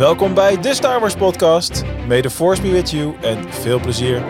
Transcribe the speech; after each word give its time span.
Welkom 0.00 0.34
bij 0.34 0.60
de 0.60 0.74
Star 0.74 1.00
Wars 1.00 1.14
podcast. 1.14 1.82
May 2.06 2.22
the 2.22 2.30
force 2.30 2.62
be 2.62 2.70
with 2.70 2.90
you 2.90 3.14
en 3.20 3.52
veel 3.52 3.80
plezier. 3.80 4.22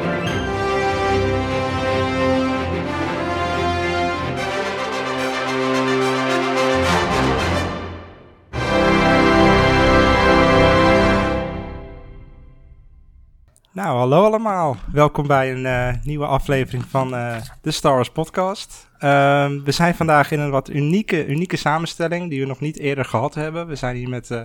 Nou, 13.80 13.98
hallo 13.98 14.24
allemaal. 14.24 14.76
Welkom 14.92 15.26
bij 15.26 15.52
een 15.52 15.66
eh, 15.66 16.02
nieuwe 16.02 16.26
aflevering 16.26 16.84
van 16.88 17.14
eh, 17.14 17.36
de 17.62 17.70
Star 17.70 17.94
Wars 17.94 18.10
podcast. 18.10 18.88
Ehm, 18.98 19.62
we 19.64 19.72
zijn 19.72 19.94
vandaag 19.94 20.30
in 20.30 20.40
een 20.40 20.50
wat 20.50 20.70
unieke, 20.70 21.26
unieke 21.26 21.56
samenstelling 21.56 22.30
die 22.30 22.40
we 22.40 22.46
nog 22.46 22.61
niet 22.61 22.79
eerder 22.79 23.04
gehad 23.04 23.34
hebben. 23.34 23.66
We 23.66 23.74
zijn 23.74 23.96
hier 23.96 24.08
met 24.08 24.30
uh, 24.30 24.40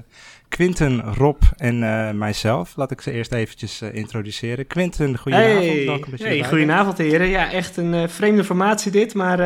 Quinten, 0.49 1.13
Rob 1.13 1.41
en 1.57 1.79
mijzelf. 2.17 2.75
Laat 2.75 2.91
ik 2.91 3.01
ze 3.01 3.11
eerst 3.11 3.31
eventjes 3.31 3.81
introduceren. 3.81 4.67
Quinten, 4.67 5.17
goedenavond. 5.17 6.19
Hey, 6.19 6.37
hey 6.37 6.43
goedenavond 6.43 6.97
heren. 6.97 7.27
Ja, 7.27 7.51
echt 7.51 7.77
een 7.77 8.09
vreemde 8.09 8.43
formatie 8.43 8.91
dit, 8.91 9.13
maar 9.13 9.39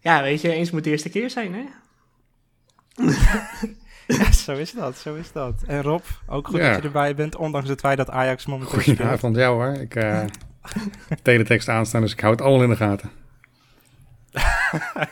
ja, 0.00 0.22
weet 0.22 0.40
je, 0.40 0.52
eens 0.52 0.70
moet 0.70 0.84
de 0.84 0.90
eerste 0.90 1.10
keer 1.10 1.30
zijn 1.30 1.54
hè. 1.54 1.64
Ja, 4.06 4.32
zo 4.32 4.52
is 4.52 4.72
dat, 4.72 4.96
zo 4.96 5.14
is 5.14 5.32
dat. 5.32 5.62
En 5.66 5.82
Rob, 5.82 6.02
ook 6.26 6.48
goed 6.48 6.60
dat 6.60 6.76
je 6.76 6.82
erbij 6.82 7.14
bent, 7.14 7.36
ondanks 7.36 7.68
het 7.68 7.80
feit 7.80 7.96
dat 7.96 8.10
Ajax 8.10 8.46
momenteel 8.46 8.80
Goedenavond, 8.80 9.36
jou 9.36 9.54
hoor. 9.54 9.80
Ik 9.80 9.94
uh, 9.94 10.24
teletext 11.22 11.68
aanstaan, 11.68 12.00
dus 12.00 12.12
ik 12.12 12.20
hou 12.20 12.32
het 12.32 12.42
allemaal 12.42 12.62
in 12.62 12.70
de 12.70 12.76
gaten. 12.76 13.10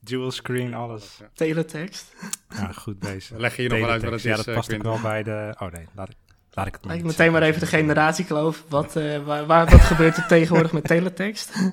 Dual 0.00 0.30
screen, 0.30 0.74
alles. 0.74 1.20
Teletext. 1.34 2.14
Ja, 2.48 2.72
goed 2.72 2.98
bezig. 2.98 3.38
Leg 3.38 3.56
je 3.56 3.62
je 3.62 3.68
nog 3.68 3.78
wel 3.78 3.90
uit 3.90 4.02
wat 4.02 4.12
het 4.12 4.22
ja, 4.22 4.30
is, 4.30 4.36
dat 4.36 4.46
uh, 4.46 4.54
past 4.54 4.74
ook 4.74 4.82
wel 4.82 5.00
bij 5.00 5.22
de... 5.22 5.54
Oh 5.58 5.72
nee, 5.72 5.86
laat 5.94 6.08
ik, 6.08 6.16
laat 6.50 6.66
ik 6.66 6.72
het 6.72 6.84
maar 6.84 6.96
Ik 6.96 7.04
meteen 7.04 7.32
maar 7.32 7.42
even 7.42 7.60
de 7.60 7.66
generatiekloof. 7.66 8.64
Wat, 8.68 8.96
uh, 8.96 9.24
waar, 9.24 9.46
waar, 9.46 9.66
wat 9.66 9.80
gebeurt 9.80 10.16
er 10.16 10.26
tegenwoordig 10.26 10.72
met 10.72 10.84
teletext? 10.84 11.52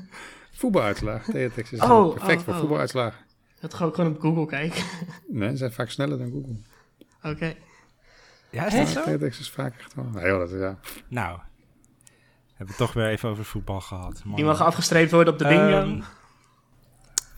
Voetbaluitslag. 0.59 1.23
Teletext 1.23 1.73
is 1.73 1.79
oh, 1.79 2.13
perfect 2.13 2.39
oh, 2.39 2.43
voor 2.43 2.53
oh. 2.53 2.59
voetbaluitslagen. 2.59 3.24
Dat 3.65 3.73
ga 3.73 3.85
ik 3.85 3.93
gewoon 3.93 4.11
op 4.11 4.21
Google 4.21 4.45
kijken. 4.45 4.83
Nee, 5.27 5.49
ze 5.49 5.57
zijn 5.57 5.71
vaak 5.71 5.89
sneller 5.89 6.17
dan 6.17 6.31
Google. 6.31 6.55
Oké. 7.17 7.29
Okay. 7.29 7.57
Ja, 8.51 8.65
is 8.65 8.75
dat 8.75 8.87
zo? 8.87 9.03
Teletext 9.03 9.39
is 9.39 9.49
vaak 9.49 9.79
echt 9.79 9.93
wel... 9.95 10.05
Nee, 10.05 10.25
joh, 10.25 10.39
dat 10.39 10.51
is 10.51 10.59
ja. 10.59 10.77
Nou, 11.07 11.39
hebben 12.47 12.57
we 12.57 12.65
het 12.65 12.77
toch 12.77 12.93
weer 12.93 13.07
even 13.07 13.29
over 13.29 13.45
voetbal 13.45 13.81
gehad. 13.81 14.21
Mooi. 14.23 14.35
Die 14.35 14.45
mag 14.45 14.61
afgestreept 14.61 15.11
worden 15.11 15.33
op 15.33 15.39
de 15.39 15.47
bingo. 15.47 15.81
Um, 15.81 16.03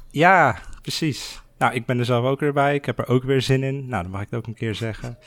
ja, 0.09 0.59
precies. 0.81 1.41
Nou, 1.57 1.73
ik 1.73 1.85
ben 1.85 1.99
er 1.99 2.05
zelf 2.05 2.25
ook 2.25 2.39
weer 2.39 2.53
bij. 2.53 2.75
Ik 2.75 2.85
heb 2.85 2.99
er 2.99 3.07
ook 3.07 3.23
weer 3.23 3.41
zin 3.41 3.63
in. 3.63 3.87
Nou, 3.87 4.03
dan 4.03 4.11
mag 4.11 4.21
ik 4.21 4.27
het 4.29 4.39
ook 4.39 4.47
een 4.47 4.53
keer 4.53 4.75
zeggen. 4.75 5.17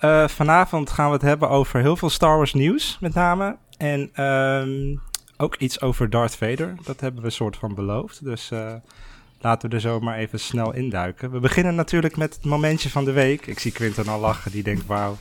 Uh, 0.00 0.28
vanavond 0.28 0.90
gaan 0.90 1.06
we 1.06 1.12
het 1.12 1.22
hebben 1.22 1.48
over 1.48 1.80
heel 1.80 1.96
veel 1.96 2.10
Star 2.10 2.36
Wars 2.36 2.54
nieuws, 2.54 2.98
met 3.00 3.14
name. 3.14 3.56
En 3.76 4.24
um, 4.24 5.00
ook 5.36 5.56
iets 5.56 5.80
over 5.80 6.10
Darth 6.10 6.36
Vader. 6.36 6.74
Dat 6.84 7.00
hebben 7.00 7.22
we 7.22 7.30
soort 7.30 7.56
van 7.56 7.74
beloofd. 7.74 8.24
Dus... 8.24 8.50
Uh, 8.50 8.74
Laten 9.40 9.68
we 9.68 9.74
er 9.74 9.80
zo 9.80 10.00
maar 10.00 10.16
even 10.16 10.40
snel 10.40 10.74
induiken. 10.74 11.30
We 11.30 11.38
beginnen 11.38 11.74
natuurlijk 11.74 12.16
met 12.16 12.34
het 12.34 12.44
momentje 12.44 12.90
van 12.90 13.04
de 13.04 13.12
week. 13.12 13.46
Ik 13.46 13.58
zie 13.58 13.72
Quinten 13.72 14.08
al 14.08 14.20
lachen, 14.20 14.50
die 14.50 14.62
denkt, 14.62 14.86
wauw, 14.86 15.16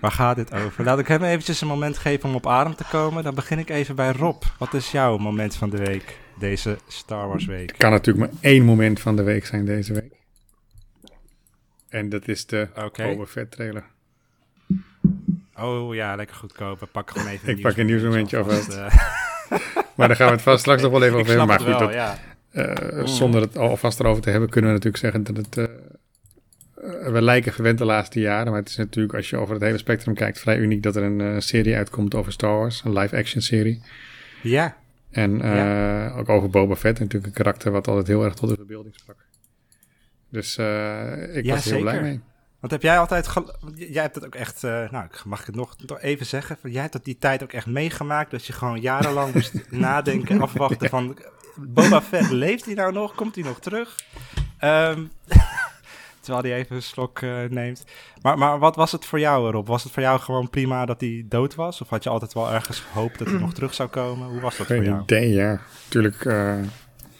waar 0.00 0.10
gaat 0.10 0.36
dit 0.36 0.54
over? 0.54 0.84
Laat 0.84 0.98
ik 0.98 1.08
hem 1.08 1.22
eventjes 1.22 1.60
een 1.60 1.68
moment 1.68 1.98
geven 1.98 2.28
om 2.28 2.34
op 2.34 2.46
adem 2.46 2.74
te 2.74 2.84
komen. 2.90 3.24
Dan 3.24 3.34
begin 3.34 3.58
ik 3.58 3.68
even 3.68 3.94
bij 3.94 4.12
Rob. 4.12 4.42
Wat 4.58 4.74
is 4.74 4.90
jouw 4.90 5.16
moment 5.16 5.56
van 5.56 5.70
de 5.70 5.76
week, 5.76 6.18
deze 6.38 6.78
Star 6.86 7.28
Wars 7.28 7.44
week? 7.44 7.68
Het 7.68 7.76
kan 7.76 7.90
natuurlijk 7.90 8.32
maar 8.32 8.40
één 8.40 8.64
moment 8.64 9.00
van 9.00 9.16
de 9.16 9.22
week 9.22 9.46
zijn 9.46 9.64
deze 9.64 9.92
week. 9.92 10.12
En 11.88 12.08
dat 12.08 12.28
is 12.28 12.46
de 12.46 12.68
okay. 12.84 13.14
Boba 13.14 13.26
Fett 13.26 13.50
trailer. 13.50 13.84
Oh 15.54 15.94
ja, 15.94 16.14
lekker 16.14 16.36
goedkoop. 16.36 16.88
Pakken 16.92 17.16
gewoon 17.16 17.32
even 17.32 17.48
Ik 17.56 17.62
pak 17.62 17.76
een 17.76 17.86
nieuwsmomentje 17.86 18.38
alvast. 18.38 18.68
Uh... 18.68 18.76
maar 19.96 20.08
daar 20.08 20.16
gaan 20.16 20.26
we 20.26 20.32
het 20.32 20.42
vast 20.42 20.60
straks 20.60 20.82
nog 20.82 20.90
wel 20.90 21.02
even 21.02 21.16
over 21.18 21.28
hebben. 21.28 21.46
Maar 21.46 21.60
goed, 21.60 21.68
wel, 21.68 21.78
dat, 21.78 21.92
ja. 21.92 22.18
Mm. 22.54 23.06
Zonder 23.06 23.40
het 23.40 23.58
alvast 23.58 24.00
erover 24.00 24.22
te 24.22 24.30
hebben, 24.30 24.48
kunnen 24.48 24.70
we 24.70 24.76
natuurlijk 24.76 25.04
zeggen 25.04 25.34
dat 25.34 25.36
het. 25.36 25.56
Uh, 25.56 27.12
we 27.12 27.22
lijken 27.22 27.52
verwend 27.52 27.78
de 27.78 27.84
laatste 27.84 28.20
jaren. 28.20 28.52
Maar 28.52 28.60
het 28.60 28.68
is 28.68 28.76
natuurlijk, 28.76 29.14
als 29.14 29.30
je 29.30 29.36
over 29.36 29.54
het 29.54 29.62
hele 29.62 29.78
spectrum 29.78 30.14
kijkt, 30.14 30.40
vrij 30.40 30.58
uniek 30.58 30.82
dat 30.82 30.96
er 30.96 31.02
een 31.02 31.20
uh, 31.20 31.34
serie 31.38 31.76
uitkomt 31.76 32.14
over 32.14 32.32
Star 32.32 32.58
Wars. 32.58 32.82
Een 32.84 32.92
live-action 32.92 33.42
serie. 33.42 33.82
Ja. 34.42 34.76
En 35.10 35.38
ja. 35.38 36.10
ook 36.10 36.28
over 36.28 36.50
Boba 36.50 36.76
Fett. 36.76 36.98
Natuurlijk 36.98 37.26
een 37.26 37.42
karakter 37.42 37.72
wat 37.72 37.88
altijd 37.88 38.06
heel 38.06 38.24
erg 38.24 38.34
tot 38.34 38.48
de 38.48 38.54
verbeelding 38.54 38.94
sprak. 38.94 39.16
Dus 40.28 40.52
ik 40.52 41.44
ja, 41.44 41.54
was 41.54 41.66
er 41.66 41.72
heel 41.72 41.80
blij 41.80 42.00
mee. 42.00 42.20
Want 42.60 42.72
heb 42.72 42.82
jij 42.82 42.98
altijd. 42.98 43.32
Jij 43.74 44.02
hebt 44.02 44.14
het 44.14 44.26
ook 44.26 44.34
echt. 44.34 44.62
nou, 44.62 45.06
mag 45.24 45.40
ik 45.40 45.46
het 45.46 45.54
nog 45.54 45.76
even 46.00 46.26
zeggen? 46.26 46.58
Jij 46.62 46.80
hebt 46.80 46.92
dat 46.92 47.04
die 47.04 47.18
tijd 47.18 47.42
ook 47.42 47.52
echt 47.52 47.66
meegemaakt. 47.66 48.30
Dat 48.30 48.46
je 48.46 48.52
gewoon 48.52 48.80
jarenlang 48.80 49.34
moest 49.34 49.70
nadenken, 49.70 50.40
afwachten 50.40 50.78
ja. 50.80 50.88
van. 50.88 51.16
Boba 51.56 52.02
Fett, 52.02 52.30
leeft 52.44 52.64
hij 52.64 52.74
nou 52.74 52.92
nog? 52.92 53.14
Komt 53.14 53.34
hij 53.34 53.44
nog 53.44 53.60
terug? 53.60 54.00
Um, 54.64 55.10
terwijl 56.20 56.44
hij 56.44 56.54
even 56.54 56.76
een 56.76 56.82
slok 56.82 57.20
uh, 57.20 57.42
neemt. 57.48 57.84
Maar, 58.22 58.38
maar 58.38 58.58
wat 58.58 58.76
was 58.76 58.92
het 58.92 59.04
voor 59.04 59.20
jou 59.20 59.48
erop? 59.48 59.66
Was 59.66 59.82
het 59.82 59.92
voor 59.92 60.02
jou 60.02 60.20
gewoon 60.20 60.50
prima 60.50 60.86
dat 60.86 61.00
hij 61.00 61.24
dood 61.28 61.54
was? 61.54 61.80
Of 61.80 61.88
had 61.88 62.02
je 62.02 62.10
altijd 62.10 62.32
wel 62.32 62.52
ergens 62.52 62.80
gehoopt 62.80 63.18
dat 63.18 63.28
hij 63.28 63.38
nog 63.38 63.54
terug 63.54 63.74
zou 63.74 63.88
komen? 63.88 64.28
Hoe 64.28 64.40
was 64.40 64.56
dat 64.56 64.66
Geen 64.66 64.76
voor 64.76 64.86
jou? 64.86 65.02
idee, 65.02 65.30
ja. 65.30 65.60
Tuurlijk. 65.88 66.24
Uh... 66.24 66.54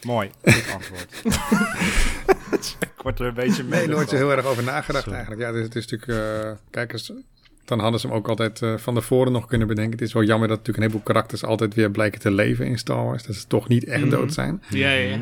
Mooi, 0.05 0.29
goed 0.43 0.73
antwoord. 0.73 1.23
ik 2.79 3.01
word 3.01 3.19
er 3.19 3.25
een 3.25 3.33
beetje 3.33 3.63
mee. 3.63 3.79
Nee, 3.79 3.95
nooit 3.95 4.09
zo 4.09 4.15
heel 4.15 4.31
erg 4.31 4.45
over 4.45 4.63
nagedacht 4.63 5.03
Sorry. 5.03 5.17
eigenlijk. 5.17 5.41
Ja, 5.41 5.47
het 5.47 5.57
is, 5.57 5.63
het 5.63 5.75
is 5.75 5.87
natuurlijk... 5.87 6.45
Uh, 6.47 6.51
kijk 6.69 6.93
eens, 6.93 7.11
dan 7.65 7.79
hadden 7.79 7.99
ze 7.99 8.07
hem 8.07 8.15
ook 8.15 8.27
altijd 8.27 8.61
uh, 8.61 8.77
van 8.77 8.93
tevoren 8.93 9.31
nog 9.31 9.45
kunnen 9.45 9.67
bedenken. 9.67 9.93
Het 9.93 10.01
is 10.01 10.13
wel 10.13 10.23
jammer 10.23 10.47
dat 10.47 10.57
natuurlijk 10.57 10.85
een 10.85 10.91
heleboel 10.91 11.13
karakters 11.13 11.43
altijd 11.43 11.73
weer 11.73 11.91
blijken 11.91 12.19
te 12.19 12.31
leven 12.31 12.65
in 12.65 12.77
Star 12.77 13.05
Wars. 13.05 13.23
Dat 13.23 13.35
ze 13.35 13.47
toch 13.47 13.67
niet 13.67 13.83
echt 13.85 14.03
mm 14.03 14.09
-hmm. 14.09 14.19
dood 14.19 14.33
zijn. 14.33 14.63
Ja, 14.69 14.91
ja. 14.91 15.17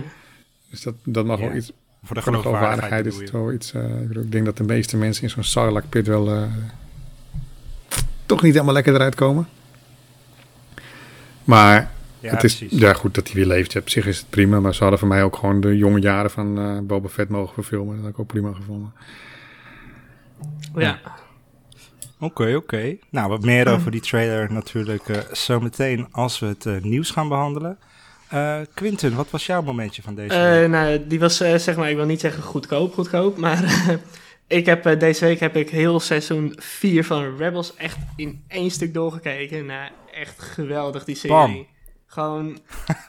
Dus 0.70 0.82
dat, 0.82 0.94
dat 1.04 1.26
mag 1.26 1.40
ja. 1.40 1.48
wel 1.48 1.56
iets... 1.56 1.72
Voor 2.04 2.16
de 2.16 2.22
geloofwaardigheid 2.22 3.06
is 3.06 3.18
het 3.18 3.32
wel 3.32 3.52
iets... 3.52 3.74
Uh, 3.74 4.02
ik, 4.02 4.08
bedoel, 4.08 4.24
ik 4.24 4.32
denk 4.32 4.46
dat 4.46 4.58
de 4.58 4.64
meeste 4.64 4.98
mensen 4.98 5.24
in 5.24 5.30
zo'n 5.30 5.44
Sarlacc 5.44 5.90
pit 5.90 6.08
wel... 6.08 6.36
Uh, 6.36 6.44
toch 8.26 8.42
niet 8.42 8.54
helemaal 8.54 8.74
lekker 8.74 8.94
eruit 8.94 9.16
komen. 9.16 9.48
Maar 11.44 11.92
ja, 12.20 12.30
het 12.30 12.44
is... 12.44 12.58
precies. 12.58 12.80
Ja, 12.80 12.94
goed 12.94 13.16
dat 13.16 13.28
hij 13.28 13.36
weer 13.36 13.46
leeft. 13.46 13.76
Op 13.76 13.90
zich 13.90 14.08
is 14.08 14.18
het 14.18 14.30
prima. 14.30 14.60
Maar 14.60 14.74
ze 14.74 14.82
hadden 14.82 15.00
voor 15.00 15.08
mij 15.08 15.24
ook 15.24 15.36
gewoon 15.36 15.62
de 15.62 15.78
jonge 15.78 16.00
jaren 16.00 16.32
van 16.32 16.60
uh, 16.60 16.80
Boba 16.80 17.08
Fett 17.08 17.30
mogen 17.30 17.54
verfilmen. 17.54 17.96
Dat 17.96 18.04
had 18.04 18.14
ik 18.14 18.20
ook 18.20 18.28
prima 18.28 18.54
gevonden. 18.54 18.94
Ja. 20.76 21.00
Oké, 22.24 22.42
okay, 22.42 22.56
oké. 22.56 22.76
Okay. 22.76 23.00
Nou, 23.10 23.30
wat 23.30 23.42
meer 23.42 23.68
over 23.68 23.92
die 23.92 24.02
trailer 24.02 24.54
natuurlijk 24.54 25.08
uh, 25.08 25.18
zometeen 25.32 26.08
als 26.12 26.40
we 26.40 26.46
het 26.46 26.66
uh, 26.66 26.82
nieuws 26.82 27.12
gaan 27.12 27.28
behandelen. 27.28 27.78
Uh, 28.34 28.58
Quinten, 28.74 29.16
wat 29.16 29.30
was 29.30 29.46
jouw 29.46 29.62
momentje 29.62 30.02
van 30.02 30.16
deze 30.16 30.40
week? 30.40 30.70
nou, 30.70 31.08
die 31.08 31.20
was 31.20 31.38
zeg 31.38 31.76
maar, 31.76 31.90
ik 31.90 31.96
wil 31.96 32.06
niet 32.06 32.20
zeggen 32.20 32.44
goedkoop, 32.44 32.94
goedkoop, 32.94 33.38
maar 33.38 33.64
ik 34.48 34.66
heb 34.66 35.00
deze 35.00 35.26
week 35.26 35.40
heb 35.40 35.56
ik 35.56 35.70
heel 35.70 36.00
seizoen 36.00 36.56
4 36.58 37.06
van 37.06 37.38
Rebels 37.38 37.76
echt 37.76 37.98
in 38.16 38.44
één 38.48 38.72
stuk 38.72 38.94
doorgekeken. 38.94 39.66
Nou, 39.66 39.92
echt 40.14 40.42
geweldig 40.42 41.04
die 41.04 41.16
serie. 41.16 41.36
Bam. 41.36 41.66
Gewoon, 42.06 42.60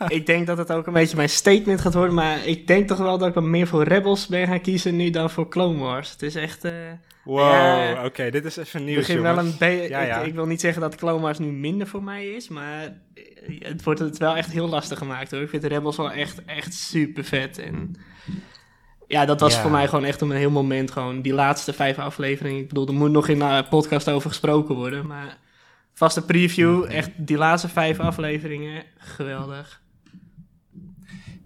ik 0.09 0.27
denk 0.27 0.47
dat 0.47 0.59
het 0.59 0.73
ook 0.73 0.87
een 0.87 0.93
beetje 0.93 1.17
mijn 1.17 1.29
statement 1.29 1.81
gaat 1.81 1.95
worden, 1.95 2.15
maar 2.15 2.47
ik 2.47 2.67
denk 2.67 2.89
toch 2.89 2.99
wel 2.99 3.19
dat 3.19 3.29
ik 3.29 3.35
wat 3.35 3.45
meer 3.45 3.67
voor 3.67 3.83
Rebels 3.83 4.27
ben 4.27 4.47
gaan 4.47 4.61
kiezen 4.61 4.97
nu 4.97 5.11
dan 5.11 5.31
voor 5.31 5.49
Clone 5.49 5.79
Wars. 5.79 6.11
Het 6.11 6.23
is 6.23 6.35
echt... 6.35 6.65
Wow, 7.25 7.91
oké, 7.91 8.05
okay, 8.07 8.31
dit 8.31 8.45
is 8.45 8.57
even 8.57 8.85
nieuws, 8.85 9.07
begin 9.07 9.23
wel 9.23 9.39
een 9.39 9.55
be- 9.59 9.67
ja, 9.67 10.01
ja. 10.01 10.21
Ik, 10.21 10.27
ik, 10.27 10.35
wil 10.35 10.47
niet 10.47 10.61
zeggen 10.61 10.83
dat 10.83 10.95
Clone 10.95 11.21
Wars 11.21 11.39
nu 11.39 11.53
minder 11.53 11.87
voor 11.87 12.03
mij 12.03 12.27
is, 12.27 12.49
maar 12.49 12.93
het 13.59 13.83
wordt 13.83 14.01
het 14.01 14.19
wel 14.19 14.37
echt 14.37 14.53
heel 14.53 14.69
lastig 14.69 14.99
gemaakt 14.99 15.31
hoor. 15.31 15.41
Ik 15.41 15.49
vind 15.49 15.63
de 15.63 15.69
Rebels 15.69 15.97
wel 15.97 16.13
echt, 16.13 16.45
echt 16.45 16.75
super 16.75 17.25
vet. 17.25 17.59
En 17.59 17.97
ja, 19.07 19.25
dat 19.25 19.41
was 19.41 19.55
ja. 19.55 19.61
voor 19.61 19.71
mij 19.71 19.89
gewoon 19.89 20.05
echt 20.05 20.23
om 20.23 20.31
een 20.31 20.37
heel 20.37 20.51
moment 20.51 20.91
gewoon 20.91 21.23
die 21.23 21.35
laatste 21.35 21.73
vijf 21.73 21.99
afleveringen. 21.99 22.61
Ik 22.61 22.69
bedoel, 22.69 22.87
er 22.87 22.95
moet 22.95 23.11
nog 23.11 23.29
in 23.29 23.39
de 23.39 23.67
podcast 23.71 24.09
over 24.09 24.29
gesproken 24.29 24.75
worden, 24.75 25.07
maar 25.07 25.39
vaste 25.93 26.25
preview, 26.25 26.85
echt 26.85 27.11
die 27.17 27.37
laatste 27.37 27.69
vijf 27.69 28.01
afleveringen, 28.01 28.85
geweldig. 28.99 29.83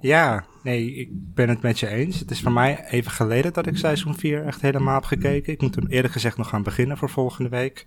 Ja, 0.00 0.44
nee, 0.68 0.94
ik 0.94 1.08
ben 1.10 1.48
het 1.48 1.62
met 1.62 1.78
je 1.78 1.88
eens. 1.88 2.18
Het 2.18 2.30
is 2.30 2.40
voor 2.40 2.52
mij 2.52 2.84
even 2.84 3.10
geleden 3.10 3.52
dat 3.52 3.66
ik 3.66 3.76
seizoen 3.76 4.14
4 4.14 4.46
echt 4.46 4.60
helemaal 4.60 4.94
heb 4.94 5.04
gekeken. 5.04 5.52
Ik 5.52 5.60
moet 5.60 5.74
hem 5.74 5.86
eerlijk 5.86 6.12
gezegd 6.12 6.36
nog 6.36 6.48
gaan 6.48 6.62
beginnen 6.62 6.98
voor 6.98 7.10
volgende 7.10 7.50
week. 7.50 7.86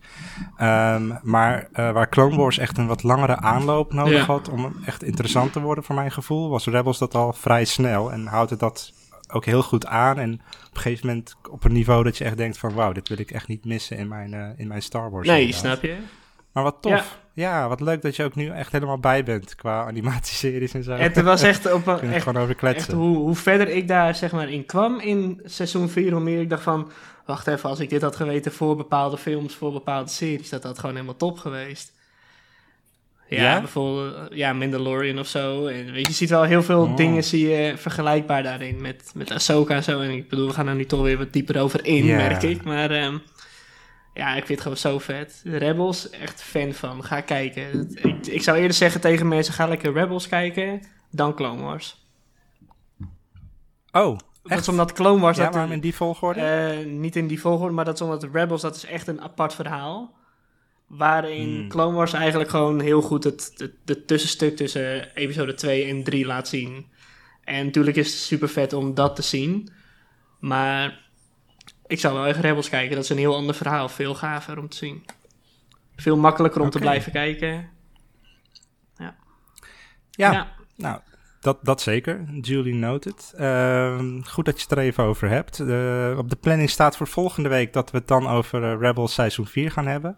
Um, 0.61 1.19
maar 1.23 1.67
uh, 1.71 1.91
waar 1.91 2.09
Clone 2.09 2.35
Wars 2.35 2.57
echt 2.57 2.77
een 2.77 2.87
wat 2.87 3.03
langere 3.03 3.37
aanloop 3.37 3.93
nodig 3.93 4.13
Ja. 4.13 4.25
had 4.25 4.49
om 4.49 4.75
echt 4.85 5.03
interessant 5.03 5.53
te 5.53 5.59
worden 5.59 5.83
voor 5.83 5.95
mijn 5.95 6.11
gevoel, 6.11 6.49
was 6.49 6.65
Rebels 6.65 6.97
dat 6.97 7.15
al 7.15 7.33
vrij 7.33 7.65
snel 7.65 8.11
en 8.11 8.25
houdt 8.25 8.49
het 8.49 8.59
dat 8.59 8.93
ook 9.27 9.45
heel 9.45 9.63
goed 9.63 9.85
aan. 9.85 10.17
En 10.17 10.33
op 10.33 10.75
een 10.75 10.81
gegeven 10.81 11.07
moment 11.07 11.35
op 11.49 11.63
een 11.63 11.73
niveau 11.73 12.03
dat 12.03 12.17
je 12.17 12.23
echt 12.23 12.37
denkt 12.37 12.57
van 12.57 12.73
wauw, 12.73 12.91
dit 12.91 13.09
wil 13.09 13.19
ik 13.19 13.31
echt 13.31 13.47
niet 13.47 13.65
missen 13.65 13.97
in 13.97 14.07
mijn, 14.07 14.33
uh, 14.33 14.47
in 14.57 14.67
mijn 14.67 14.81
Star 14.81 15.11
Wars. 15.11 15.27
Nee, 15.27 15.45
inderdaad. 15.45 15.61
snap 15.61 15.81
je? 15.81 15.97
Maar 16.53 16.63
wat 16.63 16.77
tof. 16.81 17.19
Ja. 17.33 17.67
wat 17.67 17.79
leuk 17.81 18.01
dat 18.01 18.15
je 18.15 18.23
ook 18.23 18.35
nu 18.35 18.49
echt 18.49 18.71
helemaal 18.71 18.97
bij 18.99 19.23
bent 19.23 19.55
qua 19.55 19.85
animatieseries 19.85 20.73
en 20.73 20.83
zo. 20.83 20.91
Het 20.91 21.21
was 21.21 21.41
echt 21.51 21.73
op 21.73 21.87
een, 21.87 21.99
echt, 22.13 22.23
gewoon 22.23 22.37
over 22.41 22.49
echt 22.49 22.59
kletsen. 22.59 22.93
hoe, 22.93 23.17
hoe 23.17 23.35
verder 23.35 23.67
ik 23.67 23.87
daar 23.87 24.15
zeg 24.15 24.31
maar 24.31 24.49
in 24.49 24.65
kwam 24.65 24.99
in 24.99 25.41
seizoen 25.45 25.89
4, 25.89 26.11
hoe 26.11 26.21
meer 26.21 26.39
ik 26.41 26.49
dacht 26.49 26.63
van, 26.63 26.91
wacht 27.25 27.47
even, 27.47 27.69
als 27.69 27.79
ik 27.79 27.89
dit 27.89 28.01
had 28.01 28.15
geweten 28.15 28.51
voor 28.51 28.75
bepaalde 28.75 29.17
films, 29.17 29.55
voor 29.55 29.71
bepaalde 29.71 30.09
series, 30.09 30.49
dat 30.49 30.63
had 30.63 30.79
gewoon 30.79 30.95
helemaal 30.95 31.17
top 31.17 31.37
geweest. 31.39 31.91
Ja, 33.27 33.41
Ja? 33.41 33.59
bijvoorbeeld 33.59 34.29
eh, 34.31 34.37
ja, 34.37 34.53
Mandalorian 34.53 35.19
of 35.19 35.27
zo. 35.27 35.65
En 35.65 35.85
weet 35.85 36.01
je, 36.01 36.07
je 36.07 36.13
ziet 36.13 36.29
wel 36.29 36.43
heel 36.43 36.63
veel 36.63 36.81
Oh. 36.83 36.95
dingen 36.95 37.23
zie 37.23 37.47
je 37.49 37.73
vergelijkbaar 37.77 38.43
daarin 38.43 38.81
met, 38.81 39.11
met 39.15 39.31
Ahsoka 39.31 39.75
en 39.75 39.83
zo. 39.83 39.99
En 39.99 40.09
ik 40.09 40.29
bedoel, 40.29 40.47
we 40.47 40.53
gaan 40.53 40.67
er 40.67 40.75
nu 40.75 40.85
toch 40.85 41.01
weer 41.01 41.17
wat 41.17 41.33
dieper 41.33 41.61
over 41.61 41.85
in, 41.85 42.05
merk 42.05 42.43
ik. 42.43 42.63
Maar 42.63 42.91
ehm, 42.91 43.17
ja, 44.13 44.29
ik 44.29 44.45
vind 44.45 44.49
het 44.49 44.61
gewoon 44.61 44.77
zo 44.77 44.99
vet. 44.99 45.41
Rebels, 45.45 46.09
echt 46.09 46.43
fan 46.43 46.73
van. 46.73 47.03
Ga 47.03 47.21
kijken. 47.21 47.89
Ik, 48.01 48.27
ik 48.27 48.41
zou 48.43 48.57
eerder 48.57 48.73
zeggen 48.75 49.01
tegen 49.01 49.27
mensen, 49.27 49.53
ga 49.53 49.67
lekker 49.67 49.93
Rebels 49.93 50.27
kijken 50.27 50.81
dan 51.11 51.35
Clone 51.35 51.61
Wars. 51.61 52.05
Oh, 53.91 54.17
Dat 54.41 54.51
echt? 54.51 54.61
is 54.61 54.67
omdat 54.67 54.93
Clone 54.93 55.21
Wars... 55.21 55.37
ja, 55.37 55.43
dat 55.43 55.53
waarom 55.53 55.71
in 55.71 55.79
die 55.79 55.95
volgorde? 55.95 56.39
eh, 56.41 56.85
niet 56.85 57.15
in 57.15 57.27
die 57.27 57.39
volgorde, 57.41 57.73
maar 57.73 57.85
dat 57.85 57.93
is 57.93 58.01
omdat 58.01 58.27
Rebels, 58.33 58.61
dat 58.61 58.75
is 58.75 58.85
echt 58.85 59.07
een 59.07 59.21
apart 59.21 59.53
verhaal. 59.53 60.19
Waarin 60.87 61.55
Hmm. 61.59 61.67
Clone 61.67 61.95
Wars 61.95 62.13
eigenlijk 62.13 62.49
gewoon 62.49 62.79
heel 62.79 63.01
goed 63.01 63.23
het, 63.23 63.53
het, 63.57 63.73
het 63.85 64.07
tussenstuk 64.07 64.55
tussen 64.55 65.15
episode 65.15 65.53
2 65.53 65.85
en 65.85 66.03
3 66.03 66.25
laat 66.25 66.47
zien. 66.47 66.85
En 67.43 67.65
natuurlijk 67.65 67.97
is 67.97 68.07
het 68.11 68.21
super 68.21 68.49
vet 68.49 68.73
om 68.73 68.93
dat 68.93 69.15
te 69.15 69.21
zien. 69.21 69.69
Maar 70.39 71.09
ik 71.91 71.99
zou 71.99 72.13
wel 72.13 72.25
echt 72.25 72.39
Rebels 72.39 72.69
kijken. 72.69 72.95
Dat 72.95 73.03
is 73.03 73.09
een 73.09 73.17
heel 73.17 73.35
ander 73.35 73.55
verhaal. 73.55 73.89
Veel 73.89 74.15
gaver 74.15 74.57
om 74.57 74.69
te 74.69 74.77
zien. 74.77 75.05
Veel 75.95 76.17
makkelijker 76.17 76.61
om 76.61 76.69
te 76.69 76.79
blijven 76.79 77.11
kijken. 77.11 77.69
ja, 80.11 80.55
nou, 80.75 80.99
dat, 81.41 81.57
dat 81.61 81.81
zeker. 81.81 82.41
Duly 82.41 82.73
noted. 82.73 83.33
Ehm, 83.37 84.21
goed 84.21 84.45
dat 84.45 84.55
je 84.55 84.61
het 84.61 84.71
er 84.71 84.83
even 84.83 85.03
over 85.03 85.29
hebt. 85.29 85.59
Op 86.17 86.29
de 86.29 86.37
planning 86.41 86.69
staat 86.69 86.97
voor 86.97 87.07
volgende 87.07 87.49
week 87.49 87.73
dat 87.73 87.91
we 87.91 87.97
het 87.97 88.07
dan 88.07 88.27
over 88.27 88.63
eh, 88.63 88.79
Rebels 88.79 89.13
seizoen 89.13 89.47
4 89.47 89.71
gaan 89.71 89.87
hebben. 89.87 90.15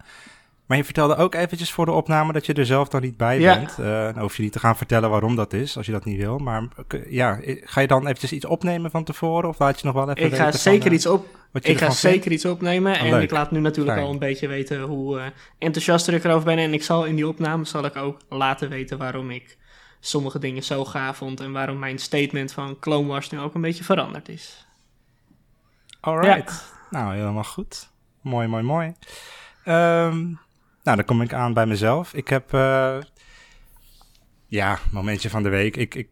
Maar 0.65 0.77
je 0.77 0.83
vertelde 0.83 1.15
ook 1.15 1.35
eventjes 1.35 1.71
voor 1.71 1.85
de 1.85 1.91
opname 1.91 2.33
dat 2.33 2.45
je 2.45 2.53
er 2.53 2.65
zelf 2.65 2.87
dan 2.87 3.01
niet 3.01 3.17
bij 3.17 3.39
Ja. 3.39 3.55
bent. 3.57 3.77
Nou 3.77 4.19
hoef 4.19 4.35
je 4.37 4.43
niet 4.43 4.51
te 4.51 4.59
gaan 4.59 4.77
vertellen 4.77 5.09
waarom 5.09 5.35
dat 5.35 5.53
is, 5.53 5.77
als 5.77 5.85
je 5.85 5.91
dat 5.91 6.05
niet 6.05 6.17
wil. 6.17 6.37
Maar 6.37 6.63
ja, 7.09 7.39
ga 7.63 7.81
je 7.81 7.87
dan 7.87 8.01
eventjes 8.03 8.31
iets 8.31 8.45
opnemen 8.45 8.91
van 8.91 9.03
tevoren? 9.03 9.49
Of 9.49 9.59
laat 9.59 9.79
je 9.79 9.85
nog 9.85 9.95
wel 9.95 10.09
even 10.11 10.25
Ik 10.25 10.35
ga 10.35 10.51
zeker 10.51 10.81
van, 10.81 10.89
eh, 10.89 10.95
iets 10.97 11.05
op, 11.05 11.25
Ik 11.53 11.77
ga 11.77 11.85
vindt? 11.85 11.95
zeker 11.95 12.31
iets 12.31 12.45
opnemen. 12.45 12.93
Ah, 12.93 13.01
en 13.03 13.09
leuk. 13.09 13.23
ik 13.23 13.31
laat 13.31 13.51
nu 13.51 13.59
natuurlijk 13.59 13.95
Fijn. 13.95 14.07
al 14.07 14.13
een 14.13 14.19
beetje 14.19 14.47
weten 14.47 14.81
hoe 14.81 15.19
eh, 15.19 15.25
enthousiast 15.57 16.07
ik 16.07 16.23
erover 16.23 16.45
ben. 16.45 16.57
En 16.57 16.73
ik 16.73 16.83
zal 16.83 17.05
in 17.05 17.15
die 17.15 17.27
opname 17.27 17.65
zal 17.65 17.85
ik 17.85 17.95
ook 17.95 18.19
laten 18.29 18.69
weten 18.69 18.97
waarom 18.97 19.31
ik 19.31 19.57
sommige 19.99 20.39
dingen 20.39 20.63
zo 20.63 20.85
gaaf 20.85 21.17
vond. 21.17 21.39
En 21.39 21.51
waarom 21.51 21.79
mijn 21.79 21.99
statement 21.99 22.51
van 22.51 22.79
Clone 22.79 23.07
Wars 23.07 23.29
nu 23.29 23.39
ook 23.39 23.53
een 23.55 23.61
beetje 23.61 23.83
veranderd 23.83 24.29
is. 24.29 24.67
Alright. 25.99 26.73
Nou, 26.89 27.15
helemaal 27.15 27.43
goed. 27.43 27.89
Mooi, 28.21 28.47
mooi, 28.47 28.63
mooi. 28.63 28.93
Ehm, 29.63 30.25
nou, 30.83 30.97
dan 30.97 31.05
kom 31.05 31.21
ik 31.21 31.33
aan 31.33 31.53
bij 31.53 31.65
mezelf. 31.65 32.13
Ik 32.13 32.27
heb, 32.27 32.53
eh, 32.53 32.97
ja, 34.47 34.79
momentje 34.91 35.29
van 35.29 35.43
de 35.43 35.49
week. 35.49 35.75
Ik, 35.75 35.95
ik, 35.95 36.07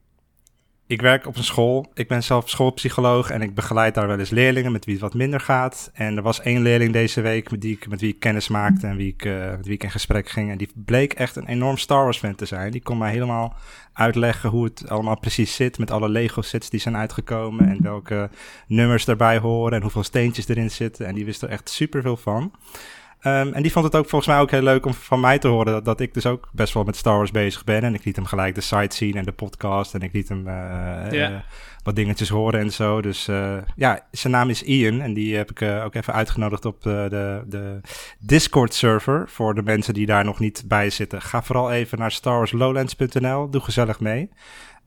ik 0.87 1.01
werk 1.01 1.27
op 1.27 1.37
een 1.37 1.43
school. 1.43 1.91
Ik 1.93 2.07
ben 2.07 2.23
zelf 2.23 2.49
schoolpsycholoog 2.49 3.29
en 3.29 3.41
ik 3.41 3.55
begeleid 3.55 3.95
daar 3.95 4.07
wel 4.07 4.19
eens 4.19 4.29
leerlingen 4.29 4.71
met 4.71 4.85
wie 4.85 4.93
het 4.93 5.03
wat 5.03 5.13
minder 5.13 5.39
gaat. 5.39 5.91
En 5.93 6.17
er 6.17 6.23
was 6.23 6.41
één 6.41 6.61
leerling 6.61 6.93
deze 6.93 7.21
week 7.21 7.51
met, 7.51 7.61
die 7.61 7.75
ik, 7.75 7.87
met 7.87 8.01
wie 8.01 8.13
ik 8.13 8.19
kennis 8.19 8.47
maakte 8.47 8.87
en 8.87 8.95
wie 8.95 9.07
ik, 9.07 9.25
eh, 9.25 9.49
met 9.49 9.65
wie 9.65 9.73
ik 9.73 9.83
in 9.83 9.91
gesprek 9.91 10.29
ging. 10.29 10.51
En 10.51 10.57
die 10.57 10.69
bleek 10.75 11.13
echt 11.13 11.35
een 11.35 11.47
enorm 11.47 11.77
Star 11.77 12.03
Wars 12.03 12.17
fan 12.17 12.35
te 12.35 12.45
zijn. 12.45 12.71
Die 12.71 12.81
kon 12.81 12.97
mij 12.97 13.11
helemaal 13.11 13.55
uitleggen 13.93 14.49
hoe 14.49 14.63
het 14.63 14.89
allemaal 14.89 15.19
precies 15.19 15.55
zit 15.55 15.77
met 15.77 15.91
alle 15.91 16.09
Lego 16.09 16.41
sets 16.41 16.69
die 16.69 16.79
zijn 16.79 16.97
uitgekomen 16.97 17.69
en 17.69 17.81
welke 17.81 18.29
nummers 18.67 19.05
daarbij 19.05 19.37
horen 19.37 19.73
en 19.73 19.81
hoeveel 19.81 20.03
steentjes 20.03 20.47
erin 20.47 20.71
zitten. 20.71 21.05
En 21.05 21.15
die 21.15 21.25
wist 21.25 21.41
er 21.41 21.49
echt 21.49 21.69
super 21.69 22.01
veel 22.01 22.17
van. 22.17 22.51
Ehm, 23.21 23.53
en 23.53 23.61
die 23.61 23.71
vond 23.71 23.85
het 23.85 23.95
ook 23.95 24.09
volgens 24.09 24.31
mij 24.31 24.39
ook 24.39 24.51
heel 24.51 24.61
leuk 24.61 24.85
om 24.85 24.93
van 24.93 25.19
mij 25.19 25.39
te 25.39 25.47
horen 25.47 25.73
dat, 25.73 25.85
dat 25.85 25.99
ik 25.99 26.13
dus 26.13 26.25
ook 26.25 26.49
best 26.51 26.73
wel 26.73 26.83
met 26.83 26.95
Star 26.95 27.17
Wars 27.17 27.31
bezig 27.31 27.63
ben. 27.63 27.81
En 27.81 27.93
ik 27.93 28.05
liet 28.05 28.15
hem 28.15 28.25
gelijk 28.25 28.55
de 28.55 28.61
site 28.61 28.95
zien 28.95 29.15
en 29.15 29.23
de 29.23 29.31
podcast 29.31 29.93
en 29.93 30.01
ik 30.01 30.13
liet 30.13 30.29
hem 30.29 30.47
eh, 30.47 31.23
eh, 31.25 31.39
wat 31.83 31.95
dingetjes 31.95 32.29
horen 32.29 32.59
en 32.59 32.71
zo. 32.71 33.01
Dus 33.01 33.27
eh, 33.27 33.57
ja, 33.75 34.05
zijn 34.11 34.33
naam 34.33 34.49
is 34.49 34.63
Ian 34.63 35.01
en 35.01 35.13
die 35.13 35.35
heb 35.35 35.51
ik 35.51 35.61
ook 35.61 35.95
even 35.95 36.13
uitgenodigd 36.13 36.65
op 36.65 36.81
de, 36.81 37.05
de, 37.09 37.43
de 37.47 37.79
Discord 38.19 38.73
server 38.73 39.29
voor 39.29 39.55
de 39.55 39.63
mensen 39.63 39.93
die 39.93 40.05
daar 40.05 40.25
nog 40.25 40.39
niet 40.39 40.63
bij 40.67 40.89
zitten. 40.89 41.21
Ga 41.21 41.43
vooral 41.43 41.71
even 41.71 41.97
naar 41.97 42.11
starwarslowlands.nl, 42.11 43.49
doe 43.49 43.61
gezellig 43.61 43.99
mee. 43.99 44.29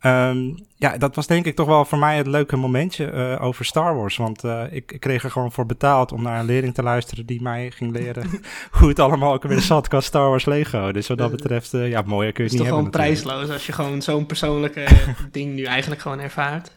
Ehm, 0.05 0.53
ja, 0.77 0.97
dat 0.97 1.15
was 1.15 1.27
denk 1.27 1.47
ik 1.47 1.55
toch 1.55 1.67
wel 1.67 1.85
voor 1.85 1.99
mij 1.99 2.17
het 2.17 2.27
leuke 2.27 2.57
momentje 2.57 3.11
eh, 3.11 3.43
over 3.43 3.65
Star 3.65 3.97
Wars. 3.97 4.17
Want 4.17 4.45
eh, 4.45 4.63
ik, 4.71 4.93
ik 4.93 5.01
kreeg 5.01 5.25
er 5.25 5.31
gewoon 5.31 5.53
voor 5.53 5.67
betaald 5.67 6.13
om 6.13 6.23
naar 6.23 6.41
een 6.41 6.47
leerling 6.47 6.75
te 6.75 6.83
luisteren 6.83 7.27
die 7.27 7.43
mij 7.43 7.71
ging 7.71 7.93
leren 7.93 8.31
hoe 8.79 8.89
het 8.89 8.99
allemaal 8.99 9.33
ook 9.33 9.43
weer 9.43 9.61
zat 9.61 9.89
qua 9.89 10.01
Star 10.01 10.29
Wars 10.29 10.45
Lego. 10.45 10.93
Dus 10.93 11.09
wat 11.09 11.19
dat 11.19 11.31
betreft, 11.31 11.75
eh, 11.75 11.89
ja, 11.89 12.03
mooier 12.07 12.33
kun 12.33 12.45
je 12.45 12.51
Het 12.51 12.53
het 12.53 12.53
is 12.53 12.53
niet 12.53 12.59
toch 12.59 12.69
gewoon 12.69 12.83
hebben. 12.83 13.01
natuurlijk. 13.01 13.33
prijsloos 13.33 13.51
als 13.51 13.67
je 13.67 13.73
gewoon 13.73 14.03
zo'n 14.03 14.27
persoonlijke 14.27 14.87
ding 15.31 15.55
nu 15.55 15.65
eigenlijk 15.65 16.01
gewoon 16.01 16.21
ervaart. 16.21 16.71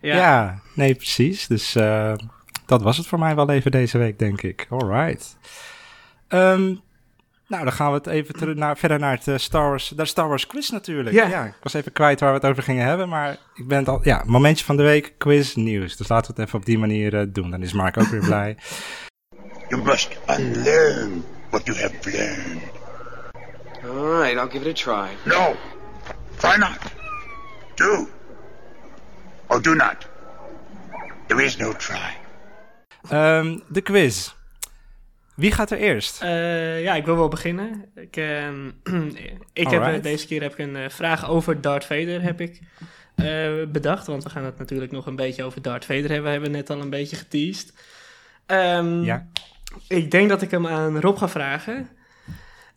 Ja. 0.00 0.60
nee, 0.74 0.94
precies. 0.94 1.46
Dus 1.46 1.72
dat 2.66 2.82
was 2.82 2.96
het 2.96 3.06
voor 3.06 3.18
mij 3.18 3.34
wel 3.34 3.50
even 3.50 3.70
deze 3.70 3.98
week, 3.98 4.18
denk 4.18 4.42
ik. 4.42 4.66
Alright. 4.70 5.36
Ehm 6.28 6.74
nou, 7.50 7.64
dan 7.64 7.72
gaan 7.72 7.90
we 7.90 7.96
het 7.96 8.06
even 8.06 8.34
terug 8.34 8.56
naar, 8.56 8.76
verder 8.76 8.98
naar 8.98 9.16
het 9.16 9.28
eh, 9.28 9.36
Star 9.36 9.68
Wars, 9.68 9.90
naar 9.90 10.04
de 10.04 10.10
Star 10.10 10.28
Wars 10.28 10.46
quiz 10.46 10.68
natuurlijk. 10.68 11.14
Ja. 11.16 11.44
ik 11.44 11.54
was 11.62 11.74
even 11.74 11.92
kwijt 11.92 12.20
waar 12.20 12.28
we 12.28 12.36
het 12.36 12.46
over 12.46 12.62
gingen 12.62 12.86
hebben, 12.86 13.08
maar 13.08 13.36
ik 13.54 13.68
ben 13.68 13.78
het 13.78 13.88
al, 13.88 14.00
ja, 14.02 14.22
momentje 14.26 14.64
van 14.64 14.76
de 14.76 14.82
week, 14.82 15.14
quiz 15.18 15.54
nieuws. 15.54 15.96
Dus 15.96 16.08
laten 16.08 16.26
we 16.26 16.40
het 16.40 16.46
even 16.46 16.58
op 16.58 16.66
die 16.66 16.78
manier 16.78 17.18
eh, 17.18 17.26
doen. 17.28 17.50
Dan 17.50 17.62
is 17.62 17.72
Mark 17.72 17.96
ook 17.96 18.06
weer 18.06 18.20
blij. 18.20 18.56
You 19.68 19.82
must 19.82 20.18
unlearn 20.28 21.24
what 21.50 21.66
you 21.66 21.78
have 21.78 21.94
learned. 22.02 22.62
All 23.84 24.20
right, 24.20 24.36
I'll 24.36 24.50
give 24.50 24.68
it 24.68 24.86
a 24.86 24.92
try. 24.92 25.08
No, 25.24 25.54
try 26.36 26.56
not. 26.56 26.78
Do. 27.74 28.08
Or 29.46 29.62
do 29.62 29.74
not. 29.74 30.08
There 31.26 31.44
is 31.44 31.56
no 31.56 31.72
try. 31.72 32.16
Ehm, 33.08 33.58
de 33.68 33.82
quiz. 33.82 34.34
Wie 35.40 35.52
gaat 35.52 35.70
er 35.70 35.78
eerst? 35.78 36.22
Eh, 36.22 36.82
ja, 36.82 36.94
ik 36.94 37.04
wil 37.04 37.16
wel 37.16 37.28
beginnen. 37.28 37.84
Ik, 37.94 38.16
ehm, 38.16 38.70
ik 39.52 39.68
heb, 39.68 39.82
eh, 39.82 40.02
deze 40.02 40.26
keer 40.26 40.42
heb 40.42 40.52
ik 40.52 40.58
een 40.58 40.76
eh, 40.76 40.88
vraag 40.88 41.28
over 41.28 41.60
Darth 41.60 41.84
Vader 41.84 42.22
heb 42.22 42.40
ik, 42.40 42.60
bedacht. 43.72 44.06
Want 44.06 44.22
we 44.22 44.30
gaan 44.30 44.44
het 44.44 44.58
natuurlijk 44.58 44.92
nog 44.92 45.06
een 45.06 45.16
beetje 45.16 45.44
over 45.44 45.62
Darth 45.62 45.84
Vader 45.84 46.08
hebben. 46.10 46.22
We 46.22 46.30
hebben 46.30 46.50
net 46.50 46.70
al 46.70 46.80
een 46.80 46.90
beetje 46.90 47.16
geteased. 47.16 47.74
Ehm, 48.46 49.02
Ja. 49.02 49.26
Ik 49.88 50.10
denk 50.10 50.28
dat 50.28 50.42
ik 50.42 50.50
hem 50.50 50.66
aan 50.66 51.00
Rob 51.00 51.18
ga 51.18 51.28
vragen. 51.28 51.88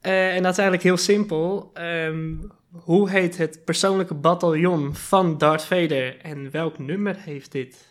En 0.01 0.43
dat 0.43 0.51
is 0.51 0.57
eigenlijk 0.57 0.83
heel 0.83 0.97
simpel. 0.97 1.71
Ehm, 1.73 2.33
hoe 2.71 3.09
heet 3.09 3.37
het 3.37 3.65
persoonlijke 3.65 4.13
bataljon 4.13 4.95
van 4.95 5.37
Darth 5.37 5.63
Vader 5.63 6.17
en 6.19 6.51
welk 6.51 6.79
nummer 6.79 7.15
heeft 7.19 7.51
dit? 7.51 7.87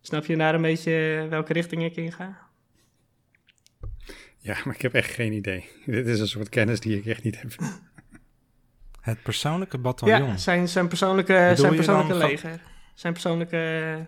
Snap 0.00 0.24
je 0.24 0.36
daar 0.36 0.54
een 0.54 0.62
beetje 0.62 1.26
welke 1.30 1.52
richting 1.52 1.84
ik 1.84 1.96
in 1.96 2.12
ga? 2.12 2.50
Ja, 4.44 4.56
maar 4.64 4.74
ik 4.74 4.82
heb 4.82 4.94
echt 4.94 5.10
geen 5.10 5.32
idee. 5.32 5.68
Dit 5.86 6.06
is 6.06 6.20
een 6.20 6.28
soort 6.28 6.48
kennis 6.48 6.80
die 6.80 6.98
ik 6.98 7.06
echt 7.06 7.22
niet 7.22 7.40
heb. 7.40 7.52
Het 9.00 9.22
persoonlijke 9.22 9.78
bataljon. 9.78 10.28
Ja, 10.28 10.36
zijn, 10.36 10.68
zijn 10.68 10.88
persoonlijke, 10.88 11.32
Bedoel 11.32 11.56
zijn 11.56 11.74
persoonlijke 11.74 12.18
van- 12.20 12.28
leger. 12.28 12.60
Zijn 12.94 13.12
persoonlijke 13.12 14.06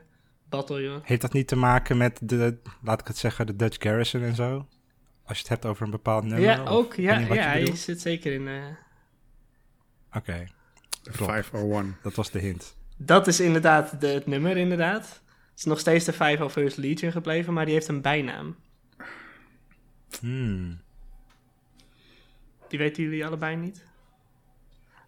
bataljon. 0.49 1.01
Heeft 1.05 1.21
dat 1.21 1.33
niet 1.33 1.49
te 1.49 1.57
maken 1.57 1.97
met 1.97 2.19
de, 2.23 2.57
laat 2.83 3.01
ik 3.01 3.07
het 3.07 3.17
zeggen, 3.19 3.47
de 3.47 3.57
Dutch 3.57 3.77
Garrison 3.83 4.23
en 4.23 4.35
zo? 4.35 4.67
Als 5.25 5.37
je 5.37 5.43
het 5.43 5.49
hebt 5.53 5.65
over 5.65 5.85
een 5.85 5.91
bepaald 5.91 6.25
nummer? 6.25 6.41
Ja, 6.41 6.65
ook. 6.65 6.95
Ja, 6.95 7.19
je 7.19 7.35
ja 7.35 7.43
hij 7.43 7.77
zit 7.77 8.01
zeker 8.01 8.33
in... 8.33 8.49
eh, 8.49 8.63
Oké, 10.17 10.47
De 11.03 11.11
Klopt. 11.11 11.33
501. 11.33 11.97
dat 12.03 12.15
was 12.15 12.31
de 12.31 12.39
hint. 12.39 12.77
dat 12.97 13.27
is 13.27 13.41
inderdaad 13.41 14.01
de, 14.01 14.07
het 14.07 14.27
nummer, 14.27 14.57
inderdaad. 14.57 15.03
Het 15.51 15.59
is 15.59 15.65
nog 15.65 15.79
steeds 15.79 16.05
de 16.05 16.13
501st 16.15 16.75
Legion 16.77 17.13
gebleven, 17.13 17.53
maar 17.53 17.65
die 17.65 17.75
heeft 17.75 17.89
een 17.89 18.03
bijnaam. 18.03 18.57
Hmm. 20.21 20.81
Die 22.69 22.79
weten 22.79 23.03
jullie 23.03 23.27
allebei 23.27 23.57
niet? 23.57 23.85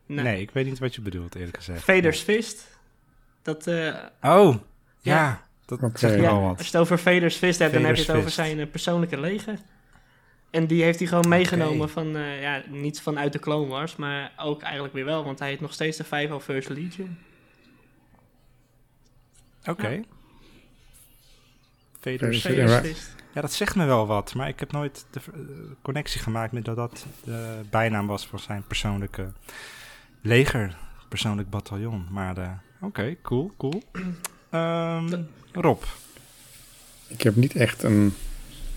Nee. 0.07 0.41
ik 0.41 0.51
weet 0.51 0.65
niet 0.67 0.79
wat 0.79 0.95
je 0.95 1.01
bedoelt, 1.01 1.35
eerlijk 1.35 1.57
gezegd. 1.57 1.85
Vader's 1.85 2.21
Fist. 2.21 2.79
Dat, 3.43 3.67
eh, 3.67 3.95
Oh, 4.23 4.55
ja, 5.01 5.15
Ja. 5.17 5.43
dat 5.65 5.79
zegt 5.99 6.15
me 6.17 6.23
ja, 6.23 6.31
wel 6.31 6.39
als 6.41 6.49
wat. 6.49 6.59
je 6.59 6.65
het 6.65 6.77
over 6.77 6.99
Vader's 6.99 7.37
Fist 7.37 7.59
hebt, 7.59 7.73
dan 7.73 7.85
heb 7.85 7.97
je 7.97 8.03
het 8.03 8.11
over 8.11 8.31
zijn 8.31 8.59
eh, 8.61 8.71
persoonlijke 8.71 9.21
leger. 9.21 9.59
En 10.51 10.67
die 10.67 10.83
heeft 10.83 10.99
hij 10.99 11.09
gewoon 11.09 11.29
meegenomen 11.29 11.91
van, 11.91 12.17
eh, 12.17 12.41
ja, 12.43 12.63
niet 12.69 13.01
vanuit 13.01 13.33
de 13.33 13.39
Clone 13.39 13.67
Wars, 13.67 13.97
maar 13.97 14.33
ook 14.37 14.63
eigenlijk 14.63 14.95
weer 14.95 15.05
wel, 15.05 15.25
want 15.25 15.39
hij 15.39 15.49
heeft 15.49 15.61
nog 15.61 15.73
steeds 15.73 15.97
de 15.97 16.05
501st 16.05 16.69
Legion. 16.69 17.19
Oké. 19.67 20.03
Vader's. 22.01 22.43
Fist. 22.43 23.15
Ja, 23.37 23.43
dat 23.43 23.53
zegt 23.53 23.75
me 23.77 23.85
wel 23.85 24.07
wat, 24.07 24.35
maar 24.35 24.49
ik 24.49 24.61
heb 24.61 24.73
nooit 24.73 25.05
de 25.11 25.21
eh, 25.35 25.41
connectie 25.83 26.21
gemaakt 26.21 26.53
met 26.53 26.65
dat 26.65 26.77
dat 26.77 27.07
de 27.25 27.61
bijnaam 27.71 28.07
was 28.07 28.27
voor 28.27 28.39
zijn 28.41 28.63
persoonlijke 28.67 29.33
leger, 30.21 30.77
persoonlijk 31.09 31.51
bataljon. 31.51 32.07
Maar 32.11 32.37
eh, 32.39 32.51
oké, 32.81 33.17
cool, 33.23 33.53
cool. 33.57 33.83
Ehm, 34.51 35.23
Rob, 35.53 35.83
Ik 37.07 37.23
heb 37.23 37.37
niet 37.37 37.57
echt 37.57 37.83
een 37.83 38.15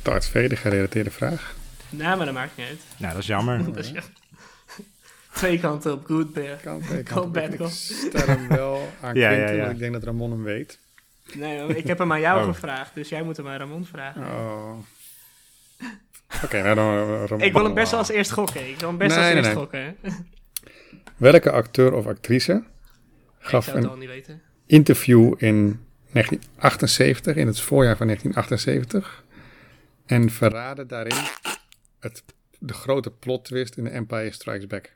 Darth 0.02 0.26
Vader 0.28 0.58
gerelateerde 0.58 1.12
vraag. 1.12 1.56
Nou, 1.90 2.18
maar 2.18 2.26
dat 2.26 2.36
maakt 2.36 2.58
niet 2.58 2.68
uit. 2.68 2.82
nou 2.98 3.14
dat 3.14 3.22
is 3.22 3.28
jammer. 3.28 3.64
Dat 3.74 3.78
is 3.78 3.90
ja. 3.90 4.02
Twee 5.34 5.60
kanten 5.60 5.94
op 5.94 6.06
good 6.06 6.34
bear. 6.34 6.56
Kan, 6.58 6.82
Kan 7.04 7.32
bad 7.32 7.54
ik 7.54 7.58
cop. 7.60 7.70
stel 7.70 8.28
hem 8.28 8.48
wel 8.48 8.90
aan 9.02 9.16
Ja, 9.16 9.30
ja, 9.30 9.36
Quinten, 9.36 9.56
ja. 9.56 9.62
want 9.62 9.74
ik 9.74 9.80
denk 9.80 9.94
dat 9.94 10.04
Ramon 10.04 10.32
hem 10.32 10.44
weet. 10.44 10.80
Nee, 11.36 11.76
ik 11.78 11.88
heb 11.88 11.98
hem 11.98 12.12
aan 12.12 12.20
jou 12.20 12.42
Oh. 12.42 12.48
gevraagd, 12.54 12.96
dus 12.96 13.10
jij 13.10 13.24
moet 13.24 13.38
hem 13.38 13.48
aan 13.48 13.58
Ramon 13.58 13.86
vragen. 13.86 14.22
Oh. 14.22 14.78
Oké, 16.44 16.62
nou 16.62 16.76
dan 16.76 16.94
eh, 16.94 17.24
Ramon. 17.28 17.46
Ik 17.46 17.54
wil 17.54 17.64
hem 17.64 17.74
best 17.74 17.92
wel 17.92 18.00
als 18.00 18.10
eerst 18.10 18.32
gokken. 18.32 18.70
Ik 18.70 18.80
wil 18.80 18.90
hem 18.90 18.98
best 18.98 19.16
Nee, 19.16 19.20
als 19.20 19.28
nee, 19.28 19.36
eerst 19.36 19.50
nee. 19.50 19.58
gokken. 19.60 19.80
hè. 20.02 20.10
Welke 21.18 21.52
acteur 21.52 21.94
of 21.94 22.06
actrice 22.08 22.64
Ik 23.40 23.46
gaf 23.48 23.68
een 23.68 23.88
al 23.88 23.96
niet 23.96 24.08
weten. 24.08 24.42
interview 24.66 25.34
in 25.38 25.86
1978, 26.12 27.36
in 27.36 27.48
het 27.48 27.60
voorjaar 27.62 27.98
van 27.98 28.06
1978, 28.06 29.24
en 30.06 30.30
verraadde 30.30 30.86
daarin 30.86 31.18
het, 32.00 32.24
de 32.60 32.74
grote 32.74 33.12
plot 33.12 33.46
twist 33.46 33.76
in 33.78 33.84
The 33.84 33.90
Empire 33.90 34.32
Strikes 34.32 34.68
Back? 34.68 34.92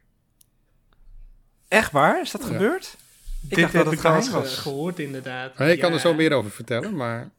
Echt 1.68 1.92
waar? 1.92 2.22
Is 2.22 2.32
dat 2.32 2.42
Ja. 2.42 2.48
gebeurd? 2.48 2.98
Ik 3.44 3.50
Dit 3.50 3.60
heb 3.60 3.72
dat 3.84 3.94
ik 3.94 4.00
het 4.00 4.26
ge- 4.28 4.32
was. 4.32 4.58
gehoord, 4.58 5.00
inderdaad. 5.00 5.58
Maar 5.58 5.70
ik 5.70 5.80
kan 5.80 5.94
er 5.94 6.00
zo 6.00 6.14
meer 6.14 6.32
over 6.34 6.52
vertellen, 6.52 6.96
maar 6.96 7.30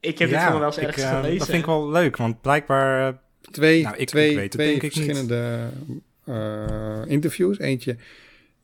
Ik 0.00 0.18
heb 0.18 0.28
dit 0.30 0.38
gewoon 0.38 0.58
wel 0.58 0.66
eens 0.68 0.76
ik, 0.76 0.82
ergens 0.86 1.04
eh, 1.04 1.10
gelezen. 1.16 1.38
Dat 1.38 1.46
vind 1.46 1.58
ik 1.58 1.66
wel 1.66 1.90
leuk, 1.90 2.16
want 2.16 2.40
blijkbaar... 2.40 3.08
eh, 3.08 3.14
twee, 3.50 3.82
Nou, 3.82 3.94
ik- 3.94 4.00
ik 4.00 4.06
twee, 4.08 4.34
weet 4.34 4.42
het 4.42 4.52
twee 4.52 4.74
ik 4.74 4.80
verschillende 4.80 5.68
eh, 6.24 7.02
interviews. 7.06 7.58
Eentje 7.58 7.96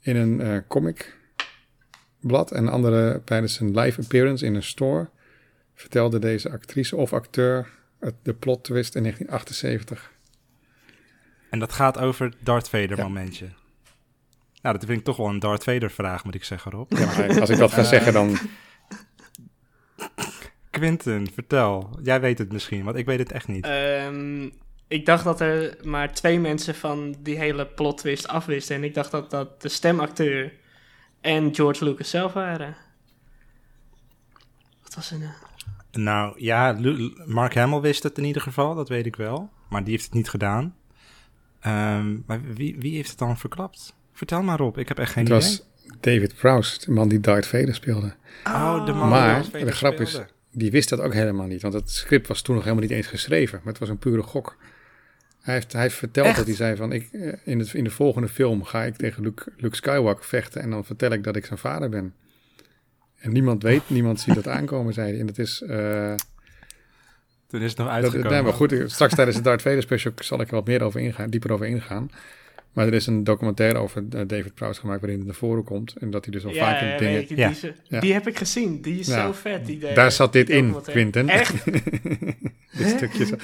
in 0.00 0.16
een 0.16 0.40
eh 0.40 0.56
comicblad 0.68 2.50
en 2.52 2.62
een 2.62 2.68
andere 2.68 3.22
tijdens 3.24 3.60
een 3.60 3.78
live 3.78 4.00
appearance 4.00 4.46
in 4.46 4.54
een 4.54 4.62
store. 4.62 5.08
Vertelde 5.74 6.18
deze 6.18 6.50
actrice 6.50 6.96
of 6.96 7.12
acteur 7.12 7.68
het, 8.00 8.14
de 8.22 8.34
plot 8.34 8.64
twist 8.64 8.94
in 8.94 9.02
1978. 9.02 10.10
en 11.50 11.58
dat 11.58 11.72
gaat 11.72 11.98
over 11.98 12.24
het 12.26 12.36
Darth 12.40 12.68
Vader 12.68 12.96
Ja. 12.96 13.02
momentje. 13.02 13.46
Nou, 14.62 14.76
dat 14.78 14.84
vind 14.86 14.98
ik 14.98 15.04
toch 15.04 15.16
wel 15.16 15.28
een 15.28 15.38
Darth 15.38 15.64
Vader 15.64 15.90
vraag, 15.90 16.24
moet 16.24 16.34
ik 16.34 16.44
zeggen, 16.44 16.70
Rob. 16.72 16.92
Ja, 16.98 17.06
maar 17.06 17.40
als 17.40 17.50
ik 17.50 17.58
dat 17.58 17.72
ga 17.72 17.82
zeggen, 17.82 18.12
dan 18.12 18.38
Quinten, 20.70 21.32
vertel. 21.32 21.98
Jij 22.02 22.20
weet 22.20 22.38
het 22.38 22.52
misschien, 22.52 22.84
want 22.84 22.96
ik 22.96 23.06
weet 23.06 23.18
het 23.18 23.32
echt 23.32 23.48
niet. 23.48 23.64
Ehm, 23.64 24.48
ik 24.88 25.06
dacht 25.06 25.24
dat 25.24 25.40
er 25.40 25.76
maar 25.82 26.12
twee 26.14 26.40
mensen 26.40 26.74
van 26.74 27.16
die 27.20 27.36
hele 27.38 27.66
plot 27.66 27.98
twist 27.98 28.28
afwisten. 28.28 28.76
En 28.76 28.84
ik 28.84 28.94
dacht 28.94 29.10
dat 29.10 29.30
dat 29.30 29.62
de 29.62 29.68
stemacteur 29.68 30.52
en 31.20 31.54
George 31.54 31.84
Lucas 31.84 32.10
zelf 32.10 32.32
waren. 32.32 32.76
Wat 34.82 34.94
was 34.94 35.10
er 35.10 35.18
nou? 35.18 35.32
Nou 35.92 36.34
ja, 36.40 36.70
Lu- 36.72 37.12
Mark 37.26 37.54
Hamill 37.54 37.80
wist 37.80 38.02
het 38.02 38.18
in 38.18 38.24
ieder 38.24 38.42
geval, 38.42 38.74
dat 38.74 38.88
weet 38.88 39.06
ik 39.06 39.16
wel. 39.16 39.50
Maar 39.68 39.82
die 39.82 39.90
heeft 39.92 40.04
het 40.04 40.14
niet 40.14 40.28
gedaan. 40.28 40.76
Ehm, 41.60 42.16
maar 42.26 42.42
wie, 42.42 42.76
wie 42.78 42.94
heeft 42.94 43.10
het 43.10 43.18
dan 43.18 43.38
verklapt? 43.38 43.98
Vertel 44.20 44.42
maar 44.42 44.60
op, 44.60 44.78
ik 44.78 44.88
heb 44.88 44.98
echt 44.98 45.12
geen 45.12 45.24
het 45.24 45.32
idee. 45.32 45.48
was 45.48 45.62
David 46.00 46.34
Prowse, 46.34 46.80
de 46.84 46.90
man 46.90 47.08
die 47.08 47.20
Darth 47.20 47.46
Vader 47.46 47.74
speelde. 47.74 48.14
Oh, 48.44 48.86
de 48.86 48.92
man 48.92 49.00
die 49.02 49.10
Maar 49.10 49.32
Darth 49.32 49.46
Vader 49.46 49.66
de 49.66 49.72
grap 49.72 50.00
is, 50.00 50.20
die 50.52 50.70
wist 50.70 50.88
dat 50.88 51.00
ook 51.00 51.12
helemaal 51.12 51.46
niet. 51.46 51.62
Want 51.62 51.74
het 51.74 51.90
script 51.90 52.26
was 52.26 52.42
toen 52.42 52.54
nog 52.54 52.64
helemaal 52.64 52.84
niet 52.86 52.94
eens 52.96 53.06
geschreven. 53.06 53.58
Maar 53.58 53.68
het 53.72 53.78
was 53.78 53.88
een 53.88 53.98
pure 53.98 54.22
gok. 54.22 54.56
Hij 55.40 55.54
heeft, 55.54 55.72
hij 55.72 55.82
heeft 55.82 55.94
verteld 55.94 56.26
Echt? 56.26 56.36
dat 56.36 56.46
hij 56.46 56.54
zei 56.54 56.76
van... 56.76 56.92
Ik, 56.92 57.08
eh, 57.12 57.32
in, 57.44 57.58
het, 57.58 57.74
in 57.74 57.84
de 57.84 57.90
volgende 57.90 58.28
film 58.28 58.64
ga 58.64 58.82
ik 58.82 58.96
tegen 58.96 59.22
Luke, 59.22 59.52
Luke 59.56 59.76
Skywalker 59.76 60.24
vechten... 60.24 60.62
en 60.62 60.70
dan 60.70 60.84
vertel 60.84 61.10
ik 61.10 61.24
dat 61.24 61.36
ik 61.36 61.46
zijn 61.46 61.58
vader 61.58 61.88
ben. 61.88 62.14
En 63.16 63.32
niemand 63.32 63.62
weet, 63.62 63.90
niemand 63.96 64.20
ziet 64.20 64.34
dat 64.34 64.48
aankomen, 64.48 64.92
zei 64.94 65.10
hij. 65.10 65.20
En 65.20 65.26
dat 65.26 65.38
is... 65.38 65.62
eh, 65.62 66.14
Toen 67.46 67.60
is 67.60 67.68
het 67.68 67.78
nog 67.78 67.86
dat, 67.86 67.96
uitgekomen. 67.96 68.32
nee, 68.32 68.42
maar 68.42 68.52
goed, 68.52 68.74
straks 68.86 69.14
tijdens 69.14 69.36
de 69.36 69.42
Darth 69.42 69.62
Vader 69.62 69.82
special 69.82 70.12
zal 70.16 70.40
ik 70.40 70.48
er 70.48 70.54
wat 70.54 70.66
meer 70.66 70.82
over 70.82 71.00
ingaan, 71.00 71.30
dieper 71.30 71.52
over 71.52 71.66
ingaan. 71.66 72.10
Maar 72.72 72.86
er 72.86 72.94
is 72.94 73.06
een 73.06 73.24
documentaire 73.24 73.78
over 73.78 74.04
eh, 74.10 74.20
David 74.26 74.54
Prowse 74.54 74.80
gemaakt 74.80 75.00
waarin 75.00 75.18
het 75.18 75.26
naar 75.26 75.36
voren 75.36 75.64
komt. 75.64 75.94
En 76.00 76.10
dat 76.10 76.24
hij 76.24 76.32
dus 76.34 76.44
al 76.44 76.52
Ja, 76.52 76.64
vaker 76.72 76.88
ja, 76.88 76.98
dingen... 76.98 77.26
die, 77.26 77.36
Ja. 77.36 77.52
Ja. 77.88 78.00
die 78.00 78.12
heb 78.12 78.26
ik 78.28 78.38
gezien. 78.38 78.80
Die 78.82 78.98
is 78.98 79.06
Ja. 79.06 79.26
zo 79.26 79.32
vet. 79.32 79.66
Die, 79.66 79.78
de- 79.78 79.92
Daar 79.94 80.12
zat 80.12 80.32
dit 80.32 80.46
die 80.46 80.56
in. 80.56 80.74
Quinten. 80.82 81.28
Echt? 81.28 81.64
dit 82.78 82.88
stukje. 82.96 83.26
zo. 83.26 83.34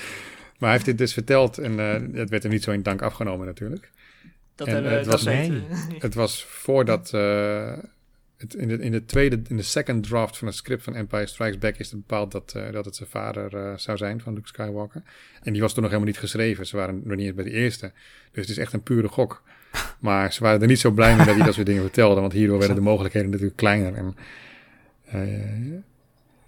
Maar 0.58 0.68
hij 0.68 0.72
heeft 0.72 0.84
dit 0.84 0.98
dus 0.98 1.12
verteld 1.12 1.58
en 1.58 1.78
eh, 1.80 2.18
het 2.20 2.30
werd 2.30 2.42
hem 2.42 2.52
niet 2.52 2.62
zo 2.62 2.70
in 2.70 2.82
dank 2.82 3.02
afgenomen 3.02 3.46
natuurlijk. 3.46 3.90
Dat, 4.54 4.66
En, 4.66 4.72
hebben, 4.74 4.92
eh, 4.92 4.96
we 4.98 5.02
het 5.02 5.10
dat 5.10 5.22
was- 5.22 5.34
Nee. 5.48 5.62
Het 5.98 6.14
was 6.14 6.44
voordat 6.44 7.12
eh, 7.14 7.72
het 8.36 8.54
in, 8.54 8.68
de, 8.68 8.78
in 8.78 8.92
de 8.92 9.04
tweede, 9.04 9.40
in 9.48 9.56
de 9.56 9.62
second 9.62 10.06
draft 10.06 10.38
van 10.38 10.46
het 10.46 10.56
script 10.56 10.82
van 10.82 10.94
Empire 10.94 11.26
Strikes 11.26 11.58
Back 11.58 11.76
is 11.76 11.90
het 11.90 12.06
bepaald 12.06 12.32
dat, 12.32 12.52
eh, 12.56 12.72
dat 12.72 12.84
het 12.84 12.96
zijn 12.96 13.08
vader 13.08 13.56
eh, 13.56 13.76
zou 13.76 13.96
zijn 13.96 14.20
van 14.20 14.34
Luke 14.34 14.48
Skywalker. 14.48 15.02
En 15.42 15.52
die 15.52 15.62
was 15.62 15.72
toen 15.72 15.82
nog 15.82 15.90
helemaal 15.92 16.12
niet 16.12 16.20
geschreven. 16.22 16.66
Ze 16.66 16.76
waren 16.76 17.00
nog 17.04 17.16
niet 17.16 17.26
eens 17.26 17.34
bij 17.34 17.44
de 17.44 17.50
eerste. 17.50 17.92
Dus 18.32 18.46
het 18.46 18.48
is 18.48 18.58
echt 18.58 18.72
een 18.72 18.82
pure 18.82 19.08
gok. 19.08 19.42
Maar 19.98 20.32
ze 20.32 20.42
waren 20.42 20.60
er 20.60 20.66
niet 20.66 20.80
zo 20.80 20.90
blij 20.90 21.16
mee 21.16 21.26
dat 21.26 21.34
hij 21.34 21.44
dat 21.44 21.54
soort 21.54 21.66
dingen 21.66 21.82
vertelde, 21.82 22.20
want 22.20 22.32
hierdoor 22.32 22.58
werden 22.58 22.76
de 22.76 22.82
mogelijkheden 22.82 23.30
natuurlijk 23.30 23.56
kleiner. 23.56 23.94
En, 23.94 24.16
eh, 25.04 25.20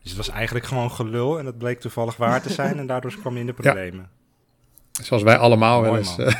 Dus 0.03 0.11
het 0.11 0.17
was 0.17 0.29
eigenlijk 0.29 0.67
gewoon 0.67 0.91
gelul 0.91 1.39
en 1.39 1.47
het 1.47 1.59
bleek 1.59 1.81
toevallig 1.81 2.17
waar 2.17 2.43
te 2.43 2.53
zijn 2.53 2.79
en 2.79 2.87
daardoor 2.87 3.17
kwam 3.21 3.35
je 3.35 3.41
in 3.41 3.47
de 3.47 3.53
problemen. 3.53 4.11
zoals 5.03 5.23
wij 5.23 5.37
allemaal 5.37 5.83
wel 5.83 5.91
Mooi, 5.91 6.03
eens. 6.03 6.17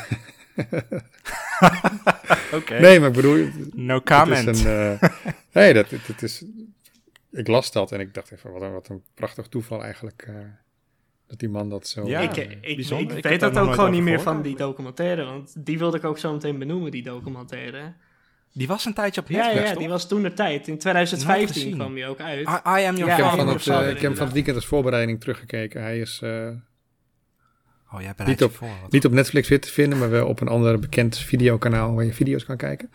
nee, 2.79 2.99
maar 2.99 3.09
ik 3.09 3.15
bedoel, 3.15 3.47
no 3.73 3.93
Het 3.95 4.03
comment. 4.03 4.47
is 4.47 4.63
een, 4.63 4.97
eh, 4.99 5.09
nee, 5.53 5.73
dat, 5.73 5.89
dat 6.07 6.21
is. 6.21 6.45
Ik 7.31 7.47
las 7.47 7.71
dat 7.71 7.91
en 7.91 7.99
ik 7.99 8.13
dacht 8.13 8.31
even, 8.31 8.51
wat 8.51 8.61
een, 8.61 8.71
wat 8.71 8.87
een 8.89 9.03
prachtig 9.13 9.47
toeval 9.47 9.83
eigenlijk. 9.83 10.23
eh, 10.27 10.33
dat 11.27 11.39
die 11.39 11.49
man 11.49 11.69
dat 11.69 11.87
zo. 11.87 12.07
Ja, 12.07 12.19
ik, 12.19 12.37
eh, 12.37 12.51
ik, 12.61 12.75
bijzonder. 12.75 13.11
ik 13.11 13.17
Ik 13.17 13.23
heb 13.23 13.31
weet 13.31 13.39
dat 13.53 13.57
ook 13.57 13.73
gewoon 13.73 13.91
niet 13.91 14.01
meer 14.01 14.17
gehoord 14.19 14.35
van 14.35 14.41
die 14.43 14.55
documentaire. 14.55 15.23
Want 15.23 15.65
die 15.65 15.77
wilde 15.77 15.97
ik 15.97 16.03
ook 16.03 16.17
zo 16.17 16.33
meteen 16.33 16.59
benoemen, 16.59 16.91
die 16.91 17.03
documentaire. 17.03 17.93
Die 18.53 18.67
was 18.67 18.85
een 18.85 18.93
tijdje 18.93 19.21
op 19.21 19.29
Ja, 19.29 19.37
Netflix, 19.37 19.63
ja, 19.65 19.69
toch? 19.71 19.79
die 19.79 19.89
was 19.89 20.07
toen 20.07 20.21
de 20.23 20.33
tijd. 20.33 20.59
In 20.67 20.67
Nooit 20.67 20.79
2015 20.79 21.53
gezien. 21.53 21.73
kwam 21.77 21.93
die 21.93 22.05
ook 22.05 22.19
uit. 22.19 22.47
I, 22.47 22.51
I 22.81 22.85
am 22.85 22.95
your 22.95 23.07
Ja, 23.07 23.17
ik 23.17 23.23
heb, 23.23 23.25
van 23.25 23.45
ja, 23.47 23.53
het, 23.53 23.63
ja, 23.63 23.81
ja, 23.81 23.87
ik 23.87 23.93
heb 23.93 24.01
hem 24.01 24.15
van 24.15 24.25
het 24.25 24.33
weekend 24.33 24.55
als 24.55 24.65
voorbereiding 24.65 25.19
teruggekeken. 25.19 25.81
Hij 25.81 25.99
is 25.99 26.19
eh, 26.23 26.49
Oh, 27.93 28.01
jij 28.01 28.13
Niet 28.25 28.43
op- 28.43 28.55
voor. 28.55 28.67
wat 28.81 28.91
niet 28.91 29.05
op 29.05 29.11
Netflix 29.11 29.47
weer 29.47 29.61
te 29.61 29.69
vinden, 29.71 29.99
maar 29.99 30.09
wel 30.09 30.27
op 30.27 30.39
een 30.41 30.47
ander 30.47 30.79
bekend 30.79 31.17
videokanaal 31.17 31.95
waar 31.95 32.05
je 32.05 32.13
video's 32.13 32.45
kan 32.45 32.57
kijken. 32.57 32.91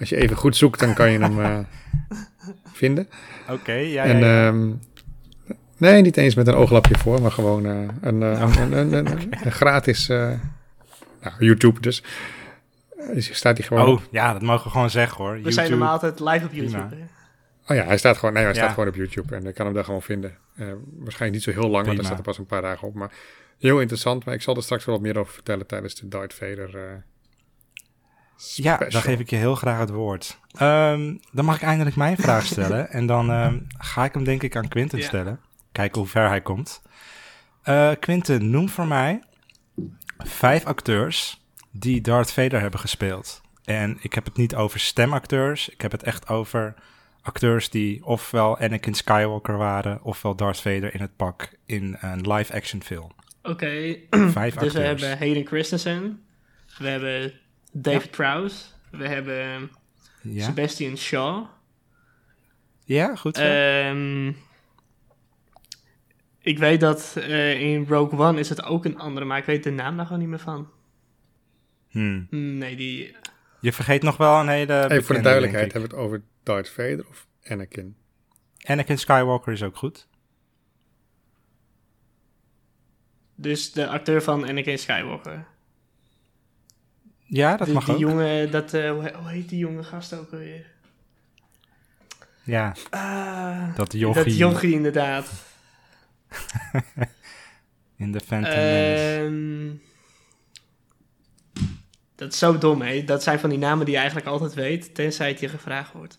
Als 0.00 0.08
je 0.08 0.16
even 0.16 0.36
goed 0.36 0.56
zoekt, 0.56 0.80
dan 0.80 0.94
kan 0.94 1.10
je 1.10 1.18
hem 1.18 1.40
eh, 1.40 1.58
vinden. 2.72 3.08
Oké, 3.50 3.72
ja, 3.72 4.04
ja, 4.04 4.04
en 4.04 4.18
ja. 4.18 4.46
ehm, 4.46 4.70
nee, 5.76 6.02
niet 6.02 6.16
eens 6.16 6.34
met 6.34 6.46
een 6.46 6.54
ooglapje 6.54 6.98
voor, 6.98 7.22
maar 7.22 7.32
gewoon 7.32 7.66
eh, 7.66 7.78
een, 8.00 8.22
eh, 8.22 8.42
Oh. 8.42 8.54
een, 8.60 8.72
een, 8.72 8.92
een- 8.92 9.28
een 9.44 9.52
gratis 9.52 10.08
eh, 10.08 10.30
nou, 11.22 11.34
YouTube 11.38 11.80
dus. 11.80 12.02
Eh, 12.96 13.20
staat 13.20 13.56
hij 13.58 13.66
gewoon. 13.66 13.86
Oh, 13.88 14.00
ja, 14.10 14.32
dat 14.32 14.42
mogen 14.42 14.64
we 14.64 14.70
gewoon 14.70 14.90
zeggen 14.90 15.24
hoor. 15.24 15.40
We 15.42 15.50
zijn 15.52 15.70
normaal 15.70 15.90
altijd 15.92 16.20
live 16.20 16.44
op 16.46 16.52
YouTube. 16.52 16.86
Prima. 16.86 17.04
Oh 17.68 17.76
ja, 17.76 17.84
hij 17.84 17.98
staat 17.98 18.16
gewoon, 18.16 18.34
nee, 18.34 18.44
hij 18.44 18.52
Ja. 18.52 18.58
staat 18.58 18.72
gewoon 18.74 18.88
op 18.88 18.94
YouTube 18.94 19.34
en 19.36 19.46
ik 19.46 19.54
kan 19.54 19.66
hem 19.66 19.74
daar 19.74 19.84
gewoon 19.84 20.02
vinden. 20.02 20.30
Eh, 20.56 20.66
waarschijnlijk 20.98 21.32
niet 21.32 21.54
zo 21.54 21.60
heel 21.60 21.70
lang, 21.70 21.86
want 21.86 21.98
er 21.98 22.04
staat 22.04 22.18
er 22.18 22.24
pas 22.24 22.38
een 22.38 22.46
paar 22.46 22.62
dagen 22.62 22.88
op. 22.88 22.94
Maar 22.94 23.10
heel 23.58 23.80
interessant, 23.80 24.24
maar 24.24 24.34
ik 24.34 24.42
zal 24.42 24.56
er 24.56 24.62
straks 24.62 24.84
wel 24.84 24.94
wat 24.94 25.04
meer 25.04 25.18
over 25.18 25.32
vertellen 25.32 25.66
tijdens 25.66 25.94
de 25.94 26.08
Darth 26.08 26.34
Vader 26.34 26.76
eh 26.76 26.96
Ja, 28.54 28.76
dan 28.76 29.02
geef 29.02 29.18
ik 29.18 29.30
je 29.30 29.36
heel 29.36 29.54
graag 29.54 29.78
het 29.78 29.90
woord. 29.90 30.38
Ehm, 30.52 31.16
dan 31.32 31.44
mag 31.44 31.56
ik 31.56 31.62
eindelijk 31.62 31.96
mijn 31.96 32.16
vraag 32.16 32.46
stellen. 32.52 32.90
en 32.90 33.06
dan 33.06 33.30
ehm, 33.30 33.58
ga 33.78 34.04
ik 34.04 34.14
hem 34.14 34.24
denk 34.24 34.42
ik 34.42 34.56
aan 34.56 34.68
Quinten 34.68 35.02
stellen. 35.02 35.40
Kijken 35.72 36.00
hoe 36.00 36.08
ver 36.08 36.28
hij 36.28 36.40
komt. 36.40 36.82
Eh 37.62 37.90
Quinten, 38.00 38.50
noem 38.50 38.68
voor 38.68 38.86
mij 38.86 39.22
vijf 40.18 40.64
acteurs 40.64 41.44
die 41.70 42.00
Darth 42.00 42.32
Vader 42.32 42.60
hebben 42.60 42.80
gespeeld. 42.80 43.40
En 43.64 43.98
ik 44.00 44.12
heb 44.12 44.24
het 44.24 44.36
niet 44.36 44.54
over 44.54 44.80
stemacteurs. 44.80 45.68
Ik 45.68 45.80
heb 45.80 45.92
het 45.92 46.02
echt 46.02 46.28
over 46.28 46.74
acteurs 47.22 47.70
die 47.70 48.04
ofwel 48.04 48.58
Anakin 48.58 48.94
Skywalker 48.94 49.56
waren... 49.56 50.02
ofwel 50.02 50.34
Darth 50.34 50.60
Vader 50.60 50.94
in 50.94 51.00
het 51.00 51.16
pak 51.16 51.50
in 51.64 51.96
een 52.00 52.32
live-action 52.32 52.82
film. 52.82 53.10
Oké, 53.46 53.96
Vijf 54.10 54.54
dus 54.54 54.72
we 54.72 54.80
hebben 54.80 55.18
Hayden 55.18 55.46
Christensen. 55.46 56.24
We 56.78 56.88
hebben 56.88 57.32
David 57.72 58.10
Prowse. 58.10 58.64
We 58.90 59.08
hebben 59.08 59.70
Ja, 60.22 60.44
Sebastian 60.44 60.96
Shaw. 60.96 61.46
ja 62.84 63.16
goed 63.16 63.36
zo. 63.36 63.42
Ehm, 63.42 64.32
ik 66.40 66.58
weet 66.58 66.80
dat 66.80 67.16
eh, 67.16 67.60
in 67.60 67.86
Rogue 67.88 68.18
One 68.18 68.40
is 68.40 68.48
het 68.48 68.62
ook 68.62 68.84
een 68.84 68.98
andere, 68.98 69.26
maar 69.26 69.38
ik 69.38 69.44
weet 69.44 69.64
de 69.64 69.70
naam 69.70 69.96
daar 69.96 70.06
gewoon 70.06 70.20
niet 70.20 70.30
meer 70.30 70.38
van. 70.38 70.70
Hmm. 71.88 72.26
Nee, 72.30 72.76
die... 72.76 73.16
Je 73.60 73.72
vergeet 73.72 74.02
nog 74.02 74.16
wel 74.16 74.40
een 74.40 74.48
hele. 74.48 74.84
Even 74.84 75.04
voor 75.04 75.14
de 75.14 75.20
duidelijkheid, 75.20 75.72
hebben 75.72 75.90
we 75.90 75.96
het 75.96 76.04
over 76.04 76.22
Darth 76.42 76.68
Vader 76.68 77.06
of 77.08 77.26
Anakin? 77.44 77.96
Anakin 78.62 78.98
Skywalker 78.98 79.52
is 79.52 79.62
ook 79.62 79.76
goed. 79.76 80.08
Dus 83.36 83.72
de 83.72 83.88
acteur 83.88 84.22
van 84.22 84.48
Anakin 84.48 84.78
Skywalker. 84.78 85.46
Ja, 87.24 87.56
dat 87.56 87.66
Die- 87.66 87.74
mag 87.74 87.84
die 87.84 87.94
ook. 87.94 88.00
jonge, 88.00 88.48
dat, 88.50 88.74
eh, 88.74 88.90
hoe, 88.90 89.02
he- 89.02 89.14
hoe 89.16 89.28
heet 89.28 89.48
die 89.48 89.58
jonge 89.58 89.82
gast 89.82 90.12
ook 90.14 90.32
alweer? 90.32 90.66
Ja, 92.42 92.74
Ah, 92.90 93.74
dat 93.76 93.92
jochie 93.92 94.24
dat 94.24 94.36
jochie 94.36 94.72
inderdaad. 94.74 95.30
in 97.96 98.12
de 98.12 98.20
Phantom. 98.20 98.52
Ehm, 98.52 99.70
dat 102.14 102.32
is 102.32 102.38
zo 102.38 102.58
dom, 102.58 102.82
hè? 102.82 103.04
Dat 103.04 103.22
zijn 103.22 103.38
van 103.38 103.50
die 103.50 103.58
namen 103.58 103.84
die 103.84 103.94
je 103.94 104.00
eigenlijk 104.00 104.28
altijd 104.28 104.54
weet, 104.54 104.94
tenzij 104.94 105.28
het 105.28 105.40
je 105.40 105.48
gevraagd 105.48 105.92
wordt. 105.92 106.18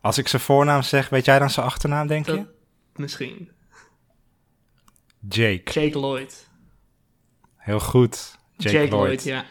Als 0.00 0.18
ik 0.18 0.28
zijn 0.28 0.42
voornaam 0.42 0.82
zeg, 0.82 1.08
weet 1.08 1.24
jij 1.24 1.38
dan 1.38 1.50
zijn 1.50 1.66
achternaam, 1.66 2.06
denk 2.06 2.26
Dat, 2.26 2.36
je? 2.36 2.46
misschien. 2.94 3.50
Jake. 5.28 5.70
Jake 5.80 5.98
Lloyd. 5.98 6.48
Heel 7.56 7.80
goed. 7.80 8.38
Jake, 8.56 8.88
Lloyd. 8.88 9.22
ja. 9.24 9.44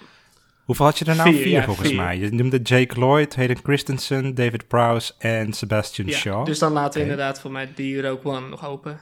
Hoeveel 0.66 0.86
had 0.86 1.00
je 1.00 1.06
er 1.06 1.16
nou? 1.16 1.32
Vier, 1.34 1.42
Vier, 1.42 1.52
ja, 1.52 1.64
volgens 1.64 1.88
vier. 1.88 1.98
mij. 1.98 2.18
Je 2.18 2.30
noemde 2.32 2.58
Jake 2.62 3.00
Lloyd, 3.00 3.36
Hayden 3.36 3.58
Christensen, 3.64 4.36
David 4.36 4.68
Prowse 4.68 5.14
en 5.18 5.54
Sebastian 5.54 6.08
ja. 6.08 6.18
Shaw. 6.18 6.46
Dus 6.46 6.60
dan 6.60 6.72
laten 6.72 6.94
we 6.94 7.02
inderdaad 7.02 7.40
voor 7.42 7.52
mij 7.52 7.72
die 7.76 8.02
Rogue 8.02 8.32
One 8.32 8.48
nog 8.50 8.66
open. 8.66 9.00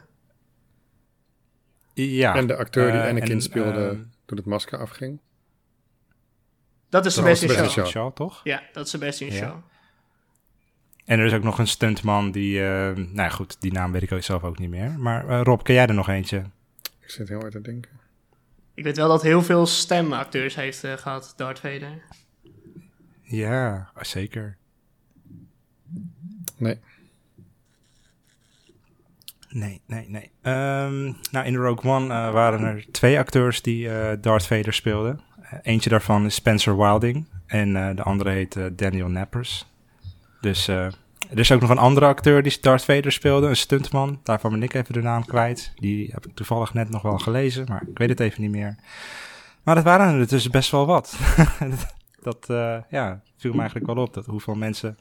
ja. 1.93 2.35
En 2.35 2.47
de 2.47 2.55
acteur 2.57 2.91
die 2.91 3.01
Eh, 3.01 3.07
Anakin 3.09 3.31
en, 3.31 3.41
speelde 3.41 3.87
ehm, 3.87 3.99
toen 4.25 4.37
het 4.37 4.45
masker 4.45 4.79
afging. 4.79 5.19
Dat 6.89 7.05
is 7.05 7.13
Sebastian 7.13 7.49
Shaw. 7.51 7.59
Sebastian 7.59 7.87
Shaw, 7.87 8.13
toch? 8.13 8.41
Ja, 8.43 8.61
dat 8.73 8.85
is 8.85 8.91
Sebastian 8.91 9.31
Ja. 9.31 9.37
Shaw. 9.37 9.55
En 11.05 11.19
er 11.19 11.25
is 11.25 11.33
ook 11.33 11.43
nog 11.43 11.59
een 11.59 11.67
stuntman 11.67 12.31
die, 12.31 12.59
eh, 12.63 12.67
nou 12.95 13.15
ja, 13.15 13.29
goed, 13.29 13.61
die 13.61 13.71
naam 13.71 13.91
weet 13.91 14.01
ik 14.01 14.11
ook 14.11 14.21
zelf 14.23 14.43
ook 14.43 14.59
niet 14.59 14.69
meer. 14.69 14.91
Maar 14.99 15.27
eh, 15.29 15.41
Rob, 15.43 15.61
ken 15.63 15.73
jij 15.75 15.87
er 15.87 15.93
nog 15.93 16.09
eentje? 16.09 16.43
Ik 17.07 17.13
zit 17.13 17.27
heel 17.29 17.39
hard 17.39 17.51
te 17.51 17.61
denken. 17.61 17.91
Ik 18.73 18.83
weet 18.83 18.97
wel 18.97 19.07
dat 19.07 19.21
heel 19.21 19.41
veel 19.41 19.65
stemacteurs 19.65 20.55
heeft 20.55 20.83
eh, 20.83 20.93
gehad, 20.93 21.33
Darth 21.35 21.59
Vader. 21.59 22.01
Ja, 23.21 23.91
zeker. 24.01 24.57
Nee. 26.57 26.79
Nee, 29.49 29.81
nee, 29.85 30.09
nee. 30.09 30.31
Ehm, 30.41 31.13
nou, 31.31 31.45
in 31.45 31.55
Rogue 31.55 31.91
One 31.91 32.13
eh, 32.13 32.31
waren 32.31 32.63
er 32.63 32.85
twee 32.91 33.19
acteurs 33.19 33.61
die 33.61 33.89
eh, 33.89 34.17
Darth 34.21 34.47
Vader 34.47 34.73
speelden. 34.73 35.21
Eentje 35.61 35.89
daarvan 35.89 36.25
is 36.25 36.35
Spencer 36.35 36.77
Wilding 36.77 37.27
en 37.45 37.75
eh, 37.75 37.95
de 37.95 38.03
andere 38.03 38.29
heet 38.29 38.59
Daniel 38.71 39.07
Nappers. 39.07 39.65
Dus 40.41 40.67
eh, 40.67 40.87
er 41.29 41.39
is 41.39 41.51
ook 41.51 41.61
nog 41.61 41.69
een 41.69 41.77
andere 41.77 42.05
acteur 42.05 42.43
die 42.43 42.57
Darth 42.61 42.83
Vader 42.85 43.11
speelde, 43.11 43.47
een 43.47 43.55
stuntman. 43.55 44.19
Daarvan 44.23 44.51
ben 44.51 44.63
ik 44.63 44.73
even 44.73 44.93
de 44.93 45.01
naam 45.01 45.25
kwijt. 45.25 45.71
Die 45.75 46.09
heb 46.11 46.25
ik 46.25 46.35
toevallig 46.35 46.73
net 46.73 46.89
nog 46.89 47.01
wel 47.01 47.17
gelezen, 47.17 47.65
maar 47.67 47.81
ik 47.89 47.97
weet 47.97 48.09
het 48.09 48.19
even 48.19 48.41
niet 48.41 48.51
meer. 48.51 48.75
Maar 49.63 49.75
dat 49.75 49.83
waren 49.83 50.19
er 50.19 50.27
dus 50.27 50.49
best 50.49 50.71
wel 50.71 50.85
wat. 50.85 51.17
dat 52.21 52.49
eh, 52.49 52.77
ja, 52.89 53.21
viel 53.37 53.51
me 53.51 53.57
eigenlijk 53.57 53.93
wel 53.93 54.03
op, 54.03 54.13
dat 54.13 54.25
hoeveel 54.25 54.55
mensen 54.55 54.97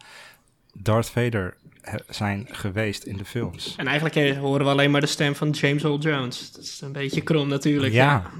Darth 0.73 1.11
Vader 1.11 1.57
zijn 2.09 2.47
geweest 2.51 3.05
in 3.05 3.17
de 3.17 3.25
films. 3.25 3.75
En 3.77 3.87
eigenlijk 3.87 4.17
eh, 4.17 4.39
horen 4.39 4.65
we 4.65 4.71
alleen 4.73 4.91
maar 4.91 5.01
de 5.01 5.07
stem 5.07 5.35
van 5.35 5.51
James 5.51 5.83
Earl 5.83 5.99
Jones. 5.99 6.53
Dat 6.53 6.63
is 6.63 6.81
een 6.81 6.93
beetje 6.93 7.21
krom 7.21 7.49
natuurlijk. 7.49 7.93
Ja, 7.93 8.31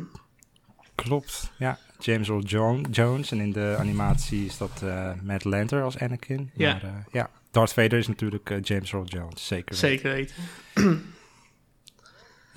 klopt. 0.95 1.53
Ja, 1.59 1.79
James 1.99 2.29
Earl 2.29 2.43
Jo- 2.43 2.81
Jones. 2.91 3.31
En 3.31 3.41
in 3.41 3.53
de 3.53 3.77
animatie 3.79 4.47
is 4.47 4.57
dat 4.59 4.83
eh 4.85 5.11
Matt 5.23 5.45
Lanter 5.45 5.83
als 5.83 5.99
Anakin. 5.99 6.51
Ja. 6.55 6.79
Maar, 6.83 7.07
ja, 7.13 7.31
Darth 7.57 7.73
Vader 7.73 7.99
is 7.99 8.09
natuurlijk 8.09 8.51
eh, 8.51 8.59
James 8.63 8.93
Earl 8.93 9.05
Jones, 9.05 9.47
zeker 9.47 9.75
weten. 9.75 9.89
Zeker 9.89 10.13
weten. 10.13 10.35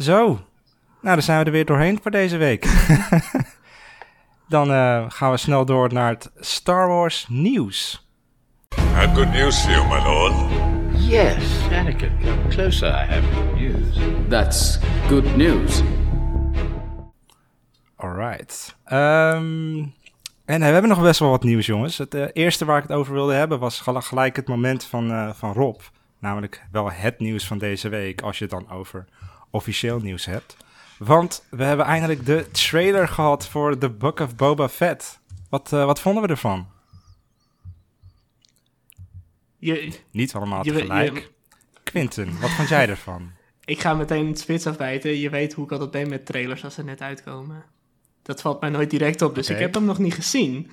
Zo, 0.08 0.25
nou 1.01 1.15
dan 1.15 1.22
zijn 1.22 1.39
we 1.39 1.46
er 1.46 1.51
weer 1.51 1.65
doorheen 1.65 2.00
voor 2.01 2.12
deze 2.12 2.38
week. 2.38 2.65
dan 4.56 4.72
eh, 4.72 5.06
gaan 5.08 5.32
we 5.32 5.38
snel 5.38 5.65
door 5.65 5.94
naar 5.94 6.10
het 6.10 6.32
Star 6.39 6.88
Wars 6.88 7.25
nieuws. 7.29 8.08
I 8.77 8.82
have 8.82 9.15
good 9.15 9.32
news 9.32 9.62
for 9.62 9.72
you, 9.72 9.88
my 9.88 10.03
lord. 10.03 10.34
Yes, 11.01 11.44
Anakin, 11.72 12.12
come 12.24 12.48
closer. 12.50 12.88
I 12.88 13.06
have 13.06 13.24
good 13.34 13.56
news. 13.56 13.98
That's 14.29 14.79
good 15.08 15.36
news. 15.36 15.82
Alright. 17.95 18.76
Ehm, 18.86 19.86
en 20.50 20.62
eh, 20.62 20.68
we 20.68 20.74
hebben 20.74 20.90
nog 20.90 21.02
best 21.02 21.20
wel 21.20 21.30
wat 21.30 21.44
nieuws, 21.44 21.66
jongens. 21.66 21.98
Het 21.98 22.14
eh, 22.14 22.26
eerste 22.34 22.66
waar 22.66 22.78
ik 22.78 22.84
het 22.88 22.98
over 22.98 23.14
wilde 23.14 23.34
hebben 23.34 23.60
was 23.60 23.80
gel- 23.80 24.02
gelijk 24.02 24.36
het 24.36 24.48
moment 24.48 24.84
van, 24.84 25.12
eh, 25.12 25.34
van 25.34 25.54
Rob. 25.54 25.80
Namelijk 26.20 26.64
wel 26.72 26.92
het 26.92 27.20
nieuws 27.20 27.48
van 27.48 27.58
deze 27.58 27.90
week, 27.90 28.22
als 28.22 28.38
je 28.38 28.44
het 28.44 28.54
dan 28.54 28.70
over 28.70 29.06
officieel 29.50 30.00
nieuws 30.00 30.26
hebt. 30.26 30.58
Want 30.98 31.46
we 31.50 31.64
hebben 31.64 31.86
eindelijk 31.86 32.26
de 32.26 32.48
trailer 32.52 33.08
gehad 33.08 33.48
voor 33.48 33.78
The 33.78 33.90
Book 33.90 34.20
of 34.20 34.36
Boba 34.36 34.70
Fett. 34.70 35.20
Wat, 35.50 35.70
wat 35.70 36.00
vonden 36.00 36.24
we 36.24 36.30
ervan? 36.30 36.68
Je, 39.58 39.94
Niet 40.12 40.34
allemaal 40.36 40.66
Je- 40.66 40.72
tegelijk. 40.72 41.14
je- 41.18 41.30
Quinten, 41.84 42.40
wat 42.40 42.50
vond 42.50 42.70
jij 42.70 42.88
ervan? 42.90 43.32
ik 43.66 43.80
ga 43.80 43.94
meteen 43.94 44.28
het 44.28 44.40
spits 44.40 44.68
afbijten. 44.68 45.16
Je 45.18 45.30
weet 45.30 45.54
hoe 45.54 45.66
ik 45.66 45.72
altijd 45.72 45.92
ben 45.92 46.10
met 46.10 46.26
trailers 46.26 46.64
als 46.64 46.74
ze 46.74 46.84
net 46.84 47.02
uitkomen. 47.02 47.64
Dat 48.30 48.42
valt 48.42 48.62
mij 48.62 48.70
nooit 48.70 48.89
direct 48.89 49.22
op, 49.22 49.36
dus 49.36 49.50
ik 49.50 49.60
heb 49.60 49.74
hem 49.74 49.86
nog 49.86 49.98
niet 49.98 50.13
gezien. 50.13 50.72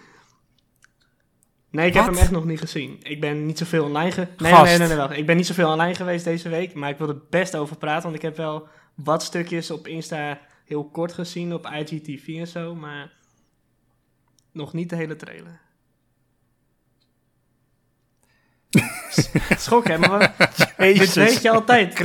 Nee, 1.70 1.86
ik 1.86 1.94
heb 1.94 2.04
hem 2.04 2.16
echt 2.16 2.30
nog 2.30 2.44
niet 2.44 2.58
gezien. 2.58 2.98
Ik 3.02 3.20
ben 3.20 3.46
niet 3.46 3.58
zoveel 3.58 3.84
online 3.84 4.10
ge... 4.10 4.26
Nee, 4.36 4.78
nee, 4.78 4.88
nee. 4.88 5.18
Ik 5.18 5.26
ben 5.26 5.36
niet 5.36 5.46
zoveel 5.46 5.70
online 5.70 5.94
geweest 5.94 6.24
deze 6.24 6.48
week, 6.48 6.74
maar 6.74 6.90
ik 6.90 6.98
wil 6.98 7.08
er 7.08 7.20
best 7.30 7.56
over 7.56 7.76
praten, 7.76 8.02
want 8.02 8.14
ik 8.14 8.22
heb 8.22 8.36
wel 8.36 8.68
wat 8.94 9.22
stukjes 9.22 9.70
op 9.70 9.86
Insta 9.86 10.40
heel 10.64 10.84
kort 10.84 11.12
gezien, 11.12 11.54
op 11.54 11.66
IGTV 11.66 12.26
en 12.28 12.46
zo, 12.46 12.74
maar 12.74 13.12
nog 14.52 14.72
niet 14.72 14.90
de 14.90 14.96
hele 14.96 15.16
trailer. 15.16 15.60
Schok, 19.58 19.86
hè? 19.86 19.98
Maar 19.98 20.34
weet 20.76 21.14
je 21.42 21.50
altijd. 21.50 21.98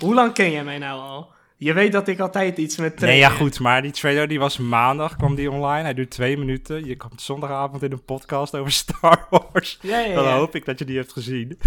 Hoe 0.00 0.14
lang 0.14 0.32
ken 0.32 0.50
jij 0.50 0.64
mij 0.64 0.78
nou 0.78 1.00
al? 1.00 1.36
Je 1.60 1.72
weet 1.72 1.92
dat 1.92 2.08
ik 2.08 2.18
altijd 2.18 2.58
iets 2.58 2.76
met 2.76 3.00
Nee, 3.00 3.18
ja 3.18 3.28
goed, 3.28 3.60
maar 3.60 3.82
die 3.82 3.90
trailer 3.90 4.28
die 4.28 4.38
was 4.38 4.58
maandag, 4.58 5.16
kwam 5.16 5.34
die 5.34 5.50
online. 5.50 5.82
Hij 5.82 5.94
duurt 5.94 6.10
twee 6.10 6.36
minuten. 6.36 6.84
Je 6.84 6.96
komt 6.96 7.22
zondagavond 7.22 7.82
in 7.82 7.92
een 7.92 8.04
podcast 8.04 8.54
over 8.54 8.72
Star 8.82 9.26
Wars. 9.30 9.78
Ja, 9.82 9.98
ja, 9.98 10.14
Dan 10.14 10.24
ja. 10.24 10.36
hoop 10.36 10.54
ik 10.54 10.64
dat 10.64 10.78
je 10.78 10.84
die 10.84 10.96
hebt 10.96 11.12
gezien. 11.12 11.58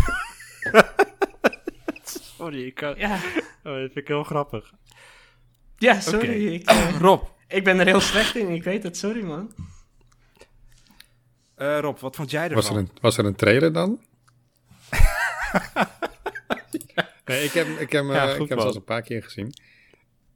Sorry, 2.37 2.65
ik, 2.65 2.75
kan... 2.75 2.93
Ja, 2.97 3.13
oh, 3.13 3.19
dat 3.63 3.75
vind 3.75 3.95
ik 3.95 4.07
heel 4.07 4.23
grappig. 4.23 4.73
ja 5.77 5.99
sorry. 5.99 6.53
Ik, 6.53 6.69
eh, 6.69 6.99
Rob, 6.99 7.23
ik 7.47 7.63
ben 7.63 7.79
er 7.79 7.85
heel 7.85 8.01
slecht 8.01 8.35
in, 8.35 8.49
ik 8.49 8.63
weet 8.63 8.83
het. 8.83 8.97
Sorry, 8.97 9.23
man. 9.23 9.51
eh, 11.55 11.79
Rob, 11.79 11.99
wat 11.99 12.15
vond 12.15 12.31
jij 12.31 12.43
ervan? 12.43 12.55
Was 12.55 12.69
er, 12.69 12.75
een, 12.75 12.89
was 13.01 13.17
er 13.17 13.25
een 13.25 13.35
trailer 13.35 13.73
dan? 13.73 13.99
nee, 17.25 17.43
ik 17.43 17.51
heb, 17.51 17.67
ik 17.67 17.91
heb, 17.91 18.09
eh, 18.09 18.33
ik 18.33 18.39
heb 18.39 18.49
hem 18.49 18.59
zelfs 18.59 18.75
een 18.75 18.83
paar 18.83 19.01
keer 19.01 19.23
gezien. 19.23 19.53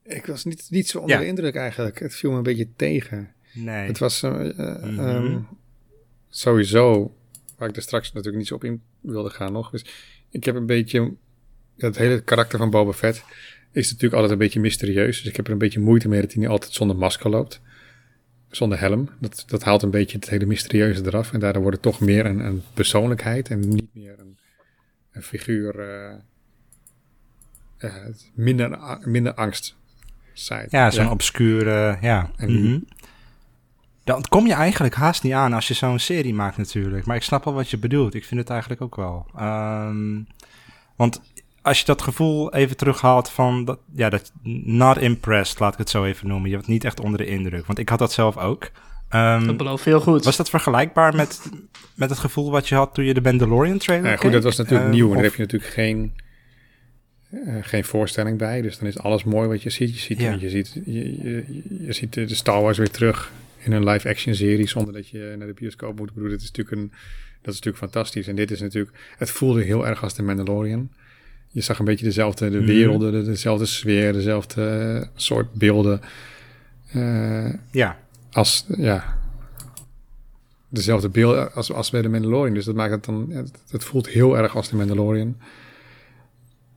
Ik 0.05 0.25
was 0.25 0.45
niet, 0.45 0.67
niet 0.69 0.87
zo 0.89 0.99
onder 0.99 1.15
Ja. 1.15 1.21
de 1.21 1.27
indruk 1.27 1.55
eigenlijk. 1.55 1.99
Het 1.99 2.15
viel 2.15 2.31
me 2.31 2.37
een 2.37 2.43
beetje 2.43 2.67
tegen. 2.75 3.33
Nee. 3.53 3.87
Het 3.87 3.97
was 3.97 4.23
eh, 4.23 4.59
eh, 4.59 4.83
Mhm. 4.83 4.99
ehm, 4.99 5.39
sowieso, 6.29 7.15
waar 7.57 7.69
ik 7.69 7.75
er 7.75 7.81
straks 7.81 8.07
natuurlijk 8.07 8.37
niet 8.37 8.47
zo 8.47 8.55
op 8.55 8.63
in 8.63 8.81
wilde 9.01 9.29
gaan 9.29 9.51
nog. 9.53 9.69
Dus 9.69 9.85
ik 10.29 10.43
heb 10.43 10.55
een 10.55 10.65
beetje, 10.65 11.13
het 11.77 11.97
hele 11.97 12.21
karakter 12.21 12.57
van 12.59 12.69
Boba 12.69 12.91
Fett 12.93 13.23
is 13.71 13.85
natuurlijk 13.87 14.13
altijd 14.13 14.31
een 14.31 14.37
beetje 14.45 14.59
mysterieus. 14.59 15.17
Dus 15.17 15.27
ik 15.29 15.35
heb 15.35 15.45
er 15.45 15.51
een 15.51 15.57
beetje 15.57 15.79
moeite 15.79 16.07
mee 16.07 16.21
dat 16.21 16.31
hij 16.33 16.41
niet 16.41 16.51
altijd 16.51 16.73
zonder 16.73 16.97
masker 16.97 17.29
loopt. 17.29 17.61
Zonder 18.49 18.79
helm. 18.79 19.09
Dat, 19.19 19.43
dat 19.47 19.63
haalt 19.63 19.83
een 19.83 19.91
beetje 19.91 20.17
het 20.17 20.29
hele 20.29 20.45
mysterieuze 20.45 21.05
eraf. 21.05 21.33
En 21.33 21.39
daardoor 21.39 21.61
wordt 21.61 21.77
het 21.83 21.91
toch 21.93 21.99
meer 22.01 22.25
een, 22.25 22.39
een 22.39 22.61
persoonlijkheid 22.73 23.49
en 23.49 23.59
niet 23.69 23.87
meer 23.93 24.15
een, 24.19 24.37
een 25.11 25.23
figuur. 25.23 25.79
eh, 25.79 26.13
minder, 28.33 28.97
minder 29.01 29.33
angst. 29.33 29.75
Ja, 30.69 30.91
zo'n 30.91 31.09
obscure, 31.09 31.97
ja. 32.01 32.29
En- 32.35 32.61
Mhm. 32.63 32.79
Dan 34.03 34.23
kom 34.29 34.47
je 34.47 34.53
eigenlijk 34.53 34.95
haast 34.95 35.23
niet 35.23 35.33
aan 35.33 35.53
als 35.53 35.67
je 35.67 35.73
zo'n 35.73 35.99
serie 35.99 36.33
maakt 36.33 36.57
natuurlijk. 36.57 37.05
Maar 37.05 37.15
ik 37.15 37.21
snap 37.23 37.43
wel 37.43 37.53
wat 37.53 37.69
je 37.69 37.77
bedoelt. 37.77 38.13
Ik 38.13 38.25
vind 38.25 38.39
het 38.39 38.49
eigenlijk 38.49 38.81
ook 38.81 38.95
wel. 38.95 39.25
Ehm, 39.37 40.19
want 40.95 41.21
als 41.61 41.79
je 41.79 41.85
dat 41.85 42.01
gevoel 42.01 42.53
even 42.53 42.77
terughaalt 42.77 43.29
van... 43.29 43.65
Dat, 43.65 43.79
ja, 43.93 44.09
dat 44.09 44.31
not 44.63 44.97
impressed, 44.97 45.59
laat 45.59 45.73
ik 45.73 45.77
het 45.79 45.89
zo 45.89 46.03
even 46.03 46.27
noemen. 46.27 46.49
Je 46.49 46.55
was 46.55 46.65
niet 46.67 46.83
echt 46.83 46.99
onder 46.99 47.17
de 47.17 47.25
indruk. 47.25 47.65
Want 47.65 47.79
ik 47.79 47.89
had 47.89 47.99
dat 47.99 48.11
zelf 48.11 48.37
ook. 48.37 48.71
Ehm, 49.09 49.45
Dat 49.45 49.57
belooft 49.57 49.83
veel 49.83 49.99
goed. 50.01 50.23
was 50.25 50.35
dat 50.35 50.49
vergelijkbaar 50.49 51.15
met, 51.15 51.49
met 51.95 52.09
het 52.09 52.19
gevoel 52.19 52.51
wat 52.51 52.67
je 52.67 52.75
had 52.75 52.93
toen 52.93 53.05
je 53.05 53.13
de 53.13 53.21
Mandalorian 53.21 53.77
trailer 53.77 54.11
Ja, 54.11 54.17
goed, 54.17 54.31
dat 54.31 54.43
was 54.43 54.57
natuurlijk 54.57 54.85
Ehm, 54.89 54.95
nieuw. 54.95 55.07
En 55.07 55.13
daar 55.13 55.23
heb 55.23 55.35
je 55.35 55.41
natuurlijk 55.41 55.71
geen, 55.73 56.13
eh, 57.45 57.55
geen 57.61 57.83
voorstelling 57.83 58.37
bij. 58.37 58.61
Dus 58.61 58.77
dan 58.77 58.87
is 58.87 58.97
alles 58.99 59.23
mooi 59.23 59.47
wat 59.47 59.61
je 59.63 59.69
ziet. 59.69 59.93
Je 59.93 59.99
ziet, 59.99 60.19
Ja. 60.19 60.31
je 60.39 60.49
ziet, 60.49 60.81
je, 60.85 61.23
je, 61.23 61.43
je 61.85 61.93
ziet 61.93 62.13
de 62.13 62.35
Star 62.35 62.61
Wars 62.61 62.77
weer 62.77 62.89
terug 62.91 63.31
in 63.57 63.71
een 63.71 63.83
live-action 63.89 64.35
serie... 64.35 64.67
zonder 64.67 64.93
dat 64.93 65.07
je 65.07 65.35
naar 65.37 65.47
de 65.47 65.53
bioscoop 65.53 65.97
moet. 65.99 66.07
Ik 66.09 66.13
bedoel, 66.15 66.29
dat 66.29 66.39
is, 66.41 66.51
natuurlijk 66.51 66.75
een, 66.77 66.89
dat 67.41 67.53
is 67.53 67.59
natuurlijk 67.61 67.77
fantastisch. 67.77 68.27
En 68.27 68.35
dit 68.35 68.51
is 68.51 68.61
natuurlijk... 68.61 68.97
Het 69.17 69.29
voelde 69.29 69.63
heel 69.63 69.87
erg 69.87 70.03
als 70.03 70.13
de 70.15 70.23
Mandalorian. 70.23 70.89
je 71.51 71.61
zag 71.61 71.79
een 71.79 71.85
beetje 71.85 72.05
dezelfde 72.05 72.49
de 72.49 72.57
Mhm. 72.57 72.65
werelden, 72.65 73.11
de- 73.11 73.23
dezelfde 73.23 73.65
sfeer, 73.65 74.13
dezelfde 74.13 74.63
eh, 75.01 75.07
soort 75.15 75.53
beelden. 75.53 76.01
eh, 76.91 77.53
Ja, 77.71 77.99
als, 78.31 78.65
ja, 78.77 79.17
dezelfde 80.69 81.09
beelden 81.09 81.53
als, 81.53 81.71
als 81.71 81.89
bij 81.89 82.01
de 82.01 82.09
Mandalorian. 82.09 82.53
Dus 82.53 82.65
dat 82.65 82.75
maakt 82.75 82.91
het 82.91 83.05
dan, 83.05 83.29
het, 83.31 83.51
het 83.69 83.83
voelt 83.83 84.07
heel 84.07 84.37
erg 84.37 84.55
als 84.55 84.69
de 84.69 84.75
Mandalorian. 84.75 85.37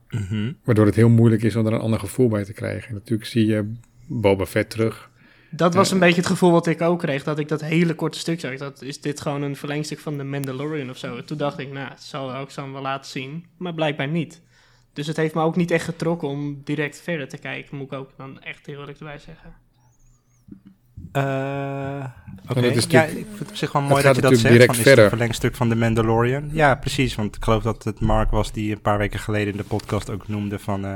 Mhm. 0.09 0.51
Waardoor 0.63 0.85
het 0.85 0.95
heel 0.95 1.09
moeilijk 1.09 1.43
is 1.43 1.55
om 1.55 1.65
er 1.65 1.73
een 1.73 1.79
ander 1.79 1.99
gevoel 1.99 2.27
bij 2.27 2.43
te 2.43 2.53
krijgen. 2.53 2.89
En 2.89 2.93
natuurlijk 2.93 3.29
zie 3.29 3.45
je 3.45 3.73
Boba 4.07 4.45
Fett 4.45 4.69
terug. 4.69 5.09
Dat 5.51 5.73
was 5.73 5.91
een 5.91 5.99
beetje 5.99 6.21
het 6.21 6.29
gevoel 6.29 6.51
wat 6.51 6.67
ik 6.67 6.81
ook 6.81 6.99
kreeg, 6.99 7.23
dat 7.23 7.39
ik 7.39 7.47
dat 7.47 7.61
hele 7.61 7.95
korte 7.95 8.19
stuk 8.19 8.39
zag. 8.39 8.57
Dat 8.57 8.81
is 8.81 9.01
dit 9.01 9.21
gewoon 9.21 9.41
een 9.41 9.55
verlengstuk 9.55 9.99
van 9.99 10.17
de 10.17 10.23
Mandalorian 10.23 10.89
of 10.89 10.97
zo. 10.97 11.23
Toen 11.23 11.37
dacht 11.37 11.59
ik, 11.59 11.71
nou, 11.71 11.89
het 11.89 12.03
zal 12.03 12.35
ook 12.35 12.51
zo 12.51 12.71
wel 12.71 12.81
laten 12.81 13.11
zien, 13.11 13.45
maar 13.57 13.73
blijkbaar 13.73 14.07
niet. 14.07 14.41
Dus 14.93 15.07
het 15.07 15.17
heeft 15.17 15.33
me 15.33 15.41
ook 15.41 15.55
niet 15.55 15.71
echt 15.71 15.85
getrokken 15.85 16.27
om 16.27 16.61
direct 16.63 17.01
verder 17.01 17.27
te 17.27 17.37
kijken, 17.37 17.77
moet 17.77 17.85
ik 17.85 17.93
ook 17.93 18.11
dan 18.17 18.41
echt 18.41 18.65
heel 18.65 18.79
eerlijk 18.79 18.99
erbij 18.99 19.19
zeggen. 19.19 19.53
Eh, 21.11 21.23
Oké, 22.49 22.59
het 22.59 22.75
is 22.75 22.83
ja, 22.83 22.99
natuurlijk- 22.99 23.11
ik 23.11 23.25
vind 23.27 23.39
het 23.39 23.49
op 23.49 23.55
zich 23.55 23.71
wel 23.71 23.81
het 23.81 23.91
mooi 23.91 24.03
dat 24.03 24.15
je 24.15 24.21
dat 24.21 24.37
zegt. 24.37 24.43
direct 24.53 24.65
Van, 24.65 24.71
is 24.73 24.77
het 24.79 24.87
verder. 24.87 25.03
een 25.03 25.09
verlengstuk 25.09 25.55
van 25.55 25.69
de 25.69 25.75
Mandalorian? 25.75 26.49
Ja, 26.51 26.75
precies. 26.75 27.15
Want 27.15 27.35
ik 27.35 27.43
geloof 27.43 27.63
dat 27.63 27.83
het 27.83 27.99
Mark 27.99 28.31
was 28.31 28.51
die 28.51 28.71
een 28.71 28.81
paar 28.81 28.97
weken 28.97 29.19
geleden 29.19 29.51
in 29.51 29.57
de 29.57 29.63
podcast 29.63 30.09
ook 30.09 30.27
noemde 30.27 30.59
van 30.59 30.85
eh, 30.85 30.95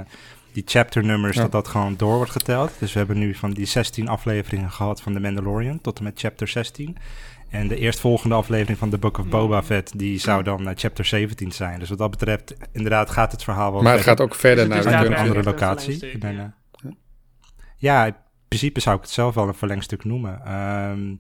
die 0.54 0.64
chapternummers, 0.66 1.36
Ja. 1.36 1.42
dat 1.42 1.52
dat 1.52 1.68
gewoon 1.68 1.94
door 1.98 2.16
wordt 2.16 2.32
geteld. 2.32 2.72
Dus 2.80 2.92
we 2.94 2.98
hebben 3.00 3.20
nu 3.20 3.36
van 3.36 3.52
die 3.52 3.66
16 3.66 4.08
afleveringen 4.08 4.72
gehad 4.72 5.02
van 5.02 5.14
de 5.14 5.20
Mandalorian 5.20 5.82
tot 5.82 5.98
en 5.98 6.04
met 6.04 6.20
chapter 6.20 6.48
16. 6.48 6.98
En 7.50 7.68
de 7.68 7.78
eerstvolgende 7.78 8.36
aflevering 8.36 8.78
van 8.78 8.90
The 8.90 8.98
Book 8.98 9.18
of 9.18 9.26
Boba 9.28 9.64
Fett, 9.64 10.00
die 10.00 10.20
zou 10.20 10.44
dan 10.44 10.68
eh, 10.68 10.74
chapter 10.76 11.06
17 11.06 11.52
zijn. 11.52 11.80
Dus 11.80 11.90
wat 11.90 11.98
dat 11.98 12.10
betreft, 12.12 12.56
inderdaad 12.72 13.10
gaat 13.10 13.32
het 13.32 13.44
verhaal 13.44 13.72
wel 13.74 13.82
Maar 13.82 13.92
het 13.94 14.02
verder. 14.02 14.18
gaat 14.26 14.32
ook 14.34 14.40
verder 14.40 14.68
Dus 14.70 14.76
het 14.78 14.86
naar 14.86 15.06
een 15.06 15.16
andere 15.16 15.44
locatie. 15.44 16.12
Ik 16.12 16.20
ben, 16.20 16.54
ja. 17.78 18.16
In 18.54 18.60
principe 18.60 18.80
zou 18.80 18.96
ik 18.96 19.02
het 19.02 19.12
zelf 19.12 19.36
wel 19.36 19.48
een 19.48 19.54
verlengstuk 19.54 20.04
noemen. 20.04 20.46
Ehm, 20.46 21.16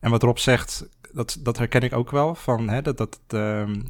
en 0.00 0.10
wat 0.10 0.22
Rob 0.22 0.36
zegt, 0.36 0.88
dat, 1.12 1.38
dat 1.40 1.58
herken 1.58 1.80
ik 1.80 1.92
ook 1.92 2.10
wel. 2.10 2.34
Van, 2.34 2.68
hè, 2.68 2.82
dat, 2.82 2.96
dat, 2.96 3.20
ehm, 3.28 3.80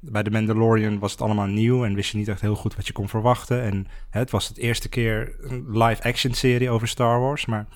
bij 0.00 0.22
de 0.22 0.30
Mandalorian 0.30 0.98
was 0.98 1.12
het 1.12 1.20
allemaal 1.20 1.46
nieuw 1.46 1.84
en 1.84 1.94
wist 1.94 2.10
je 2.10 2.18
niet 2.18 2.28
echt 2.28 2.40
heel 2.40 2.54
goed 2.54 2.76
wat 2.76 2.86
je 2.86 2.92
kon 2.92 3.08
verwachten. 3.08 3.62
En 3.62 3.86
hè, 4.10 4.20
het 4.20 4.30
was 4.30 4.48
het 4.48 4.56
eerste 4.56 4.88
keer 4.88 5.36
een 5.40 5.78
live-action 5.78 6.34
serie 6.34 6.70
over 6.70 6.88
Star 6.88 7.20
Wars. 7.20 7.46
Maar 7.46 7.66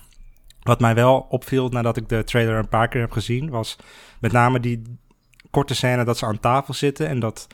wat 0.61 0.79
mij 0.79 0.95
wel 0.95 1.25
opviel 1.29 1.69
nadat 1.69 1.97
ik 1.97 2.09
de 2.09 2.23
trailer 2.23 2.57
een 2.57 2.69
paar 2.69 2.87
keer 2.87 3.01
heb 3.01 3.11
gezien, 3.11 3.49
was 3.49 3.75
met 4.19 4.31
name 4.31 4.59
die 4.59 4.81
korte 5.49 5.75
scène 5.75 6.03
dat 6.03 6.17
ze 6.17 6.25
aan 6.25 6.39
tafel 6.39 6.73
zitten 6.73 7.07
en 7.07 7.19
dat 7.19 7.47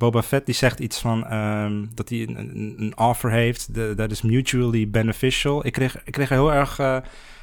Boba 0.00 0.22
Fett 0.22 0.46
die 0.46 0.54
zegt 0.54 0.78
iets 0.78 0.98
van 0.98 1.26
ehm, 1.26 1.84
dat 1.94 2.08
hij 2.08 2.18
een, 2.18 2.38
een, 2.78 2.98
offer 2.98 3.30
heeft 3.30 3.74
dat 3.96 4.10
is 4.10 4.22
mutually 4.22 4.88
beneficial. 4.88 5.66
Ik 5.66 5.72
kreeg, 5.72 6.04
ik 6.04 6.12
kreeg 6.12 6.28
heel 6.28 6.52
erg 6.52 6.78
eh, 6.78 6.96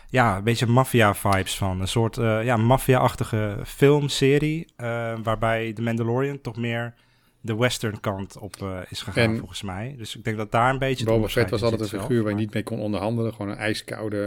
ja, 0.10 0.38
een 0.38 0.44
beetje 0.44 0.66
maffia 0.66 1.16
vibes 1.16 1.58
van. 1.58 1.82
Een 1.82 1.88
soort 1.88 2.18
eh, 2.18 2.44
ja, 2.44 2.58
maffia-achtige 2.58 3.60
filmserie 3.66 4.68
eh, 4.76 5.14
waarbij 5.24 5.74
de 5.74 5.82
Mandalorian 5.82 6.42
toch 6.42 6.56
meer 6.56 6.94
de 7.42 7.56
western 7.56 8.00
kant 8.00 8.38
op 8.38 8.56
eh, 8.62 8.80
is 8.90 9.02
gegaan 9.02 9.30
En 9.32 9.38
volgens 9.38 9.62
mij. 9.62 9.96
Dus 9.98 10.16
ik 10.18 10.24
denk 10.24 10.38
dat 10.38 10.52
daar 10.52 10.70
een 10.70 10.80
beetje 10.80 11.06
Boba 11.06 11.28
Fett 11.28 11.50
was 11.50 11.62
altijd 11.62 11.82
een 11.82 12.00
figuur 12.00 12.24
waar 12.24 12.32
je 12.32 12.38
niet 12.38 12.54
mee 12.54 12.64
kon 12.64 12.80
onderhandelen. 12.80 13.34
Gewoon 13.34 13.52
een 13.52 13.58
ijskoude 13.58 14.18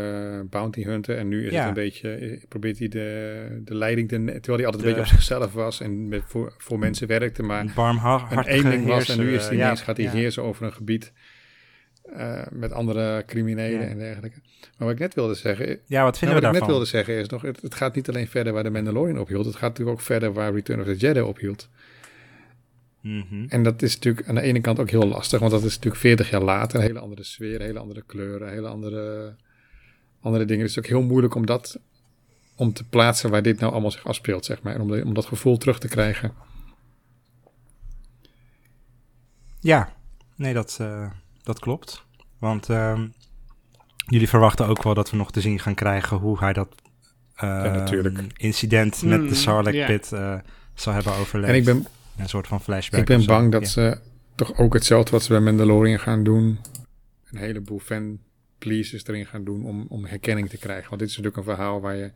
eh, 0.40 0.51
bounty 0.51 0.83
hunter. 0.83 1.16
En 1.16 1.29
nu 1.29 1.46
is 1.46 1.53
Ja. 1.53 1.59
het 1.59 1.68
een 1.68 1.75
beetje, 1.75 2.11
eh, 2.14 2.42
probeert 2.49 2.79
hij 2.79 2.88
de, 2.88 3.61
de 3.64 3.75
leiding, 3.75 4.09
te, 4.09 4.16
terwijl 4.16 4.57
hij 4.57 4.64
altijd 4.66 4.83
een 4.85 4.88
beetje 4.88 5.01
op 5.01 5.07
zichzelf 5.07 5.53
was 5.53 5.81
en 5.81 6.09
met, 6.09 6.23
voor, 6.27 6.55
voor 6.59 6.79
mensen 6.79 7.07
werkte. 7.07 7.42
Maar 7.42 7.64
Een 8.31 8.44
eenling 8.44 8.87
was 8.87 9.09
en 9.09 9.18
nu 9.18 9.35
is 9.35 9.46
hij 9.46 9.55
ineens 9.55 9.79
ja, 9.79 9.85
gaat 9.85 9.96
hij 9.96 10.07
ja. 10.07 10.12
heersen 10.12 10.42
over 10.42 10.66
een 10.66 10.73
gebied 10.73 11.12
met 12.51 12.73
andere 12.73 13.25
criminelen 13.27 13.81
Ja. 13.81 13.87
en 13.87 13.99
dergelijke. 13.99 14.40
Maar 14.79 14.87
wat 14.87 14.90
ik 14.90 14.99
net 14.99 15.14
wilde 15.14 15.35
zeggen, 15.35 15.66
Ja, 15.66 15.77
wat 15.77 15.88
nou, 15.96 16.16
vinden 16.16 16.35
wat 16.35 16.51
we 16.51 16.55
ik 16.55 16.61
net 16.61 16.70
wilde 16.70 16.85
zeggen 16.85 17.14
is 17.14 17.29
nog, 17.29 17.42
het, 17.42 17.62
het 17.62 17.75
gaat 17.75 17.94
niet 17.94 18.09
alleen 18.09 18.29
verder 18.29 18.53
waar 18.53 18.62
de 18.62 18.70
Mandalorian 18.70 19.18
ophield, 19.18 19.44
het 19.44 19.57
gaat 19.57 19.68
natuurlijk 19.68 19.99
ook 19.99 20.05
verder 20.05 20.33
waar 20.33 20.53
Return 20.55 20.81
of 20.81 20.87
the 20.87 20.96
Jedi 20.96 21.20
ophield. 21.20 21.68
Mhm. 23.01 23.45
En 23.49 23.63
dat 23.63 23.83
is 23.83 23.95
natuurlijk 23.95 24.29
aan 24.29 24.35
de 24.35 24.41
ene 24.41 24.61
kant 24.61 24.79
ook 24.79 24.91
heel 24.91 25.07
lastig, 25.09 25.41
want 25.41 25.53
dat 25.53 25.63
is 25.65 25.75
natuurlijk 25.75 26.01
40 26.03 26.31
jaar 26.31 26.43
later, 26.43 26.77
een 26.81 26.87
hele 26.87 26.99
andere 26.99 27.23
sfeer, 27.25 27.61
hele 27.61 27.79
andere 27.79 28.03
kleuren, 28.07 28.51
hele 28.51 28.69
andere, 28.69 29.35
andere 30.21 30.45
dingen. 30.45 30.65
Dus 30.67 30.75
het 30.75 30.85
is 30.85 30.91
ook 30.93 30.99
heel 30.99 31.09
moeilijk 31.09 31.35
om 31.35 31.47
dat 31.47 31.79
om 32.57 32.73
te 32.73 32.89
plaatsen 32.89 33.31
waar 33.31 33.43
dit 33.43 33.61
nou 33.61 33.73
allemaal 33.73 33.91
zich 33.91 34.07
afspeelt, 34.07 34.45
zeg 34.45 34.63
maar. 34.63 34.75
En 34.75 34.81
om, 34.81 34.91
de- 34.91 35.05
om 35.05 35.15
dat 35.15 35.27
gevoel 35.27 35.57
terug 35.59 35.79
te 35.79 35.89
krijgen. 35.89 36.33
Ja, 39.61 39.93
nee, 40.37 40.55
dat, 40.55 40.77
eh, 40.81 41.11
dat 41.43 41.59
klopt. 41.59 42.05
Want 42.39 42.69
ehm, 42.69 43.07
jullie 44.07 44.29
verwachten 44.29 44.67
ook 44.67 44.83
wel 44.83 44.95
dat 44.95 45.11
we 45.11 45.17
nog 45.17 45.33
te 45.33 45.41
zien 45.41 45.59
gaan 45.59 45.75
krijgen 45.75 46.17
hoe 46.17 46.39
hij 46.39 46.53
dat 46.53 46.75
ehm, 47.35 48.27
incident 48.37 49.03
met 49.03 49.21
Mm, 49.21 49.29
de 49.29 49.35
Sarlacc 49.35 49.75
ja. 49.75 49.87
pit 49.87 50.13
eh, 50.13 50.35
zal 50.75 50.93
hebben 50.93 51.15
overleefd. 51.15 51.53
En 51.53 51.59
ik 51.59 51.65
ben, 51.65 51.87
Een 52.20 52.28
soort 52.28 52.46
van 52.46 52.61
flashback. 52.61 53.00
ik 53.00 53.06
ben 53.06 53.20
zo. 53.22 53.26
bang 53.26 53.52
dat 53.52 53.62
Ja. 53.62 53.68
ze 53.68 53.98
toch 54.35 54.56
ook 54.59 54.74
hetzelfde 54.74 55.11
wat 55.11 55.22
ze 55.22 55.28
bij 55.28 55.40
Mandalorian 55.40 55.98
gaan 56.00 56.22
doen. 56.24 56.59
Een 57.30 57.38
heleboel 57.38 57.78
fan 57.78 58.18
pleases 58.59 59.06
erin 59.06 59.26
gaan 59.26 59.44
doen 59.44 59.64
om, 59.64 59.87
om 59.88 60.04
herkenning 60.04 60.48
te 60.48 60.59
krijgen. 60.59 60.88
Want 60.88 61.00
dit 61.00 61.11
is 61.11 61.16
natuurlijk 61.16 61.46
een 61.46 61.54
verhaal 61.54 61.80
waar 61.80 61.96
je... 61.96 62.12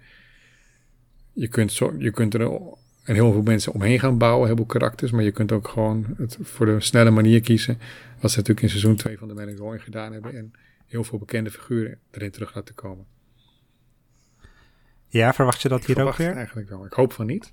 Je 1.32 1.48
kunt, 1.48 1.72
zo, 1.72 1.94
je 1.98 2.10
kunt 2.10 2.34
er 2.34 2.40
een 2.40 3.14
heel 3.14 3.32
veel 3.32 3.42
mensen 3.42 3.72
omheen 3.72 3.98
gaan 4.00 4.18
bouwen, 4.18 4.46
heel 4.46 4.56
veel 4.56 4.64
karakters. 4.66 5.10
Maar 5.10 5.22
je 5.22 5.30
kunt 5.32 5.52
ook 5.52 5.68
gewoon 5.68 6.14
het 6.16 6.38
voor 6.40 6.66
de 6.66 6.80
snelle 6.80 7.10
manier 7.10 7.40
kiezen. 7.40 7.78
Wat 8.20 8.30
ze 8.30 8.36
natuurlijk 8.36 8.60
in 8.60 8.68
seizoen 8.68 8.96
2 8.96 9.18
van 9.18 9.28
de 9.28 9.34
Mandalorian 9.34 9.80
gedaan 9.84 10.12
hebben. 10.12 10.36
En 10.36 10.52
heel 10.86 11.04
veel 11.04 11.18
bekende 11.18 11.50
figuren 11.50 11.98
erin 12.10 12.30
terug 12.30 12.54
laten 12.54 12.74
komen. 12.74 13.06
Ja, 15.08 15.32
verwacht 15.32 15.62
je 15.62 15.68
dat 15.68 15.80
Ik 15.80 15.86
hier 15.86 16.06
ook 16.06 16.16
weer? 16.16 16.32
eigenlijk 16.32 16.68
wel. 16.68 16.84
Ik 16.86 16.92
hoop 16.92 17.12
van 17.12 17.26
niet. 17.26 17.52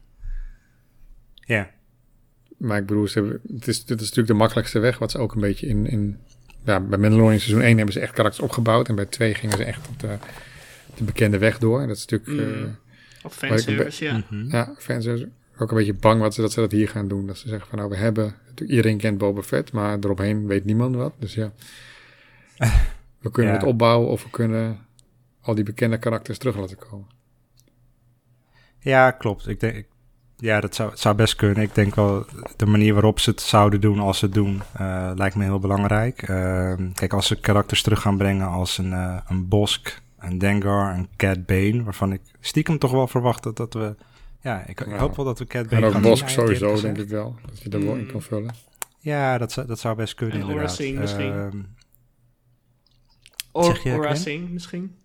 Ja. 1.33 1.71
Maar 2.61 2.77
ik 2.77 2.85
bedoel, 2.85 3.07
ze 3.07 3.19
hebben, 3.19 3.41
het 3.55 3.67
is, 3.67 3.85
dit 3.85 3.97
is 3.97 4.05
natuurlijk 4.05 4.27
de 4.27 4.33
makkelijkste 4.33 4.79
weg. 4.79 4.97
Wat 4.97 5.11
ze 5.11 5.17
ook 5.17 5.33
een 5.33 5.41
beetje 5.41 5.67
in... 5.67 5.87
in 5.87 6.17
ja, 6.63 6.79
bij 6.79 6.97
Mandalorian 6.97 7.39
seizoen 7.39 7.61
1 7.61 7.75
hebben 7.75 7.93
ze 7.93 7.99
echt 7.99 8.13
karakters 8.13 8.43
opgebouwd. 8.43 8.87
En 8.89 8.95
bij 8.95 9.05
2 9.05 9.33
gingen 9.33 9.57
ze 9.57 9.63
echt 9.63 9.87
op 9.87 9.99
de, 9.99 10.17
de 10.95 11.03
bekende 11.03 11.37
weg 11.37 11.57
door. 11.57 11.81
En 11.81 11.87
dat 11.87 11.97
is 11.97 12.05
natuurlijk... 12.05 12.55
Mm. 12.57 12.63
eh, 12.63 12.69
Of 13.23 13.33
fanservice, 13.35 14.03
ja. 14.03 14.23
Mhm. 14.29 14.49
Ja, 14.49 14.75
fans 14.77 15.03
zijn 15.03 15.31
ook 15.57 15.71
een 15.71 15.77
beetje 15.77 15.93
bang 15.93 16.21
wat 16.21 16.33
ze, 16.33 16.41
dat 16.41 16.51
ze 16.51 16.59
dat 16.59 16.71
hier 16.71 16.89
gaan 16.89 17.07
doen. 17.07 17.27
Dat 17.27 17.37
ze 17.37 17.47
zeggen 17.47 17.67
van 17.69 17.77
nou, 17.77 17.89
we 17.89 17.95
hebben... 17.97 18.23
natuurlijk 18.45 18.69
Iedereen 18.69 18.97
kent 18.97 19.17
Boba 19.17 19.41
Fett, 19.41 19.71
maar 19.71 19.97
eromheen 19.99 20.47
weet 20.47 20.65
niemand 20.65 20.95
wat. 20.95 21.13
Dus 21.19 21.33
ja, 21.33 21.51
we 23.21 23.31
kunnen 23.31 23.53
Ja. 23.53 23.59
het 23.59 23.67
opbouwen 23.67 24.09
of 24.09 24.23
we 24.23 24.29
kunnen 24.29 24.79
al 25.41 25.55
die 25.55 25.63
bekende 25.63 25.97
karakters 25.97 26.37
terug 26.37 26.57
laten 26.57 26.77
komen. 26.77 27.07
Ja, 28.79 29.11
klopt. 29.11 29.47
Ik 29.47 29.59
denk, 29.59 29.85
ja, 30.41 30.59
dat 30.59 30.75
zou, 30.75 30.89
het 30.89 30.99
zou 30.99 31.15
best 31.15 31.35
kunnen. 31.35 31.63
Ik 31.63 31.75
denk 31.75 31.95
wel, 31.95 32.25
de 32.55 32.65
manier 32.65 32.93
waarop 32.93 33.19
ze 33.19 33.29
het 33.29 33.41
zouden 33.41 33.81
doen 33.81 33.99
als 33.99 34.17
ze 34.17 34.25
het 34.25 34.33
doen, 34.33 34.61
eh, 34.73 35.11
lijkt 35.15 35.35
me 35.35 35.43
heel 35.43 35.59
belangrijk. 35.59 36.21
Ehm, 36.21 36.91
kijk, 36.91 37.13
als 37.13 37.27
ze 37.27 37.39
karakters 37.39 37.81
terug 37.81 38.01
gaan 38.01 38.17
brengen 38.17 38.47
als 38.47 38.77
een, 38.77 38.93
eh, 38.93 39.17
een 39.27 39.47
Bosk, 39.47 40.01
een 40.19 40.37
Dengar, 40.37 40.95
een 40.95 41.07
Cad 41.15 41.45
Bane, 41.45 41.83
waarvan 41.83 42.11
ik 42.11 42.21
stiekem 42.39 42.77
toch 42.77 42.91
wel 42.91 43.07
verwacht 43.07 43.43
dat, 43.43 43.57
dat 43.57 43.73
we... 43.73 43.95
Ja, 44.41 44.67
ik, 44.67 44.79
hoop 44.79 45.15
wel 45.15 45.25
dat 45.25 45.39
we 45.39 45.45
En 45.47 45.67
Bane 45.69 45.85
ook 45.85 45.91
gaan 45.91 46.01
Bosk 46.01 46.29
sowieso, 46.29 46.81
denk 46.81 46.97
ik 46.97 47.09
wel. 47.09 47.35
Dat 47.45 47.61
je 47.61 47.69
er 47.69 47.85
wel 47.85 47.95
in 47.95 48.11
kan 48.11 48.21
vullen. 48.21 48.53
Ja, 48.99 49.37
dat 49.37 49.51
zou, 49.51 49.67
dat 49.67 49.79
zou 49.79 49.95
best 49.95 50.13
kunnen 50.13 50.35
En 50.35 50.41
inderdaad. 50.41 50.79
Misschien. 50.93 51.33
Ehm, 51.33 51.57
Or, 53.51 53.63
zeg 53.63 53.83
je, 53.83 54.47
misschien. 54.51 54.95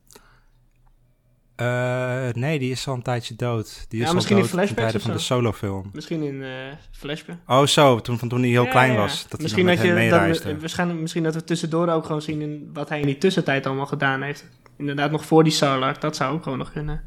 Eh, 1.57 2.29
nee, 2.33 2.59
die 2.59 2.71
is 2.71 2.89
al 2.89 2.95
een 2.95 3.03
tijdje 3.03 3.35
dood. 3.35 3.87
Die 3.89 4.01
Ja, 4.01 4.07
is 4.07 4.13
misschien 4.15 4.37
al 4.37 4.43
in 4.43 4.49
dood 4.49 4.59
ten 4.59 4.67
flashbacks 4.67 4.95
of 4.95 5.03
van 5.03 5.13
de 5.13 5.19
solofilm. 5.19 5.91
Misschien 5.93 6.23
in 6.23 6.43
eh 6.43 6.51
flashback. 6.91 7.37
Oh 7.47 7.67
zo, 7.67 8.01
toen, 8.01 8.19
van 8.19 8.29
toen 8.29 8.41
hij 8.41 8.49
heel 8.49 8.65
Ja, 8.65 8.71
klein 8.71 8.93
ja. 8.93 8.99
was. 8.99 9.27
Dat 9.29 9.41
misschien, 9.41 9.67
dat 9.67 9.81
je, 9.81 9.87
dat, 9.87 9.97
meereisde. 9.97 10.61
waarschijnlijk, 10.61 11.01
misschien 11.01 11.23
dat 11.23 11.35
we 11.35 11.45
tussendoor 11.45 11.89
ook 11.89 12.07
gewoon 12.07 12.23
zien 12.23 12.41
in 12.41 12.71
wat 12.73 12.89
hij 12.89 13.01
in 13.01 13.07
die 13.07 13.19
tussentijd 13.19 13.67
allemaal 13.67 13.87
gedaan 13.87 14.23
heeft. 14.23 14.45
Inderdaad, 14.77 15.11
nog 15.11 15.25
voor 15.25 15.45
die 15.45 15.53
Sarlacc, 15.53 16.01
dat 16.01 16.17
zou 16.17 16.35
ook 16.35 16.43
gewoon 16.43 16.59
nog 16.59 16.73
kunnen. 16.73 17.03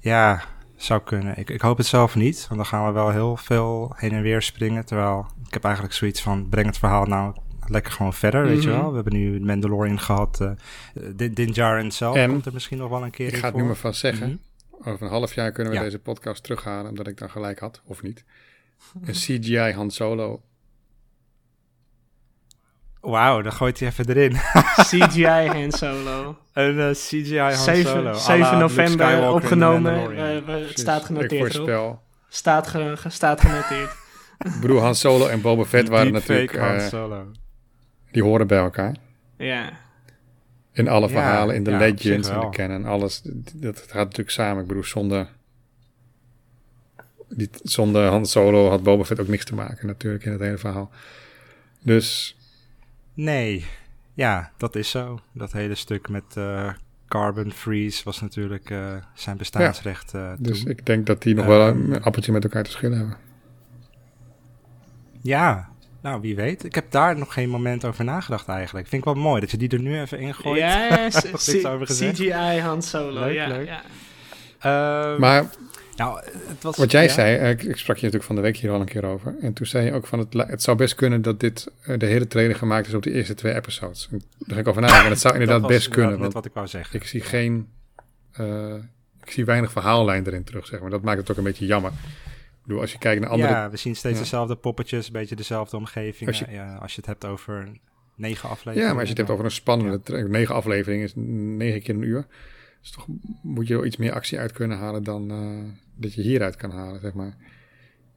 Ja, 0.00 0.42
zou 0.76 1.00
kunnen. 1.04 1.38
Ik, 1.38 1.50
ik 1.50 1.60
hoop 1.60 1.76
het 1.76 1.86
zelf 1.86 2.14
niet, 2.14 2.44
want 2.48 2.60
dan 2.60 2.66
gaan 2.66 2.86
we 2.86 2.92
wel 2.92 3.10
heel 3.10 3.36
veel 3.36 3.92
heen 3.96 4.12
en 4.12 4.22
weer 4.22 4.42
springen. 4.42 4.84
Terwijl 4.84 5.26
ik 5.46 5.52
heb 5.52 5.64
eigenlijk 5.64 5.94
zoiets 5.94 6.22
van, 6.22 6.48
breng 6.48 6.66
het 6.66 6.78
verhaal 6.78 7.04
nou 7.04 7.34
lekker 7.68 7.92
gewoon 7.92 8.12
verder, 8.14 8.42
weet 8.44 8.62
je 8.62 8.68
Mhm. 8.70 8.78
wel. 8.80 8.88
We 8.88 8.94
hebben 8.94 9.12
nu 9.12 9.40
Mandalorian 9.40 10.00
gehad. 10.00 10.40
eh 10.40 10.50
Din, 11.32 11.50
Djarin 11.52 11.92
zelf 11.92 12.16
En 12.16 12.30
komt 12.30 12.46
er 12.46 12.52
misschien 12.52 12.78
nog 12.78 12.88
wel 12.90 13.02
een 13.02 13.10
keer 13.10 13.26
Ik 13.26 13.32
in 13.32 13.38
ga 13.38 13.44
het 13.44 13.52
voor. 13.52 13.62
nu 13.62 13.66
maar 13.68 13.76
vast 13.76 14.00
zeggen. 14.00 14.28
Mhm. 14.28 14.88
Over 14.88 15.02
een 15.06 15.12
half 15.12 15.34
jaar 15.34 15.52
kunnen 15.52 15.72
we 15.72 15.78
Ja. 15.78 15.84
deze 15.84 15.98
podcast 15.98 16.42
terughalen, 16.42 16.88
omdat 16.90 17.06
ik 17.06 17.18
dan 17.18 17.30
gelijk 17.30 17.58
had, 17.58 17.82
of 17.84 18.02
niet. 18.02 18.24
Een 19.04 19.14
CGI 19.14 19.72
Han 19.72 19.90
Solo. 19.90 20.40
Wauw, 23.00 23.42
dan 23.42 23.52
gooit 23.52 23.78
hij 23.80 23.88
even 23.88 24.08
erin. 24.08 24.32
CGI 24.90 25.24
Han 25.46 25.72
Solo. 25.72 26.36
een 26.52 26.78
eh, 26.78 26.90
CGI 26.90 27.38
Han 27.38 27.52
7, 27.52 27.90
Solo. 27.90 28.00
à 28.08 28.12
la 28.12 28.14
7 28.18 28.44
Luke 28.44 28.56
november 28.56 29.30
opgenomen. 29.30 30.16
Eh, 30.16 30.34
het 30.34 30.44
Precies. 30.44 30.80
staat 30.80 31.00
Ik 31.00 31.06
genoteerd. 31.06 31.32
Rob. 31.32 31.40
voorspel. 31.52 32.02
Staat, 32.28 32.66
ge, 32.66 32.94
staat 33.08 33.40
genoteerd. 33.40 33.90
Ik 34.54 34.60
bedoel, 34.60 34.80
Han 34.80 34.94
Solo 34.94 35.26
en 35.26 35.40
Boba 35.40 35.64
Fett 35.64 35.88
waren 35.88 36.12
natuurlijk... 36.12 36.56
Han 36.58 36.74
eh, 36.74 36.86
Solo. 36.86 37.26
Die 38.16 38.24
horen 38.24 38.46
bij 38.46 38.58
elkaar. 38.58 38.96
Ja. 39.36 39.72
In 40.72 40.88
alle 40.88 41.06
Ja, 41.06 41.12
verhalen, 41.12 41.54
in 41.54 41.64
de 41.64 41.70
ja, 41.70 41.78
legends, 41.78 42.28
in 42.28 42.40
de 42.40 42.48
canon, 42.50 42.84
alles. 42.84 43.22
Dat 43.54 43.78
gaat 43.78 43.94
natuurlijk 43.94 44.30
samen. 44.30 44.62
Ik 44.62 44.68
bedoel, 44.68 44.84
zonder... 44.84 45.28
Die, 47.28 47.48
zonder 47.62 48.08
Han 48.08 48.26
Solo 48.26 48.68
had 48.68 48.82
Boba 48.82 49.04
Fett 49.04 49.20
ook 49.20 49.28
niks 49.28 49.44
te 49.44 49.54
maken 49.54 49.86
natuurlijk 49.86 50.24
in 50.24 50.32
het 50.32 50.40
hele 50.40 50.58
verhaal. 50.58 50.90
Dus 51.82 52.36
Nee, 53.14 53.64
ja, 54.14 54.52
dat 54.56 54.76
is 54.76 54.90
zo. 54.90 55.20
Dat 55.32 55.52
hele 55.52 55.74
stuk 55.74 56.08
met 56.08 56.36
eh, 56.36 56.72
Carbon 57.08 57.52
Freeze 57.52 58.04
was 58.04 58.20
natuurlijk 58.20 58.70
eh, 58.70 58.94
zijn 59.14 59.36
bestaansrecht 59.36 60.14
eh, 60.14 60.32
Dus 60.38 60.60
toen. 60.60 60.70
ik 60.70 60.86
denk 60.86 61.06
dat 61.06 61.22
die 61.22 61.34
nog 61.34 61.46
wel 61.46 61.68
een 61.68 62.02
appeltje 62.02 62.32
met 62.32 62.44
elkaar 62.44 62.64
te 62.64 62.70
schillen 62.70 62.98
hebben. 62.98 63.16
Ja, 65.20 65.68
nou 66.06 66.20
wie 66.20 66.36
weet. 66.36 66.64
Ik 66.64 66.74
heb 66.74 66.90
daar 66.90 67.18
nog 67.18 67.32
geen 67.32 67.48
moment 67.48 67.84
over 67.84 68.04
nagedacht 68.04 68.48
eigenlijk. 68.48 68.88
Vind 68.88 69.06
ik 69.06 69.14
wel 69.14 69.22
mooi 69.22 69.40
dat 69.40 69.50
je 69.50 69.56
die 69.56 69.68
er 69.68 69.80
nu 69.80 70.00
even 70.00 70.18
ingooit. 70.18 70.58
Ja. 70.58 71.08
CGI 71.84 72.58
Han 72.60 72.82
Solo. 72.82 73.20
Leuk, 73.20 73.34
ja, 73.34 73.48
leuk. 73.48 73.66
ja. 73.66 73.82
Ehm, 74.58 75.20
Maar 75.20 75.46
nou, 75.96 76.20
het 76.48 76.62
was, 76.62 76.76
wat 76.76 76.90
jij 76.90 77.02
ja. 77.04 77.12
zei, 77.12 77.36
eh, 77.36 77.50
ik, 77.50 77.62
ik 77.62 77.76
sprak 77.76 77.96
je 77.96 78.02
natuurlijk 78.02 78.24
van 78.24 78.36
de 78.36 78.42
week 78.42 78.56
hier 78.56 78.70
al 78.70 78.80
een 78.80 78.86
keer 78.86 79.04
over. 79.04 79.34
En 79.40 79.52
toen 79.52 79.66
zei 79.66 79.84
je 79.84 79.92
ook 79.92 80.06
van, 80.06 80.18
het, 80.18 80.32
het 80.32 80.62
zou 80.62 80.76
best 80.76 80.94
kunnen 80.94 81.22
dat 81.22 81.40
dit 81.40 81.72
eh, 81.82 81.98
de 81.98 82.06
hele 82.06 82.26
trailer 82.26 82.56
gemaakt 82.56 82.86
is 82.86 82.94
op 82.94 83.02
de 83.02 83.12
eerste 83.12 83.34
twee 83.34 83.54
episodes. 83.54 84.08
En 84.10 84.22
daar 84.38 84.54
ga 84.54 84.60
ik 84.60 84.68
over 84.68 84.80
nadenken. 84.80 85.04
En 85.04 85.10
dat 85.10 85.20
zou 85.20 85.32
Dat 85.32 85.42
inderdaad 85.42 85.68
was 85.68 85.78
best 85.78 85.88
kunnen. 85.88 86.18
Want 86.18 86.32
wat 86.32 86.44
ik 86.44 86.52
wou 86.54 86.66
zeggen. 86.66 87.00
ik 87.00 87.06
zie 87.06 87.20
geen, 87.20 87.68
eh, 88.32 88.74
ik 89.22 89.30
zie 89.30 89.44
weinig 89.44 89.72
verhaallijn 89.72 90.26
erin 90.26 90.44
terug, 90.44 90.66
zeg 90.66 90.80
maar. 90.80 90.90
Dat 90.90 91.02
maakt 91.02 91.18
het 91.18 91.30
ook 91.30 91.36
een 91.36 91.44
beetje 91.44 91.66
jammer. 91.66 91.92
Bedoel, 92.66 92.80
als 92.80 92.92
je 92.92 92.98
kijkt 92.98 93.20
naar 93.20 93.30
andere... 93.30 93.52
Ja, 93.52 93.70
we 93.70 93.76
zien 93.76 93.96
steeds 93.96 94.16
Ja. 94.16 94.22
dezelfde 94.22 94.56
poppetjes, 94.56 95.06
een 95.06 95.12
beetje 95.12 95.36
dezelfde 95.36 95.76
omgeving. 95.76 96.28
Als 96.30 96.38
je- 96.38 96.50
ja, 96.50 96.74
als 96.74 96.90
je 96.92 96.96
het 96.96 97.06
hebt 97.06 97.24
over 97.24 97.68
negen 98.14 98.48
afleveringen. 98.48 98.82
Ja, 98.82 98.90
maar 98.90 99.00
als 99.00 99.08
je 99.08 99.08
het 99.08 99.18
hebt 99.18 99.30
over 99.30 99.44
een 99.44 99.50
spannende 99.50 100.00
Ja. 100.04 100.26
negen 100.26 100.54
afleveringen, 100.54 101.04
is 101.04 101.12
negen 101.16 101.82
keer 101.82 101.94
een 101.94 102.02
uur. 102.02 102.26
Dus 102.80 102.90
toch 102.90 103.06
moet 103.42 103.66
je 103.68 103.74
er 103.74 103.86
iets 103.86 103.96
meer 103.96 104.12
actie 104.12 104.38
uit 104.38 104.52
kunnen 104.52 104.78
halen 104.78 105.02
dan 105.02 105.30
eh, 105.30 105.72
dat 105.94 106.14
je 106.14 106.22
hieruit 106.22 106.56
kan 106.56 106.70
halen, 106.70 107.00
zeg 107.00 107.12
maar. 107.14 107.36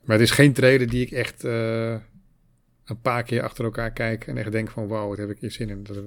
Maar 0.03 0.17
het 0.17 0.27
is 0.27 0.31
geen 0.31 0.53
trailer 0.53 0.89
die 0.89 1.01
ik 1.05 1.11
echt 1.11 1.43
eh, 1.43 1.91
een 2.85 3.01
paar 3.01 3.23
keer 3.23 3.41
achter 3.43 3.63
elkaar 3.65 3.91
kijk 3.91 4.27
en 4.27 4.37
echt 4.37 4.51
denk 4.51 4.69
van 4.69 4.87
wauw, 4.87 5.07
wat 5.07 5.17
heb 5.17 5.29
ik 5.29 5.39
hier 5.39 5.51
zin 5.51 5.69
in. 5.69 5.83
Dat, 5.83 5.97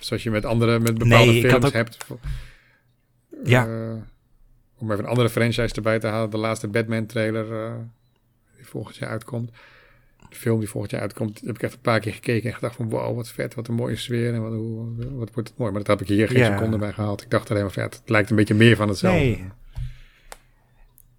zoals 0.00 0.22
je 0.22 0.30
met 0.30 0.44
andere, 0.44 0.78
met 0.78 0.98
bepaalde 0.98 1.32
Nee, 1.32 1.48
films 1.48 1.64
ook- 1.64 1.72
hebt. 1.72 1.96
Ja. 3.44 3.66
Eh, 3.66 3.94
om 4.82 4.90
even 4.92 5.04
een 5.04 5.10
andere 5.10 5.28
franchise 5.28 5.74
erbij 5.74 5.98
te 5.98 6.06
halen, 6.06 6.30
de 6.30 6.36
laatste 6.36 6.68
Batman 6.68 7.06
trailer 7.06 7.52
eh, 7.64 7.72
die 8.56 8.66
volgend 8.66 8.96
jaar 8.96 9.10
uitkomt. 9.10 9.50
De 10.30 10.36
film 10.36 10.58
die 10.58 10.68
volgend 10.68 10.92
jaar 10.92 11.00
uitkomt, 11.00 11.40
heb 11.44 11.54
ik 11.54 11.62
echt 11.62 11.72
een 11.72 11.80
paar 11.80 12.00
keer 12.00 12.12
gekeken 12.12 12.48
en 12.48 12.54
gedacht 12.54 12.76
van 12.76 12.88
wow, 12.90 13.16
wat 13.16 13.28
vet, 13.28 13.54
wat 13.54 13.68
een 13.68 13.74
mooie 13.74 13.96
sfeer 13.96 14.34
en 14.34 14.42
wat, 14.42 14.52
hoe, 14.52 14.86
wat 15.14 15.30
wordt 15.32 15.48
het 15.48 15.58
mooi. 15.58 15.70
Maar 15.72 15.82
dat 15.84 15.98
heb 15.98 16.00
ik 16.00 16.14
hier 16.16 16.28
geen 16.28 16.38
Ja. 16.38 16.56
seconde 16.56 16.78
bij 16.78 16.92
gehaald. 16.92 17.22
Ik 17.22 17.30
dacht 17.30 17.50
alleen 17.50 17.62
maar 17.62 17.72
van 17.72 17.82
ja, 17.82 17.88
het 17.88 18.02
lijkt 18.06 18.30
een 18.30 18.36
beetje 18.36 18.54
meer 18.54 18.76
van 18.76 18.88
hetzelfde. 18.88 19.20
Nee. 19.20 19.44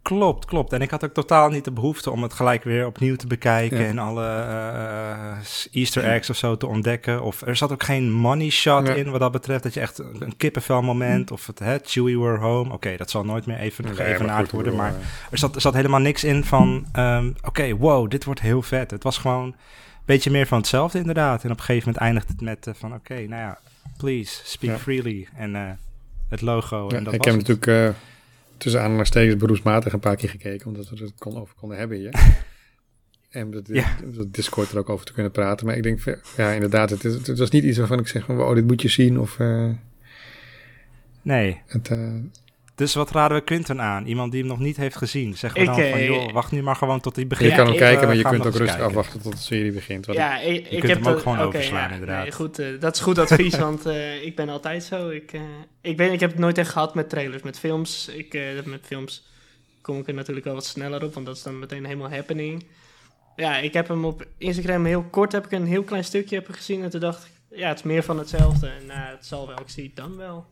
Klopt, 0.03 0.45
klopt. 0.45 0.73
En 0.73 0.81
ik 0.81 0.89
had 0.89 1.03
ook 1.05 1.13
totaal 1.13 1.49
niet 1.49 1.63
de 1.65 1.71
behoefte 1.71 2.11
om 2.11 2.23
het 2.23 2.33
gelijk 2.33 2.63
weer 2.63 2.85
opnieuw 2.85 3.15
te 3.15 3.27
bekijken 3.27 3.79
Ja. 3.79 3.85
en 3.87 3.99
alle 3.99 4.25
eh, 4.25 5.37
Easter 5.71 6.03
eggs 6.03 6.29
of 6.29 6.35
zo 6.35 6.57
te 6.57 6.67
ontdekken. 6.67 7.21
Of 7.21 7.41
er 7.41 7.55
zat 7.55 7.71
ook 7.71 7.83
geen 7.83 8.11
money 8.11 8.49
shot 8.49 8.87
Ja. 8.87 8.93
in 8.93 9.11
wat 9.11 9.19
dat 9.19 9.31
betreft, 9.31 9.63
dat 9.63 9.73
je 9.73 9.79
echt 9.79 9.97
een 10.19 10.33
kippenvel 10.37 10.81
moment 10.81 11.31
of 11.31 11.47
het 11.47 11.59
hè, 11.59 11.77
Chewie 11.83 12.19
were 12.19 12.37
home. 12.37 12.73
Oké, 12.73 12.97
dat 12.97 13.09
zal 13.09 13.23
nooit 13.23 13.45
meer 13.45 13.57
even 13.57 13.83
Nee, 13.83 13.93
geëvenaard 13.93 14.51
worden, 14.51 14.75
maar 14.75 14.89
eh, 14.89 14.95
er 15.31 15.37
zat, 15.37 15.55
er 15.55 15.61
zat 15.61 15.73
helemaal 15.73 15.99
niks 15.99 16.23
in 16.23 16.43
van, 16.43 16.85
ehm, 16.91 17.31
oké, 17.41 17.75
wow, 17.75 18.09
dit 18.09 18.23
wordt 18.25 18.41
heel 18.41 18.61
vet. 18.61 18.91
Het 18.91 19.03
was 19.03 19.17
gewoon 19.17 19.45
een 19.45 19.55
beetje 20.05 20.31
meer 20.31 20.47
van 20.47 20.57
hetzelfde 20.57 20.97
inderdaad. 20.99 21.43
En 21.43 21.51
op 21.51 21.57
een 21.57 21.63
gegeven 21.63 21.87
moment 21.87 22.03
eindigt 22.05 22.27
het 22.27 22.41
met 22.41 22.67
eh, 22.67 22.73
van, 22.77 22.93
oké, 22.93 23.13
nou 23.13 23.41
ja, 23.41 23.57
please, 23.97 24.41
speak 24.43 24.71
Ja. 24.71 24.79
freely. 24.79 25.27
En 25.35 25.79
het 26.29 26.41
logo. 26.41 26.89
en 26.89 27.03
dat 27.03 27.13
ik 27.13 27.23
was 27.23 27.33
heb 27.33 27.39
het. 27.45 27.47
natuurlijk 27.47 27.95
tussen 28.63 28.81
aanhalingstekens 28.81 29.37
beroepsmatig 29.37 29.93
een 29.93 29.99
paar 29.99 30.15
keer 30.15 30.29
gekeken, 30.29 30.67
omdat 30.67 30.89
we 30.89 31.03
het 31.03 31.13
kon, 31.17 31.37
over 31.37 31.55
konden 31.55 31.77
hebben 31.77 31.97
hier. 31.97 32.13
En 33.29 33.51
dat, 33.51 33.67
Ja. 33.67 33.95
dat 34.15 34.33
Discord 34.33 34.71
er 34.71 34.77
ook 34.77 34.89
over 34.89 35.05
te 35.05 35.13
kunnen 35.13 35.31
praten. 35.31 35.65
Maar 35.65 35.75
ik 35.75 35.83
denk, 35.83 35.99
ja, 36.37 36.51
inderdaad, 36.51 36.89
het, 36.89 37.03
is, 37.03 37.27
het 37.27 37.37
was 37.39 37.49
niet 37.49 37.63
iets 37.63 37.77
waarvan 37.77 37.99
ik 37.99 38.07
zeg 38.07 38.25
van, 38.25 38.35
wow, 38.35 38.55
dit 38.55 38.67
moet 38.67 38.81
je 38.81 38.87
zien. 38.87 39.19
Of 39.19 39.39
eh, 39.39 39.69
Nee, 41.21 41.61
het, 41.67 41.89
eh, 41.89 42.13
dus 42.75 42.93
wat 42.93 43.11
raden 43.11 43.37
we 43.37 43.43
Quinten 43.43 43.81
aan? 43.81 44.05
Iemand 44.05 44.31
die 44.31 44.39
hem 44.39 44.49
nog 44.49 44.59
niet 44.59 44.77
heeft 44.77 44.95
gezien. 44.95 45.37
Zeggen 45.37 45.61
we 45.61 45.69
Ik, 45.69 45.75
dan 45.75 45.89
van, 45.89 45.99
eh, 45.99 46.05
joh, 46.05 46.31
wacht 46.31 46.51
nu 46.51 46.63
maar 46.63 46.75
gewoon 46.75 46.99
tot 46.99 47.15
hij 47.15 47.23
je 47.23 47.29
begint. 47.29 47.49
Ja, 47.49 47.55
kan 47.55 47.67
hem 47.67 47.75
kijken, 47.75 48.07
maar 48.07 48.15
je 48.15 48.23
kunt 48.23 48.45
ook 48.45 48.55
rustig 48.55 48.65
kijken. 48.65 48.85
afwachten 48.85 49.21
tot 49.21 49.31
de 49.31 49.37
serie 49.37 49.71
begint. 49.71 50.05
Wat 50.05 50.15
Ja, 50.15 50.39
ik, 50.39 50.67
ik 50.67 50.79
kunt 50.79 50.91
heb 50.91 51.03
hem 51.03 51.13
ook 51.13 51.19
gewoon 51.19 51.37
oké, 51.37 51.47
overslaan, 51.47 51.87
ja, 51.87 51.93
inderdaad. 51.93 52.21
Nee, 52.21 52.31
goed, 52.31 52.59
eh, 52.59 52.67
dat 52.79 52.95
is 52.95 53.01
goed 53.01 53.17
advies, 53.23 53.57
want 53.57 53.85
eh, 53.85 54.25
ik 54.25 54.35
ben 54.35 54.49
altijd 54.49 54.83
zo. 54.83 55.09
Ik, 55.09 55.33
eh, 55.33 55.41
ik, 55.81 55.97
ben, 55.97 56.11
ik 56.11 56.19
heb 56.19 56.31
het 56.31 56.39
nooit 56.39 56.57
echt 56.57 56.69
gehad 56.69 56.95
met 56.95 57.09
trailers. 57.09 57.43
Met 57.43 57.59
films, 57.59 58.07
ik, 58.07 58.33
eh, 58.33 58.63
met 58.65 58.85
films 58.85 59.27
kom 59.81 59.99
ik 59.99 60.07
er 60.07 60.13
natuurlijk 60.13 60.45
wel 60.45 60.55
wat 60.55 60.65
sneller 60.65 61.03
op, 61.03 61.13
want 61.13 61.25
dat 61.25 61.35
is 61.35 61.43
dan 61.43 61.59
meteen 61.59 61.85
helemaal 61.85 62.09
happening. 62.09 62.65
Ja, 63.35 63.57
ik 63.57 63.73
heb 63.73 63.87
hem 63.87 64.05
op 64.05 64.25
Instagram 64.37 64.85
heel 64.85 65.03
kort, 65.03 65.31
heb 65.31 65.45
ik 65.45 65.51
een 65.51 65.65
heel 65.65 65.83
klein 65.83 66.03
stukje 66.03 66.35
heb 66.35 66.47
gezien 66.51 66.83
en 66.83 66.89
toen 66.89 66.99
dacht 66.99 67.25
ik, 67.25 67.57
ja, 67.57 67.67
het 67.67 67.77
is 67.77 67.83
meer 67.83 68.03
van 68.03 68.17
hetzelfde. 68.17 68.67
En 68.67 68.85
nou, 68.85 69.15
het 69.15 69.25
zal 69.25 69.47
wel, 69.47 69.59
ik 69.59 69.69
zie 69.69 69.83
het 69.83 69.95
dan 69.95 70.17
wel. 70.17 70.45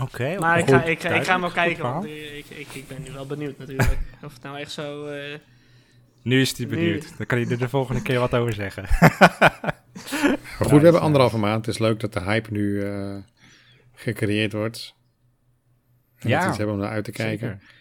Oké, 0.00 0.36
Maar 0.38 0.58
ik 0.58 0.68
ga, 0.68 0.82
ik, 0.84 1.00
ga- 1.00 1.08
ik 1.08 1.24
ga 1.24 1.32
hem 1.32 1.40
wel 1.40 1.52
duidelijk, 1.52 1.52
goed 1.52 1.52
kijken, 1.54 1.82
want 1.92 2.04
ik, 2.04 2.46
ik, 2.58 2.74
ik 2.74 2.88
ben 2.88 3.02
nu 3.02 3.10
wel 3.12 3.26
benieuwd 3.26 3.58
natuurlijk. 3.58 3.98
of 4.24 4.32
het 4.32 4.42
nou 4.42 4.58
echt 4.58 4.72
zo... 4.72 5.06
eh, 5.06 5.38
Nu 6.22 6.40
is 6.40 6.56
hij 6.56 6.66
Nu- 6.66 6.74
benieuwd. 6.74 7.16
Dan 7.16 7.26
kan 7.26 7.38
hij 7.38 7.50
er 7.50 7.58
de 7.58 7.68
volgende 7.68 8.02
keer 8.02 8.18
wat 8.18 8.34
over 8.34 8.52
zeggen. 8.52 8.84
Maar 10.58 10.68
goed, 10.68 10.78
we 10.78 10.84
hebben 10.84 11.00
anderhalve 11.00 11.38
maand. 11.38 11.66
Het 11.66 11.74
is 11.74 11.80
leuk 11.80 12.00
dat 12.00 12.12
de 12.12 12.20
hype 12.20 12.52
nu 12.52 12.82
eh, 12.82 13.16
gecreëerd 13.94 14.52
wordt. 14.52 14.94
En 16.18 16.28
Ja, 16.28 16.38
dat 16.40 16.48
iets 16.48 16.56
hebben 16.56 16.74
om 16.76 16.80
naar 16.82 16.90
uit 16.90 17.04
te 17.04 17.10
kijken. 17.10 17.48
Zeker. 17.48 17.72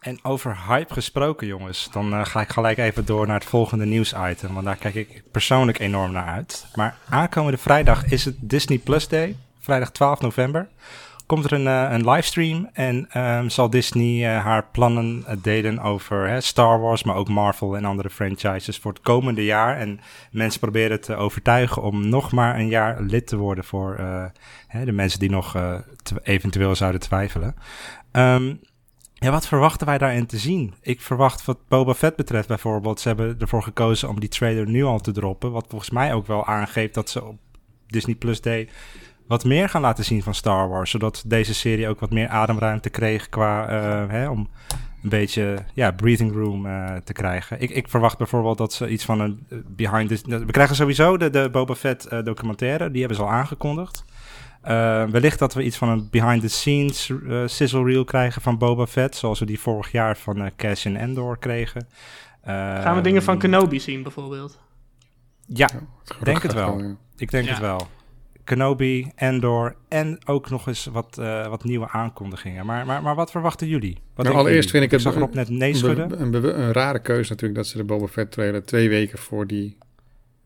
En 0.00 0.18
over 0.24 0.66
hype 0.68 0.92
gesproken, 0.92 1.46
jongens. 1.46 1.88
Dan 1.92 2.12
eh, 2.12 2.24
ga 2.24 2.40
ik 2.40 2.48
gelijk 2.48 2.78
even 2.78 3.04
door 3.04 3.26
naar 3.26 3.38
het 3.40 3.48
volgende 3.48 3.84
nieuwsitem. 3.84 4.52
Want 4.54 4.64
daar 4.64 4.76
kijk 4.76 4.94
ik 4.94 5.22
persoonlijk 5.32 5.78
enorm 5.78 6.12
naar 6.12 6.26
uit. 6.26 6.66
Maar 6.74 6.98
aankomende 7.08 7.58
vrijdag 7.58 8.04
is 8.10 8.24
het 8.24 8.36
Disney 8.40 8.78
Plus 8.78 9.08
Day. 9.08 9.36
Vrijdag 9.66 9.90
12 9.90 10.20
november. 10.20 10.68
Komt 11.26 11.44
er 11.44 11.52
een, 11.52 11.66
eh, 11.66 11.92
een 11.92 12.10
livestream. 12.10 12.68
En 12.72 13.06
ehm, 13.10 13.48
zal 13.48 13.70
Disney 13.70 14.36
eh, 14.36 14.44
haar 14.44 14.66
plannen 14.72 15.24
eh, 15.26 15.36
delen 15.42 15.78
over 15.78 16.42
Star 16.42 16.80
Wars. 16.80 17.02
Maar 17.02 17.16
ook 17.16 17.28
Marvel 17.28 17.76
en 17.76 17.84
andere 17.84 18.10
franchises 18.10 18.78
voor 18.78 18.92
het 18.92 19.02
komende 19.02 19.44
jaar. 19.44 19.76
En 19.76 20.00
mensen 20.30 20.60
proberen 20.60 21.00
te 21.00 21.14
overtuigen 21.14 21.82
om 21.82 22.08
nog 22.08 22.32
maar 22.32 22.58
een 22.58 22.68
jaar 22.68 23.02
lid 23.02 23.26
te 23.26 23.36
worden. 23.36 23.64
Voor 23.64 23.96
de 24.84 24.92
mensen 24.92 25.18
die 25.18 25.30
nog 25.30 25.56
eventueel 26.22 26.74
zouden 26.74 27.00
twijfelen. 27.00 27.54
Ehm, 28.12 28.54
ja, 29.14 29.30
wat 29.30 29.46
verwachten 29.46 29.86
wij 29.86 29.98
daarin 29.98 30.26
te 30.26 30.38
zien? 30.38 30.74
Ik 30.82 31.00
verwacht 31.00 31.44
wat 31.44 31.68
Boba 31.68 31.94
Fett 31.94 32.16
betreft 32.16 32.48
bijvoorbeeld. 32.48 33.00
Ze 33.00 33.08
hebben 33.08 33.36
ervoor 33.38 33.62
gekozen 33.62 34.08
om 34.08 34.20
die 34.20 34.28
trailer 34.28 34.68
nu 34.68 34.84
al 34.84 34.98
te 34.98 35.12
droppen. 35.12 35.52
Wat 35.52 35.66
volgens 35.68 35.90
mij 35.90 36.14
ook 36.14 36.26
wel 36.26 36.46
aangeeft 36.46 36.94
dat 36.94 37.10
ze 37.10 37.24
op 37.24 37.36
Disney 37.86 38.14
Plus 38.14 38.40
Day 38.40 38.68
wat 39.28 39.44
meer 39.44 39.68
gaan 39.68 39.80
laten 39.80 40.04
zien 40.04 40.22
van 40.22 40.34
Star 40.34 40.68
Wars. 40.68 40.90
Zodat 40.90 41.22
deze 41.26 41.54
serie 41.54 41.88
ook 41.88 42.00
wat 42.00 42.10
meer 42.10 42.28
ademruimte 42.28 42.90
kreeg 42.90 43.28
qua... 43.28 43.68
eh, 43.68 44.10
hè, 44.10 44.28
om 44.28 44.48
een 45.02 45.08
beetje 45.08 45.58
ja, 45.74 45.90
breathing 45.90 46.32
room 46.32 46.66
eh, 46.66 46.94
te 47.04 47.12
krijgen. 47.12 47.60
Ik, 47.60 47.70
ik 47.70 47.88
verwacht 47.88 48.18
bijvoorbeeld 48.18 48.58
dat 48.58 48.72
ze 48.72 48.88
iets 48.88 49.04
van 49.04 49.20
een 49.20 49.46
eh, 49.48 49.58
behind 49.66 50.08
the... 50.08 50.44
We 50.44 50.52
krijgen 50.52 50.76
sowieso 50.76 51.16
de, 51.16 51.30
de 51.30 51.48
Boba 51.52 51.74
Fett 51.74 52.08
documentaire. 52.24 52.90
Die 52.90 52.98
hebben 53.00 53.18
ze 53.18 53.24
al 53.24 53.30
aangekondigd. 53.30 54.04
Uh, 54.68 55.04
wellicht 55.04 55.38
dat 55.38 55.54
we 55.54 55.62
iets 55.62 55.76
van 55.76 55.88
een 55.88 56.08
behind-the-scenes 56.10 57.08
uh, 57.08 57.42
sizzle 57.46 57.84
reel 57.84 58.04
krijgen 58.04 58.42
van 58.42 58.58
Boba 58.58 58.86
Fett, 58.86 59.16
zoals 59.16 59.38
we 59.38 59.46
die 59.46 59.60
vorig 59.60 59.92
jaar 59.92 60.16
van 60.16 60.38
uh, 60.42 60.46
Cassian 60.56 60.96
Endor 60.96 61.38
kregen. 61.38 61.86
Uh, 62.48 62.52
Gaan 62.82 62.96
we 62.96 63.00
dingen 63.00 63.22
van 63.22 63.38
Kenobi 63.38 63.80
zien 63.80 64.02
bijvoorbeeld? 64.02 64.58
Ja, 65.46 65.68
denk 66.22 66.42
het 66.42 66.52
wel. 66.52 66.96
Ik 67.16 67.30
denk 67.30 67.44
Ja. 67.44 67.50
het 67.50 67.60
wel. 67.60 67.86
Kenobi, 68.46 69.10
Endor 69.14 69.76
en 69.88 70.18
ook 70.26 70.50
nog 70.50 70.66
eens 70.66 70.84
wat, 70.84 71.16
uh, 71.20 71.46
wat 71.48 71.64
nieuwe 71.64 71.88
aankondigingen. 71.88 72.66
Maar, 72.66 72.86
maar, 72.86 73.02
maar 73.02 73.14
wat 73.14 73.30
verwachten 73.30 73.66
jullie? 73.68 73.98
Wat 74.14 74.24
Nou, 74.26 74.38
allereerst 74.38 74.70
jullie? 74.70 74.70
vind 74.70 74.84
ik 74.84 74.90
het 74.90 75.14
zag 75.14 75.32
net 75.32 75.48
nee 75.48 75.70
Een, 75.70 75.76
schudden. 75.76 76.20
een, 76.20 76.30
be- 76.30 76.52
een 76.52 76.72
rare 76.72 76.98
keuze 76.98 77.30
natuurlijk 77.30 77.58
dat 77.58 77.66
ze 77.68 77.76
de 77.76 77.84
Boba 77.84 78.06
Fett 78.06 78.32
trailer 78.32 78.64
twee 78.64 78.88
weken 78.88 79.18
voor 79.18 79.46
die 79.46 79.76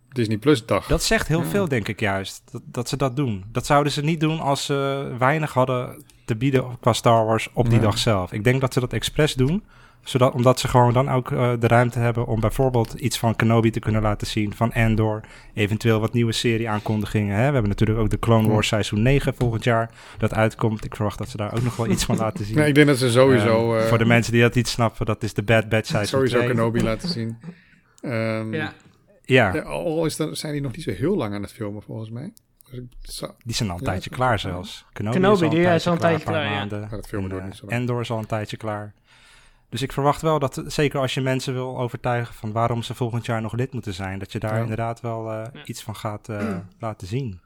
Disney 0.08 0.36
Plus 0.38 0.66
dag. 0.66 0.86
Dat 0.86 1.02
zegt 1.02 1.28
heel 1.28 1.40
Ja. 1.40 1.46
veel, 1.46 1.68
denk 1.68 1.88
ik 1.88 2.00
juist. 2.00 2.42
Dat, 2.52 2.62
dat 2.64 2.88
ze 2.88 2.96
dat 2.96 3.16
doen. 3.16 3.44
Dat 3.52 3.66
zouden 3.66 3.92
ze 3.92 4.02
niet 4.02 4.20
doen 4.20 4.40
als 4.40 4.64
ze 4.64 5.08
weinig 5.18 5.52
hadden 5.52 6.02
te 6.24 6.36
bieden 6.36 6.64
qua 6.80 6.92
Star 6.92 7.24
Wars 7.26 7.48
op 7.52 7.64
die 7.68 7.74
Ja. 7.78 7.82
dag 7.84 7.98
zelf. 7.98 8.32
Ik 8.32 8.44
denk 8.44 8.60
dat 8.60 8.72
ze 8.72 8.80
dat 8.80 8.92
expres 8.92 9.34
doen 9.34 9.62
Zodat, 10.02 10.34
omdat 10.34 10.60
ze 10.60 10.68
gewoon 10.68 10.92
dan 10.92 11.10
ook 11.10 11.30
uh, 11.30 11.52
de 11.58 11.66
ruimte 11.66 11.98
hebben 11.98 12.26
om 12.26 12.40
bijvoorbeeld 12.40 12.92
iets 12.92 13.18
van 13.18 13.36
Kenobi 13.36 13.70
te 13.70 13.80
kunnen 13.80 14.02
laten 14.02 14.26
zien, 14.26 14.54
van 14.54 14.72
Andor, 14.72 15.20
eventueel 15.54 16.00
wat 16.00 16.12
nieuwe 16.12 16.32
serie-aankondigingen. 16.32 17.34
Hè? 17.34 17.46
We 17.46 17.52
hebben 17.52 17.68
natuurlijk 17.68 17.98
ook 17.98 18.10
de 18.10 18.18
Clone 18.18 18.48
Wars 18.48 18.68
seizoen 18.68 19.02
9 19.02 19.34
volgend 19.34 19.64
jaar 19.64 19.90
dat 20.18 20.34
uitkomt. 20.34 20.84
Ik 20.84 20.94
verwacht 20.94 21.18
dat 21.18 21.28
ze 21.28 21.36
daar 21.36 21.54
ook 21.54 21.62
nog 21.62 21.76
wel 21.76 21.86
iets 21.86 22.04
van 22.04 22.16
laten 22.16 22.44
zien. 22.44 22.56
Nee, 22.60 22.68
ik 22.68 22.74
denk 22.74 22.86
dat 22.86 22.98
ze 22.98 23.10
sowieso... 23.10 23.76
Uh, 23.76 23.82
voor 23.82 23.98
de 23.98 24.04
mensen 24.04 24.32
die 24.32 24.42
dat 24.42 24.54
niet 24.54 24.68
snappen, 24.68 25.06
dat 25.06 25.22
is 25.22 25.34
de 25.34 25.42
Bad 25.42 25.68
Batch 25.68 25.88
seizoen 25.88 26.18
Sowieso 26.18 26.36
2. 26.36 26.48
Kenobi 26.48 26.82
laten 26.82 27.08
zien. 27.08 27.38
Um, 28.02 28.54
ja. 28.54 28.72
Ja. 29.22 29.54
ja. 29.54 29.60
Al 29.60 30.04
is 30.04 30.16
dan, 30.16 30.36
zijn 30.36 30.52
die 30.52 30.62
nog 30.62 30.72
niet 30.72 30.82
zo 30.82 30.90
heel 30.90 31.16
lang 31.16 31.34
aan 31.34 31.42
het 31.42 31.52
filmen, 31.52 31.82
volgens 31.82 32.10
mij. 32.10 32.32
Dus 33.02 33.24
die 33.44 33.54
zijn 33.54 33.68
al 33.68 33.74
een 33.74 33.84
ja, 33.84 33.90
tijdje 33.90 34.10
klaar 34.10 34.38
zelfs. 34.38 34.84
Kenobi, 34.92 35.16
Kenobi 35.16 35.34
is 35.34 35.86
al 35.86 35.92
een, 35.92 35.98
die, 35.98 35.98
tijdje 35.98 36.24
klaar, 36.24 36.44
klaar 36.44 36.50
maanden. 36.50 36.80
Ja. 36.80 36.88
dat 36.88 37.06
filmen 37.06 37.40
en, 37.40 37.44
niet 37.44 37.56
zo 37.56 37.66
lang. 37.66 37.80
Endor 37.80 38.00
is 38.00 38.10
al 38.10 38.18
een 38.18 38.26
tijdje 38.26 38.56
klaar. 38.56 38.94
Dus 39.70 39.82
ik 39.82 39.92
verwacht 39.92 40.22
wel 40.22 40.38
dat, 40.38 40.62
zeker 40.66 41.00
als 41.00 41.14
je 41.14 41.20
mensen 41.20 41.52
wil 41.52 41.78
overtuigen 41.78 42.34
van 42.34 42.52
waarom 42.52 42.82
ze 42.82 42.94
volgend 42.94 43.26
jaar 43.26 43.40
nog 43.40 43.52
lid 43.52 43.72
moeten 43.72 43.94
zijn, 43.94 44.18
dat 44.18 44.32
je 44.32 44.38
daar 44.38 44.54
ja. 44.54 44.60
inderdaad 44.60 45.00
wel 45.00 45.32
uh, 45.32 45.44
ja. 45.52 45.64
iets 45.64 45.82
van 45.82 45.96
gaat 45.96 46.28
uh, 46.28 46.56
laten 46.78 47.06
zien. 47.06 47.40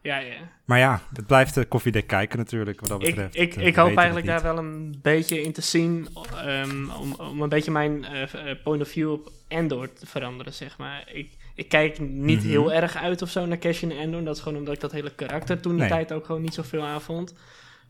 Ja, 0.00 0.18
ja. 0.18 0.34
Maar 0.64 0.78
ja, 0.78 1.00
het 1.12 1.26
blijft 1.26 1.54
de 1.54 1.64
koffiedek 1.64 2.06
kijken 2.06 2.38
natuurlijk, 2.38 2.80
wat 2.80 2.88
dat 2.88 2.98
betreft. 2.98 3.36
Ik, 3.36 3.56
ik, 3.56 3.62
ik 3.62 3.76
hoop 3.76 3.96
eigenlijk 3.96 4.26
daar 4.26 4.42
wel 4.42 4.58
een 4.58 4.98
beetje 5.02 5.42
in 5.42 5.52
te 5.52 5.60
zien, 5.60 6.08
um, 6.46 6.90
om, 6.90 7.14
om 7.14 7.42
een 7.42 7.48
beetje 7.48 7.70
mijn 7.70 8.06
uh, 8.12 8.22
point 8.64 8.82
of 8.82 8.88
view 8.88 9.10
op 9.10 9.32
Endor 9.48 9.92
te 9.92 10.06
veranderen, 10.06 10.52
zeg 10.52 10.78
maar. 10.78 11.04
Ik, 11.12 11.32
ik 11.54 11.68
kijk 11.68 11.98
niet 11.98 12.36
mm 12.36 12.42
-hmm. 12.42 12.50
heel 12.50 12.72
erg 12.72 12.96
uit 12.96 13.22
of 13.22 13.30
zo 13.30 13.46
naar 13.46 13.58
Cassian 13.58 13.90
en 13.90 13.98
Endor. 13.98 14.24
Dat 14.24 14.36
is 14.36 14.42
gewoon 14.42 14.58
omdat 14.58 14.74
ik 14.74 14.80
dat 14.80 14.92
hele 14.92 15.14
karakter 15.14 15.60
toen 15.60 15.72
de 15.72 15.78
nee. 15.78 15.88
tijd 15.88 16.12
ook 16.12 16.26
gewoon 16.26 16.42
niet 16.42 16.54
zoveel 16.54 16.84
aan 16.84 17.02
vond. 17.02 17.34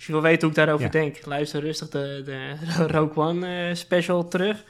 Als 0.04 0.12
je 0.12 0.20
wil 0.20 0.30
weten 0.30 0.48
hoe 0.48 0.50
ik 0.50 0.64
daarover 0.64 0.86
ja. 0.86 0.90
denk, 0.90 1.26
luister 1.26 1.60
rustig 1.60 1.88
de, 1.88 2.22
de 2.24 2.56
Rogue 2.98 3.24
One 3.24 3.68
uh, 3.68 3.74
special 3.74 4.28
terug. 4.28 4.64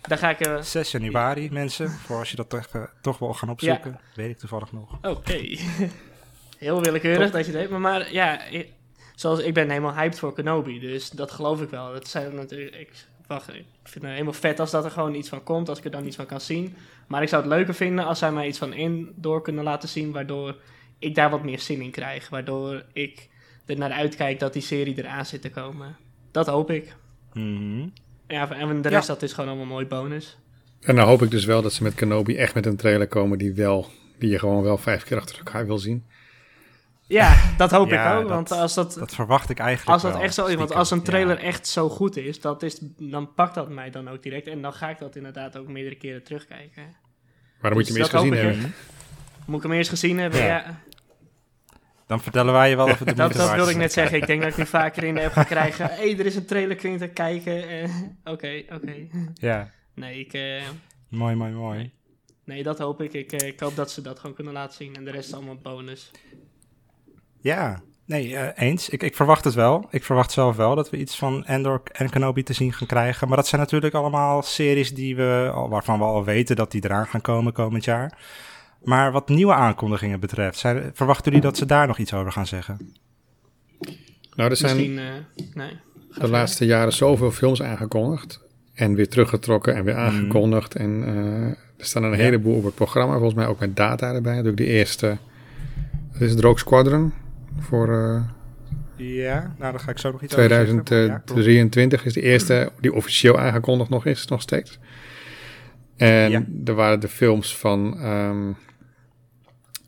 Daar 0.00 0.18
ga 0.18 0.30
ik... 0.30 0.46
Uh, 0.46 0.60
6 0.60 0.90
januari, 0.90 1.42
ja. 1.42 1.48
mensen. 1.52 1.90
Voor 1.90 2.18
als 2.18 2.30
je 2.30 2.36
dat 2.36 2.48
toch, 2.48 2.66
uh, 2.76 2.82
toch 3.00 3.18
wel 3.18 3.34
gaan 3.34 3.50
opzoeken. 3.50 3.90
Ja. 3.90 4.00
Weet 4.14 4.30
ik 4.30 4.38
toevallig 4.38 4.72
nog. 4.72 4.92
Oké. 4.92 5.08
Okay. 5.08 5.58
Heel 6.58 6.82
willekeurig 6.82 7.24
Top. 7.24 7.32
dat 7.32 7.46
je 7.46 7.52
het 7.52 7.60
weet. 7.60 7.70
Maar, 7.70 7.80
maar 7.80 8.12
ja, 8.12 8.44
ik, 8.44 8.68
zoals 9.14 9.40
ik 9.40 9.54
ben 9.54 9.68
helemaal 9.68 9.94
hyped 9.94 10.18
voor 10.18 10.32
Kenobi. 10.32 10.80
Dus 10.80 11.10
dat 11.10 11.30
geloof 11.30 11.62
ik 11.62 11.70
wel. 11.70 11.92
Dat 11.92 12.08
zijn 12.08 12.34
natuurlijk... 12.34 12.76
Ik, 12.76 12.90
wacht, 13.26 13.48
ik 13.48 13.64
vind 13.82 14.04
het 14.04 14.12
helemaal 14.12 14.32
vet 14.32 14.60
als 14.60 14.70
dat 14.70 14.84
er 14.84 14.90
gewoon 14.90 15.14
iets 15.14 15.28
van 15.28 15.42
komt. 15.42 15.68
Als 15.68 15.78
ik 15.78 15.84
er 15.84 15.90
dan 15.90 16.06
iets 16.06 16.16
van 16.16 16.26
kan 16.26 16.40
zien. 16.40 16.76
Maar 17.06 17.22
ik 17.22 17.28
zou 17.28 17.42
het 17.42 17.52
leuker 17.52 17.74
vinden 17.74 18.04
als 18.04 18.18
zij 18.18 18.32
mij 18.32 18.46
iets 18.46 18.58
van 18.58 18.72
in 18.72 19.12
door 19.16 19.42
kunnen 19.42 19.64
laten 19.64 19.88
zien. 19.88 20.12
Waardoor 20.12 20.56
ik 20.98 21.14
daar 21.14 21.30
wat 21.30 21.42
meer 21.42 21.60
zin 21.60 21.80
in 21.80 21.90
krijg. 21.90 22.28
Waardoor 22.28 22.84
ik 22.92 23.28
er 23.70 23.78
naar 23.78 23.90
uitkijk 23.90 24.38
dat 24.38 24.52
die 24.52 24.62
serie 24.62 24.98
eraan 24.98 25.26
zit 25.26 25.42
te 25.42 25.50
komen. 25.50 25.96
Dat 26.30 26.46
hoop 26.46 26.70
ik. 26.70 26.94
Mm 27.32 27.56
-hmm. 27.56 27.92
Ja, 28.28 28.50
en 28.50 28.82
de 28.82 28.88
rest 28.88 29.06
ja. 29.06 29.14
dat 29.14 29.22
is 29.22 29.32
gewoon 29.32 29.50
allemaal 29.50 29.66
mooi 29.66 29.86
bonus. 29.86 30.38
En 30.80 30.96
dan 30.96 31.06
hoop 31.06 31.22
ik 31.22 31.30
dus 31.30 31.44
wel 31.44 31.62
dat 31.62 31.72
ze 31.72 31.82
met 31.82 31.94
Kenobi 31.94 32.36
echt 32.36 32.54
met 32.54 32.66
een 32.66 32.76
trailer 32.76 33.06
komen 33.06 33.38
die 33.38 33.54
wel, 33.54 33.86
die 34.18 34.30
je 34.30 34.38
gewoon 34.38 34.62
wel 34.62 34.78
vijf 34.78 35.04
keer 35.04 35.16
achter 35.16 35.36
elkaar 35.36 35.66
wil 35.66 35.78
zien. 35.78 36.04
Ja, 37.06 37.54
dat 37.56 37.70
hoop 37.70 37.90
ja, 37.90 38.12
ik 38.12 38.16
ook. 38.16 38.28
Dat, 38.28 38.30
want 38.30 38.50
als 38.50 38.74
dat, 38.74 38.94
dat 38.94 39.14
verwacht 39.14 39.50
ik 39.50 39.58
eigenlijk 39.58 39.90
Als 39.90 40.02
dat 40.02 40.12
wel, 40.12 40.22
echt 40.22 40.34
zo 40.34 40.46
is, 40.46 40.54
want 40.54 40.74
als 40.74 40.90
een 40.90 41.02
trailer 41.02 41.38
ja. 41.38 41.44
echt 41.44 41.66
zo 41.66 41.88
goed 41.88 42.16
is, 42.16 42.40
dat 42.40 42.62
is, 42.62 42.78
dan 42.98 43.34
pakt 43.34 43.54
dat 43.54 43.68
mij 43.68 43.90
dan 43.90 44.08
ook 44.08 44.22
direct. 44.22 44.46
En 44.46 44.62
dan 44.62 44.72
ga 44.72 44.90
ik 44.90 44.98
dat 44.98 45.16
inderdaad 45.16 45.56
ook 45.56 45.68
meerdere 45.68 45.96
keren 45.96 46.22
terugkijken. 46.22 46.82
Maar 47.60 47.70
dan 47.70 47.72
moet 47.72 47.86
je 47.86 47.92
hem 47.92 48.02
eerst 48.02 48.14
gezien 48.14 48.34
hebben. 48.34 48.74
Moet 49.46 49.56
ik 49.56 49.62
hem 49.62 49.72
eerst 49.72 49.90
gezien 49.90 50.18
hebben, 50.18 50.42
ja. 50.42 50.80
Dan 52.10 52.20
vertellen 52.20 52.52
wij 52.52 52.70
je 52.70 52.76
wel 52.76 52.86
of 52.86 52.98
het 52.98 53.08
de 53.08 53.14
Dat, 53.14 53.32
dat 53.32 53.54
wilde 53.54 53.70
ik 53.70 53.76
net 53.76 53.92
zeggen. 53.92 54.16
Ik 54.16 54.26
denk 54.26 54.42
dat 54.42 54.50
ik 54.50 54.56
nu 54.56 54.66
vaker 54.66 55.04
in 55.04 55.14
de 55.14 55.24
app 55.24 55.32
ga 55.32 55.42
krijgen. 55.42 55.86
Hé, 55.86 55.94
hey, 56.02 56.18
er 56.18 56.26
is 56.26 56.36
een 56.36 56.44
trailer, 56.44 56.76
kun 56.76 56.90
je 56.90 56.98
te 56.98 57.08
kijken? 57.08 57.56
Oké, 57.58 57.82
uh, 57.82 57.90
oké. 58.24 58.74
Okay. 58.74 59.10
Ja. 59.34 59.70
Nee, 59.94 60.18
ik... 60.18 60.34
Uh, 60.34 60.62
mooi, 61.08 61.34
mooi, 61.34 61.52
mooi. 61.52 61.90
Nee, 62.44 62.62
dat 62.62 62.78
hoop 62.78 63.02
ik. 63.02 63.12
Ik, 63.12 63.42
uh, 63.42 63.48
ik 63.48 63.60
hoop 63.60 63.76
dat 63.76 63.90
ze 63.90 64.02
dat 64.02 64.18
gewoon 64.18 64.34
kunnen 64.34 64.52
laten 64.52 64.76
zien. 64.76 64.96
En 64.96 65.04
de 65.04 65.10
rest 65.10 65.32
allemaal 65.32 65.56
bonus. 65.62 66.10
Ja, 67.40 67.80
nee, 68.06 68.28
uh, 68.28 68.46
eens. 68.54 68.88
Ik, 68.88 69.02
ik 69.02 69.16
verwacht 69.16 69.44
het 69.44 69.54
wel. 69.54 69.86
Ik 69.90 70.04
verwacht 70.04 70.32
zelf 70.32 70.56
wel 70.56 70.74
dat 70.74 70.90
we 70.90 70.96
iets 70.96 71.16
van 71.16 71.44
Endor 71.44 71.82
en 71.92 72.10
Kenobi 72.10 72.42
te 72.42 72.52
zien 72.52 72.72
gaan 72.72 72.86
krijgen. 72.86 73.28
Maar 73.28 73.36
dat 73.36 73.48
zijn 73.48 73.60
natuurlijk 73.60 73.94
allemaal 73.94 74.42
series 74.42 74.94
die 74.94 75.16
we, 75.16 75.52
waarvan 75.68 75.98
we 75.98 76.04
al 76.04 76.24
weten 76.24 76.56
dat 76.56 76.70
die 76.70 76.84
eraan 76.84 77.06
gaan 77.06 77.20
komen 77.20 77.52
komend 77.52 77.84
jaar. 77.84 78.18
Maar 78.82 79.12
wat 79.12 79.28
nieuwe 79.28 79.54
aankondigingen 79.54 80.20
betreft, 80.20 80.58
zijn, 80.58 80.90
verwachten 80.94 81.24
jullie 81.24 81.46
dat 81.46 81.56
ze 81.56 81.66
daar 81.66 81.86
nog 81.86 81.98
iets 81.98 82.14
over 82.14 82.32
gaan 82.32 82.46
zeggen? 82.46 82.94
Nou, 84.34 84.50
er 84.50 84.56
zijn 84.56 84.76
Misschien, 84.76 84.98
uh, 84.98 85.54
nee, 85.54 85.78
de 86.18 86.28
laatste 86.28 86.64
jaren 86.64 86.92
zoveel 86.92 87.30
films 87.30 87.62
aangekondigd. 87.62 88.40
En 88.74 88.94
weer 88.94 89.08
teruggetrokken 89.08 89.74
en 89.74 89.84
weer 89.84 89.94
aangekondigd. 89.94 90.78
Mm. 90.78 90.84
En 90.84 91.14
uh, 91.14 91.46
er 91.46 91.56
staan 91.76 92.02
een 92.02 92.10
ja. 92.10 92.16
heleboel 92.16 92.56
op 92.56 92.64
het 92.64 92.74
programma. 92.74 93.12
Volgens 93.12 93.34
mij 93.34 93.46
ook 93.46 93.60
met 93.60 93.76
data 93.76 94.14
erbij. 94.14 94.32
Natuurlijk 94.32 94.56
de 94.56 94.66
eerste. 94.66 95.18
Wat 96.12 96.20
is 96.20 96.30
het 96.30 96.40
Rogue 96.40 96.58
Squadron? 96.58 97.12
Voor. 97.58 97.88
Uh, 97.88 98.22
ja, 98.96 99.54
nou 99.58 99.72
dan 99.72 99.80
ga 99.80 99.90
ik 99.90 99.98
zo 99.98 100.10
nog 100.10 100.22
iets 100.22 100.32
2023 100.34 102.00
ja, 102.00 102.06
is 102.06 102.12
de 102.12 102.22
eerste 102.22 102.72
die 102.80 102.94
officieel 102.94 103.38
aangekondigd 103.38 103.90
nog 103.90 104.06
is, 104.06 104.26
nog 104.26 104.40
steeds. 104.40 104.78
En 105.96 106.30
ja. 106.30 106.44
er 106.64 106.74
waren 106.74 107.00
de 107.00 107.08
films 107.08 107.56
van 107.56 108.04
um, 108.04 108.56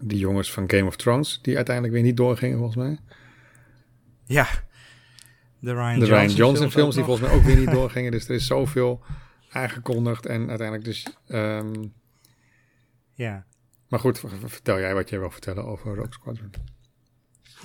die 0.03 0.19
jongens 0.19 0.53
van 0.53 0.71
Game 0.71 0.87
of 0.87 0.97
Thrones, 0.97 1.39
die 1.43 1.57
uiteindelijk 1.57 1.95
weer 1.95 2.05
niet 2.05 2.17
doorgingen, 2.17 2.59
volgens 2.59 2.77
mij. 2.77 2.99
Ja, 4.25 4.49
de 5.59 5.73
Ryan 5.73 5.99
de 5.99 6.07
Johnson, 6.07 6.19
Ryan 6.19 6.35
Johnson 6.35 6.71
films, 6.71 6.95
die 6.95 7.05
volgens 7.05 7.29
mij 7.29 7.37
ook 7.37 7.45
weer 7.45 7.57
niet 7.57 7.71
doorgingen. 7.81 8.11
Dus 8.11 8.29
er 8.29 8.35
is 8.35 8.47
zoveel 8.47 9.03
aangekondigd 9.51 10.27
en 10.27 10.49
uiteindelijk 10.49 10.85
dus... 10.85 11.07
Um, 11.29 11.93
ja. 13.15 13.45
Maar 13.89 14.01
goed, 14.01 14.23
vertel 14.45 14.79
jij 14.79 14.95
wat 14.95 15.09
jij 15.09 15.19
wil 15.19 15.31
vertellen 15.31 15.65
over 15.65 15.95
Rogue 15.95 16.13
Squadron. 16.13 16.51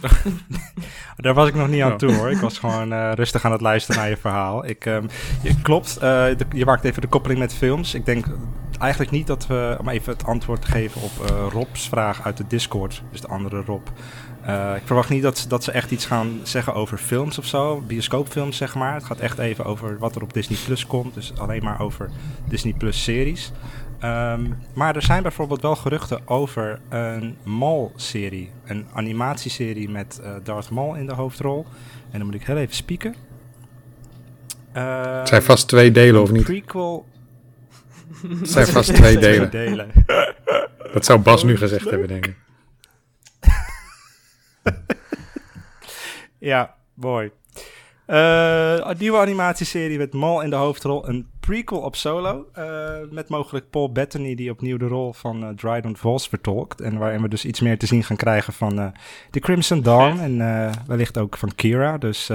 Daar 1.24 1.34
was 1.34 1.48
ik 1.48 1.56
nog 1.56 1.68
niet 1.68 1.82
aan 1.82 1.98
toe 1.98 2.14
hoor. 2.14 2.32
Ik 2.32 2.38
was 2.38 2.60
gewoon 2.60 2.94
uh, 2.94 3.12
rustig 3.16 3.46
aan 3.46 3.52
het 3.52 3.62
luisteren 3.62 4.02
naar 4.02 4.10
je 4.10 4.18
verhaal. 4.18 4.66
Ik, 4.66 4.86
um, 4.86 5.08
je, 5.44 5.62
klopt, 5.62 5.96
uh, 5.96 6.02
de, 6.02 6.46
je 6.50 6.66
maakt 6.66 6.84
even 6.84 7.02
de 7.02 7.08
koppeling 7.08 7.40
met 7.40 7.54
films. 7.54 7.94
Ik 7.94 8.06
denk 8.06 8.26
eigenlijk 8.80 9.12
niet 9.12 9.28
dat 9.28 9.48
we, 9.48 9.78
om 9.80 9.90
even 9.90 10.14
het 10.14 10.26
antwoord 10.26 10.62
te 10.62 10.68
geven 10.68 11.02
op 11.02 11.12
uh, 11.22 11.46
Rob's 11.52 11.88
vraag 11.88 12.26
uit 12.26 12.38
de 12.38 12.44
Discord, 12.48 13.02
dus 13.12 13.22
de 13.22 13.28
andere 13.28 13.62
Rob. 13.66 13.88
ik 14.76 14.82
verwacht 14.86 15.10
niet 15.10 15.22
dat, 15.22 15.46
dat 15.48 15.64
ze 15.64 15.72
echt 15.72 15.92
iets 15.92 16.06
gaan 16.06 16.40
zeggen 16.44 16.74
over 16.74 16.98
films 16.98 17.38
of 17.38 17.46
zo, 17.46 17.82
bioscoopfilms 17.88 18.58
zeg 18.58 18.76
maar. 18.76 18.94
Het 18.94 19.04
gaat 19.04 19.20
echt 19.20 19.38
even 19.38 19.66
over 19.66 19.98
wat 20.00 20.16
er 20.16 20.22
op 20.22 20.34
Disney 20.34 20.58
Plus 20.66 20.88
komt, 20.88 21.14
dus 21.14 21.34
alleen 21.38 21.64
maar 21.64 21.82
over 21.82 22.10
Disney 22.46 22.74
Plus 22.74 23.04
series. 23.04 23.52
Um, 24.04 24.58
maar 24.74 24.96
er 24.96 25.02
zijn 25.02 25.22
bijvoorbeeld 25.22 25.62
wel 25.62 25.76
geruchten 25.76 26.28
over 26.28 26.80
een 26.90 27.38
Maul-serie. 27.44 28.50
Een 28.66 28.86
animatieserie 28.94 29.90
met 29.90 30.20
uh, 30.24 30.30
Darth 30.44 30.70
Maul 30.70 30.96
in 30.96 31.06
de 31.06 31.14
hoofdrol. 31.14 31.66
En 32.12 32.18
dan 32.18 32.26
moet 32.26 32.36
ik 32.36 32.46
heel 32.46 32.58
even 32.58 32.76
spieken. 32.76 33.16
Uh, 34.74 35.18
het 35.18 35.28
zijn 35.28 35.44
vast 35.44 35.68
twee 35.68 35.92
delen, 35.92 36.22
of 36.22 36.32
niet? 36.32 36.44
prequel. 36.44 37.06
Het 38.40 38.50
zijn 38.50 38.68
vast 38.68 38.96
twee 38.96 39.18
delen. 39.18 39.52
delen. 39.52 39.92
Dat 40.94 41.06
zou 41.06 41.20
Bas 41.20 41.44
nu 41.44 41.58
gezegd 41.58 41.90
hebben, 41.90 42.08
denk 42.08 42.26
ik. 42.28 42.36
ja, 46.52 46.76
mooi. 46.94 47.32
Uh, 48.08 48.78
een 48.78 48.96
nieuwe 48.98 49.18
animatieserie 49.18 49.98
met 49.98 50.14
Mal 50.14 50.42
in 50.42 50.50
de 50.50 50.56
hoofdrol. 50.56 51.08
Een 51.08 51.30
prequel 51.48 51.80
op 51.80 51.96
solo. 51.96 52.46
Uh, 52.58 52.90
met 53.12 53.30
mogelijk 53.30 53.70
Paul 53.70 53.92
Bettany 53.92 54.36
die 54.36 54.52
opnieuw 54.52 54.78
de 54.78 54.88
rol 54.88 55.14
van 55.14 55.44
uh, 55.44 55.50
Dryden 55.50 55.98
Voss 55.98 56.28
vertolkt. 56.28 56.82
En 56.82 56.98
waarin 56.98 57.22
we 57.22 57.28
dus 57.28 57.46
iets 57.46 57.60
meer 57.60 57.78
te 57.78 57.86
zien 57.86 58.04
gaan 58.04 58.16
krijgen 58.18 58.54
van 58.54 58.80
uh, 58.80 58.88
The 59.32 59.40
Crimson 59.40 59.82
Dawn. 59.82 60.20
En 60.20 60.38
wellicht 60.88 61.18
ook 61.18 61.38
van 61.38 61.56
Kira. 61.56 61.98
Dus 61.98 62.28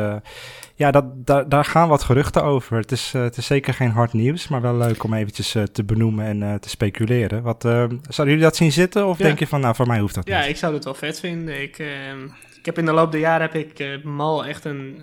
ja, 0.74 0.90
dat, 0.90 1.26
da 1.26 1.42
daar 1.42 1.64
gaan 1.64 1.88
wat 1.88 2.02
geruchten 2.02 2.42
over. 2.42 2.76
Het 2.76 2.92
is, 2.92 3.12
het 3.12 3.36
is 3.36 3.46
zeker 3.46 3.74
geen 3.74 3.90
hard 3.90 4.12
nieuws. 4.12 4.48
Maar 4.48 4.60
wel 4.60 4.76
leuk 4.76 5.04
om 5.04 5.14
eventjes 5.14 5.56
te 5.72 5.84
benoemen 5.84 6.42
en 6.42 6.60
te 6.60 6.68
speculeren. 6.68 7.42
Wat, 7.42 7.62
zouden 7.62 7.98
jullie 8.08 8.40
dat 8.40 8.56
zien 8.56 8.72
zitten? 8.72 9.06
Of 9.06 9.18
ja. 9.18 9.24
denk 9.24 9.38
je 9.38 9.46
van 9.46 9.60
nou 9.60 9.74
voor 9.74 9.86
mij 9.86 10.00
hoeft 10.00 10.14
dat 10.14 10.26
ja, 10.26 10.34
niet? 10.36 10.44
Ja, 10.44 10.50
ik 10.50 10.56
zou 10.56 10.74
het 10.74 10.84
wel 10.84 10.94
vet 10.94 11.20
vinden. 11.20 11.62
Ik, 11.62 11.78
ik 12.58 12.66
heb 12.66 12.78
in 12.78 12.86
de 12.86 12.92
loop 12.92 13.12
der 13.12 13.20
jaren 13.20 13.50
heb 13.50 13.54
ik 13.54 14.04
Mal 14.04 14.44
echt 14.44 14.64
een 14.64 15.00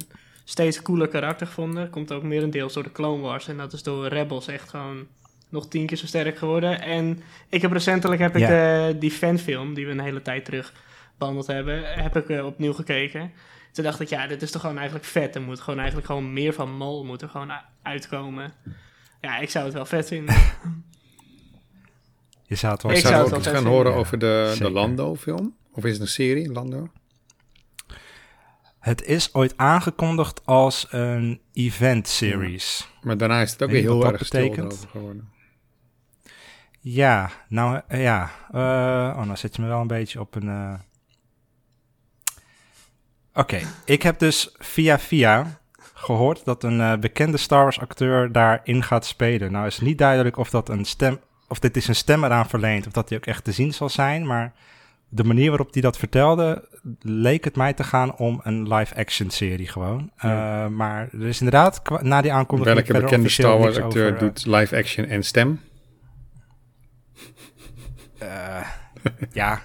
steeds 0.50 0.82
cooler 0.82 1.08
karakter 1.08 1.48
gevonden. 1.48 1.90
Komt 1.90 2.12
ook 2.12 2.24
merendeels 2.24 2.74
door 2.74 2.84
de 2.84 2.92
Clone 2.92 3.22
Wars. 3.22 3.48
En 3.48 3.58
dat 3.58 3.74
is 3.74 3.84
door 3.84 4.08
Rebels 4.08 4.48
echt 4.48 4.70
gewoon 4.70 5.08
nog 5.50 5.68
tien 5.68 5.86
keer 5.86 5.98
zo 5.98 6.06
sterk 6.06 6.38
geworden. 6.38 6.82
En 6.82 7.20
ik 7.50 7.62
heb 7.62 7.72
recentelijk 7.72 8.22
heb 8.22 8.36
ik 8.36 8.42
ja. 8.42 8.48
de, 8.88 8.98
die 8.98 9.12
fanfilm, 9.12 9.74
die 9.74 9.86
we 9.86 9.92
een 9.92 10.00
hele 10.00 10.22
tijd 10.22 10.46
terug 10.46 10.74
behandeld 11.18 11.48
hebben, 11.48 11.84
heb 11.84 12.16
ik 12.16 12.30
uh, 12.30 12.46
opnieuw 12.46 12.74
gekeken. 12.74 13.32
Toen 13.72 13.84
dacht 13.84 14.00
ik, 14.00 14.10
ja, 14.10 14.28
dit 14.28 14.42
is 14.42 14.52
toch 14.52 14.62
gewoon 14.62 14.76
eigenlijk 14.78 15.06
vet. 15.06 15.36
Er 15.36 15.42
moet 15.42 15.60
gewoon 15.60 15.80
eigenlijk 15.80 16.08
gewoon 16.08 16.34
meer 16.34 16.54
van 16.54 16.78
Mol 16.78 17.06
moet 17.06 17.22
er 17.22 17.30
gewoon 17.30 17.52
uitkomen. 17.82 18.54
Ja, 19.22 19.38
ik 19.38 19.50
zou 19.50 19.66
het 19.66 19.74
wel 19.74 19.86
vet 19.86 20.08
vinden. 20.08 20.36
Je 22.43 22.56
zou 22.56 22.74
het 22.74 22.84
wel, 22.84 22.91
ik 22.91 22.97
zou 22.97 23.14
het 23.14 23.30
wel 23.30 23.41
gaan 23.41 23.54
vinden. 23.54 23.72
horen 23.72 23.93
over 23.93 24.20
de, 24.20 24.56
de 24.60 24.72
Lando-film? 24.72 25.56
Of 25.74 25.86
is 25.86 25.91
het 25.91 26.02
een 26.02 26.08
serie, 26.08 26.52
Lando? 26.52 26.89
Het 28.80 29.03
is 29.03 29.34
ooit 29.34 29.57
aangekondigd 29.57 30.45
als 30.45 30.88
een 30.89 31.41
Event 31.53 32.07
Series. 32.07 32.89
Maar 33.01 33.17
daarna 33.17 33.41
is 33.41 33.51
het 33.51 33.63
ook 33.63 33.69
weer 33.69 33.82
heel 33.82 34.05
erg 34.05 34.25
stil 34.25 34.53
erover 34.53 34.88
geworden. 34.89 35.30
Ja, 36.80 37.30
nou 37.49 37.82
eh, 37.88 38.01
ja. 38.03 38.32
Eh, 38.51 38.59
oh, 39.17 39.23
nou 39.25 39.36
zet 39.38 39.55
je 39.55 39.61
me 39.61 39.67
wel 39.67 39.82
een 39.82 39.88
beetje 39.88 40.19
op 40.19 40.36
een. 40.36 40.47
eh, 40.49 40.73
Oké, 43.34 43.59
ik 43.86 44.01
heb 44.01 44.19
dus 44.19 44.55
via 44.57 44.99
via 44.99 45.59
gehoord 45.93 46.45
dat 46.45 46.63
een 46.63 46.99
bekende 46.99 47.38
Star 47.38 47.63
Wars 47.63 47.80
acteur 47.80 48.32
daarin 48.32 48.84
gaat 48.84 49.05
spelen. 49.05 49.51
Nou 49.51 49.65
is 49.65 49.80
niet 49.80 49.97
duidelijk 49.97 50.38
of 50.38 50.49
dat 50.49 50.69
een 50.69 50.86
stem, 50.86 51.19
of 51.47 51.59
dit 51.59 51.77
is 51.77 51.88
een 51.88 51.95
stem 51.95 52.23
eraan 52.23 52.49
verleent, 52.49 52.88
of 52.88 52.91
dat 52.93 53.09
hij 53.09 53.17
ook 53.17 53.25
echt 53.25 53.43
te 53.43 53.51
zien 53.51 53.73
zal 53.73 53.89
zijn. 53.89 54.27
Maar 54.27 54.53
de 55.10 55.24
manier 55.24 55.47
waarop 55.49 55.74
hij 55.74 55.82
dat 55.82 55.97
vertelde, 55.97 56.68
leek 57.01 57.43
het 57.43 57.55
mij 57.55 57.74
te 57.74 57.84
gaan 57.84 58.16
om 58.16 58.39
een 58.43 58.74
live-action 58.74 59.30
serie 59.30 59.68
gewoon. 59.68 60.12
Eh, 60.18 60.68
maar 60.68 61.10
er 61.14 61.26
is 61.28 61.39
inderdaad 61.41 61.82
na 62.01 62.22
die 62.22 62.34
aankondiging 62.34 62.76
Welke 62.88 63.01
bekende 63.01 63.30
Star 63.30 63.57
Wars 63.60 63.78
acteur 63.80 64.03
over, 64.05 64.14
eh, 64.14 64.20
doet 64.20 64.45
live 64.45 64.78
action 64.78 65.05
en 65.05 65.24
stem? 65.24 65.60
eh, 68.18 68.68
ja, 69.32 69.62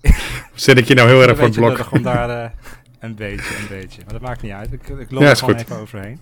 Zet 0.54 0.78
ik 0.78 0.84
je 0.84 0.94
nou 0.94 1.08
heel 1.08 1.22
erg 1.22 1.36
voor 1.36 1.46
het 1.46 1.54
blok? 1.56 1.92
om 1.92 2.02
daar 2.02 2.44
eh, 2.44 2.50
een 3.00 3.14
beetje, 3.14 3.56
een 3.60 3.68
beetje. 3.68 4.02
Maar 4.04 4.12
dat 4.12 4.22
maakt 4.22 4.42
niet 4.42 4.52
uit. 4.52 4.72
Ik, 4.72 4.88
ik 4.88 5.10
loop 5.10 5.22
Ja, 5.22 5.28
er 5.30 5.36
gewoon 5.36 5.54
goed. 5.58 5.64
even 5.64 5.80
overheen. 5.80 6.20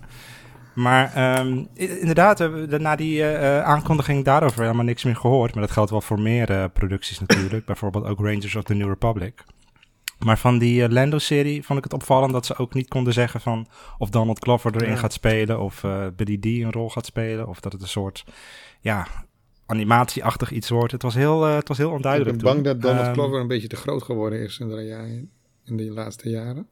Maar 0.75 1.17
i- 1.77 1.99
inderdaad, 1.99 2.37
de- 2.37 2.77
na 2.79 2.95
die 2.95 3.21
eh, 3.23 3.57
eh, 3.57 3.63
aankondiging 3.63 4.23
daarover 4.25 4.61
helemaal 4.61 4.85
niks 4.85 5.03
meer 5.03 5.15
gehoord. 5.15 5.53
Maar 5.53 5.63
dat 5.63 5.71
geldt 5.71 5.89
wel 5.91 6.01
voor 6.01 6.19
meer 6.21 6.49
eh, 6.49 6.65
producties 6.73 7.19
natuurlijk. 7.19 7.65
Bijvoorbeeld 7.71 8.05
ook 8.05 8.19
Rangers 8.19 8.55
of 8.55 8.63
the 8.63 8.73
New 8.73 8.87
Republic. 8.87 9.43
Maar 10.19 10.37
van 10.37 10.57
die 10.57 10.83
eh, 10.83 10.89
Lando-serie 10.89 11.63
vond 11.63 11.77
ik 11.77 11.83
het 11.83 11.93
opvallend 11.93 12.31
dat 12.33 12.45
ze 12.45 12.57
ook 12.57 12.73
niet 12.73 12.87
konden 12.87 13.13
zeggen 13.13 13.41
van 13.41 13.67
of 13.97 14.09
Donald 14.09 14.39
Glover 14.39 14.75
erin 14.75 14.89
Ja. 14.89 14.95
gaat 14.95 15.13
spelen 15.13 15.59
of 15.59 15.83
eh 15.83 16.05
Billy 16.15 16.37
D 16.37 16.45
een 16.45 16.71
rol 16.71 16.89
gaat 16.89 17.05
spelen. 17.05 17.47
Of 17.47 17.59
dat 17.59 17.71
het 17.71 17.81
een 17.81 17.87
soort, 17.87 18.23
ja, 18.81 19.07
animatieachtig 19.65 20.51
iets 20.51 20.69
wordt. 20.69 20.91
Het 20.91 21.01
was 21.01 21.13
heel, 21.15 21.47
eh, 21.47 21.55
het 21.55 21.67
was 21.67 21.77
heel 21.77 21.87
Ik 21.89 21.93
onduidelijk 21.95 22.35
ben 22.37 22.45
bang 22.45 22.55
toen. 22.55 22.63
dat 22.63 22.81
Donald 22.81 23.05
Ehm, 23.05 23.13
Glover 23.13 23.39
een 23.39 23.47
beetje 23.47 23.67
te 23.67 23.75
groot 23.75 24.03
geworden 24.03 24.39
is 24.39 24.59
in 24.59 24.67
de, 24.69 25.23
in 25.65 25.77
de 25.77 25.91
laatste 25.91 26.29
jaren. 26.29 26.67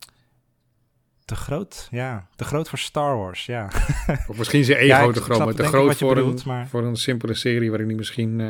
Te 1.26 1.36
groot, 1.36 1.88
ja. 1.92 2.28
Te 2.36 2.44
groot 2.44 2.70
voor 2.70 2.78
Star 2.80 3.18
Wars, 3.18 3.46
ja. 3.46 3.66
Of 4.30 4.38
misschien 4.38 4.64
zijn 4.64 4.78
ego 4.78 4.88
Ja, 4.88 5.02
ik 5.02 5.14
te 5.14 5.22
groot, 5.22 5.40
maar 5.46 5.54
te 5.54 5.64
groot 5.64 5.86
wat 5.88 6.00
je 6.00 6.06
voor, 6.06 6.16
bedoelt, 6.16 6.40
een, 6.46 6.48
maar- 6.48 6.68
voor 6.68 6.84
een 6.84 6.96
simpele 6.96 7.34
serie 7.34 7.70
waarin 7.70 7.88
hij 7.88 7.98
misschien 7.98 8.42
eh, 8.42 8.48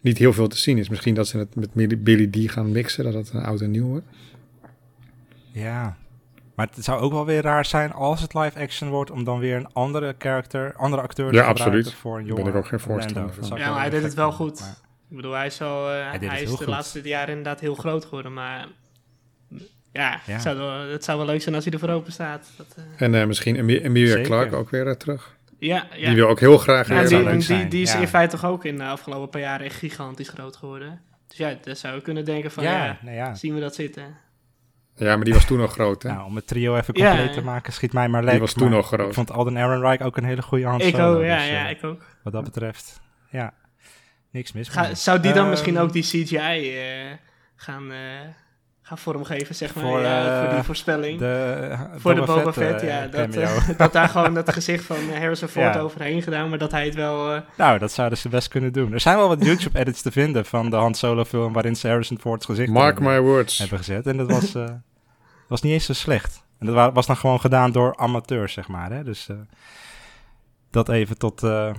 niet 0.00 0.18
heel 0.18 0.32
veel 0.32 0.48
te 0.48 0.56
zien 0.58 0.78
is. 0.78 0.88
Misschien 0.88 1.14
dat 1.14 1.28
ze 1.28 1.38
het 1.38 1.54
met 1.54 2.04
Billy- 2.04 2.26
D 2.46 2.50
gaan 2.50 2.72
mixen, 2.72 3.04
dat 3.04 3.14
het 3.14 3.32
een 3.32 3.42
oud 3.44 3.60
en 3.60 3.70
nieuw 3.70 3.86
wordt. 3.86 4.06
Ja. 5.52 5.96
Maar 6.54 6.68
het 6.74 6.84
zou 6.84 7.00
ook 7.00 7.12
wel 7.12 7.24
weer 7.26 7.42
raar 7.42 7.64
zijn 7.64 7.92
als 7.92 8.20
het 8.20 8.34
live 8.34 8.60
action 8.60 8.88
wordt 8.90 9.10
om 9.10 9.24
dan 9.24 9.38
weer 9.38 9.56
een 9.56 9.72
andere 9.72 10.14
character, 10.18 10.74
andere 10.76 11.02
acteur 11.02 11.28
te 11.30 11.34
Ja, 11.36 11.44
gebruiken 11.46 11.76
absoluut. 11.78 11.94
voor 12.00 12.18
een 12.18 12.26
Daar 12.26 12.34
ben 12.36 12.46
ik 12.46 12.54
ook 12.54 12.66
geen 12.66 12.80
voorstander 12.80 13.34
van. 13.34 13.58
Ja, 13.58 13.70
maar 13.70 13.80
hij 13.80 13.90
deed 13.90 14.02
het 14.02 14.14
wel 14.14 14.32
goed. 14.32 14.60
maar- 14.60 14.76
Ik 15.10 15.16
bedoel, 15.16 15.32
hij 15.32 15.46
is, 15.46 15.60
al, 15.62 15.90
eh, 15.92 16.10
hij 16.10 16.42
is 16.42 16.50
de 16.50 16.56
goed. 16.56 16.66
laatste 16.66 17.00
jaren 17.02 17.28
inderdaad 17.28 17.60
heel 17.60 17.74
groot 17.74 18.04
geworden, 18.04 18.32
maar 18.32 18.66
ja, 19.96 20.20
Ja. 20.26 20.32
Het, 20.32 20.42
zou 20.42 20.56
wel, 20.56 20.80
het 20.90 21.04
zou 21.04 21.18
wel 21.18 21.26
leuk 21.26 21.42
zijn 21.42 21.54
als 21.54 21.64
hij 21.64 21.72
ervoor 21.72 21.88
open 21.88 22.12
staat. 22.12 22.50
Dat, 22.56 22.66
eh, 22.76 23.02
En 23.06 23.14
eh, 23.14 23.26
misschien 23.26 23.56
Emi- 23.56 23.78
Emilia 23.80 24.10
Zeker. 24.12 24.24
Clarke 24.26 24.56
ook 24.56 24.70
weer 24.70 24.86
eh, 24.86 24.94
terug. 24.94 25.36
ja, 25.58 25.86
ja. 25.94 26.06
Die 26.06 26.16
wil 26.16 26.28
ook 26.28 26.40
heel 26.40 26.58
graag 26.58 26.88
Ja, 26.88 27.02
die, 27.04 27.28
die, 27.30 27.40
zijn, 27.40 27.68
die 27.68 27.82
is 27.82 27.92
ja. 27.92 27.98
in 27.98 28.08
feite 28.08 28.36
toch 28.36 28.50
ook 28.50 28.64
in 28.64 28.76
de 28.78 28.84
afgelopen 28.84 29.28
paar 29.28 29.40
jaren 29.40 29.66
echt 29.66 29.76
gigantisch 29.76 30.28
groot 30.28 30.56
geworden. 30.56 31.00
Dus 31.28 31.36
ja, 31.36 31.54
dat 31.62 31.78
zou 31.78 31.94
je 31.94 32.00
kunnen 32.02 32.24
denken 32.24 32.50
van, 32.50 32.64
ja, 32.64 32.84
Ja, 32.84 32.98
nou 33.02 33.16
ja. 33.16 33.34
zien 33.34 33.54
we 33.54 33.60
dat 33.60 33.74
zitten. 33.74 34.24
Ja, 34.96 35.16
maar 35.16 35.24
die 35.24 35.34
was 35.34 35.44
toen 35.44 35.58
nog 35.58 35.72
groot, 35.72 36.02
hè? 36.02 36.08
Nou, 36.12 36.24
om 36.24 36.36
het 36.36 36.46
trio 36.46 36.76
even 36.76 36.94
compleet 36.94 37.26
ja. 37.28 37.32
te 37.32 37.42
maken, 37.42 37.72
schiet 37.72 37.92
mij 37.92 38.08
maar 38.08 38.22
lekker. 38.22 38.40
was 38.40 38.52
toen 38.52 38.70
nog 38.70 38.86
groot. 38.86 39.08
Ik 39.08 39.14
vond 39.14 39.30
Alden 39.30 39.56
Ehrenreich 39.56 40.00
ook 40.00 40.16
een 40.16 40.24
hele 40.24 40.42
goede 40.42 40.66
hand. 40.66 40.82
ik 40.82 40.98
ook, 40.98 41.22
ja, 41.22 41.36
dus, 41.36 41.48
ja, 41.48 41.68
ik 41.68 41.84
ook. 41.84 42.02
Wat 42.22 42.32
dat 42.32 42.44
betreft, 42.44 43.00
ja, 43.30 43.52
niks 44.30 44.52
mis. 44.52 44.68
Ga, 44.68 44.94
zou 44.94 45.20
die 45.20 45.32
dan 45.32 45.40
Ehm, 45.40 45.50
misschien 45.50 45.78
ook 45.78 45.92
die 45.92 46.02
CGI 46.02 46.36
eh, 46.76 47.12
gaan, 47.56 47.92
eh, 47.92 47.98
gaan 48.88 48.98
vormgeven, 48.98 49.54
zeg 49.54 49.74
maar, 49.74 49.84
Voor, 49.84 50.00
ja, 50.00 50.38
voor 50.40 50.48
eh, 50.48 50.54
die 50.54 50.62
voorspelling? 50.64 51.18
De, 51.18 51.76
voor 51.96 52.14
de 52.14 52.20
Boba 52.20 52.52
Fett, 52.52 52.54
Fett, 52.54 52.82
eh, 52.82 52.88
ja. 52.88 53.06
Dat, 53.06 53.34
eh, 53.34 53.68
dat 53.78 53.92
daar 53.92 54.08
gewoon 54.08 54.34
dat 54.34 54.52
gezicht 54.52 54.84
van 54.84 54.96
eh, 54.96 55.18
Harrison 55.18 55.48
Ford 55.48 55.74
Ja. 55.74 55.80
overheen 55.80 56.22
gedaan, 56.22 56.48
maar 56.48 56.58
dat 56.58 56.70
hij 56.70 56.84
het 56.84 56.94
wel... 56.94 57.34
eh, 57.34 57.40
Nou, 57.56 57.78
dat 57.78 57.92
zouden 57.92 58.18
ze 58.18 58.28
best 58.28 58.48
kunnen 58.48 58.72
doen. 58.72 58.92
Er 58.92 59.00
zijn 59.00 59.16
wel 59.16 59.28
wat 59.28 59.44
YouTube-edits 59.44 60.02
te 60.02 60.10
vinden 60.12 60.44
van 60.46 60.70
de 60.70 60.76
Han 60.76 60.94
Solo 60.94 61.24
film 61.24 61.52
waarin 61.52 61.76
ze 61.76 61.88
Harrison 61.88 62.18
Ford's 62.20 62.46
gezicht 62.46 62.70
Mark 62.72 62.94
hebben, 62.94 63.12
my 63.14 63.20
words. 63.20 63.58
hebben 63.58 63.78
gezet. 63.78 64.06
En 64.06 64.16
dat 64.16 64.30
was, 64.30 64.54
eh, 64.54 64.64
was 65.48 65.62
niet 65.62 65.72
eens 65.72 65.84
zo 65.84 65.92
slecht. 65.92 66.44
En 66.58 66.66
dat 66.66 66.74
wa- 66.74 66.92
was 66.92 67.06
dan 67.06 67.16
gewoon 67.16 67.40
gedaan 67.40 67.72
door 67.72 67.96
amateurs, 67.96 68.52
zeg 68.52 68.68
maar. 68.68 68.90
Hè? 68.90 69.04
Dus 69.04 69.28
eh, 69.28 69.36
dat 70.70 70.88
even 70.88 71.18
tot, 71.18 71.42
eh, 71.42 71.70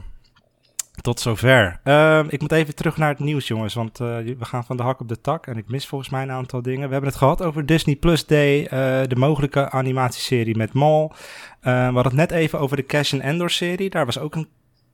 tot 1.01 1.19
zover. 1.19 1.79
Ehm, 1.83 2.25
ik 2.29 2.41
moet 2.41 2.51
even 2.51 2.75
terug 2.75 2.97
naar 2.97 3.09
het 3.09 3.19
nieuws, 3.19 3.47
jongens. 3.47 3.73
Want 3.73 3.99
eh, 3.99 4.07
we 4.17 4.45
gaan 4.45 4.65
van 4.65 4.77
de 4.77 4.83
hak 4.83 4.99
op 4.99 5.07
de 5.07 5.21
tak. 5.21 5.47
En 5.47 5.57
ik 5.57 5.69
mis 5.69 5.87
volgens 5.87 6.09
mij 6.09 6.21
een 6.21 6.31
aantal 6.31 6.61
dingen. 6.61 6.85
We 6.85 6.91
hebben 6.91 7.09
het 7.09 7.19
gehad 7.19 7.41
over 7.41 7.65
Disney 7.65 7.95
Plus 7.95 8.25
Day. 8.25 8.65
eh, 8.65 9.07
de 9.07 9.15
mogelijke 9.15 9.69
animatieserie 9.69 10.57
met 10.57 10.73
Maul. 10.73 11.13
Eh, 11.59 11.73
we 11.73 11.93
hadden 11.93 12.03
het 12.03 12.13
net 12.13 12.31
even 12.31 12.59
over 12.59 12.77
de 12.77 12.85
Cash 12.85 13.13
and 13.13 13.21
Endor 13.21 13.49
serie. 13.49 13.89
Daar 13.89 14.05
was 14.05 14.19
ook 14.19 14.35
een 14.35 14.47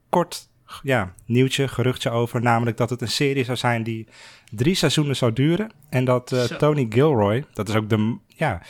kort 0.10 0.50
ja, 0.84 1.14
nieuwtje, 1.26 1.68
geruchtje 1.68 2.10
over. 2.10 2.42
Namelijk 2.42 2.78
dat 2.78 2.90
het 2.90 3.02
een 3.02 3.08
serie 3.08 3.44
zou 3.44 3.58
zijn 3.58 3.84
die 3.84 4.08
drie 4.52 4.76
seizoenen 4.76 5.16
zou 5.16 5.34
duren. 5.34 5.72
En 5.90 6.06
dat 6.06 6.32
eh. 6.32 6.44
Tony 6.44 6.86
Gilroy, 6.90 7.46
dat 7.54 7.70
is 7.70 7.76
ook 7.76 7.90
de, 7.90 8.18
ja, 8.28 8.62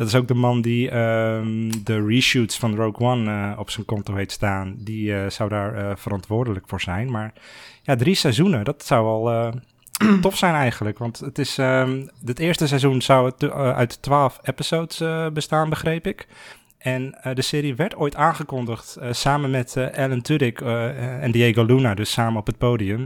dat 0.00 0.08
is 0.08 0.14
ook 0.14 0.28
de 0.28 0.34
man 0.34 0.60
die 0.60 0.90
ehm, 0.90 1.70
de 1.84 2.06
reshoots 2.06 2.58
van 2.58 2.74
Rogue 2.74 3.08
One 3.08 3.30
eh, 3.30 3.58
op 3.58 3.70
zijn 3.70 3.86
konto 3.86 4.14
heeft 4.14 4.30
staan. 4.30 4.74
Die 4.78 5.14
eh, 5.14 5.30
zou 5.30 5.48
daar 5.48 5.74
eh, 5.74 5.96
verantwoordelijk 5.96 6.68
voor 6.68 6.80
zijn. 6.80 7.10
Maar 7.10 7.32
ja, 7.82 7.96
drie 7.96 8.14
seizoenen, 8.14 8.64
dat 8.64 8.86
zou 8.86 9.32
eh, 9.32 9.52
tof 10.20 10.36
zijn 10.36 10.54
eigenlijk. 10.54 10.98
Want 10.98 11.18
het 11.18 11.38
is, 11.38 11.58
ehm, 11.58 12.06
het 12.24 12.38
eerste 12.38 12.66
seizoen 12.66 13.02
zou 13.02 13.26
het 13.26 13.50
uit 13.52 14.02
twaalf 14.02 14.38
episodes 14.42 15.02
bestaan, 15.32 15.68
begreep 15.68 16.06
ik. 16.06 16.26
En 16.78 17.18
de 17.34 17.42
serie 17.42 17.74
werd 17.74 17.96
ooit 17.96 18.16
aangekondigd 18.16 18.98
samen 19.10 19.50
met 19.50 19.76
Alan 19.94 20.20
Tudyk 20.22 20.60
en 20.60 21.30
Diego 21.30 21.64
Luna, 21.64 21.94
dus 21.94 22.12
samen 22.12 22.40
op 22.40 22.46
het 22.46 22.58
podium. 22.58 23.04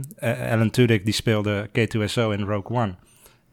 Alan 0.51 0.69
Tudyk 0.69 1.05
die 1.05 1.13
speelde 1.13 1.67
K2SO 1.67 2.31
in 2.31 2.41
Rogue 2.41 2.77
One. 2.77 2.95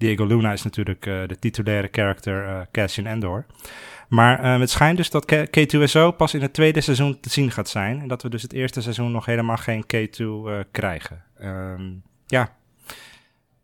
Diego 0.02 0.24
Luna 0.24 0.52
is 0.52 0.62
natuurlijk 0.62 1.06
eh, 1.06 1.14
de 1.26 1.38
titulaire 1.38 1.88
character 1.92 2.46
eh 2.46 2.60
Cassian 2.72 3.06
Endor. 3.06 3.46
Maar 4.08 4.40
eh, 4.42 4.60
het 4.60 4.70
schijnt 4.70 4.96
dus 4.96 5.10
dat 5.10 5.24
K- 5.24 5.46
K2SO 5.58 6.16
pas 6.16 6.34
in 6.34 6.42
het 6.42 6.52
tweede 6.52 6.80
seizoen 6.80 7.20
te 7.20 7.30
zien 7.30 7.50
gaat 7.50 7.68
zijn. 7.68 8.00
En 8.00 8.08
dat 8.08 8.22
we 8.22 8.28
dus 8.28 8.42
het 8.42 8.52
eerste 8.52 8.80
seizoen 8.82 9.12
nog 9.12 9.26
helemaal 9.26 9.56
geen 9.56 9.84
K2 9.96 10.18
eh, 10.18 10.58
krijgen. 10.70 11.22
Ehm, 11.38 11.82
ja, 12.26 12.52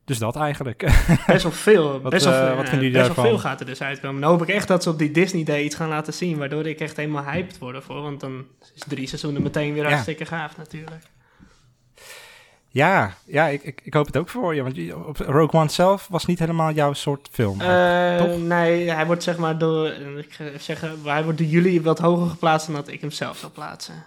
dus 0.05 0.19
dat 0.19 0.37
eigenlijk. 0.37 0.81
best 1.27 1.43
wel 1.43 1.53
veel. 1.53 2.01
Wat, 2.01 2.11
best 2.13 2.25
wel, 2.25 2.47
veel, 2.47 2.57
wat 2.57 2.71
jullie 2.71 2.91
best 2.91 3.15
wel 3.15 3.25
veel 3.25 3.39
gaat 3.39 3.61
er 3.61 3.67
dus 3.67 3.83
uitkomen. 3.83 4.21
Nou 4.21 4.33
hoop 4.33 4.43
ik 4.49 4.55
echt 4.55 4.69
dat 4.69 4.83
ze 4.83 4.91
op 4.91 4.99
die 4.99 5.11
Disney 5.11 5.45
Day 5.45 5.63
iets 5.63 5.75
gaan 5.75 5.89
laten 5.89 6.13
zien, 6.13 6.39
waardoor 6.39 6.67
ik 6.67 6.81
echt 6.81 6.97
helemaal 6.97 7.25
hyped 7.25 7.59
word 7.59 7.85
voor. 7.85 8.03
Want 8.03 8.21
dan 8.21 8.45
is 8.75 8.83
drie 8.89 9.07
seizoenen 9.07 9.43
meteen 9.43 9.73
weer 9.75 9.83
Ja. 9.83 9.89
hartstikke 9.89 10.25
gaaf 10.25 10.57
natuurlijk. 10.57 11.03
Ja, 12.79 13.15
ja 13.25 13.47
ik, 13.47 13.63
ik, 13.63 13.81
ik 13.85 13.95
hoop 13.95 14.07
het 14.07 14.17
ook 14.17 14.29
voor 14.29 14.55
je. 14.55 14.63
Want 14.63 14.77
Rogue 15.19 15.61
One 15.61 15.69
zelf 15.71 16.07
was 16.09 16.27
niet 16.27 16.39
helemaal 16.39 16.73
jouw 16.73 16.93
soort 16.93 17.29
film. 17.33 17.61
Eh, 17.61 18.17
toch? 18.17 18.39
nee, 18.39 18.91
hij 18.91 19.07
wordt 19.07 19.23
zeg 19.23 19.37
maar 19.39 19.59
door, 19.59 19.87
eh, 19.89 20.17
ik 20.19 20.33
ga 20.33 20.45
zeggen, 20.59 20.99
hij 21.05 21.25
wordt 21.25 21.39
door 21.39 21.47
jullie 21.47 21.83
wat 21.83 21.99
hoger 21.99 22.29
geplaatst 22.29 22.67
dan 22.67 22.77
dat 22.77 22.89
ik 22.89 23.01
hem 23.01 23.11
zelf 23.11 23.37
zou 23.39 23.53
plaatsen. 23.53 23.95
ja, 23.95 24.01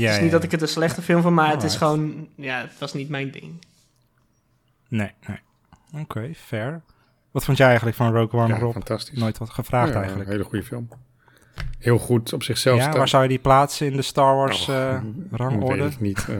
het 0.00 0.10
is 0.10 0.16
ja, 0.16 0.22
niet 0.22 0.30
dat 0.30 0.42
ik 0.42 0.50
het 0.50 0.62
een 0.62 0.68
slechte 0.68 1.02
film 1.02 1.22
van, 1.22 1.34
maar 1.34 1.50
het 1.50 1.62
is 1.62 1.76
gewoon, 1.76 2.28
ja, 2.34 2.60
het 2.60 2.78
was 2.78 2.92
niet 2.92 3.08
mijn 3.08 3.30
ding. 3.30 3.64
Nee, 4.88 5.10
nee. 5.26 5.38
Oké, 6.02 6.30
fair. 6.36 6.80
Wat 7.30 7.44
vond 7.44 7.56
jij 7.58 7.66
eigenlijk 7.66 7.96
van 7.96 8.12
Rogue 8.14 8.40
One, 8.40 8.54
Ja, 8.54 8.58
Rob? 8.60 8.72
fantastisch. 8.72 9.18
Nooit 9.18 9.38
wat 9.38 9.50
gevraagd 9.50 9.92
Ja, 9.92 9.98
eigenlijk. 9.98 10.26
Een 10.26 10.32
hele 10.32 10.44
goede 10.48 10.64
film. 10.64 10.88
Heel 11.78 11.98
goed 11.98 12.32
op 12.32 12.42
zichzelf 12.42 12.76
Ja, 12.76 12.82
staan. 12.82 12.96
waar 12.98 13.08
zou 13.08 13.22
je 13.22 13.28
die 13.28 13.38
plaatsen 13.38 13.86
in 13.86 13.96
de 13.96 14.02
Star 14.02 14.34
Wars 14.36 14.68
Oh, 14.68 14.74
eh, 14.76 15.00
rangorde? 15.30 15.82
Weet 15.82 15.92
ik 15.92 16.00
niet. 16.00 16.26
eh, 16.28 16.36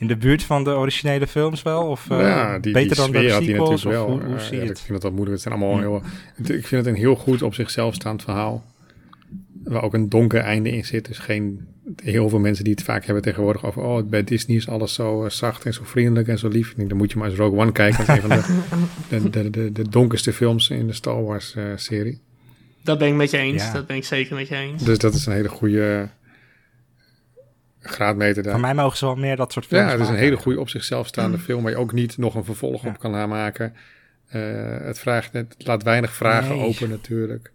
In 0.00 0.06
de 0.06 0.16
buurt 0.16 0.42
van 0.42 0.64
de 0.64 0.70
originele 0.70 1.26
films 1.26 1.62
wel? 1.62 1.82
Of 1.86 2.10
eh, 2.10 2.20
ja, 2.20 2.58
die, 2.58 2.72
beter 2.72 2.88
die 2.88 2.96
dan 2.96 3.06
sfeer 3.08 3.20
de 3.22 3.32
had 3.32 3.42
hij 3.42 3.50
sequels? 3.50 3.70
natuurlijk 3.70 4.02
Of 4.02 4.06
wel. 4.08 4.16
hoe, 4.18 4.26
hoe 4.26 4.36
Eh, 4.36 4.42
zie 4.42 4.56
je 4.56 4.62
ja, 4.62 4.68
het? 4.68 4.78
Ik 4.78 4.84
vind 4.84 4.92
dat 4.92 5.02
wel 5.02 5.12
moeilijk. 5.12 5.32
Het 5.42 5.42
zijn 5.42 5.54
allemaal 5.54 5.74
Hm. 5.76 5.80
heel... 5.82 6.02
het- 6.34 6.48
Ik 6.50 6.66
vind 6.66 6.84
het 6.84 6.94
een 6.94 7.00
heel 7.00 7.14
goed 7.16 7.42
op 7.42 7.54
zichzelf 7.54 7.94
staand 7.94 8.22
verhaal. 8.22 8.64
Waar 9.64 9.82
ook 9.82 9.94
een 9.94 10.08
donker 10.08 10.40
einde 10.40 10.70
in 10.70 10.84
zit. 10.84 11.06
Dus 11.06 11.18
geen... 11.18 11.68
Heel 12.02 12.28
veel 12.28 12.38
mensen 12.38 12.64
die 12.64 12.72
het 12.72 12.82
vaak 12.82 13.04
hebben 13.04 13.22
tegenwoordig 13.22 13.64
over... 13.66 13.82
Oh, 13.82 14.08
bij 14.08 14.24
Disney 14.24 14.56
is 14.56 14.68
alles 14.68 14.94
zo 14.94 15.24
eh, 15.24 15.30
zacht 15.30 15.64
en 15.64 15.72
zo 15.74 15.82
vriendelijk 15.84 16.28
en 16.28 16.38
zo 16.38 16.48
lief. 16.48 16.70
Ik 16.70 16.76
denk, 16.76 16.88
dan 16.88 16.98
moet 16.98 17.12
je 17.12 17.18
maar 17.18 17.28
eens 17.28 17.38
Rogue 17.38 17.58
One 17.58 17.72
kijken. 17.72 18.06
Dat 18.06 18.16
is 18.16 18.22
een 18.22 18.28
van 18.30 18.40
de, 19.08 19.30
de, 19.30 19.30
de, 19.30 19.50
de, 19.50 19.72
de 19.72 19.88
donkerste 19.88 20.32
films 20.32 20.70
in 20.70 20.86
de 20.86 20.92
Star 20.92 21.24
Wars 21.24 21.54
eh, 21.54 21.64
serie. 21.76 22.20
Dat 22.82 22.98
ben 22.98 23.08
ik 23.08 23.14
met 23.14 23.30
je 23.30 23.36
eens, 23.38 23.62
Ja. 23.62 23.72
dat 23.72 23.86
ben 23.86 23.96
ik 23.96 24.04
zeker 24.04 24.36
met 24.36 24.48
je 24.48 24.56
eens. 24.56 24.82
Dus 24.84 24.98
dat 24.98 25.14
is 25.14 25.26
een 25.26 25.32
hele 25.32 25.48
goede 25.48 26.08
graadmeter 27.80 28.42
daar. 28.42 28.52
Van 28.52 28.60
mij 28.60 28.74
mogen 28.74 28.96
ze 28.98 29.04
wel 29.04 29.16
meer 29.16 29.36
dat 29.36 29.52
soort 29.52 29.66
films 29.66 29.84
Ja, 29.84 29.90
het 29.90 30.00
is 30.00 30.06
een 30.06 30.12
maken. 30.12 30.28
hele 30.28 30.42
goede 30.42 30.60
op 30.60 30.68
zichzelf 30.68 31.06
staande 31.06 31.38
film 31.38 31.62
waar 31.62 31.72
je 31.72 31.78
ook 31.78 31.92
niet 31.92 32.16
nog 32.18 32.34
een 32.34 32.44
vervolg 32.44 32.82
Ja. 32.82 32.88
op 32.88 32.98
kan 32.98 33.14
aanmaken. 33.14 33.74
Eh, 34.26 34.40
het, 34.80 34.98
vraagt, 34.98 35.32
het 35.32 35.54
laat 35.58 35.82
weinig 35.82 36.12
vragen 36.12 36.56
Nee. 36.56 36.64
open 36.68 36.88
natuurlijk. 36.88 37.52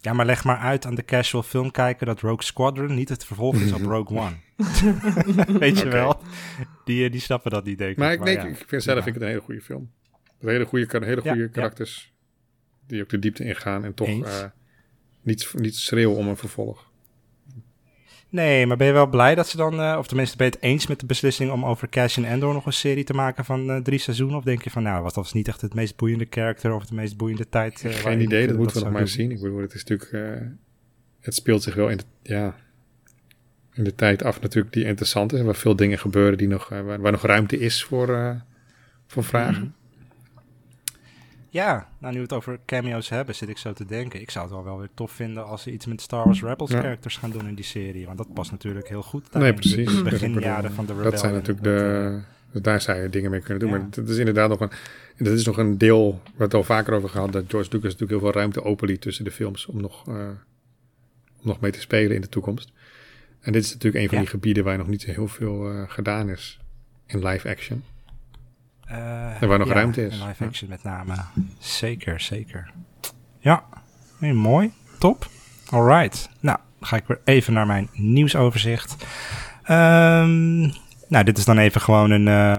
Ja, 0.00 0.12
maar 0.12 0.26
leg 0.26 0.44
maar 0.44 0.58
uit 0.58 0.86
aan 0.86 0.94
de 0.94 1.04
casual 1.04 1.42
filmkijker 1.42 2.06
dat 2.06 2.20
Rogue 2.20 2.42
Squadron 2.44 2.94
niet 2.94 3.08
het 3.08 3.24
vervolg 3.24 3.56
is 3.56 3.72
op 3.72 3.80
Rogue 3.92 4.18
One. 4.18 4.36
Weet 5.58 5.78
je 5.78 5.88
wel? 5.88 6.20
Die, 6.84 7.04
eh, 7.04 7.12
die 7.12 7.20
snappen 7.20 7.50
dat 7.50 7.64
niet, 7.64 7.78
denk 7.78 7.90
ik. 7.90 7.96
Maar 7.96 8.12
ik, 8.12 8.24
denk, 8.24 8.42
ja. 8.42 8.46
ik 8.48 8.64
vind 8.66 8.82
zelf 8.82 9.02
vind 9.04 9.06
ik 9.06 9.14
het 9.14 9.22
een 9.22 9.28
hele 9.28 9.40
goede 9.40 9.60
film. 9.60 9.90
Een 10.40 10.48
hele 10.48 10.64
goede, 10.64 11.04
hele 11.04 11.20
goede 11.20 11.48
karakters 11.48 12.12
die 12.86 13.02
ook 13.02 13.08
de 13.08 13.18
diepte 13.18 13.44
ingaan 13.44 13.84
en 13.84 13.94
toch 13.94 14.08
eh, 14.08 14.42
niet, 15.22 15.52
niet 15.54 15.76
schreeuwen 15.76 16.16
om 16.16 16.28
een 16.28 16.36
vervolg. 16.36 16.90
Nee, 18.34 18.66
maar 18.66 18.76
ben 18.76 18.86
je 18.86 18.92
wel 18.92 19.06
blij 19.06 19.34
dat 19.34 19.48
ze 19.48 19.56
dan, 19.56 19.80
eh, 19.80 19.96
of 19.98 20.06
tenminste 20.06 20.36
ben 20.36 20.46
je 20.46 20.52
het 20.52 20.62
eens 20.62 20.86
met 20.86 21.00
de 21.00 21.06
beslissing 21.06 21.50
om 21.50 21.64
over 21.64 21.88
Cassian 21.88 22.26
Endor 22.26 22.52
nog 22.52 22.66
een 22.66 22.72
serie 22.72 23.04
te 23.04 23.12
maken 23.12 23.44
van 23.44 23.70
eh, 23.70 23.76
drie 23.76 23.98
seizoenen? 23.98 24.36
Of 24.36 24.44
denk 24.44 24.62
je 24.62 24.70
van, 24.70 24.82
nou, 24.82 25.02
was 25.02 25.14
dat 25.14 25.34
niet 25.34 25.48
echt 25.48 25.60
het 25.60 25.74
meest 25.74 25.96
boeiende 25.96 26.26
karakter 26.26 26.72
of 26.72 26.86
de 26.86 26.94
meest 26.94 27.16
boeiende 27.16 27.48
tijd? 27.48 27.84
eh, 27.84 27.92
Geen 27.92 28.20
idee, 28.20 28.46
dat 28.46 28.56
moeten 28.56 28.76
we 28.76 28.82
nog 28.84 28.92
maar 28.92 29.08
zien. 29.08 29.30
Ik 29.30 29.40
bedoel, 29.40 29.60
het 29.60 29.74
is 29.74 29.84
natuurlijk, 29.84 30.42
het 31.20 31.34
speelt 31.34 31.62
zich 31.62 31.74
wel 31.74 31.88
in 31.88 31.96
de, 31.96 32.04
ja, 32.22 32.56
in 33.72 33.84
de 33.84 33.94
tijd 33.94 34.22
af 34.22 34.40
natuurlijk 34.40 34.74
die 34.74 34.84
interessant 34.84 35.32
is. 35.32 35.38
En 35.38 35.44
waar 35.44 35.54
veel 35.54 35.76
dingen 35.76 35.98
gebeuren 35.98 36.38
die 36.38 36.48
nog, 36.48 36.68
waar, 36.68 37.00
waar 37.00 37.12
nog 37.12 37.22
ruimte 37.22 37.58
is 37.58 37.84
voor, 37.84 38.36
voor 39.06 39.24
vragen. 39.24 39.62
Mhm. 39.62 39.83
Ja, 41.54 41.88
nou 41.98 42.12
nu 42.12 42.18
we 42.18 42.24
het 42.24 42.32
over 42.32 42.58
cameo's 42.66 43.08
hebben, 43.08 43.34
zit 43.34 43.48
ik 43.48 43.58
zo 43.58 43.72
te 43.72 43.84
denken. 43.84 44.20
Ik 44.20 44.30
zou 44.30 44.44
het 44.44 44.54
wel, 44.54 44.64
wel 44.64 44.78
weer 44.78 44.88
tof 44.94 45.12
vinden 45.12 45.46
als 45.46 45.62
ze 45.62 45.72
iets 45.72 45.86
met 45.86 46.00
Star 46.00 46.24
Wars 46.24 46.42
Rebels 46.42 46.70
Ja. 46.70 46.80
characters 46.80 47.16
gaan 47.16 47.30
doen 47.30 47.48
in 47.48 47.54
die 47.54 47.64
serie. 47.64 48.06
Want 48.06 48.18
dat 48.18 48.34
past 48.34 48.50
natuurlijk 48.50 48.88
heel 48.88 49.02
goed. 49.02 49.22
Nee, 49.22 49.30
daarin. 49.32 49.54
precies. 49.54 49.96
De 49.96 50.02
beginjaren 50.02 50.72
van 50.72 50.86
de 50.86 50.92
Rebellion. 50.92 51.10
Dat 51.10 51.20
zijn 51.20 51.32
natuurlijk 51.32 51.64
de, 51.64 52.10
eh, 52.16 52.52
dus 52.52 52.62
daar 52.62 52.80
zou 52.80 53.00
je 53.02 53.08
dingen 53.08 53.30
mee 53.30 53.40
kunnen 53.40 53.58
doen. 53.58 53.70
Ja. 53.70 53.78
Maar 53.78 53.86
dat 53.90 54.08
is 54.08 54.16
inderdaad 54.18 54.48
nog 54.48 54.60
een, 54.60 54.70
dat 55.18 55.32
is 55.32 55.44
nog 55.46 55.56
een 55.58 55.78
deel, 55.78 56.20
we 56.36 56.42
het 56.42 56.54
al 56.54 56.64
vaker 56.64 56.94
over 56.94 57.08
gehad, 57.08 57.32
dat 57.32 57.44
George 57.48 57.68
Lucas 57.72 57.82
natuurlijk 57.92 58.10
heel 58.10 58.20
veel 58.30 58.32
ruimte 58.40 58.62
openliet 58.64 59.00
tussen 59.00 59.24
de 59.24 59.30
films 59.30 59.66
om 59.66 59.80
nog, 59.80 60.08
eh, 60.08 60.14
om 61.40 61.46
nog 61.48 61.60
mee 61.60 61.70
te 61.72 61.80
spelen 61.80 62.14
in 62.14 62.20
de 62.20 62.28
toekomst. 62.28 62.72
En 63.40 63.52
dit 63.52 63.64
is 63.64 63.72
natuurlijk 63.72 64.02
een 64.02 64.08
van 64.08 64.18
Ja. 64.18 64.22
die 64.22 64.32
gebieden 64.32 64.64
waar 64.64 64.78
nog 64.78 64.88
niet 64.88 65.02
zo 65.02 65.10
heel 65.10 65.28
veel 65.28 65.70
eh, 65.70 65.82
gedaan 65.86 66.28
is 66.30 66.58
in 67.06 67.26
live 67.26 67.48
action. 67.48 67.82
Eh, 68.86 69.42
En 69.42 69.48
waar 69.48 69.58
nog 69.58 69.68
ja, 69.68 69.74
ruimte 69.74 70.06
is. 70.06 70.22
live 70.26 70.44
action 70.44 70.68
met 70.68 70.82
name. 70.82 71.14
Zeker, 71.58 72.20
zeker. 72.20 72.70
Ja, 73.38 73.64
mooi. 74.18 74.72
Top. 74.98 75.26
Alright. 75.70 76.30
Nou, 76.40 76.58
dan 76.78 76.88
ga 76.88 76.96
ik 76.96 77.06
weer 77.06 77.20
even 77.24 77.52
naar 77.52 77.66
mijn 77.66 77.88
nieuwsoverzicht. 77.92 79.06
Ehm, 79.62 80.60
nou, 81.08 81.24
dit 81.24 81.38
is 81.38 81.44
dan 81.44 81.58
even 81.58 81.80
gewoon 81.80 82.10
een 82.10 82.28
eh, 82.28 82.52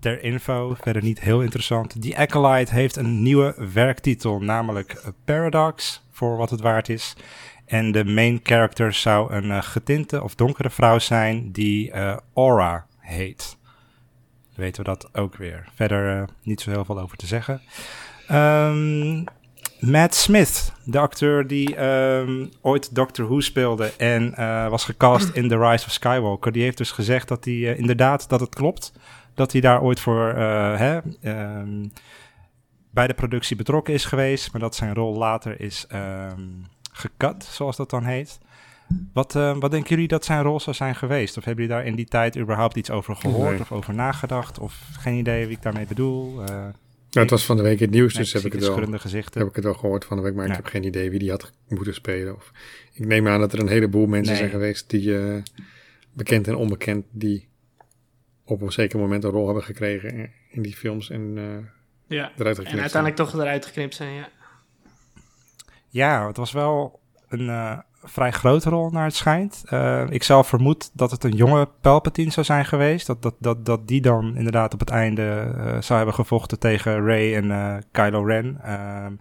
ter 0.00 0.22
info. 0.22 0.76
Verder 0.80 1.02
niet 1.02 1.20
heel 1.20 1.42
interessant. 1.42 2.02
The 2.02 2.16
Acolyte 2.16 2.74
heeft 2.74 2.96
een 2.96 3.22
nieuwe 3.22 3.54
werktitel, 3.72 4.40
namelijk 4.40 4.92
eh, 4.92 5.08
Paradox, 5.24 6.02
voor 6.10 6.36
wat 6.36 6.50
het 6.50 6.60
waard 6.60 6.88
is. 6.88 7.16
En 7.66 7.92
de 7.92 8.04
main 8.04 8.40
character 8.42 8.92
zou 8.92 9.32
een 9.32 9.50
eh, 9.50 9.62
getinte 9.62 10.22
of 10.22 10.34
donkere 10.34 10.70
vrouw 10.70 10.98
zijn 10.98 11.52
die 11.52 11.90
eh, 11.90 12.16
Aura 12.34 12.86
heet. 12.98 13.55
Weten 14.56 14.84
we 14.84 14.88
dat 14.88 15.08
ook 15.14 15.36
weer. 15.36 15.68
Verder 15.74 16.20
eh, 16.20 16.28
niet 16.42 16.60
zo 16.60 16.70
heel 16.70 16.84
veel 16.84 17.00
over 17.00 17.16
te 17.16 17.26
zeggen. 17.26 17.60
Ehm, 18.26 19.24
Matt 19.80 20.14
Smith, 20.14 20.72
de 20.84 20.98
acteur 20.98 21.46
die 21.46 21.76
ehm, 21.76 22.46
ooit 22.60 22.94
Doctor 22.94 23.26
Who 23.26 23.40
speelde 23.40 23.92
en 23.96 24.34
eh, 24.34 24.68
was 24.68 24.84
gecast 24.84 25.28
in 25.34 25.48
The 25.48 25.58
Rise 25.58 25.86
of 25.86 25.92
Skywalker, 25.92 26.52
die 26.52 26.62
heeft 26.62 26.76
dus 26.76 26.90
gezegd 26.90 27.28
dat 27.28 27.44
hij 27.44 27.54
eh, 27.54 27.78
inderdaad, 27.78 28.28
dat 28.28 28.40
het 28.40 28.54
klopt, 28.54 28.92
dat 29.34 29.52
hij 29.52 29.60
daar 29.60 29.82
ooit 29.82 30.00
voor 30.00 30.34
hè, 30.76 31.00
ehm, 31.22 31.88
bij 32.90 33.06
de 33.06 33.14
productie 33.14 33.56
betrokken 33.56 33.94
is 33.94 34.04
geweest, 34.04 34.52
maar 34.52 34.60
dat 34.60 34.74
zijn 34.74 34.94
rol 34.94 35.16
later 35.16 35.60
is 35.60 35.86
gecut, 36.92 37.44
zoals 37.44 37.76
dat 37.76 37.90
dan 37.90 38.04
heet. 38.04 38.38
Wat, 39.12 39.34
eh, 39.36 39.56
wat 39.58 39.70
denken 39.70 39.90
jullie 39.90 40.08
dat 40.08 40.24
zijn 40.24 40.42
rol 40.42 40.60
zou 40.60 40.76
zijn 40.76 40.94
geweest? 40.94 41.36
Of 41.36 41.44
hebben 41.44 41.64
jullie 41.64 41.78
daar 41.78 41.88
in 41.88 41.96
die 41.96 42.06
tijd 42.06 42.38
überhaupt 42.38 42.76
iets 42.76 42.90
over 42.90 43.16
gehoord 43.16 43.50
Nee. 43.50 43.60
of 43.60 43.72
over 43.72 43.94
nagedacht? 43.94 44.58
Of 44.58 44.80
geen 44.98 45.14
idee 45.14 45.46
wie 45.46 45.56
ik 45.56 45.62
daarmee 45.62 45.86
bedoel? 45.86 46.42
Eh, 46.44 46.66
Ja, 47.08 47.20
het 47.22 47.30
was 47.30 47.44
van 47.46 47.56
de 47.56 47.62
week 47.62 47.78
in 47.80 47.84
het 47.86 47.94
nieuws, 47.94 48.14
nee, 48.14 48.22
dus 48.22 48.32
heb 48.32 48.44
ik, 48.44 48.52
het 48.52 48.66
wel, 48.66 48.98
gezichten. 48.98 49.40
heb 49.40 49.48
ik 49.48 49.54
het 49.54 49.64
wel 49.64 49.74
gehoord 49.74 50.04
van 50.04 50.16
de 50.16 50.22
week, 50.22 50.34
maar 50.34 50.44
Ja. 50.44 50.50
ik 50.50 50.56
heb 50.56 50.66
geen 50.66 50.84
idee 50.84 51.10
wie 51.10 51.18
die 51.18 51.30
had 51.30 51.52
moeten 51.68 51.94
spelen. 51.94 52.34
Of, 52.36 52.52
ik 52.92 53.06
neem 53.06 53.28
aan 53.28 53.40
dat 53.40 53.52
er 53.52 53.58
een 53.58 53.68
heleboel 53.68 54.06
mensen 54.06 54.28
Nee. 54.32 54.36
zijn 54.40 54.50
geweest 54.50 54.90
die 54.90 55.18
eh, 55.18 55.42
bekend 56.12 56.48
en 56.48 56.54
onbekend, 56.56 57.04
die 57.10 57.48
op 58.44 58.60
een 58.60 58.72
zeker 58.72 58.98
moment 58.98 59.24
een 59.24 59.30
rol 59.30 59.44
hebben 59.46 59.64
gekregen 59.64 60.30
in 60.50 60.62
die 60.62 60.76
films 60.76 61.10
en 61.10 61.32
eh, 61.36 62.16
Ja. 62.16 62.32
eruit 62.38 62.58
En 62.58 62.64
uiteindelijk 62.80 63.16
toch 63.16 63.34
eruit 63.34 63.66
geknipt 63.66 63.94
zijn, 63.94 64.12
ja. 64.14 64.28
Ja, 65.88 66.26
het 66.26 66.36
was 66.36 66.52
wel 66.52 67.00
een 67.28 67.48
eh, 67.48 67.78
vrij 68.02 68.32
grote 68.32 68.70
rol 68.70 68.90
naar 68.90 69.04
het 69.04 69.14
schijnt. 69.14 69.62
Eh, 69.66 70.10
ik 70.10 70.22
zelf 70.22 70.48
vermoed 70.48 70.90
dat 70.92 71.10
het 71.10 71.24
een 71.24 71.36
jonge 71.36 71.68
Palpatine 71.80 72.30
zou 72.30 72.46
zijn 72.46 72.64
geweest. 72.64 73.06
Dat, 73.06 73.22
dat, 73.22 73.34
dat, 73.38 73.66
dat 73.66 73.88
die 73.88 74.00
dan 74.00 74.36
inderdaad 74.36 74.74
op 74.74 74.80
het 74.80 74.90
einde 74.90 75.54
eh, 75.56 75.80
zou 75.80 75.96
hebben 75.96 76.14
gevochten 76.14 76.58
tegen 76.58 77.04
Rey 77.04 77.36
en 77.36 77.50
eh, 77.50 77.76
Kylo 77.90 78.22
Ren. 78.22 78.58
Ehm, 78.62 79.12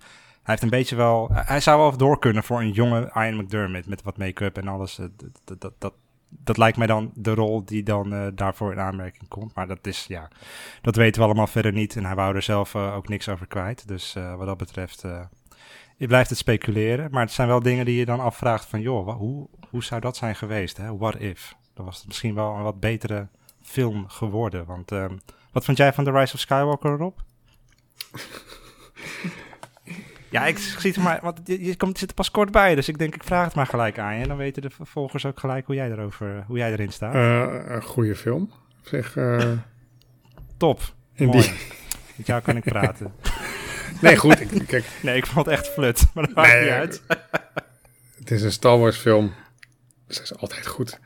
hij 0.43 0.53
heeft 0.53 0.61
een 0.61 0.69
beetje 0.69 0.95
wel... 0.95 1.29
Hij 1.31 1.59
zou 1.59 1.79
wel 1.79 1.97
door 1.97 2.19
kunnen 2.19 2.43
voor 2.43 2.59
een 2.59 2.71
jonge 2.71 3.11
Ian 3.13 3.35
McDermott 3.35 3.87
met 3.87 4.03
wat 4.03 4.17
make-up 4.17 4.57
en 4.57 4.67
alles. 4.67 4.95
Dat, 4.95 5.59
dat, 5.59 5.73
dat, 5.79 5.93
dat, 6.29 6.57
lijkt 6.57 6.77
mij 6.77 6.87
dan 6.87 7.11
de 7.15 7.33
rol 7.33 7.65
die 7.65 7.83
dan 7.83 8.31
daarvoor 8.35 8.71
in 8.71 8.79
aanmerking 8.79 9.27
komt. 9.27 9.55
Maar 9.55 9.67
dat 9.67 9.87
is, 9.87 10.05
ja, 10.07 10.27
dat 10.81 10.95
weten 10.95 11.21
we 11.21 11.27
allemaal 11.27 11.47
verder 11.47 11.71
niet. 11.71 11.95
En 11.95 12.05
hij 12.05 12.15
wou 12.15 12.35
er 12.35 12.41
zelf 12.41 12.75
ook 12.75 13.07
niks 13.07 13.29
over 13.29 13.47
kwijt. 13.47 13.87
Dus 13.87 14.15
wat 14.37 14.45
dat 14.45 14.57
betreft... 14.57 15.03
eh, 15.95 16.01
je 16.01 16.07
blijft 16.07 16.29
het 16.29 16.37
speculeren, 16.37 17.07
maar 17.11 17.21
het 17.21 17.31
zijn 17.31 17.47
wel 17.47 17.61
dingen 17.61 17.85
die 17.85 17.95
je 17.99 18.05
dan 18.05 18.19
afvraagt 18.19 18.65
van, 18.65 18.81
joh, 18.81 19.17
hoe, 19.17 19.47
hoe 19.69 19.83
zou 19.83 20.01
dat 20.01 20.17
zijn 20.17 20.35
geweest? 20.35 20.77
Hè? 20.77 20.97
What 20.97 21.19
if? 21.19 21.55
Dan 21.73 21.85
was 21.85 21.97
het 21.97 22.07
misschien 22.07 22.35
wel 22.35 22.55
een 22.55 22.63
wat 22.63 22.79
betere 22.79 23.27
film 23.61 24.07
geworden. 24.07 24.65
Want 24.65 24.91
ehm, 24.91 25.17
wat 25.51 25.65
vond 25.65 25.77
jij 25.77 25.93
van 25.93 26.03
The 26.03 26.11
Rise 26.11 26.33
of 26.33 26.39
Skywalker 26.39 26.91
erop? 26.91 27.23
ja, 30.29 30.45
ik 30.45 30.57
zie 30.57 30.91
het 30.91 31.03
maar, 31.03 31.19
want 31.21 31.39
je, 31.43 31.63
je 31.63 31.77
komt, 31.77 31.97
zit 31.97 32.09
er 32.09 32.15
pas 32.15 32.31
kort 32.31 32.51
bij, 32.51 32.75
dus 32.75 32.87
ik 32.87 32.97
denk 32.97 33.15
ik 33.15 33.23
vraag 33.23 33.45
het 33.45 33.55
maar 33.55 33.67
gelijk 33.67 33.99
aan 33.99 34.15
je. 34.15 34.21
En 34.21 34.27
dan 34.27 34.37
weten 34.37 34.61
de 34.61 34.71
volgers 34.79 35.25
ook 35.25 35.39
gelijk 35.39 35.65
hoe 35.65 35.75
jij, 35.75 35.91
erover, 35.91 36.43
hoe 36.47 36.57
jij 36.57 36.71
erin 36.71 36.91
staat. 36.91 37.13
Eh, 37.13 37.75
een 37.75 37.83
goede 37.83 38.15
film. 38.15 38.51
Zich, 38.81 39.17
eh, 39.17 39.51
Top, 40.57 40.81
in 41.13 41.27
mooi. 41.27 41.41
die, 41.41 41.51
Met 42.15 42.27
jou 42.27 42.41
kan 42.41 42.57
ik 42.57 42.63
praten. 42.63 43.13
nee, 44.01 44.17
goed. 44.17 44.39
Ik, 44.41 44.67
kijk, 44.67 44.85
nee, 45.01 45.15
ik 45.17 45.25
vond 45.25 45.45
het 45.45 45.55
echt 45.55 45.67
flut, 45.67 46.05
maar 46.13 46.25
dat 46.25 46.35
maakt 46.35 46.51
Nee, 46.53 46.61
niet 46.61 46.69
uit. 46.71 47.01
het 48.19 48.31
is 48.31 48.41
een 48.41 48.51
Star 48.51 48.79
Wars 48.79 48.97
film. 48.97 49.33
Ze 50.07 50.21
is 50.21 50.35
altijd 50.35 50.67
goed. 50.67 50.99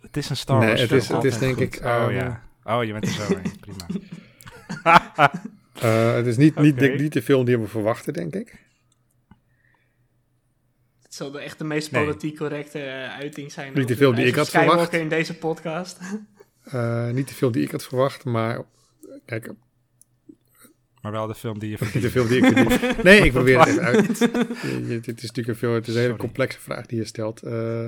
Het 0.00 0.16
is 0.16 0.30
een 0.30 0.36
Star 0.36 0.58
Nee, 0.58 0.68
Wars 0.68 0.80
het 0.80 0.88
film, 0.88 1.00
is- 1.00 1.08
het 1.08 1.24
is 1.24 1.38
denk 1.38 1.54
goed. 1.54 1.62
ik, 1.62 1.80
Oh 1.84 1.90
ehm, 1.90 2.10
ja. 2.14 2.42
Oh, 2.64 2.84
je 2.84 2.92
bent 2.92 3.04
er 3.04 3.10
zo 3.12 3.22
in. 3.34 3.52
Prima. 3.60 3.86
Eh, 5.80 6.14
het 6.14 6.26
is 6.26 6.36
niet, 6.36 6.56
niet, 6.56 6.78
de, 6.80 6.88
niet 6.88 7.12
de 7.12 7.22
film 7.22 7.44
die 7.44 7.58
we 7.58 7.66
verwachten, 7.66 8.12
denk 8.12 8.34
ik. 8.34 8.66
Het 11.02 11.14
zal 11.14 11.30
de 11.30 11.38
echt 11.40 11.58
de 11.58 11.64
meest 11.64 11.90
Nee. 11.90 12.04
politiek 12.04 12.36
correcte 12.36 12.78
eh, 12.80 13.14
uiting 13.18 13.52
zijn. 13.52 13.72
Niet 13.74 13.88
de 13.88 13.96
film 13.96 14.14
die 14.14 14.26
ik 14.26 14.34
had 14.34 14.48
verwacht. 14.48 14.92
In 14.92 15.08
deze 15.08 15.34
podcast. 15.38 15.98
Eh, 16.62 17.10
niet 17.10 17.28
de 17.28 17.34
film 17.34 17.52
die 17.52 17.62
ik 17.62 17.70
had 17.70 17.84
verwacht, 17.84 18.24
maar 18.24 18.62
kijk, 19.26 19.50
Maar 21.02 21.12
wel 21.12 21.26
de 21.26 21.34
film 21.34 21.58
die 21.58 21.70
je 21.70 21.78
verdient. 21.84 22.02
de 22.02 22.10
film 22.10 22.28
die 22.28 22.36
ik 22.36 22.44
verdien. 22.56 22.96
Nee, 23.04 23.20
ik 23.20 23.32
probeer 23.32 23.58
het 23.58 23.68
echt 23.68 23.78
uit. 23.78 24.06
Het 24.06 24.20
is 25.22 25.22
natuurlijk 25.22 25.48
een, 25.48 25.56
veel, 25.56 25.72
het 25.74 25.88
is 25.88 25.94
een 25.94 26.00
hele 26.00 26.16
complexe 26.16 26.60
vraag 26.60 26.86
die 26.86 26.98
je 26.98 27.04
stelt. 27.04 27.42
Eh, 27.42 27.86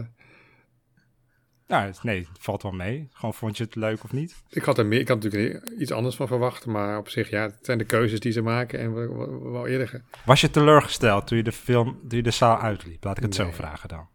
Nou, 1.67 1.93
nee, 2.03 2.19
het 2.19 2.29
valt 2.41 2.63
wel 2.63 2.73
mee. 2.73 3.09
Gewoon 3.13 3.35
vond 3.35 3.57
je 3.57 3.65
het 3.65 3.75
leuk 3.75 4.05
of 4.05 4.13
niet? 4.13 4.35
ik 4.49 4.63
had 4.65 4.79
er 4.79 4.87
meer, 4.87 5.01
ik 5.01 5.09
had 5.09 5.23
natuurlijk 5.23 5.71
iets 5.79 5.93
anders 5.93 6.17
van 6.17 6.27
verwacht, 6.27 6.67
maar 6.67 6.99
op 6.99 7.09
zich, 7.09 7.31
ja, 7.31 7.43
het 7.43 7.59
zijn 7.63 7.79
de 7.79 7.85
keuzes 7.85 8.21
die 8.21 8.33
ze 8.33 8.43
maken 8.43 8.79
en 8.79 8.95
we, 8.95 9.01
we, 9.09 9.39
we 9.43 9.49
wel 9.51 9.67
eerder. 9.67 10.03
Was 10.25 10.41
je 10.41 10.51
teleurgesteld 10.51 11.27
toen 11.27 11.37
je 11.37 11.45
de 11.45 11.53
film, 11.53 11.99
toen 12.09 12.19
je 12.19 12.23
de 12.23 12.31
zaal 12.31 12.59
uitliep? 12.59 13.05
Laat 13.05 13.17
ik 13.17 13.23
het 13.23 13.35
zo 13.35 13.51
vragen 13.51 13.89
dan. 13.89 14.09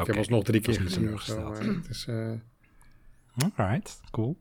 Ik 0.00 0.06
heb 0.06 0.16
ons 0.16 0.28
nog 0.28 0.44
drie 0.44 0.60
keer 0.60 0.74
gezien 0.74 0.90
zo. 0.90 1.00
teleurgesteld. 1.00 1.48
maar 1.64 1.74
het 1.74 1.88
is, 1.88 2.06
eh, 2.08 2.30
Alright, 3.56 4.00
cool. 4.10 4.36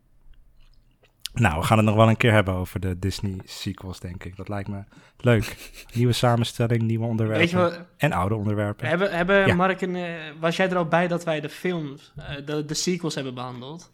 Nou, 1.34 1.60
we 1.60 1.66
gaan 1.66 1.78
het 1.78 1.86
nog 1.86 1.96
wel 1.96 2.10
een 2.10 2.18
keer 2.18 2.32
hebben 2.32 2.54
over 2.54 2.80
de 2.80 3.00
Disney 3.00 3.36
sequels, 3.46 4.00
denk 4.00 4.24
ik. 4.24 4.36
Dat 4.36 4.50
lijkt 4.50 4.70
me 4.70 4.84
leuk. 5.18 5.72
Nieuwe 5.94 6.14
samenstelling, 6.14 6.82
nieuwe 6.82 7.06
onderwerpen. 7.06 7.42
Weet 7.42 7.52
je 7.52 7.58
wat? 7.58 7.80
En 7.98 8.12
oude 8.12 8.36
onderwerpen. 8.36 8.88
Hebben, 8.88 9.12
hebben 9.16 9.48
Ja. 9.48 9.54
Mark 9.56 9.82
en... 9.82 9.96
eh, 9.96 10.04
was 10.40 10.56
jij 10.56 10.70
er 10.70 10.78
al 10.78 10.86
bij 10.88 11.08
dat 11.08 11.24
wij 11.24 11.40
de 11.40 11.50
films, 11.50 12.14
eh, 12.16 12.46
de, 12.46 12.66
de 12.66 12.74
sequels 12.74 13.16
hebben 13.16 13.34
behandeld? 13.34 13.92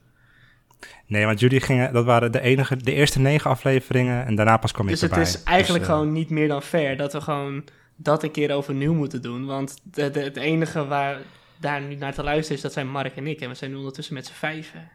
Nee, 1.06 1.26
want 1.26 1.40
jullie 1.40 1.60
gingen, 1.62 1.94
dat 1.94 2.06
waren 2.06 2.32
de 2.32 2.42
enige, 2.42 2.78
de 2.78 2.94
eerste 2.94 3.20
negen 3.20 3.50
afleveringen 3.50 4.26
en 4.26 4.36
daarna 4.36 4.58
pas 4.58 4.72
kwam 4.72 4.88
Dus 4.88 4.96
ik 4.96 5.02
het 5.02 5.12
erbij. 5.12 5.32
is 5.32 5.44
eigenlijk 5.44 5.84
Dus, 5.84 5.94
eh, 5.94 5.98
gewoon 5.98 6.14
niet 6.14 6.30
meer 6.30 6.48
dan 6.48 6.62
fair 6.62 6.98
dat 6.98 7.14
we 7.14 7.22
gewoon 7.22 7.64
dat 7.96 8.24
een 8.24 8.32
keer 8.32 8.52
overnieuw 8.52 8.94
moeten 8.94 9.22
doen. 9.22 9.46
Want 9.46 9.78
de, 9.84 10.10
de, 10.10 10.20
het 10.20 10.38
enige 10.38 10.86
waar 10.88 11.18
daar 11.60 11.82
nu 11.82 11.96
naar 11.96 12.14
te 12.14 12.24
luisteren 12.24 12.56
is, 12.56 12.64
dat 12.64 12.74
zijn 12.74 12.90
Mark 12.90 13.16
en 13.16 13.28
ik. 13.28 13.42
En 13.42 13.50
we 13.50 13.56
zijn 13.56 13.72
nu 13.72 13.78
ondertussen 13.78 14.14
met 14.14 14.26
z'n 14.26 14.34
vijven. 14.34 14.90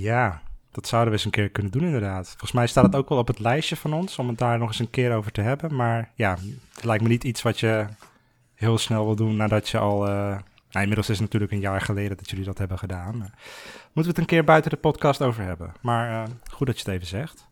Ja, 0.00 0.42
dat 0.70 0.86
zouden 0.86 1.10
we 1.10 1.16
eens 1.16 1.26
een 1.26 1.30
keer 1.30 1.50
kunnen 1.50 1.72
doen 1.72 1.84
inderdaad. 1.84 2.28
Volgens 2.28 2.52
mij 2.52 2.66
staat 2.66 2.84
het 2.84 2.94
ook 2.94 3.08
wel 3.08 3.18
op 3.18 3.26
het 3.26 3.38
lijstje 3.38 3.76
van 3.76 3.92
ons 3.92 4.18
om 4.18 4.28
het 4.28 4.38
daar 4.38 4.58
nog 4.58 4.68
eens 4.68 4.78
een 4.78 4.90
keer 4.90 5.14
over 5.14 5.32
te 5.32 5.40
hebben. 5.40 5.74
Maar 5.74 6.10
ja, 6.14 6.38
het 6.74 6.84
lijkt 6.84 7.02
me 7.02 7.08
niet 7.08 7.24
iets 7.24 7.42
wat 7.42 7.60
je 7.60 7.86
heel 8.54 8.78
snel 8.78 9.04
wil 9.04 9.16
doen 9.16 9.36
nadat 9.36 9.68
je 9.68 9.78
al... 9.78 10.08
Uh, 10.08 10.12
nou, 10.70 10.88
inmiddels 10.88 11.08
is 11.08 11.18
het 11.18 11.24
natuurlijk 11.24 11.52
een 11.52 11.70
jaar 11.70 11.80
geleden 11.80 12.16
dat 12.16 12.30
jullie 12.30 12.44
dat 12.44 12.58
hebben 12.58 12.78
gedaan. 12.78 13.14
moeten 13.16 13.32
we 13.92 14.06
het 14.06 14.18
een 14.18 14.26
keer 14.26 14.44
buiten 14.44 14.70
de 14.70 14.76
podcast 14.76 15.22
over 15.22 15.42
hebben. 15.42 15.72
Maar 15.80 16.10
uh, 16.10 16.34
goed 16.50 16.66
dat 16.66 16.80
je 16.80 16.84
het 16.84 16.94
even 16.94 17.06
zegt. 17.06 17.46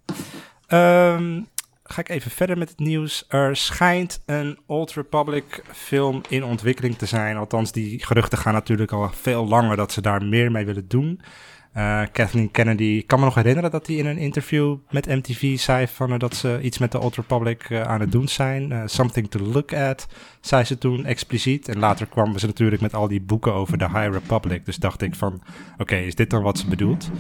Um, 0.69 1.49
ga 1.85 2.01
ik 2.01 2.09
even 2.09 2.31
verder 2.31 2.59
met 2.59 2.69
het 2.69 2.79
nieuws. 2.79 3.25
Er 3.29 3.57
schijnt 3.57 4.23
een 4.27 4.59
Old 4.67 4.93
Republic 4.93 5.65
film 5.73 6.21
in 6.29 6.45
ontwikkeling 6.45 6.99
te 6.99 7.07
zijn. 7.07 7.37
Althans, 7.37 7.73
die 7.73 8.05
geruchten 8.05 8.39
gaan 8.39 8.53
natuurlijk 8.53 8.93
al 8.93 9.11
veel 9.13 9.47
langer 9.47 9.77
dat 9.77 9.93
ze 9.93 10.01
daar 10.01 10.25
meer 10.25 10.51
mee 10.51 10.65
willen 10.65 10.89
doen. 10.89 11.21
Uh, 11.77 12.03
Kathleen 12.13 12.51
Kennedy, 12.51 12.83
ik 12.85 13.07
kan 13.07 13.19
me 13.19 13.25
nog 13.25 13.35
herinneren 13.35 13.71
dat 13.71 13.87
hij 13.87 13.97
in 13.97 14.07
een 14.07 14.19
interview 14.19 14.77
met 14.91 15.07
MTV 15.07 15.59
zei 15.59 15.87
van, 15.87 16.13
uh, 16.13 16.19
dat 16.19 16.35
ze 16.35 16.59
iets 16.63 16.79
met 16.79 16.93
de 16.93 17.01
Old 17.01 17.17
Republic 17.17 17.71
uh, 17.71 17.83
aan 17.83 18.01
het 18.01 18.13
doen 18.13 18.29
zijn. 18.29 18.89
something 18.89 19.31
to 19.31 19.41
look 19.41 19.73
at, 19.73 20.07
zei 20.41 20.65
ze 20.65 20.79
toen 20.79 21.05
expliciet. 21.05 21.69
En 21.69 21.79
later 21.79 22.07
kwamen 22.07 22.41
ze 22.41 22.47
natuurlijk 22.47 22.83
met 22.83 22.95
al 22.95 23.09
die 23.09 23.21
boeken 23.21 23.53
over 23.53 23.79
de 23.79 23.89
High 23.89 24.13
Republic. 24.13 24.65
Dus 24.65 24.77
dacht 24.77 25.03
ik 25.03 25.15
van, 25.15 25.43
oké, 25.79 25.97
is 25.97 26.15
dit 26.15 26.31
dan 26.31 26.43
wat 26.43 26.59
ze 26.59 26.67
bedoelt? 26.69 27.11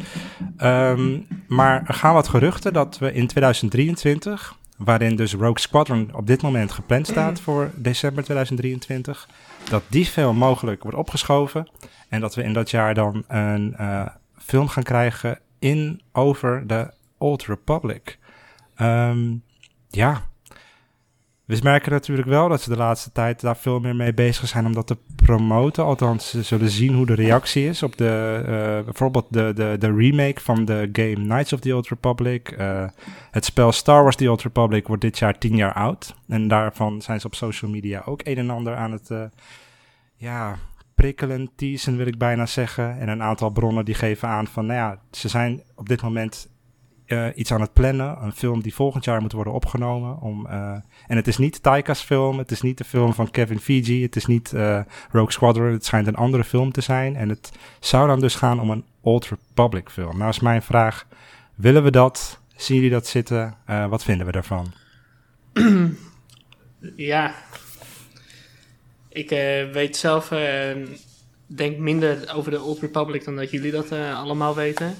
Um, 0.62 1.26
maar 1.48 1.82
er 1.86 1.94
gaan 1.94 2.14
wat 2.14 2.28
geruchten 2.28 2.72
dat 2.72 2.98
we 2.98 3.12
in 3.12 3.26
2023, 3.26 4.56
waarin 4.76 5.16
dus 5.16 5.34
Rogue 5.34 5.60
Squadron 5.60 6.10
op 6.12 6.26
dit 6.26 6.42
moment 6.42 6.72
gepland 6.72 7.06
staat 7.06 7.40
voor 7.40 7.70
december 7.76 8.24
2023, 8.24 9.28
dat 9.70 9.82
die 9.88 10.06
film 10.06 10.36
mogelijk 10.36 10.82
wordt 10.82 10.98
opgeschoven. 10.98 11.70
En 12.08 12.20
dat 12.20 12.34
we 12.34 12.42
in 12.42 12.52
dat 12.52 12.70
jaar 12.70 12.94
dan 12.94 13.24
een 13.28 13.76
film 14.44 14.68
gaan 14.68 14.82
krijgen 14.82 15.38
in 15.58 16.00
over 16.12 16.66
de 16.66 16.92
Old 17.18 17.46
Republic. 17.46 18.18
Um, 18.80 19.42
ja, 19.88 20.22
we 21.44 21.58
merken 21.62 21.92
natuurlijk 21.92 22.28
wel 22.28 22.48
dat 22.48 22.62
ze 22.62 22.68
de 22.68 22.76
laatste 22.76 23.12
tijd 23.12 23.40
daar 23.40 23.56
veel 23.56 23.80
meer 23.80 23.96
mee 23.96 24.14
bezig 24.14 24.48
zijn 24.48 24.66
om 24.66 24.72
dat 24.72 24.86
te 24.86 24.96
promoten. 25.16 25.84
Althans, 25.84 26.30
ze 26.30 26.42
zullen 26.42 26.70
zien 26.70 26.94
hoe 26.94 27.06
de 27.06 27.14
reactie 27.14 27.68
is 27.68 27.82
op 27.82 27.96
de, 27.96 28.38
uh, 28.40 28.84
bijvoorbeeld 28.84 29.26
de, 29.30 29.52
de, 29.54 29.76
de 29.78 29.94
remake 29.94 30.40
van 30.40 30.64
de 30.64 30.88
game 30.92 31.14
Knights 31.14 31.52
of 31.52 31.60
the 31.60 31.74
Old 31.74 31.88
Republic. 31.88 32.56
Uh, 32.58 32.84
het 33.30 33.44
spel 33.44 33.72
Star 33.72 34.02
Wars 34.02 34.16
The 34.16 34.30
Old 34.30 34.42
Republic 34.42 34.86
wordt 34.86 35.02
dit 35.02 35.18
jaar 35.18 35.38
tien 35.38 35.56
jaar 35.56 35.72
oud. 35.72 36.14
En 36.28 36.48
daarvan 36.48 37.02
zijn 37.02 37.20
ze 37.20 37.26
op 37.26 37.34
social 37.34 37.70
media 37.70 38.02
ook 38.04 38.20
een 38.24 38.38
en 38.38 38.50
ander 38.50 38.76
aan 38.76 38.92
het, 38.92 39.10
uh, 39.10 39.22
ja, 40.16 40.58
prikkelen, 40.94 41.50
teasen 41.56 41.96
wil 41.96 42.06
ik 42.06 42.18
bijna 42.18 42.46
zeggen. 42.46 42.98
En 42.98 43.08
een 43.08 43.22
aantal 43.22 43.50
bronnen 43.50 43.84
die 43.84 43.94
geven 43.94 44.28
aan 44.28 44.46
van, 44.46 44.66
nou 44.66 44.78
ja, 44.78 45.00
ze 45.10 45.28
zijn 45.28 45.62
op 45.74 45.88
dit 45.88 46.02
moment 46.02 46.48
uh, 47.06 47.26
iets 47.34 47.52
aan 47.52 47.60
het 47.60 47.72
plannen. 47.72 48.22
Een 48.22 48.32
film 48.32 48.62
die 48.62 48.74
volgend 48.74 49.04
jaar 49.04 49.20
moet 49.20 49.32
worden 49.32 49.52
opgenomen. 49.52 50.20
Om, 50.20 50.46
uh, 50.46 50.70
en 51.06 51.16
het 51.16 51.28
is 51.28 51.38
niet 51.38 51.62
Taika's 51.62 52.00
film, 52.00 52.38
het 52.38 52.50
is 52.50 52.60
niet 52.60 52.78
de 52.78 52.84
film 52.84 53.12
van 53.12 53.30
Kevin 53.30 53.58
Fiji, 53.58 54.02
het 54.02 54.16
is 54.16 54.26
niet 54.26 54.52
uh, 54.52 54.80
Rogue 55.10 55.32
Squadron, 55.32 55.72
het 55.72 55.84
schijnt 55.84 56.06
een 56.06 56.16
andere 56.16 56.44
film 56.44 56.72
te 56.72 56.80
zijn. 56.80 57.16
En 57.16 57.28
het 57.28 57.52
zou 57.80 58.06
dan 58.06 58.20
dus 58.20 58.34
gaan 58.34 58.60
om 58.60 58.70
een 58.70 58.84
Old 59.00 59.28
Republic 59.28 59.90
film. 59.90 60.18
Nou 60.18 60.30
is 60.30 60.40
mijn 60.40 60.62
vraag, 60.62 61.06
willen 61.54 61.82
we 61.82 61.90
dat? 61.90 62.40
Zien 62.56 62.76
jullie 62.76 62.92
dat 62.92 63.06
zitten? 63.06 63.54
wat 63.88 64.04
vinden 64.04 64.26
we 64.26 64.32
daarvan? 64.32 64.72
ja, 66.96 67.34
ik 69.14 69.30
uh, 69.30 69.72
weet 69.72 69.96
zelf, 69.96 70.30
uh, 70.30 70.40
denk 71.46 71.78
minder 71.78 72.34
over 72.34 72.50
de 72.50 72.62
Old 72.62 72.80
Republic 72.80 73.24
dan 73.24 73.36
dat 73.36 73.50
jullie 73.50 73.70
dat 73.70 73.92
uh, 73.92 74.18
allemaal 74.18 74.54
weten. 74.54 74.96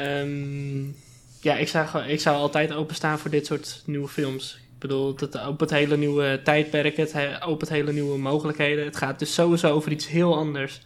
Um, 0.00 0.96
ja, 1.40 1.56
ik 1.56 1.68
zou, 1.68 2.04
ik 2.06 2.20
zou 2.20 2.36
altijd 2.36 2.72
openstaan 2.72 3.18
voor 3.18 3.30
dit 3.30 3.46
soort 3.46 3.82
nieuwe 3.86 4.08
films. 4.08 4.54
Ik 4.54 4.78
bedoel, 4.78 5.14
het 5.16 5.38
opent 5.38 5.70
hele 5.70 5.96
nieuwe 5.96 6.40
tijdperken, 6.44 7.08
het 7.12 7.42
opent 7.42 7.70
hele 7.70 7.92
nieuwe 7.92 8.18
mogelijkheden. 8.18 8.84
Het 8.84 8.96
gaat 8.96 9.18
dus 9.18 9.34
sowieso 9.34 9.72
over 9.72 9.92
iets 9.92 10.08
heel 10.08 10.36
anders 10.36 10.80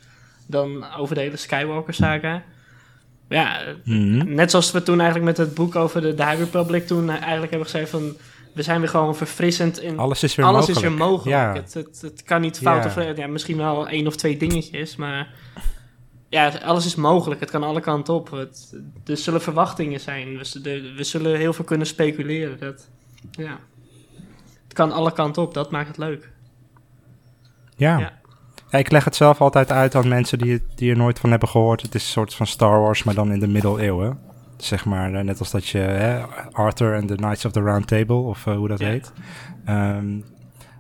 dan 0.47 0.95
over 0.97 1.15
de 1.15 1.21
hele 1.21 1.37
Skywalker-saga. 1.37 2.43
Ja, 3.29 3.63
mm 3.85 4.21
-hmm. 4.21 4.35
net 4.35 4.51
zoals 4.51 4.71
we 4.71 4.83
toen 4.83 5.01
eigenlijk 5.01 5.37
met 5.37 5.47
het 5.47 5.55
boek 5.55 5.77
over 5.77 6.01
de, 6.01 6.15
de 6.15 6.25
High 6.25 6.39
Republic 6.39 6.87
toen 6.87 7.11
eigenlijk 7.11 7.51
hebben 7.51 7.71
gezegd 7.71 7.91
van 7.91 8.17
we 8.57 8.63
zijn 8.63 8.81
weer 8.81 8.89
gewoon 8.89 9.17
verfrissend 9.17 9.81
in 9.81 9.99
alles 9.99 10.23
is 10.23 10.35
weer 10.35 10.47
alles 10.47 10.67
mogelijk. 10.67 10.85
Is 10.85 10.89
weer 10.89 11.07
mogelijk. 11.07 11.37
Ja. 11.37 11.53
Het, 11.53 11.75
het, 11.75 12.01
het, 12.01 12.23
kan 12.23 12.41
niet 12.41 12.59
fout 12.59 12.95
ja. 12.95 13.11
of 13.11 13.17
ja, 13.17 13.27
misschien 13.27 13.57
wel 13.57 13.89
één 13.89 14.07
of 14.07 14.17
twee 14.17 14.37
dingetjes, 14.37 14.97
maar 14.97 15.35
ja, 16.29 16.49
alles 16.49 16.87
is 16.87 16.95
mogelijk. 16.95 17.41
Het 17.41 17.51
kan 17.51 17.63
alle 17.63 17.81
kanten 17.81 18.15
op. 18.15 18.31
Het, 18.31 18.77
er 19.07 19.17
zullen 19.17 19.41
verwachtingen 19.41 20.01
zijn. 20.01 20.39
We, 20.39 20.93
we 20.97 21.05
zullen 21.05 21.37
heel 21.37 21.53
veel 21.53 21.65
kunnen 21.65 21.87
speculeren. 21.87 22.59
Dat, 22.59 22.89
ja. 23.31 23.59
Het 24.65 24.73
kan 24.73 24.93
alle 24.93 25.13
kanten 25.13 25.43
op. 25.43 25.55
Dat 25.55 25.71
maakt 25.71 25.89
het 25.89 25.99
leuk. 25.99 26.31
Ja. 27.77 27.99
ja. 27.99 28.13
ja 28.71 28.79
ik 28.79 28.91
leg 28.91 29.05
het 29.05 29.17
zelf 29.17 29.41
altijd 29.41 29.73
uit 29.73 29.95
aan 29.95 30.09
mensen 30.09 30.39
die, 30.39 30.63
die 30.75 30.91
er 30.91 30.97
nooit 30.97 31.19
van 31.19 31.31
hebben 31.31 31.49
gehoord. 31.49 31.83
Het 31.83 31.95
is 31.95 32.03
een 32.03 32.11
soort 32.11 32.35
van 32.35 32.47
Star 32.47 32.81
Wars, 32.81 33.03
maar 33.03 33.15
dan 33.15 33.33
in 33.33 33.41
de 33.41 33.49
middeleeuwen. 33.49 34.19
Zeg 34.57 34.85
maar, 34.85 35.15
eh, 35.15 35.25
net 35.25 35.39
als 35.39 35.51
dat 35.51 35.69
je 35.69 35.79
hè, 35.79 36.23
Arthur 36.53 36.95
en 36.95 37.07
the 37.07 37.15
Knights 37.15 37.45
of 37.45 37.53
the 37.53 37.61
Round 37.61 37.87
Table, 37.87 38.17
of 38.17 38.47
uh, 38.47 38.57
hoe 38.57 38.69
dat 38.69 38.79
ja. 38.79 38.87
heet. 38.87 39.13
Um, 39.69 40.25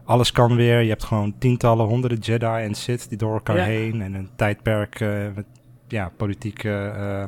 alles 0.05 0.33
kan 0.33 0.57
weer. 0.57 0.81
Je 0.81 0.89
hebt 0.89 1.05
gewoon 1.05 1.35
tientallen, 1.39 1.87
honderden 1.87 2.18
Jedi 2.18 2.47
en 2.62 2.74
Sith 2.74 3.09
die 3.09 3.18
door 3.18 3.33
elkaar 3.33 3.57
ja. 3.57 3.64
heen. 3.64 4.03
En 4.03 4.14
een 4.14 4.29
tijdperk 4.37 5.01
uh, 5.01 5.27
met 5.35 5.45
ja, 5.89 6.12
politieke 6.16 6.93
uh, 6.97 7.24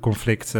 conflict. 0.00 0.54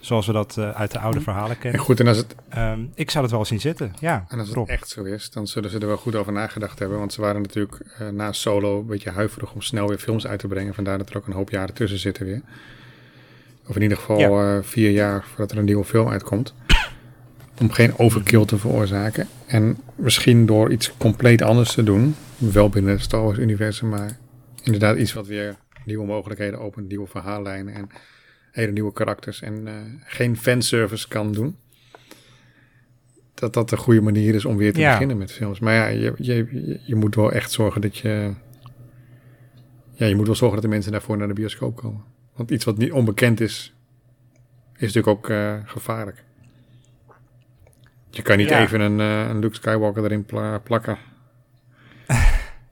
zoals 0.00 0.26
we 0.26 0.32
dat 0.32 0.58
uit 0.58 0.92
de 0.92 0.98
oude 0.98 1.20
verhalen 1.20 1.58
kennen. 1.58 1.80
En 1.80 1.86
goed, 1.86 2.00
en 2.00 2.06
als 2.06 2.16
het... 2.16 2.34
Um, 2.56 2.90
ik 2.94 3.10
zou 3.10 3.24
het 3.24 3.32
wel 3.32 3.44
zien 3.44 3.60
zitten, 3.60 3.92
ja. 4.00 4.24
En 4.28 4.38
als 4.38 4.48
het 4.48 4.56
Rob. 4.56 4.68
echt 4.68 4.88
zo 4.88 5.04
is, 5.04 5.30
dan 5.30 5.46
zullen 5.46 5.70
ze 5.70 5.78
er 5.78 5.86
wel 5.86 5.96
goed 5.96 6.14
over 6.14 6.32
nagedacht 6.32 6.78
hebben. 6.78 6.98
Want 6.98 7.12
ze 7.12 7.20
waren 7.20 7.42
natuurlijk 7.42 7.84
na 8.12 8.32
Solo 8.32 8.78
een 8.78 8.86
beetje 8.86 9.10
huiverig 9.10 9.52
om 9.52 9.60
snel 9.60 9.88
weer 9.88 9.98
films 9.98 10.26
uit 10.26 10.38
te 10.38 10.46
brengen. 10.46 10.74
Vandaar 10.74 10.98
dat 10.98 11.10
er 11.10 11.16
ook 11.16 11.26
een 11.26 11.32
hoop 11.32 11.50
jaren 11.50 11.74
tussen 11.74 11.98
zitten 11.98 12.26
weer. 12.26 12.42
Of 13.68 13.76
in 13.76 13.82
ieder 13.82 13.96
geval 13.96 14.18
ja. 14.18 14.56
uh, 14.56 14.62
vier 14.62 14.90
jaar 14.90 15.24
voordat 15.24 15.50
er 15.50 15.58
een 15.58 15.64
nieuwe 15.64 15.84
film 15.84 16.08
uitkomt. 16.08 16.54
Om 17.60 17.70
geen 17.70 17.98
overkill 17.98 18.44
te 18.44 18.58
veroorzaken. 18.58 19.28
En 19.46 19.78
misschien 19.94 20.46
door 20.46 20.72
iets 20.72 20.96
compleet 20.96 21.42
anders 21.42 21.72
te 21.72 21.82
doen. 21.82 22.14
Wel 22.36 22.68
binnen 22.68 22.92
het 22.92 23.00
Star 23.00 23.22
Wars 23.22 23.38
universum. 23.38 23.88
Maar 23.88 24.18
inderdaad 24.62 24.96
iets 24.96 25.12
wat 25.12 25.26
weer 25.26 25.56
nieuwe 25.84 26.06
mogelijkheden 26.06 26.60
opent. 26.60 26.88
Nieuwe 26.88 27.06
verhaallijnen. 27.06 27.74
En 27.74 27.88
hele 28.50 28.72
nieuwe 28.72 28.92
karakters. 28.92 29.42
En 29.42 29.66
uh, 29.66 29.72
geen 30.04 30.36
fanservice 30.36 31.08
kan 31.08 31.32
doen. 31.32 31.56
Dat 33.34 33.54
dat 33.54 33.68
de 33.68 33.76
goede 33.76 34.00
manier 34.00 34.34
is 34.34 34.44
om 34.44 34.56
weer 34.56 34.72
te 34.72 34.80
ja. 34.80 34.92
beginnen 34.92 35.18
met 35.18 35.32
films. 35.32 35.58
Maar 35.58 35.74
ja, 35.74 35.86
je, 35.86 36.14
je, 36.16 36.80
je 36.84 36.94
moet 36.94 37.14
wel 37.14 37.32
echt 37.32 37.50
zorgen 37.50 37.80
dat 37.80 37.96
je... 37.96 38.34
Ja, 39.92 40.06
je 40.06 40.16
moet 40.16 40.26
wel 40.26 40.34
zorgen 40.34 40.56
dat 40.56 40.64
de 40.64 40.74
mensen 40.74 40.92
daarvoor 40.92 41.16
naar 41.16 41.28
de 41.28 41.34
bioscoop 41.34 41.76
komen. 41.76 42.04
Want 42.38 42.50
iets 42.50 42.64
wat 42.64 42.78
niet 42.78 42.92
onbekend 42.92 43.40
is, 43.40 43.74
is 44.76 44.94
natuurlijk 44.94 45.06
ook 45.06 45.28
uh, 45.28 45.54
gevaarlijk. 45.64 46.24
Je 48.10 48.22
kan 48.22 48.36
niet 48.36 48.48
ja. 48.48 48.60
even 48.60 48.80
een, 48.80 48.98
uh, 48.98 49.28
een 49.28 49.38
Luke 49.38 49.54
Skywalker 49.54 50.04
erin 50.04 50.24
pla 50.24 50.58
plakken. 50.58 50.98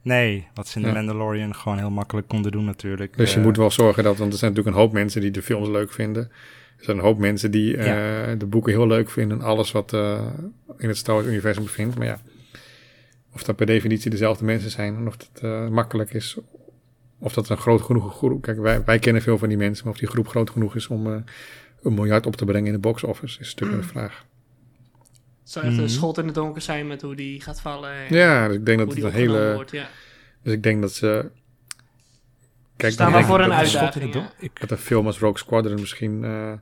nee, 0.03 0.49
wat 0.55 0.69
ze 0.69 0.79
in 0.79 0.85
ja. 0.85 0.89
The 0.89 0.95
Mandalorian 0.95 1.55
gewoon 1.55 1.79
heel 1.79 1.91
makkelijk 1.91 2.29
konden 2.29 2.53
doen 2.53 2.64
natuurlijk. 2.64 3.17
Dus 3.17 3.33
je 3.33 3.39
uh, 3.39 3.45
moet 3.45 3.57
wel 3.57 3.71
zorgen 3.71 4.05
dat, 4.05 4.17
want 4.17 4.33
er 4.33 4.39
zijn 4.39 4.51
natuurlijk 4.51 4.77
een 4.77 4.83
hoop 4.83 4.93
mensen 4.93 5.21
die 5.21 5.31
de 5.31 5.43
films 5.43 5.69
leuk 5.69 5.93
vinden. 5.93 6.23
Er 6.79 6.85
zijn 6.85 6.97
een 6.97 7.03
hoop 7.03 7.19
mensen 7.19 7.51
die 7.51 7.77
ja. 7.77 8.35
de 8.35 8.47
boeken 8.47 8.73
heel 8.73 8.87
leuk 8.87 9.11
vinden. 9.11 9.43
Alles 9.43 9.73
wat 9.73 9.93
in 10.79 10.89
het 10.89 10.97
Star 10.97 11.14
Wars 11.14 11.27
universum 11.27 11.62
bevindt. 11.62 11.99
Maar 11.99 12.07
ja, 12.07 12.19
of 13.33 13.43
dat 13.43 13.57
per 13.57 13.67
definitie 13.67 14.11
dezelfde 14.11 14.45
mensen 14.45 14.71
zijn. 14.71 14.97
En 14.97 15.07
of 15.07 15.17
het 15.33 15.71
makkelijk 15.71 16.14
is 16.14 16.37
of 17.19 17.35
dat 17.35 17.49
een 17.49 17.57
groot 17.57 17.83
genoeg 17.83 18.17
groep... 18.17 18.43
Kijk, 18.43 18.59
wij, 18.59 18.85
wij 18.85 18.99
kennen 18.99 19.23
veel 19.23 19.39
van 19.39 19.49
die 19.49 19.59
mensen, 19.59 19.85
maar 19.85 19.93
of 19.93 19.99
die 19.99 20.09
groep 20.09 20.29
groot 20.29 20.51
genoeg 20.51 20.75
is 20.75 20.87
om 20.87 21.07
uh, 21.07 21.17
een 21.83 21.95
miljard 21.95 22.27
op 22.27 22.37
te 22.37 22.45
brengen 22.45 22.67
in 22.67 22.73
de 22.73 22.79
box 22.79 23.05
office, 23.05 23.41
is 23.41 23.55
natuurlijk 23.55 23.83
een 23.83 23.89
vraag. 23.89 24.25
Het 25.41 25.51
zou 25.51 25.67
echt 25.67 25.79
een 25.79 25.91
schot 25.91 26.19
in 26.19 26.25
het 26.27 26.35
donker 26.35 26.62
zijn 26.62 26.87
met 26.87 27.03
hoe 27.03 27.17
die 27.17 27.41
gaat 27.41 27.61
vallen. 27.61 27.93
Ja, 28.09 28.47
dus 28.47 28.57
ik 28.57 28.67
denk 28.67 28.79
dat 28.79 28.95
het 28.95 29.03
een 29.03 29.12
hele... 29.12 29.55
Wordt, 29.55 29.71
ja. 29.71 29.89
Dus 30.43 30.53
ik 30.53 30.62
denk 30.62 30.81
dat 30.81 30.93
ze... 30.93 31.31
Kijk, 32.77 32.93
Staan 32.93 33.12
we 33.12 33.25
voor 33.25 33.41
een 33.41 33.53
uitdaging. 33.53 34.14
Ja. 34.14 34.33
Ik 34.39 34.51
had 34.61 34.71
een 34.71 34.77
film 34.77 35.07
als 35.07 35.19
Rogue 35.19 35.39
Squadron 35.39 35.81
misschien... 35.81 36.23
Uh, 36.23 36.53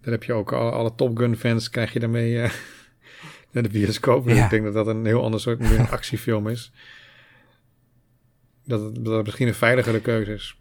daar 0.00 0.12
heb 0.12 0.22
je 0.22 0.32
ook 0.32 0.52
alle, 0.52 0.70
alle 0.70 0.94
Top 0.94 1.18
Gun 1.18 1.36
fans, 1.36 1.70
krijg 1.70 1.92
je 1.92 2.00
daarmee 2.00 2.32
uh, 2.32 2.42
naar 3.52 3.62
de 3.62 3.68
bioscoop. 3.68 4.28
Ja. 4.28 4.44
Ik 4.44 4.50
denk 4.50 4.64
dat 4.64 4.74
dat 4.74 4.86
een 4.86 5.04
heel 5.04 5.22
ander 5.22 5.40
soort 5.40 5.60
een 5.60 5.88
actiefilm 5.98 6.48
is 6.48 6.72
dat 8.64 8.80
het, 8.80 9.04
dat 9.04 9.24
misschien 9.24 9.48
een 9.48 9.54
veiligere 9.54 10.00
keuze 10.00 10.32
is. 10.32 10.60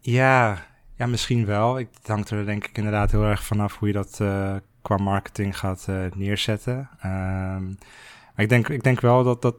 Ja, 0.00 0.66
ja, 0.96 1.06
misschien 1.06 1.46
wel. 1.46 1.78
Ik, 1.78 1.88
het 1.98 2.06
hangt 2.06 2.30
er 2.30 2.46
denk 2.46 2.64
ik 2.66 2.76
inderdaad 2.76 3.10
heel 3.10 3.24
erg 3.24 3.44
vanaf 3.44 3.78
hoe 3.78 3.88
je 3.88 3.94
dat 3.94 4.18
uh, 4.22 4.56
qua 4.82 4.96
marketing 4.96 5.58
gaat 5.58 5.86
uh, 5.90 6.04
neerzetten. 6.14 6.88
Um, 7.04 7.78
maar 8.34 8.44
ik 8.44 8.48
denk, 8.48 8.68
ik 8.68 8.82
denk 8.82 9.00
wel 9.00 9.24
dat, 9.24 9.42
dat 9.42 9.56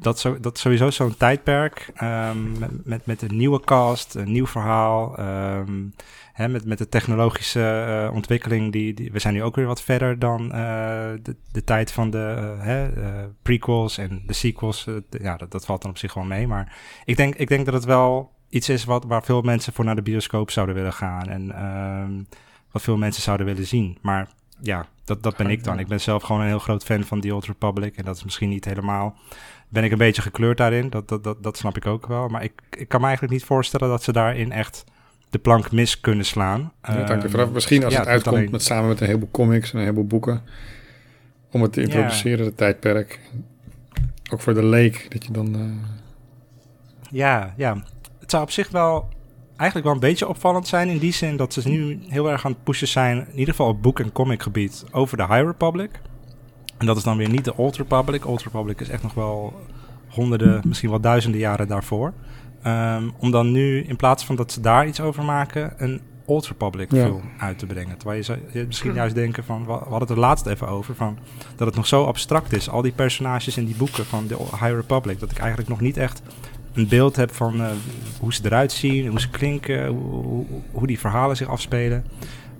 dat, 0.00 0.18
zo, 0.18 0.40
dat 0.40 0.58
sowieso 0.58 0.90
zo'n 0.90 1.16
tijdperk 1.16 1.92
um, 2.02 2.58
met, 2.58 2.86
met, 2.86 3.06
met, 3.06 3.22
een 3.22 3.36
nieuwe 3.36 3.60
cast, 3.60 4.14
een 4.14 4.32
nieuw 4.32 4.46
verhaal. 4.46 5.20
Um, 5.20 5.94
hè, 6.32 6.48
met, 6.48 6.64
met 6.64 6.78
de 6.78 6.88
technologische 6.88 8.04
uh, 8.08 8.14
ontwikkeling, 8.14 8.72
die, 8.72 8.94
die, 8.94 9.12
we 9.12 9.18
zijn 9.18 9.34
nu 9.34 9.42
ook 9.42 9.56
weer 9.56 9.66
wat 9.66 9.82
verder 9.82 10.18
dan 10.18 10.44
uh, 10.44 10.50
de, 11.22 11.36
de 11.52 11.64
tijd 11.64 11.92
van 11.92 12.10
de 12.10 12.52
uh, 12.56 12.64
hè, 12.64 12.88
prequels 13.42 13.98
en 13.98 14.22
de 14.26 14.32
sequels. 14.32 14.86
ja, 15.10 15.36
dat, 15.36 15.50
dat 15.50 15.64
valt 15.64 15.82
dan 15.82 15.90
op 15.90 15.98
zich 15.98 16.12
gewoon 16.12 16.28
mee. 16.28 16.46
Maar 16.46 16.76
ik 17.04 17.16
denk, 17.16 17.34
ik 17.34 17.48
denk 17.48 17.64
dat 17.64 17.74
het 17.74 17.84
wel 17.84 18.32
iets 18.48 18.68
is 18.68 18.84
wat, 18.84 19.04
waar 19.04 19.22
veel 19.22 19.42
mensen 19.42 19.72
voor 19.72 19.84
naar 19.84 19.96
de 19.96 20.02
bioscoop 20.02 20.50
zouden 20.50 20.74
willen 20.74 20.92
gaan. 20.92 21.28
En 21.28 21.64
um, 21.64 22.26
wat 22.70 22.82
veel 22.82 22.96
mensen 22.96 23.22
zouden 23.22 23.46
willen 23.46 23.66
zien. 23.66 23.98
Maar 24.00 24.28
ja, 24.60 24.86
dat, 25.04 25.22
dat 25.22 25.36
ben 25.36 25.50
ik 25.50 25.64
dan. 25.64 25.78
Ik 25.78 25.88
ben 25.88 26.00
zelf 26.00 26.22
gewoon 26.22 26.40
een 26.40 26.46
heel 26.46 26.58
groot 26.58 26.84
fan 26.84 27.04
van 27.04 27.20
The 27.20 27.34
Old 27.34 27.44
Republic. 27.44 27.96
En 27.96 28.04
dat 28.04 28.16
is 28.16 28.24
misschien 28.24 28.48
niet 28.48 28.64
helemaal. 28.64 29.16
Ben 29.70 29.84
ik 29.84 29.92
een 29.92 29.98
beetje 29.98 30.22
gekleurd 30.22 30.56
daarin? 30.56 30.90
Dat, 30.90 31.08
dat, 31.08 31.24
dat, 31.24 31.42
dat 31.42 31.56
snap 31.56 31.76
ik 31.76 31.86
ook 31.86 32.06
wel. 32.06 32.28
Maar 32.28 32.42
ik, 32.42 32.52
ik 32.70 32.88
kan 32.88 33.00
me 33.00 33.06
eigenlijk 33.06 33.34
niet 33.34 33.44
voorstellen 33.44 33.88
dat 33.88 34.02
ze 34.02 34.12
daarin 34.12 34.52
echt 34.52 34.84
de 35.30 35.38
plank 35.38 35.72
mis 35.72 36.00
kunnen 36.00 36.24
slaan. 36.24 36.72
Ja, 36.82 37.04
dank 37.04 37.22
je 37.22 37.38
um, 37.38 37.52
Misschien 37.52 37.84
als 37.84 37.92
ja, 37.92 37.98
het 37.98 38.08
uitkomt 38.08 38.36
alleen... 38.36 38.50
met, 38.50 38.62
samen 38.62 38.88
met 38.88 39.00
een 39.00 39.06
heleboel 39.06 39.30
comics 39.30 39.72
en 39.72 39.78
een 39.78 39.84
heleboel 39.84 40.06
boeken. 40.06 40.42
Om 41.50 41.62
het 41.62 41.72
te 41.72 41.82
introduceren, 41.82 42.38
ja. 42.38 42.44
het 42.44 42.56
tijdperk. 42.56 43.20
Ook 44.32 44.40
voor 44.40 44.54
de 44.54 44.64
leek, 44.64 45.06
dat 45.12 45.24
je 45.24 45.32
dan... 45.32 45.56
Uh... 45.56 45.72
Ja, 47.10 47.54
ja. 47.56 47.82
Het 48.20 48.30
zou 48.30 48.42
op 48.42 48.50
zich 48.50 48.68
wel 48.68 49.08
eigenlijk 49.56 49.84
wel 49.84 49.94
een 49.94 50.08
beetje 50.08 50.28
opvallend 50.28 50.68
zijn 50.68 50.88
in 50.88 50.98
die 50.98 51.12
zin 51.12 51.36
dat 51.36 51.52
ze 51.52 51.68
nu 51.68 51.98
heel 52.08 52.30
erg 52.30 52.44
aan 52.44 52.52
het 52.52 52.64
pushen 52.64 52.88
zijn, 52.88 53.16
in 53.16 53.38
ieder 53.38 53.54
geval 53.54 53.68
op 53.68 53.82
boek- 53.82 54.00
en 54.00 54.12
comicgebied, 54.12 54.84
over 54.90 55.16
de 55.16 55.26
High 55.26 55.44
Republic. 55.44 55.90
En 56.80 56.86
dat 56.86 56.96
is 56.96 57.02
dan 57.02 57.16
weer 57.16 57.30
niet 57.30 57.44
de 57.44 57.56
Old 57.56 57.76
Republic. 57.76 58.26
Old 58.26 58.42
Republic 58.42 58.80
is 58.80 58.88
echt 58.88 59.02
nog 59.02 59.14
wel 59.14 59.60
honderden, 60.08 60.62
misschien 60.64 60.90
wel 60.90 61.00
duizenden 61.00 61.40
jaren 61.40 61.68
daarvoor. 61.68 62.12
Um, 62.66 63.12
om 63.18 63.30
dan 63.30 63.52
nu, 63.52 63.82
in 63.82 63.96
plaats 63.96 64.24
van 64.24 64.36
dat 64.36 64.52
ze 64.52 64.60
daar 64.60 64.86
iets 64.86 65.00
over 65.00 65.24
maken, 65.24 65.72
een 65.76 66.00
Old 66.24 66.46
Republic 66.46 66.88
film 66.88 67.22
uit 67.38 67.58
te 67.58 67.66
brengen. 67.66 67.96
Terwijl 67.96 68.18
je, 68.18 68.24
zou, 68.24 68.38
je 68.52 68.64
misschien 68.66 68.94
juist 68.94 69.14
denken 69.14 69.44
van, 69.44 69.64
we 69.64 69.72
hadden 69.72 69.98
het 70.00 70.10
er 70.10 70.18
laatst 70.18 70.46
even 70.46 70.68
over, 70.68 70.94
van, 70.94 71.18
dat 71.56 71.66
het 71.66 71.76
nog 71.76 71.86
zo 71.86 72.04
abstract 72.04 72.52
is. 72.52 72.68
Al 72.68 72.82
die 72.82 72.92
personages 72.92 73.56
in 73.56 73.64
die 73.64 73.76
boeken 73.76 74.06
van 74.06 74.26
de 74.26 74.36
High 74.36 74.74
Republic, 74.74 75.20
dat 75.20 75.30
ik 75.30 75.38
eigenlijk 75.38 75.68
nog 75.68 75.80
niet 75.80 75.96
echt 75.96 76.22
een 76.72 76.88
beeld 76.88 77.16
heb 77.16 77.34
van 77.34 77.60
uh, 77.60 77.66
hoe 78.20 78.34
ze 78.34 78.40
eruit 78.44 78.72
zien, 78.72 79.06
hoe 79.06 79.20
ze 79.20 79.30
klinken, 79.30 79.86
hoe, 79.86 80.24
hoe, 80.24 80.46
hoe, 80.70 80.86
die 80.86 80.98
verhalen 80.98 81.36
zich 81.36 81.48
afspelen. 81.48 82.04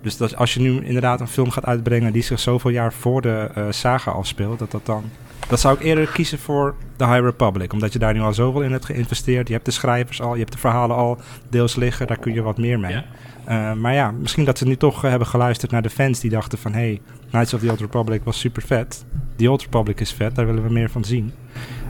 Dus 0.01 0.17
dat 0.17 0.35
als 0.35 0.53
je 0.53 0.59
nu 0.59 0.85
inderdaad 0.85 1.19
een 1.19 1.27
film 1.27 1.51
gaat 1.51 1.65
uitbrengen 1.65 2.13
die 2.13 2.23
zich 2.23 2.39
zoveel 2.39 2.71
jaar 2.71 2.93
voor 2.93 3.21
de 3.21 3.49
uh, 3.57 3.65
saga 3.69 4.11
afspeelt, 4.11 4.59
dat 4.59 4.71
dat 4.71 4.85
dan. 4.85 5.03
Dat 5.47 5.59
zou 5.59 5.75
ik 5.75 5.83
eerder 5.83 6.07
kiezen 6.07 6.39
voor 6.39 6.75
The 6.95 7.05
High 7.05 7.19
Republic. 7.19 7.73
Omdat 7.73 7.93
je 7.93 7.99
daar 7.99 8.13
nu 8.13 8.21
al 8.21 8.33
zoveel 8.33 8.61
in 8.61 8.71
hebt 8.71 8.85
geïnvesteerd. 8.85 9.47
Je 9.47 9.53
hebt 9.53 9.65
de 9.65 9.71
schrijvers 9.71 10.21
al, 10.21 10.33
je 10.33 10.39
hebt 10.39 10.51
de 10.51 10.57
verhalen 10.57 10.95
al 10.95 11.17
deels 11.49 11.75
liggen. 11.75 12.07
Daar 12.07 12.19
kun 12.19 12.33
je 12.33 12.41
wat 12.41 12.57
meer 12.57 12.79
mee. 12.79 13.03
Uh, 13.49 13.73
maar 13.73 13.93
ja, 13.93 14.11
misschien 14.11 14.45
dat 14.45 14.57
ze 14.57 14.65
nu 14.65 14.77
toch 14.77 15.01
hebben 15.01 15.27
geluisterd 15.27 15.71
naar 15.71 15.81
de 15.81 15.89
fans 15.89 16.19
die 16.19 16.29
dachten 16.29 16.57
van... 16.57 16.73
Hey, 16.73 17.01
Knights 17.29 17.53
of 17.53 17.59
the 17.59 17.69
Old 17.69 17.79
Republic 17.79 18.21
was 18.23 18.39
super 18.39 18.61
vet. 18.61 19.05
The 19.35 19.51
Old 19.51 19.61
Republic 19.61 19.99
is 19.99 20.13
vet, 20.13 20.35
daar 20.35 20.45
willen 20.45 20.63
we 20.63 20.71
meer 20.71 20.89
van 20.89 21.03
zien. 21.03 21.33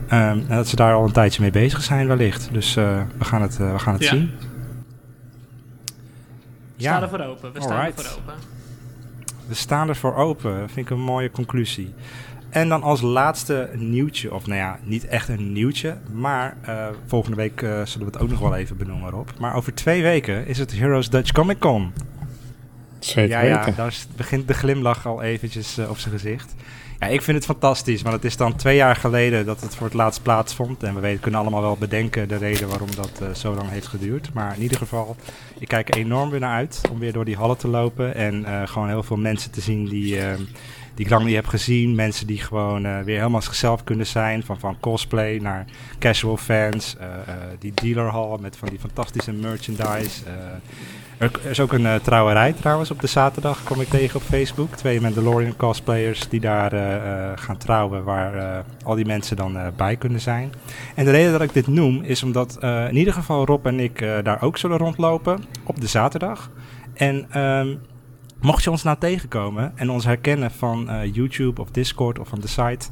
Um, 0.04 0.10
en 0.10 0.46
dat 0.48 0.68
ze 0.68 0.76
daar 0.76 0.94
al 0.94 1.04
een 1.04 1.12
tijdje 1.12 1.42
mee 1.42 1.50
bezig 1.50 1.82
zijn 1.82 2.06
wellicht. 2.06 2.48
Dus 2.52 2.74
we 2.74 3.04
gaan 3.18 3.42
het, 3.42 3.56
we 3.56 3.78
gaan 3.78 3.94
het 3.94 4.02
ja. 4.02 4.08
zien. 4.08 4.30
We 6.82 6.88
staan 6.88 7.02
er 7.02 7.08
voor 7.08 7.20
open. 7.20 7.52
We 7.52 7.60
staan 7.60 7.76
Alright. 7.76 7.98
er 7.98 8.04
voor 8.04 8.20
open. 8.20 8.34
We 9.48 9.54
staan 9.54 9.88
er 9.88 9.96
voor 9.96 10.14
open. 10.14 10.70
Vind 10.70 10.86
ik 10.86 10.90
een 10.90 11.00
mooie 11.00 11.30
conclusie. 11.30 11.94
En 12.50 12.68
dan 12.68 12.82
als 12.82 13.00
laatste 13.00 13.70
nieuwtje, 13.74 14.34
of 14.34 14.46
nou 14.46 14.58
ja, 14.58 14.78
niet 14.82 15.06
echt 15.06 15.28
een 15.28 15.52
nieuwtje, 15.52 15.96
maar 16.12 16.56
uh, 16.68 16.86
volgende 17.06 17.36
week 17.36 17.62
uh, 17.62 17.70
zullen 17.70 18.06
we 18.06 18.12
het 18.12 18.22
ook 18.22 18.28
nog 18.28 18.38
wel 18.38 18.56
even 18.56 18.76
benoemen 18.76 19.08
erop. 19.08 19.32
Maar 19.38 19.54
over 19.54 19.74
twee 19.74 20.02
weken 20.02 20.46
is 20.46 20.58
het 20.58 20.72
Heroes 20.72 21.10
Dutch 21.10 21.32
Comic 21.32 21.58
Con. 21.58 21.92
Zeker 22.98 23.30
ja, 23.30 23.40
ja, 23.40 23.70
daar 23.70 23.94
begint 24.16 24.48
de 24.48 24.54
glimlach 24.54 25.06
al 25.06 25.22
eventjes 25.22 25.78
uh, 25.78 25.90
op 25.90 25.98
zijn 25.98 26.14
gezicht. 26.14 26.54
Ja, 27.02 27.08
ik 27.08 27.22
vind 27.22 27.36
het 27.36 27.46
fantastisch, 27.46 28.02
want 28.02 28.14
het 28.14 28.24
is 28.24 28.36
dan 28.36 28.56
twee 28.56 28.76
jaar 28.76 28.96
geleden 28.96 29.46
dat 29.46 29.60
het 29.60 29.74
voor 29.74 29.86
het 29.86 29.94
laatst 29.94 30.22
plaatsvond. 30.22 30.82
En 30.82 30.94
we 30.94 31.00
weten, 31.00 31.20
kunnen 31.20 31.40
allemaal 31.40 31.60
wel 31.60 31.76
bedenken 31.76 32.28
de 32.28 32.36
reden 32.36 32.68
waarom 32.68 32.94
dat 32.94 33.20
uh, 33.22 33.34
zo 33.34 33.54
lang 33.54 33.70
heeft 33.70 33.86
geduurd. 33.86 34.32
Maar 34.32 34.54
in 34.56 34.62
ieder 34.62 34.78
geval, 34.78 35.16
ik 35.58 35.68
kijk 35.68 35.94
enorm 35.94 36.30
weer 36.30 36.40
naar 36.40 36.56
uit 36.56 36.80
om 36.90 36.98
weer 36.98 37.12
door 37.12 37.24
die 37.24 37.36
hallen 37.36 37.56
te 37.56 37.68
lopen. 37.68 38.14
En 38.14 38.40
uh, 38.40 38.62
gewoon 38.66 38.88
heel 38.88 39.02
veel 39.02 39.16
mensen 39.16 39.50
te 39.50 39.60
zien 39.60 39.88
die, 39.88 40.16
uh, 40.16 40.32
die 40.94 41.04
ik 41.04 41.10
lang 41.10 41.24
niet 41.24 41.34
heb 41.34 41.46
gezien. 41.46 41.94
Mensen 41.94 42.26
die 42.26 42.38
gewoon 42.38 43.04
weer 43.04 43.16
helemaal 43.16 43.42
zichzelf 43.42 43.84
kunnen 43.84 44.06
zijn. 44.06 44.44
Van, 44.44 44.58
van 44.58 44.76
cosplay 44.80 45.38
naar 45.38 45.64
casual 45.98 46.36
fans. 46.36 46.96
die 47.58 47.72
dealerhal 47.74 48.38
met 48.40 48.56
van 48.56 48.68
die 48.68 48.78
fantastische 48.78 49.32
merchandise. 49.32 50.22
Er 51.22 51.30
is 51.50 51.60
ook 51.60 51.72
een 51.72 51.82
uh, 51.82 51.94
trouwerij 51.94 52.52
trouwens 52.52 52.90
op 52.90 53.00
de 53.00 53.06
zaterdag, 53.06 53.62
kom 53.62 53.80
ik 53.80 53.88
tegen 53.88 54.16
op 54.16 54.22
Facebook. 54.22 54.74
Twee 54.74 55.00
Mandalorian 55.00 55.56
cosplayers 55.56 56.28
die 56.28 56.40
daar 56.40 56.74
uh, 56.74 56.94
uh, 56.94 57.30
gaan 57.34 57.56
trouwen, 57.56 58.04
waar 58.04 58.64
al 58.84 58.94
die 58.94 59.04
mensen 59.04 59.36
dan 59.36 59.58
bij 59.76 59.96
kunnen 59.96 60.20
zijn. 60.20 60.52
En 60.94 61.04
de 61.04 61.10
reden 61.10 61.32
dat 61.32 61.42
ik 61.42 61.52
dit 61.52 61.66
noem 61.66 62.02
is 62.02 62.22
omdat 62.22 62.58
in 62.62 62.96
ieder 62.96 63.14
geval 63.14 63.46
Rob 63.46 63.66
en 63.66 63.80
ik 63.80 63.98
daar 64.22 64.42
ook 64.42 64.58
zullen 64.58 64.78
rondlopen 64.78 65.44
op 65.64 65.80
de 65.80 65.86
zaterdag. 65.86 66.50
En 66.94 67.40
um, 67.40 67.80
mocht 68.42 68.64
je 68.64 68.70
ons 68.70 68.82
nou 68.82 68.96
tegenkomen 68.98 69.72
en 69.74 69.90
ons 69.90 70.04
herkennen 70.04 70.50
van 70.50 70.90
YouTube 71.12 71.60
of 71.60 71.70
Discord 71.70 72.18
of 72.18 72.28
van 72.28 72.40
de 72.40 72.48
site... 72.48 72.86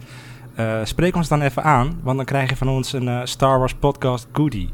spreek 0.85 1.17
ons 1.17 1.29
dan 1.29 1.43
even 1.43 1.63
aan, 1.63 2.01
want 2.03 2.17
dan 2.17 2.27
krijg 2.27 2.51
je 2.51 2.57
van 2.57 2.69
ons 2.69 2.93
een 2.93 3.29
Star 3.29 3.59
Wars 3.59 3.75
podcast 3.75 4.29
goodie. 4.33 4.73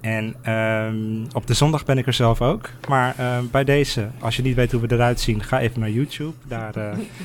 En 0.00 0.52
um, 0.52 1.26
op 1.32 1.46
de 1.46 1.54
zondag 1.54 1.84
ben 1.84 1.98
ik 1.98 2.06
er 2.06 2.12
zelf 2.12 2.42
ook. 2.42 2.70
Maar 2.88 3.14
uh, 3.20 3.38
bij 3.50 3.64
deze, 3.64 4.08
als 4.18 4.36
je 4.36 4.42
niet 4.42 4.54
weet 4.54 4.72
hoe 4.72 4.80
we 4.80 4.94
eruit 4.94 5.20
zien, 5.20 5.42
ga 5.42 5.60
even 5.60 5.80
naar 5.80 5.90
YouTube. 5.90 6.32
Daar 6.46 6.74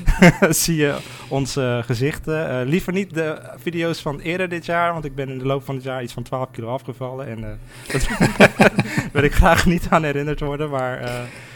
zie 0.49 0.75
je 0.75 0.95
onze 1.27 1.81
gezichten. 1.85 2.65
Liever 2.65 2.93
niet 2.93 3.13
de 3.13 3.41
video's 3.57 4.01
van 4.01 4.19
eerder 4.19 4.49
dit 4.49 4.65
jaar, 4.65 4.93
want 4.93 5.05
ik 5.05 5.15
ben 5.15 5.29
in 5.29 5.37
de 5.37 5.45
loop 5.45 5.65
van 5.65 5.75
het 5.75 5.83
jaar 5.83 6.03
iets 6.03 6.13
van 6.13 6.23
12 6.23 6.51
kilo 6.51 6.67
afgevallen. 6.67 7.27
En 7.27 7.41
daar 7.91 8.71
wil 9.13 9.23
ik 9.23 9.33
graag 9.33 9.65
niet 9.65 9.87
aan 9.89 10.03
herinnerd 10.03 10.39
worden. 10.39 10.69
Maar 10.69 11.01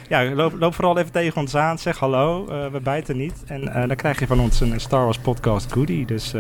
ja, 0.10 0.34
loop, 0.34 0.54
loop, 0.60 0.74
vooral 0.74 0.98
even 0.98 1.12
tegen 1.12 1.42
ons 1.42 1.56
aan. 1.56 1.80
Zeg 1.80 1.98
hallo, 1.98 2.46
we 2.72 2.80
bijten 2.80 3.18
niet. 3.18 3.44
En 3.46 3.88
dan 3.88 3.96
krijg 3.96 4.20
je 4.20 4.28
van 4.28 4.40
ons 4.40 4.60
een 4.60 4.80
Star 4.80 5.04
Wars 5.04 5.20
podcast 5.20 5.72
goodie. 5.72 6.06
Dus 6.06 6.34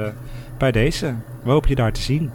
bij 0.57 0.71
deze, 0.71 1.15
we 1.43 1.51
hopen 1.51 1.69
je 1.69 1.75
daar 1.75 1.91
te 1.91 2.01
zien. 2.01 2.31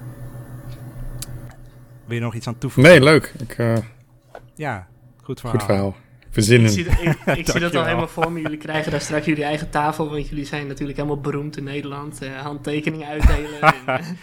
Wil 2.12 2.20
je 2.20 2.26
nog 2.26 2.34
iets 2.34 2.46
aan 2.46 2.58
toevoegen? 2.58 2.92
Nee, 2.92 3.02
leuk. 3.02 3.34
Ik, 3.38 3.58
uh, 3.58 3.76
ja, 4.54 4.86
goed 5.22 5.40
verhaal. 5.40 5.58
Goed 5.58 5.68
verhaal. 5.68 5.96
Verzinnen. 6.30 6.70
Ik 6.70 6.72
zie, 6.72 6.86
ik, 6.86 7.36
ik 7.36 7.48
zie 7.48 7.60
dat 7.60 7.74
al 7.74 7.84
helemaal 7.84 8.08
voor 8.08 8.32
me. 8.32 8.40
Jullie 8.40 8.58
krijgen 8.58 8.90
daar 8.90 9.00
straks 9.00 9.26
jullie 9.26 9.44
eigen 9.44 9.70
tafel, 9.70 10.10
want 10.10 10.28
jullie 10.28 10.44
zijn 10.44 10.66
natuurlijk 10.66 10.98
helemaal 10.98 11.20
beroemd 11.20 11.56
in 11.56 11.64
Nederland. 11.64 12.22
Uh, 12.22 12.40
handtekeningen 12.40 13.08
uitdelen. 13.08 13.60
en. 13.60 14.04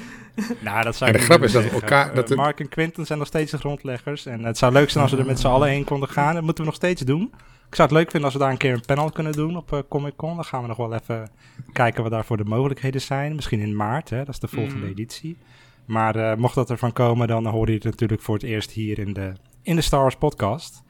nou, 0.59 0.83
dat 0.83 0.95
zou 0.95 1.11
de 1.11 1.19
grap 1.19 1.43
is 1.43 1.51
dat 1.51 1.63
we 1.63 1.69
elkaar... 1.69 2.13
Dat 2.13 2.35
Mark 2.35 2.59
en 2.59 2.69
Quinten 2.69 3.05
zijn 3.05 3.19
nog 3.19 3.27
steeds 3.27 3.51
de 3.51 3.57
grondleggers. 3.57 4.25
En 4.25 4.43
het 4.43 4.57
zou 4.57 4.73
leuk 4.73 4.89
zijn 4.89 5.03
als 5.03 5.13
we 5.13 5.19
er 5.19 5.25
met 5.25 5.39
z'n 5.39 5.47
allen 5.47 5.69
heen 5.69 5.83
konden 5.83 6.09
gaan. 6.09 6.33
Dat 6.33 6.43
moeten 6.43 6.63
we 6.63 6.69
nog 6.69 6.79
steeds 6.79 7.01
doen. 7.01 7.33
Ik 7.69 7.75
zou 7.75 7.87
het 7.87 7.97
leuk 7.97 8.11
vinden 8.11 8.23
als 8.23 8.33
we 8.33 8.39
daar 8.39 8.51
een 8.51 8.57
keer 8.57 8.73
een 8.73 8.85
panel 8.85 9.11
kunnen 9.11 9.33
doen 9.33 9.57
op 9.57 9.85
Comic 9.89 10.15
Con. 10.15 10.35
Dan 10.35 10.45
gaan 10.45 10.61
we 10.61 10.67
nog 10.67 10.77
wel 10.77 10.93
even 10.93 11.29
kijken 11.73 12.01
wat 12.01 12.11
daarvoor 12.11 12.37
de 12.37 12.43
mogelijkheden 12.43 13.01
zijn. 13.01 13.35
Misschien 13.35 13.59
in 13.59 13.75
maart, 13.75 14.09
hè? 14.09 14.17
dat 14.17 14.33
is 14.33 14.39
de 14.39 14.47
volgende 14.47 14.85
mm. 14.85 14.91
editie. 14.91 15.37
Maar 15.85 16.15
uh, 16.15 16.35
mocht 16.35 16.55
dat 16.55 16.69
ervan 16.69 16.93
komen, 16.93 17.27
dan 17.27 17.45
hoor 17.45 17.67
je 17.67 17.73
het 17.73 17.83
natuurlijk 17.83 18.21
voor 18.21 18.35
het 18.35 18.43
eerst 18.43 18.71
hier 18.71 18.99
in 18.99 19.13
de, 19.13 19.33
in 19.61 19.75
de 19.75 19.81
Star 19.81 20.01
Wars 20.01 20.15
podcast. 20.15 20.83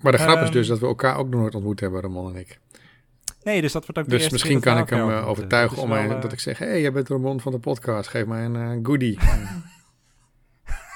Maar 0.00 0.12
de 0.12 0.18
grap 0.18 0.38
um, 0.38 0.44
is 0.44 0.50
dus 0.50 0.66
dat 0.66 0.78
we 0.78 0.86
elkaar 0.86 1.16
ook 1.16 1.28
nog 1.28 1.40
nooit 1.40 1.54
ontmoet 1.54 1.80
hebben, 1.80 2.00
Ramon 2.00 2.34
en 2.34 2.40
ik. 2.40 2.60
Nee, 3.44 3.60
dus 3.60 3.72
dat 3.72 3.86
wordt 3.86 4.00
ook 4.00 4.08
Dus 4.08 4.30
misschien 4.30 4.60
kan 4.60 4.78
ik 4.78 4.90
hem 4.90 5.08
uh, 5.08 5.28
overtuigen 5.28 5.82
om 5.82 5.88
mij, 5.88 6.06
uh, 6.06 6.20
dat 6.20 6.32
ik 6.32 6.40
zeg... 6.40 6.58
hé, 6.58 6.66
hey, 6.66 6.80
jij 6.80 6.92
bent 6.92 7.08
Ramon 7.08 7.40
van 7.40 7.52
de 7.52 7.58
podcast, 7.58 8.08
geef 8.08 8.26
mij 8.26 8.44
een 8.44 8.54
uh, 8.54 8.78
goodie. 8.82 9.18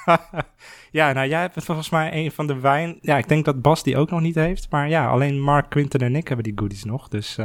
ja, 0.98 1.12
nou 1.12 1.28
jij 1.28 1.40
hebt 1.40 1.64
volgens 1.64 1.90
mij 1.90 2.12
een 2.12 2.32
van 2.32 2.46
de 2.46 2.60
wijn... 2.60 2.98
Ja, 3.00 3.18
ik 3.18 3.28
denk 3.28 3.44
dat 3.44 3.62
Bas 3.62 3.82
die 3.82 3.96
ook 3.96 4.10
nog 4.10 4.20
niet 4.20 4.34
heeft. 4.34 4.66
Maar 4.70 4.88
ja, 4.88 5.08
alleen 5.08 5.40
Mark, 5.40 5.70
Quinten 5.70 6.00
en 6.00 6.16
ik 6.16 6.26
hebben 6.28 6.44
die 6.44 6.58
goodies 6.58 6.84
nog. 6.84 7.08
Dus 7.08 7.38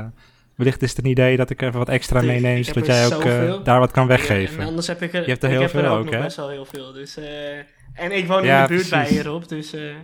Wellicht 0.62 0.82
is 0.82 0.90
het 0.90 1.06
een 1.06 1.12
idee 1.12 1.38
dat 1.38 1.50
ik 1.50 1.62
even 1.62 1.78
wat 1.78 1.90
extra 1.90 2.22
meeneem, 2.22 2.64
zodat 2.64 2.86
jij 2.86 3.06
ook 3.06 3.26
uh, 3.26 3.64
daar 3.64 3.80
wat 3.80 3.92
kan 3.92 4.08
weggeven. 4.08 4.60
En 4.60 4.68
anders 4.68 4.88
heb 4.88 5.02
ik 5.02 5.14
er, 5.14 5.22
je 5.22 5.30
hebt 5.30 5.44
er 5.44 5.50
heel 5.50 5.62
ik 5.62 5.70
veel 5.70 5.84
er 5.84 5.90
ook, 5.90 6.12
hè? 6.12 6.22
best 6.22 6.38
wel 6.38 6.50
heel 6.50 6.66
veel. 6.66 6.94
Dus, 6.94 7.18
uh, 7.18 7.58
en 7.94 8.12
ik 8.12 8.28
woon 8.28 8.44
ja, 8.44 8.56
in 8.56 8.62
de 8.62 8.68
buurt 8.74 8.90
precies. 8.90 9.10
bij 9.10 9.18
hierop, 9.18 9.48
dus... 9.48 9.74
Uh... 9.74 9.96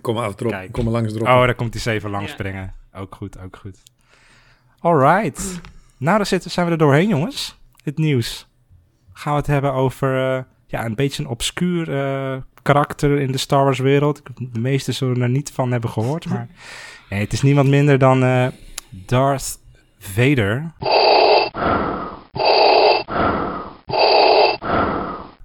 Kom 0.00 0.16
af 0.16 0.40
erop, 0.40 0.52
Kijk. 0.52 0.72
kom 0.72 0.86
er 0.86 0.92
langs 0.92 1.14
erop. 1.14 1.26
Oh, 1.26 1.40
daar 1.40 1.54
komt 1.54 1.72
hij 1.72 1.82
zeven 1.82 2.10
langs 2.10 2.26
ja. 2.26 2.32
springen. 2.32 2.74
Ook 2.92 3.14
goed, 3.14 3.38
ook 3.40 3.56
goed. 3.56 3.82
Alright. 4.84 5.44
Mm. 5.44 5.60
Nou, 5.98 6.16
daar 6.16 6.26
zitten, 6.26 6.50
zijn 6.50 6.66
we 6.66 6.72
er 6.72 6.78
doorheen, 6.78 7.08
jongens. 7.08 7.58
Het 7.82 7.98
nieuws. 7.98 8.48
Gaan 9.12 9.32
we 9.32 9.38
het 9.38 9.46
hebben 9.46 9.72
over 9.72 10.36
uh, 10.36 10.42
ja, 10.66 10.84
een 10.84 10.94
beetje 10.94 11.22
een 11.22 11.28
obscuur 11.28 11.88
uh, 11.88 12.36
karakter 12.62 13.20
in 13.20 13.32
de 13.32 13.38
Star 13.38 13.64
Wars 13.64 13.78
wereld. 13.78 14.22
De 14.52 14.60
meeste 14.60 14.92
zullen 14.92 15.22
er 15.22 15.28
niet 15.28 15.50
van 15.50 15.72
hebben 15.72 15.90
gehoord, 15.90 16.26
maar... 16.28 16.48
nee, 17.10 17.20
het 17.20 17.32
is 17.32 17.42
niemand 17.42 17.68
minder 17.68 17.98
dan 17.98 18.22
uh, 18.22 18.46
Darth 18.90 19.58
Vader. 19.98 20.72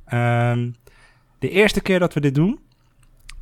Ehm, 0.06 0.72
de 1.40 1.50
eerste 1.50 1.82
keer 1.82 2.00
dat 2.00 2.14
we 2.14 2.20
dit 2.20 2.36
doen, 2.36 2.60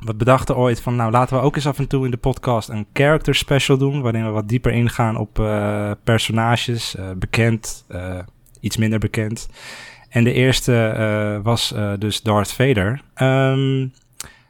we 0.00 0.14
bedachten 0.14 0.56
ooit 0.56 0.80
van, 0.80 0.96
nou 0.96 1.10
laten 1.10 1.36
we 1.36 1.42
ook 1.42 1.56
eens 1.56 1.66
af 1.66 1.78
en 1.78 1.88
toe 1.88 2.04
in 2.04 2.10
de 2.10 2.16
podcast 2.16 2.68
een 2.68 2.86
character 2.92 3.34
special 3.34 3.78
doen, 3.78 4.00
waarin 4.02 4.24
we 4.24 4.30
wat 4.30 4.48
dieper 4.48 4.72
ingaan 4.72 5.16
op 5.16 5.38
uh, 5.38 5.90
personages, 6.04 6.94
uh, 6.94 7.10
bekend, 7.16 7.84
uh, 7.90 8.18
iets 8.60 8.76
minder 8.76 8.98
bekend. 8.98 9.48
En 10.08 10.24
de 10.24 10.32
eerste 10.32 11.40
was 11.42 11.74
dus 11.98 12.22
Darth 12.22 12.52
Vader. 12.52 13.02
Um, 13.22 13.92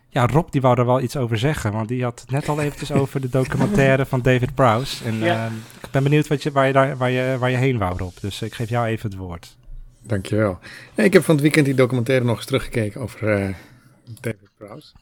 ja, 0.09 0.27
Rob 0.27 0.51
die 0.51 0.61
wou 0.61 0.79
er 0.79 0.87
wel 0.87 1.01
iets 1.01 1.17
over 1.17 1.39
zeggen, 1.39 1.73
want 1.73 1.89
die 1.89 2.03
had 2.03 2.21
het 2.21 2.31
net 2.31 2.49
al 2.49 2.61
eventjes 2.61 2.93
over 3.01 3.21
de 3.21 3.29
documentaire 3.29 4.07
van 4.07 4.23
David 4.23 4.55
Prowse. 4.55 5.05
En 5.05 5.19
ja. 5.19 5.51
ik 5.83 5.91
ben 5.91 6.03
benieuwd 6.03 6.27
wat 6.27 6.43
je, 6.43 6.51
waar, 6.51 6.67
je 6.67 6.73
daar, 6.73 6.97
waar, 6.97 7.11
je, 7.11 7.37
waar 7.39 7.51
je 7.51 7.57
heen 7.57 7.79
wou, 7.79 7.99
Rob. 7.99 8.17
Dus 8.21 8.43
ik 8.43 8.55
geef 8.55 8.69
jou 8.69 8.87
even 8.87 9.11
het 9.11 9.19
woord. 9.19 9.57
Dankjewel. 10.03 10.59
Ik 10.95 11.13
heb 11.13 11.25
van 11.25 11.35
het 11.35 11.43
weekend 11.43 11.67
die 11.67 11.75
documentaire 11.75 12.25
nog 12.25 12.37
eens 12.37 12.47
teruggekeken 12.47 13.01
over 13.01 13.57
David 14.21 14.49
Prowse. 14.57 14.93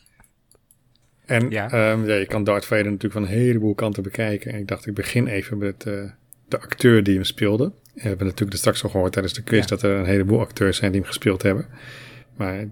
En 1.27 1.51
ja. 1.51 1.93
Um, 1.93 2.07
ja, 2.07 2.15
je 2.15 2.27
kan 2.27 2.45
Darth 2.45 2.65
Vader 2.65 2.85
natuurlijk 2.85 3.13
van 3.13 3.23
een 3.23 3.29
heleboel 3.29 3.75
kanten 3.75 4.03
bekijken. 4.03 4.53
En 4.53 4.59
ik 4.59 4.69
dacht, 4.69 4.87
ik 4.87 4.95
begin 4.95 5.27
even 5.27 5.59
met 5.59 5.85
uh, 5.87 6.11
de 6.49 6.61
acteur 6.61 7.03
die 7.03 7.15
hem 7.15 7.25
speelde. 7.25 7.73
we 7.95 8.01
hebben 8.01 8.27
natuurlijk 8.27 8.59
straks 8.59 8.85
al 8.85 8.91
gehoord 8.91 9.13
tijdens 9.13 9.35
de 9.35 9.43
quiz 9.43 9.61
ja. 9.61 9.67
dat 9.67 9.83
er 9.83 9.97
een 9.97 10.05
heleboel 10.05 10.41
acteurs 10.41 10.77
zijn 10.77 10.93
die 10.93 11.01
hem 11.01 11.09
gespeeld 11.09 11.43
hebben. 11.43 11.67
Maar 12.37 12.65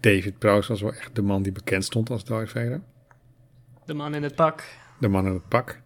David 0.00 0.38
Prowse 0.38 0.68
was 0.68 0.80
wel 0.80 0.92
echt 0.92 1.14
de 1.14 1.22
man 1.22 1.42
die 1.42 1.52
bekend 1.52 1.84
stond 1.84 2.10
als 2.10 2.24
Darth 2.24 2.50
Vader. 2.50 2.80
De 3.84 3.94
man 3.94 4.14
in 4.14 4.22
het 4.22 4.34
pak. 4.34 4.62
De 5.00 5.08
man 5.08 5.26
in 5.26 5.32
het 5.32 5.48
pak. 5.48 5.80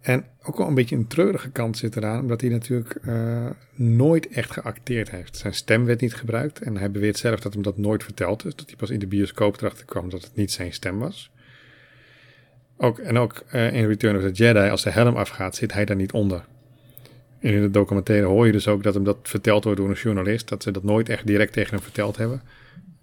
En 0.00 0.24
ook 0.42 0.56
wel 0.56 0.66
een 0.66 0.74
beetje 0.74 0.96
een 0.96 1.06
treurige 1.06 1.50
kant 1.50 1.76
zit 1.76 1.96
eraan, 1.96 2.20
omdat 2.20 2.40
hij 2.40 2.50
natuurlijk 2.50 2.98
uh, 3.06 3.50
nooit 3.74 4.28
echt 4.28 4.50
geacteerd 4.50 5.10
heeft. 5.10 5.36
Zijn 5.36 5.54
stem 5.54 5.84
werd 5.84 6.00
niet 6.00 6.14
gebruikt 6.14 6.60
en 6.60 6.76
hij 6.76 6.90
beweert 6.90 7.18
zelf 7.18 7.40
dat 7.40 7.52
hem 7.52 7.62
dat 7.62 7.76
nooit 7.76 8.04
verteld 8.04 8.44
is. 8.44 8.56
Dat 8.56 8.66
hij 8.66 8.76
pas 8.76 8.90
in 8.90 8.98
de 8.98 9.06
bioscoop 9.06 9.56
erachter 9.56 9.84
kwam 9.84 10.10
dat 10.10 10.22
het 10.22 10.36
niet 10.36 10.52
zijn 10.52 10.72
stem 10.72 10.98
was. 10.98 11.30
Ook, 12.76 12.98
en 12.98 13.18
ook 13.18 13.44
uh, 13.54 13.72
in 13.72 13.86
Return 13.86 14.16
of 14.16 14.22
the 14.22 14.30
Jedi, 14.30 14.68
als 14.68 14.82
de 14.82 14.90
helm 14.90 15.16
afgaat, 15.16 15.56
zit 15.56 15.72
hij 15.72 15.84
daar 15.84 15.96
niet 15.96 16.12
onder. 16.12 16.44
En 17.38 17.52
in 17.52 17.60
de 17.60 17.70
documentaire 17.70 18.26
hoor 18.26 18.46
je 18.46 18.52
dus 18.52 18.68
ook 18.68 18.82
dat 18.82 18.94
hem 18.94 19.04
dat 19.04 19.18
verteld 19.22 19.64
wordt 19.64 19.78
door 19.78 19.88
een 19.88 19.94
journalist, 19.94 20.48
dat 20.48 20.62
ze 20.62 20.70
dat 20.70 20.82
nooit 20.82 21.08
echt 21.08 21.26
direct 21.26 21.52
tegen 21.52 21.74
hem 21.74 21.82
verteld 21.82 22.16
hebben. 22.16 22.42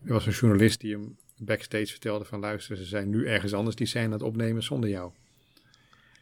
Er 0.06 0.14
was 0.14 0.26
een 0.26 0.32
journalist 0.32 0.80
die 0.80 0.92
hem 0.92 1.18
backstage 1.38 1.88
vertelde 1.88 2.26
van 2.26 2.40
luister, 2.40 2.78
ze 2.78 2.86
zijn 2.86 3.10
nu 3.10 3.28
ergens 3.28 3.54
anders 3.54 3.76
die 3.76 3.88
zijn 3.88 4.06
aan 4.06 4.12
het 4.12 4.22
opnemen 4.22 4.64
zonder 4.64 4.90
jou. 4.90 5.12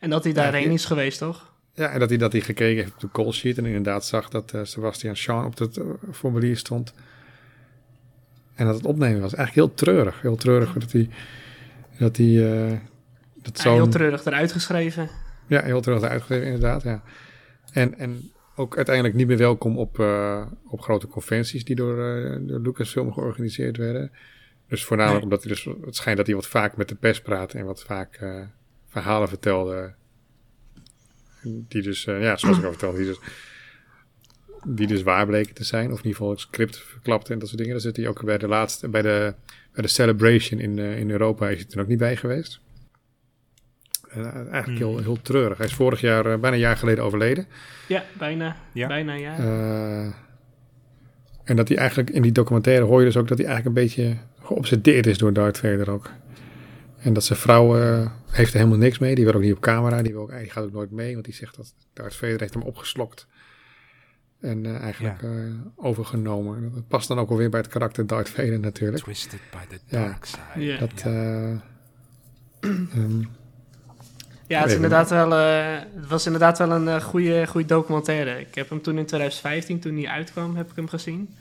En 0.06 0.12
dat 0.12 0.24
hij 0.24 0.34
daarheen 0.34 0.72
is 0.72 0.86
geweest, 0.86 1.18
toch? 1.18 1.54
Ja, 1.74 1.90
en 1.90 2.00
dat 2.00 2.10
hij 2.10 2.18
dat 2.18 2.32
hij 2.32 2.42
gekeken 2.42 2.76
heeft 2.76 2.94
op 2.94 3.00
de 3.00 3.10
call 3.12 3.32
sheet 3.32 3.58
en 3.58 3.66
inderdaad 3.66 4.06
zag 4.06 4.30
dat 4.30 4.54
uh, 4.54 4.64
Sebastian 4.64 5.16
Sean 5.16 5.46
op 5.46 5.58
het 5.58 5.78
uh, 5.78 5.86
formulier 6.12 6.58
stond. 6.58 6.94
En 8.56 8.66
dat 8.66 8.76
het 8.76 8.86
opnemen 8.86 9.22
was 9.22 9.34
eigenlijk 9.34 9.68
heel 9.68 9.76
treurig. 9.76 10.22
Heel 10.22 10.36
treurig 10.36 10.74
dat 10.74 10.92
hij... 10.92 11.10
Dat 11.98 12.18
hij 12.18 12.26
uh, 12.26 12.78
dat 13.36 13.62
ja, 13.64 13.74
heel 13.74 13.88
treurig 13.88 14.26
eruit 14.26 14.52
geschreven. 14.52 15.10
Ja, 15.48 15.62
heel 15.62 15.82
treurig 15.82 16.04
eruit 16.04 16.22
geschreven, 16.22 16.46
inderdaad, 16.46 16.84
ja. 16.84 17.04
En, 17.72 17.98
en 17.98 18.32
ook 18.56 18.76
uiteindelijk 18.76 19.16
niet 19.16 19.28
meer 19.28 19.38
welkom 19.38 19.78
op, 19.78 20.00
op 20.68 20.82
grote 20.82 21.08
conventies 21.08 21.66
die 21.66 21.76
door, 21.76 21.96
door 22.42 22.60
Lucasfilm 22.60 23.14
georganiseerd 23.14 23.78
werden. 23.78 24.12
Dus 24.68 24.84
voornamelijk 24.84 25.24
omdat 25.24 25.44
hij 25.44 25.52
dus... 25.52 25.64
Het 25.86 25.96
schijnt 25.96 26.18
dat 26.18 26.28
hij 26.28 26.36
wat 26.36 26.48
vaak 26.48 26.78
met 26.78 26.90
de 26.90 26.96
pers 26.96 27.22
praatte 27.22 27.58
en 27.58 27.66
wat 27.66 27.84
vaak 27.84 28.20
verhalen 29.02 29.28
vertelde. 29.28 29.94
Die 31.44 31.82
dus, 31.82 32.06
uh, 32.06 32.22
ja, 32.22 32.38
zoals 32.38 32.58
ik 32.58 32.64
al 32.64 32.70
vertelde, 32.70 32.98
die 32.98 33.08
dus, 33.08 33.20
die 34.64 34.88
dus 34.88 35.04
waar 35.04 35.26
bleken 35.26 35.54
te 35.54 35.64
zijn. 35.64 35.86
Of 35.92 35.98
in 35.98 36.06
ieder 36.06 36.12
geval 36.12 36.30
het 36.30 36.40
script 36.40 36.78
verklapte 36.78 37.34
en 37.34 37.40
dat 37.40 37.48
soort 37.48 37.60
dingen. 37.60 37.74
Daar 37.74 37.84
zit 37.84 37.98
hij 37.98 38.08
ook 38.08 38.24
bij 38.24 38.38
de 38.38 38.48
laatste, 38.48 38.90
bij 38.90 39.02
de, 39.02 39.34
bij 39.74 39.84
de 39.84 39.88
Celebration 39.88 40.60
in, 40.60 40.78
uh, 40.78 41.00
in 41.00 41.12
Europa 41.12 41.50
is 41.50 41.58
hij 41.58 41.68
er 41.70 41.80
ook 41.80 41.88
niet 41.88 41.98
bij 41.98 42.16
geweest. 42.16 42.60
Uh, 44.18 44.52
eigenlijk 44.52 44.78
heel, 44.78 44.98
heel 44.98 45.22
treurig. 45.22 45.58
Hij 45.58 45.68
is 45.68 45.74
vorig 45.74 46.02
jaar, 46.02 46.24
bijna 46.24 46.52
een 46.52 46.60
jaar 46.62 46.78
geleden 46.78 47.04
overleden. 47.04 47.48
Ja, 47.88 48.04
bijna. 48.18 48.56
Ja. 48.72 48.88
Bijna, 48.88 49.14
ja. 49.14 49.36
en 51.44 51.56
dat 51.56 51.68
hij 51.68 51.78
eigenlijk 51.78 52.10
in 52.10 52.22
die 52.22 52.32
documentaire 52.32 52.86
hoor 52.86 53.00
je 53.00 53.06
dus 53.06 53.18
ook 53.18 53.28
dat 53.28 53.38
hij 53.38 53.48
eigenlijk 53.48 53.78
een 53.78 53.84
beetje 53.84 54.18
geobsedeerd 54.44 55.08
is 55.08 55.18
door 55.18 55.34
Darth 55.34 55.58
Vader 55.58 55.90
ook. 55.90 56.12
En 57.06 57.14
dat 57.14 57.24
zijn 57.24 57.40
vrouw 57.40 57.80
uh, 57.80 58.08
heeft 58.32 58.54
er 58.54 58.58
helemaal 58.58 58.80
niks 58.80 58.98
mee. 58.98 59.16
Die 59.16 59.26
wil 59.26 59.34
ook 59.34 59.42
niet 59.42 59.54
op 59.54 59.60
camera. 59.60 60.02
Die, 60.02 60.14
wil 60.14 60.22
ook, 60.22 60.38
die 60.40 60.50
gaat 60.50 60.64
ook 60.64 60.72
nooit 60.72 60.92
mee. 60.92 61.14
Want 61.14 61.26
die 61.26 61.34
zegt 61.34 61.56
dat 61.56 61.74
Darth 61.94 62.16
Vader 62.16 62.40
heeft 62.40 62.54
hem 62.54 62.64
opgeslokt. 62.64 63.28
En 64.42 64.64
uh, 64.64 64.76
eigenlijk 64.76 65.22
ja. 65.22 65.28
uh, 65.28 65.54
overgenomen. 65.76 66.72
Dat 66.74 66.88
past 66.88 67.08
dan 67.08 67.20
ook 67.20 67.30
alweer 67.30 67.50
bij 67.50 67.60
het 67.60 67.70
karakter 67.70 68.08
Darth 68.08 68.30
Vader 68.30 68.60
natuurlijk. 68.60 69.04
Twisted 69.04 69.40
by 69.52 69.76
the 69.76 69.80
dark 69.90 70.26
ja. 70.26 70.54
side. 70.54 70.66
Yeah. 70.66 70.80
Dat, 70.80 71.04
um, 71.06 71.62
ja, 74.48 74.60
het, 74.60 74.70
is 74.70 74.76
inderdaad 74.76 75.10
wel, 75.10 75.32
het 75.32 76.08
was 76.08 76.26
inderdaad 76.26 76.58
wel 76.58 76.72
een 76.72 77.02
goede, 77.02 77.48
goede 77.48 77.68
documentaire. 77.68 78.40
Ik 78.40 78.56
heb 78.56 78.70
hem 78.70 78.82
toen 78.82 78.98
in 78.98 79.06
2015, 79.06 79.80
toen 79.80 79.96
hij 79.96 80.08
uitkwam, 80.08 80.56
heb 80.56 80.70
ik 80.70 80.76
hem 80.76 80.88
gezien. 80.88 81.36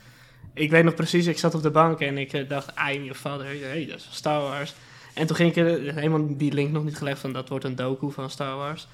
Ik 0.53 0.69
weet 0.69 0.83
nog 0.83 0.93
precies, 0.95 1.25
ik 1.25 1.37
zat 1.37 1.55
op 1.55 1.61
de 1.61 1.71
bank 1.71 1.99
en 1.99 2.17
ik 2.17 2.49
dacht, 2.49 2.69
I 2.69 2.97
am 2.97 3.03
your 3.03 3.15
father. 3.15 3.45
Hey, 3.45 3.85
dat 3.85 3.97
is 3.97 4.07
Star 4.11 4.41
Wars. 4.41 4.75
En 5.15 5.27
toen 5.27 5.35
ging 5.35 5.55
ik 5.55 5.55
helemaal 5.95 6.37
die 6.37 6.53
link 6.53 6.71
nog 6.71 6.83
niet 6.83 6.97
gelegd 6.97 7.19
van 7.19 7.33
dat 7.33 7.49
wordt 7.49 7.65
een 7.65 7.75
doku 7.75 8.11
van 8.11 8.29
Star 8.29 8.57
Wars. 8.57 8.87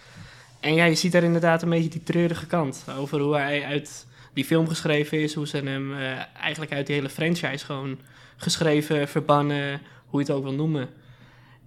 En 0.59 0.73
ja, 0.73 0.85
je 0.85 0.95
ziet 0.95 1.11
daar 1.11 1.23
inderdaad 1.23 1.61
een 1.61 1.69
beetje 1.69 1.89
die 1.89 2.03
treurige 2.03 2.45
kant 2.45 2.85
over 2.97 3.19
hoe 3.19 3.35
hij 3.35 3.65
uit 3.65 4.07
die 4.33 4.45
film 4.45 4.67
geschreven 4.67 5.21
is, 5.21 5.33
hoe 5.33 5.47
ze 5.47 5.57
hem 5.57 5.91
uh, 5.91 5.99
eigenlijk 6.41 6.71
uit 6.71 6.87
die 6.87 6.95
hele 6.95 7.09
franchise 7.09 7.65
gewoon 7.65 7.99
geschreven, 8.37 9.07
verbannen, 9.07 9.81
hoe 10.05 10.19
je 10.19 10.25
het 10.25 10.35
ook 10.35 10.43
wil 10.43 10.53
noemen. 10.53 10.89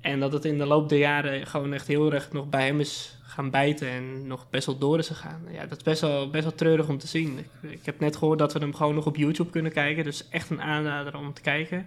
En 0.00 0.20
dat 0.20 0.32
het 0.32 0.44
in 0.44 0.58
de 0.58 0.66
loop 0.66 0.88
der 0.88 0.98
jaren 0.98 1.46
gewoon 1.46 1.72
echt 1.72 1.86
heel 1.86 2.12
erg 2.12 2.32
nog 2.32 2.48
bij 2.48 2.66
hem 2.66 2.80
is 2.80 3.18
gaan 3.22 3.50
bijten 3.50 3.88
en 3.88 4.26
nog 4.26 4.50
best 4.50 4.66
wel 4.66 4.78
door 4.78 4.98
is 4.98 5.06
gegaan. 5.06 5.42
Ja, 5.52 5.66
dat 5.66 5.76
is 5.76 5.82
best 5.82 6.00
wel, 6.00 6.30
best 6.30 6.44
wel 6.44 6.54
treurig 6.54 6.88
om 6.88 6.98
te 6.98 7.06
zien. 7.06 7.38
Ik, 7.38 7.70
ik 7.70 7.86
heb 7.86 8.00
net 8.00 8.16
gehoord 8.16 8.38
dat 8.38 8.52
we 8.52 8.58
hem 8.58 8.74
gewoon 8.74 8.94
nog 8.94 9.06
op 9.06 9.16
YouTube 9.16 9.50
kunnen 9.50 9.72
kijken, 9.72 10.04
dus 10.04 10.28
echt 10.28 10.50
een 10.50 10.62
aanrader 10.62 11.16
om 11.16 11.32
te 11.32 11.40
kijken. 11.40 11.78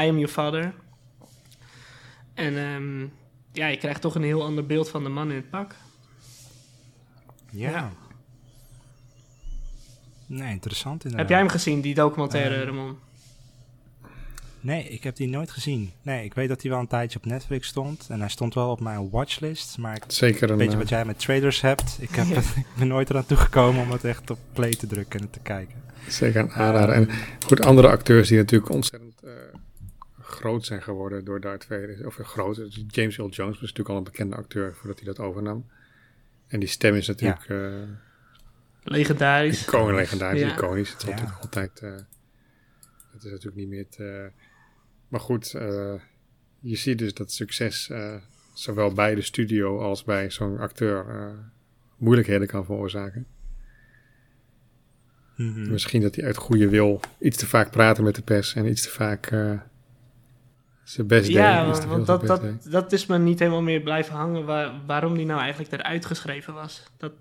I 0.00 0.08
Am 0.08 0.18
Your 0.18 0.28
Father. 0.28 0.74
En 2.34 2.56
um, 2.56 3.12
ja, 3.52 3.66
je 3.66 3.76
krijgt 3.76 4.00
toch 4.00 4.14
een 4.14 4.22
heel 4.22 4.42
ander 4.42 4.66
beeld 4.66 4.88
van 4.88 5.02
de 5.02 5.08
man 5.08 5.30
in 5.30 5.36
het 5.36 5.50
pak. 5.50 5.74
Ja. 7.50 7.70
ja. 7.70 7.92
Nee, 10.26 10.52
interessant 10.52 11.04
inderdaad. 11.04 11.18
Heb 11.18 11.28
jij 11.28 11.38
hem 11.38 11.48
gezien, 11.48 11.80
die 11.80 11.94
documentaire, 11.94 12.56
uh, 12.56 12.64
Ramon? 12.64 12.96
Nee, 14.60 14.88
ik 14.88 15.02
heb 15.02 15.16
die 15.16 15.28
nooit 15.28 15.50
gezien. 15.50 15.92
Nee, 16.02 16.24
ik 16.24 16.34
weet 16.34 16.48
dat 16.48 16.62
hij 16.62 16.70
wel 16.70 16.80
een 16.80 16.86
tijdje 16.86 17.18
op 17.18 17.24
Netflix 17.24 17.68
stond. 17.68 18.06
En 18.08 18.20
hij 18.20 18.28
stond 18.28 18.54
wel 18.54 18.70
op 18.70 18.80
mijn 18.80 19.10
watchlist. 19.10 19.78
Maar 19.78 19.96
ik 19.96 20.04
Zeker 20.06 20.50
een 20.50 20.56
beetje 20.56 20.78
wat 20.78 20.88
jij 20.88 21.04
met 21.04 21.18
traders 21.18 21.60
hebt. 21.60 21.96
Ik, 22.00 22.10
heb 22.10 22.26
ik 22.56 22.66
ben 22.78 22.88
nooit 22.88 23.10
eraan 23.10 23.26
toegekomen 23.26 23.82
om 23.82 23.90
het 23.90 24.04
echt 24.04 24.30
op 24.30 24.38
play 24.52 24.70
te 24.70 24.86
drukken 24.86 25.20
en 25.20 25.30
te 25.30 25.40
kijken. 25.40 25.82
Zeker 26.08 26.40
een 26.40 26.52
aanrader. 26.52 26.94
En 26.94 27.08
goed, 27.46 27.64
andere 27.64 27.88
acteurs 27.88 28.28
die 28.28 28.38
natuurlijk 28.38 28.70
ontzettend 28.70 29.14
uh, 29.24 29.30
groot 30.32 30.64
zijn 30.64 30.82
geworden 30.82 31.24
door 31.24 31.40
Darth 31.40 31.64
Vader. 31.64 32.06
Of 32.06 32.14
groot. 32.14 32.56
Dus 32.56 32.84
James 32.86 33.18
Earl 33.18 33.30
Jones 33.30 33.60
was 33.60 33.60
natuurlijk 33.60 33.88
al 33.88 33.96
een 33.96 34.04
bekende 34.04 34.36
acteur 34.36 34.74
voordat 34.74 34.96
hij 34.98 35.06
dat 35.06 35.18
overnam. 35.18 35.66
En 36.46 36.60
die 36.60 36.68
stem 36.68 36.94
is 36.94 37.06
natuurlijk... 37.06 37.48
Ja. 37.48 37.54
Uh, 37.54 37.88
legendarisch. 38.82 39.62
Icoon, 39.62 39.94
legendarisch, 39.94 40.40
ja. 40.40 40.52
iconisch. 40.52 40.92
Het 40.92 41.02
is 41.02 41.08
ja. 41.08 41.14
altijd... 41.14 41.40
altijd 41.40 41.80
uh, 41.82 41.90
het 43.12 43.24
is 43.24 43.30
natuurlijk 43.30 43.56
niet 43.56 43.68
meer 43.68 43.88
te... 43.88 44.30
maar 45.08 45.20
goed, 45.20 45.52
uh, 45.56 45.94
je 46.60 46.76
ziet 46.76 46.98
dus 46.98 47.14
dat 47.14 47.32
succes 47.32 47.90
zowel 48.54 48.92
bij 48.92 49.14
de 49.14 49.22
studio 49.22 49.80
als 49.80 50.04
bij 50.04 50.30
zo'n 50.30 50.58
acteur 50.58 51.34
moeilijkheden 51.96 52.46
kan 52.46 52.64
veroorzaken. 52.64 53.26
Mm 55.36 55.54
-hmm. 55.54 55.70
Misschien 55.70 56.02
dat 56.02 56.14
hij 56.14 56.24
uit 56.24 56.36
goede 56.36 56.68
wil 56.68 57.00
iets 57.18 57.36
te 57.36 57.46
vaak 57.46 57.70
praten 57.70 58.04
met 58.04 58.14
de 58.14 58.22
pers 58.22 58.54
en 58.54 58.66
iets 58.66 58.82
te 58.82 58.90
vaak 58.90 59.32
zijn 60.84 61.06
best 61.06 61.28
ja, 61.28 61.66
want 61.88 62.06
dat, 62.06 62.26
dat, 62.26 62.42
dat 62.70 62.92
is 62.92 63.06
me 63.06 63.18
niet 63.18 63.38
helemaal 63.38 63.62
meer 63.62 63.80
blijven 63.80 64.14
hangen 64.14 64.44
waar, 64.44 64.72
waarom 64.86 65.16
die 65.16 65.26
nou 65.26 65.40
eigenlijk 65.40 65.72
eruit 65.72 66.06
geschreven 66.06 66.54
was. 66.54 66.82
Dat, 66.96 67.12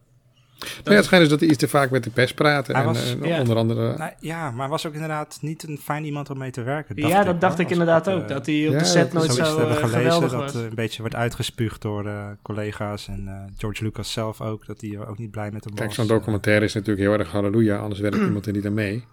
dat 0.59 0.69
nou 0.83 0.89
ja, 0.89 0.95
het 0.95 1.05
schijnt 1.05 1.23
dus 1.23 1.31
dat 1.31 1.39
hij 1.39 1.49
iets 1.49 1.57
te 1.57 1.67
vaak 1.67 1.89
met 1.89 2.03
de 2.03 2.09
pers 2.09 2.33
praatte. 2.33 2.73
En, 2.73 2.85
was, 2.85 3.15
en 3.15 3.27
ja. 3.27 3.39
onder 3.39 3.55
andere... 3.55 3.97
Nou, 3.97 4.11
ja, 4.19 4.51
maar 4.51 4.69
was 4.69 4.87
ook 4.87 4.93
inderdaad 4.93 5.37
niet 5.41 5.63
een 5.63 5.77
fijn 5.77 6.05
iemand 6.05 6.29
om 6.29 6.37
mee 6.37 6.51
te 6.51 6.61
werken. 6.61 7.07
ja, 7.07 7.23
dat 7.23 7.33
ik, 7.33 7.41
dacht 7.41 7.59
ik 7.59 7.69
inderdaad 7.69 8.09
ook. 8.09 8.21
Uh, 8.21 8.27
dat 8.27 8.45
hij 8.45 8.67
op 8.67 8.73
ja, 8.73 8.79
de 8.79 8.85
set 8.85 9.13
nooit 9.13 9.33
zo 9.33 9.57
hebben 9.57 9.77
uh, 9.77 9.83
gelezen, 9.83 10.21
dat 10.21 10.31
was. 10.31 10.55
Uh, 10.55 10.61
een 10.61 10.75
beetje 10.75 11.01
wordt 11.01 11.15
uitgespuugd 11.15 11.81
door 11.81 12.05
uh, 12.05 12.27
collega's. 12.41 13.07
En 13.07 13.53
George 13.57 13.83
Lucas 13.83 14.11
zelf 14.11 14.41
ook, 14.41 14.65
dat 14.65 14.81
hij 14.81 15.07
ook 15.07 15.17
niet 15.17 15.31
blij 15.31 15.51
met 15.51 15.63
hem 15.63 15.73
Kijk, 15.73 15.87
was. 15.87 15.95
zo'n 15.95 16.07
documentaire 16.07 16.65
is 16.65 16.73
natuurlijk 16.73 17.07
heel 17.07 17.19
erg 17.19 17.31
halleluja, 17.31 17.77
anders 17.77 17.99
werkt 17.99 18.17
iemand 18.17 18.45
er 18.45 18.53
niet 18.53 18.65
aan 18.65 18.73
mee. 18.73 19.05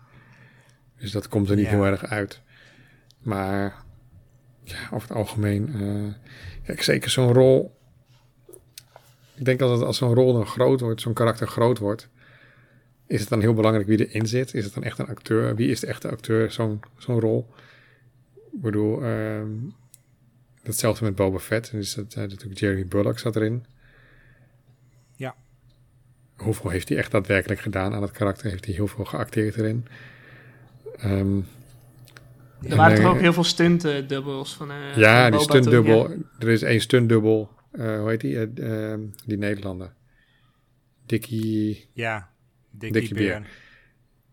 Dus 1.00 1.10
dat 1.12 1.28
komt 1.28 1.50
er 1.50 1.56
niet 1.56 1.68
heel 1.68 1.86
erg 1.86 2.04
uit. 2.04 2.42
Maar 3.22 3.86
ja, 4.70 4.88
over 4.90 5.08
het 5.08 5.16
algemeen. 5.16 5.68
Uh, 5.76 6.12
kijk, 6.64 6.82
zeker 6.82 7.10
zo'n 7.10 7.32
rol. 7.32 7.76
Ik 9.34 9.44
denk 9.44 9.58
dat 9.58 9.82
als 9.82 9.96
zo'n 9.96 10.14
rol 10.14 10.32
dan 10.32 10.46
groot 10.46 10.80
wordt, 10.80 11.00
zo'n 11.00 11.12
karakter 11.12 11.48
groot 11.48 11.78
wordt. 11.78 12.08
is 13.06 13.20
het 13.20 13.28
dan 13.28 13.40
heel 13.40 13.54
belangrijk 13.54 13.86
wie 13.86 14.08
erin 14.08 14.26
zit? 14.26 14.54
Is 14.54 14.64
het 14.64 14.74
dan 14.74 14.82
echt 14.82 14.98
een 14.98 15.06
acteur? 15.08 15.54
Wie 15.54 15.70
is 15.70 15.80
de 15.80 15.86
echte 15.86 16.08
acteur, 16.08 16.50
zo'n 16.50 16.80
zo'n 16.96 17.20
rol? 17.20 17.46
Ik 18.52 18.60
bedoel, 18.60 19.04
ehm, 19.04 19.50
hetzelfde 20.62 21.04
met 21.04 21.14
Boba 21.14 21.38
Fett. 21.38 21.70
En 21.70 21.78
is 21.78 21.94
dat, 21.94 22.14
uh, 22.18 22.24
natuurlijk 22.24 22.60
Jeremy 22.60 22.86
Bullock 22.86 23.18
zat 23.18 23.36
erin. 23.36 23.64
Ja. 25.16 25.34
Hoeveel 26.36 26.70
heeft 26.70 26.88
hij 26.88 26.98
echt 26.98 27.10
daadwerkelijk 27.10 27.60
gedaan 27.60 27.94
aan 27.94 28.02
het 28.02 28.10
karakter? 28.10 28.50
Heeft 28.50 28.64
hij 28.64 28.74
heel 28.74 28.86
veel 28.86 29.04
geacteerd 29.04 29.56
erin? 29.56 29.86
Um, 31.04 31.46
er 32.62 32.76
waren 32.76 32.96
toch 32.96 33.10
ook 33.10 33.20
heel 33.20 33.32
veel 33.32 33.44
stuntdubbels 33.44 34.54
van. 34.54 34.70
Uh, 34.70 34.96
ja, 34.96 35.30
die 35.30 35.40
stuntdubbel. 35.40 36.10
Er 36.38 36.48
is 36.48 36.62
één 36.62 36.80
stuntdubbel. 36.80 37.50
Uh, 37.72 37.98
hoe 38.00 38.08
heet 38.08 38.20
die? 38.20 38.52
Uh, 38.54 38.94
die 39.26 39.38
Nederlander. 39.38 39.92
Dickie. 41.06 41.88
Ja, 41.92 42.30
Dickie, 42.70 43.00
Dickie 43.00 43.16
Beer. 43.16 43.42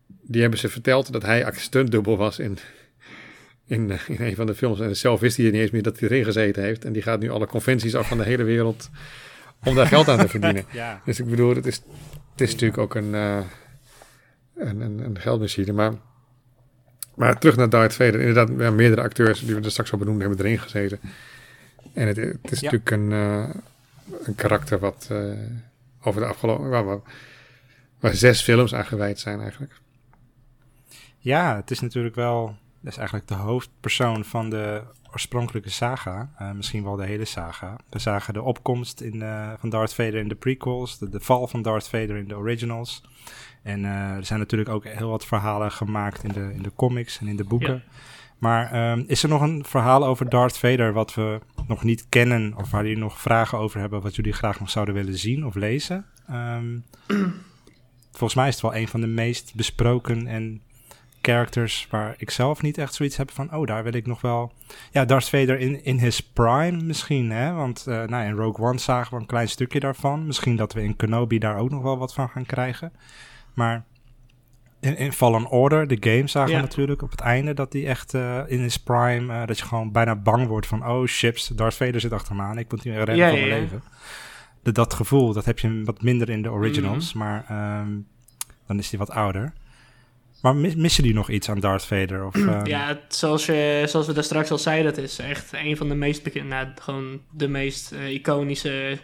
Die 0.07 0.41
hebben 0.41 0.59
ze 0.59 0.69
verteld 0.69 1.11
dat 1.11 1.21
hij 1.21 1.51
stuntdubbel 1.55 2.17
was 2.17 2.39
in, 2.39 2.57
in, 3.65 3.91
in 4.07 4.17
een 4.19 4.36
van 4.36 4.45
de 4.45 4.55
films. 4.55 4.80
En 4.80 4.95
zelf 4.95 5.19
wist 5.19 5.38
hij 5.38 5.45
niet 5.45 5.55
eens 5.55 5.71
meer 5.71 5.84
dat 5.84 5.99
hij 5.99 6.09
erin 6.09 6.23
gezeten 6.23 6.63
heeft. 6.63 6.86
En 6.86 6.93
die 6.93 7.01
gaat 7.01 7.19
nu 7.19 7.30
alle 7.30 7.47
conventies 7.47 7.95
af 7.95 8.07
van 8.07 8.17
de 8.17 8.23
hele 8.23 8.43
wereld 8.43 8.89
om 9.63 9.76
daar 9.76 9.88
geld 9.88 10.07
aan 10.07 10.19
te 10.19 10.28
verdienen. 10.28 10.65
ja. 10.71 11.01
Dus 11.05 11.19
ik 11.19 11.30
bedoel, 11.30 11.55
het 11.55 11.65
is, 11.65 11.76
het 12.32 12.41
is 12.41 12.51
natuurlijk 12.51 12.80
ook 12.80 12.95
een, 12.95 13.13
een, 13.13 13.45
een, 14.55 14.99
een 14.99 15.19
geldmachine. 15.19 15.73
Maar 15.73 15.93
maar 17.16 17.39
terug 17.39 17.55
naar 17.55 17.70
Darth 17.70 17.93
Vader. 17.93 18.20
Inderdaad, 18.20 18.49
ja, 18.57 18.72
meerdere 18.72 19.01
acteurs 19.01 19.39
die 19.39 19.55
we 19.55 19.61
er 19.61 19.72
straks 19.72 19.91
al 19.91 19.97
benoemd 19.97 20.22
hebben 20.22 20.39
erin 20.39 20.59
gezeten. 20.59 20.99
En 21.93 22.07
het, 22.07 22.18
het 22.18 22.51
is 22.51 22.61
natuurlijk 22.61 22.91
een, 22.91 23.11
uh, 23.11 23.49
een 24.24 24.36
karakter 24.36 24.80
wat 24.80 25.09
uh, 25.11 25.34
over 26.03 26.22
de 26.22 26.28
afgelopen... 26.28 26.70
Waar, 26.70 26.86
waar, 26.86 26.99
waar, 27.99 28.13
zes 28.13 28.41
films 28.41 28.74
aan 28.76 28.86
gewijd 28.86 29.20
zijn 29.20 29.41
eigenlijk. 29.41 29.74
Ja, 31.20 31.55
het 31.55 31.72
is 31.72 31.80
natuurlijk 31.80 32.16
wel... 32.16 32.55
Dat 32.80 32.91
is 32.91 32.97
eigenlijk 32.97 33.28
de 33.28 33.34
hoofdpersoon 33.34 34.26
van 34.26 34.49
de 34.49 34.82
oorspronkelijke 35.16 35.70
saga. 35.70 36.30
Uh, 36.41 36.51
misschien 36.51 36.84
wel 36.84 36.95
de 36.95 37.05
hele 37.05 37.26
saga. 37.26 37.76
We 37.89 37.99
zagen 37.99 38.34
de 38.34 38.41
opkomst 38.41 39.01
in, 39.01 39.24
van 39.59 39.70
Darth 39.70 39.93
Vader 39.93 40.16
in 40.16 40.28
de 40.28 40.36
prequels. 40.36 40.97
De, 40.97 41.09
de 41.09 41.20
val 41.20 41.47
van 41.47 41.61
Darth 41.61 41.88
Vader 41.89 42.18
in 42.18 42.28
de 42.28 42.38
originals. 42.38 43.03
En 43.63 43.84
uh, 43.84 44.11
er 44.11 44.26
zijn 44.26 44.39
natuurlijk 44.39 44.70
ook 44.70 44.86
heel 44.86 45.09
wat 45.09 45.26
verhalen 45.26 45.72
gemaakt 45.72 46.24
in 46.24 46.32
de, 46.32 46.51
in 46.53 46.61
de 46.61 46.72
comics 46.76 47.20
en 47.20 47.28
in 47.28 47.36
de 47.36 47.43
boeken. 47.43 47.74
Ja. 47.74 47.82
Maar 48.38 48.91
um, 48.91 49.03
is 49.07 49.24
er 49.24 49.30
nog 49.30 49.41
een 49.41 49.66
verhaal 49.66 50.05
over 50.05 50.30
Darth 50.30 50.57
Vader 50.57 50.93
wat 50.93 51.13
we 51.13 51.39
nog 51.68 51.84
niet 51.84 52.05
kennen, 52.09 52.53
of 52.57 52.72
waar 52.72 52.84
jullie 52.84 52.97
nog 52.97 53.22
vragen 53.22 53.57
over 53.57 53.80
hebben, 53.80 54.01
wat 54.01 54.16
jullie 54.16 54.34
graag 54.34 54.59
nog 54.59 54.70
zouden 54.70 54.93
willen 54.93 55.18
zien 55.18 55.45
of 55.45 55.55
lezen? 55.55 56.05
Um, 56.32 56.84
volgens 58.11 58.36
mij 58.36 58.47
is 58.47 58.53
het 58.53 58.63
wel 58.63 58.76
een 58.76 58.88
van 58.88 59.01
de 59.01 59.07
meest 59.07 59.55
besproken 59.55 60.28
en 60.28 60.61
characters 61.26 61.88
waar 61.89 62.15
ik 62.17 62.30
zelf 62.30 62.61
niet 62.61 62.78
echt 62.78 62.93
zoiets 62.93 63.17
heb 63.17 63.32
van, 63.32 63.55
oh, 63.55 63.65
daar 63.65 63.84
wil 63.84 63.93
ik 63.93 64.05
nog 64.05 64.21
wel... 64.21 64.51
Ja, 64.91 65.05
Darth 65.05 65.30
Vader 65.30 65.59
in, 65.59 65.84
in 65.84 65.97
his 65.97 66.21
prime 66.21 66.84
misschien, 66.84 67.32
hè? 67.32 67.53
Want 67.53 67.86
uh, 67.88 68.03
nou, 68.03 68.26
in 68.26 68.36
Rogue 68.36 68.65
One 68.65 68.78
zagen 68.78 69.13
we 69.13 69.19
een 69.19 69.26
klein 69.26 69.49
stukje 69.49 69.80
daarvan. 69.80 70.26
Misschien 70.26 70.55
dat 70.55 70.73
we 70.73 70.84
in 70.84 70.95
Kenobi 70.95 71.38
daar 71.38 71.57
ook 71.57 71.69
nog 71.69 71.82
wel 71.82 71.97
wat 71.97 72.13
van 72.13 72.30
gaan 72.30 72.45
krijgen. 72.45 72.91
Maar 73.53 73.86
in, 74.80 74.97
in 74.97 75.13
Fallen 75.13 75.49
Order, 75.49 75.88
de 75.88 75.97
game, 75.99 76.28
zagen 76.28 76.51
ja. 76.51 76.55
we 76.55 76.61
natuurlijk 76.61 77.01
op 77.01 77.11
het 77.11 77.19
einde 77.19 77.53
dat 77.53 77.71
die 77.71 77.88
echt 77.88 78.13
uh, 78.13 78.39
in 78.47 78.59
his 78.59 78.78
prime, 78.78 79.34
uh, 79.34 79.47
dat 79.47 79.57
je 79.57 79.65
gewoon 79.65 79.91
bijna 79.91 80.15
bang 80.15 80.47
wordt 80.47 80.67
van, 80.67 80.88
oh 80.88 81.03
chips, 81.05 81.47
Darth 81.47 81.76
Vader 81.76 82.01
zit 82.01 82.11
achter 82.11 82.36
me 82.36 82.41
aan, 82.41 82.57
ik 82.57 82.71
moet 82.71 82.86
meer 82.86 82.95
redden 82.95 83.15
ja, 83.15 83.30
van 83.30 83.39
mijn 83.39 83.61
leven. 83.61 83.84
De, 84.63 84.71
dat 84.71 84.93
gevoel, 84.93 85.34
dat 85.34 85.45
heb 85.45 85.59
je 85.59 85.84
wat 85.84 86.01
minder 86.01 86.30
in 86.30 86.41
de 86.41 86.51
originals, 86.51 87.13
mm 87.13 87.21
-hmm. 87.21 87.32
maar 87.47 87.80
um, 87.82 88.07
dan 88.67 88.80
is 88.80 88.89
die 88.89 88.99
wat 88.99 89.11
ouder. 89.11 89.53
Maar 90.46 90.56
mis, 90.56 90.76
missen 90.76 91.04
die 91.04 91.14
nog 91.14 91.30
iets 91.30 91.50
aan 91.50 91.60
Darth 91.60 91.86
Vader? 91.86 92.26
Of, 92.26 92.36
um... 92.36 92.66
Ja, 92.66 92.88
het, 92.88 93.00
zoals, 93.08 93.46
je, 93.46 93.84
zoals 93.88 94.08
we 94.08 94.14
daar 94.14 94.24
straks 94.24 94.52
al 94.52 94.58
zeiden, 94.58 94.93
dat 94.93 95.04
is 95.04 95.20
echt 95.20 95.54
een 95.54 95.78
van 95.78 95.89
de 95.89 95.96
meest 95.96 96.24
bekende, 96.24 96.50
nou, 96.50 96.68
gewoon 96.82 97.20
de 97.32 97.48
meest 97.48 97.91
uh, 97.91 98.14
iconische 98.14 98.98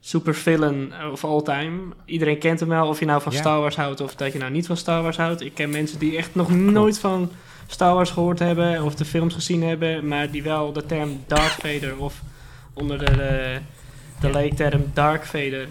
super 0.00 0.34
villain 0.34 0.92
of 1.12 1.24
all 1.24 1.42
time. 1.42 1.80
Iedereen 2.04 2.38
kent 2.38 2.60
hem 2.60 2.68
wel, 2.68 2.88
of 2.88 2.98
je 2.98 3.04
nou 3.04 3.22
van 3.22 3.32
Ja. 3.32 3.38
Star 3.38 3.60
Wars 3.60 3.76
houdt 3.76 4.00
of 4.00 4.14
dat 4.14 4.32
je 4.32 4.38
nou 4.38 4.50
niet 4.50 4.66
van 4.66 4.76
Star 4.76 5.02
Wars 5.02 5.16
houdt. 5.16 5.40
Ik 5.40 5.54
ken 5.54 5.70
mensen 5.70 5.98
die 5.98 6.16
echt 6.16 6.34
nog 6.34 6.50
nooit 6.50 6.98
van 6.98 7.30
Star 7.66 7.94
Wars 7.94 8.10
gehoord 8.10 8.38
hebben 8.38 8.82
of 8.82 8.94
de 8.94 9.04
films 9.04 9.34
gezien 9.34 9.62
hebben, 9.62 10.08
maar 10.08 10.30
die 10.30 10.42
wel 10.42 10.72
de 10.72 10.86
term 10.86 11.24
Darth 11.26 11.56
Vader 11.60 11.96
of 11.98 12.20
onder 12.74 12.98
de, 12.98 13.16
de, 13.16 13.58
de 14.20 14.30
leekterm 14.30 14.90
Dark 14.92 15.24
Vader 15.24 15.68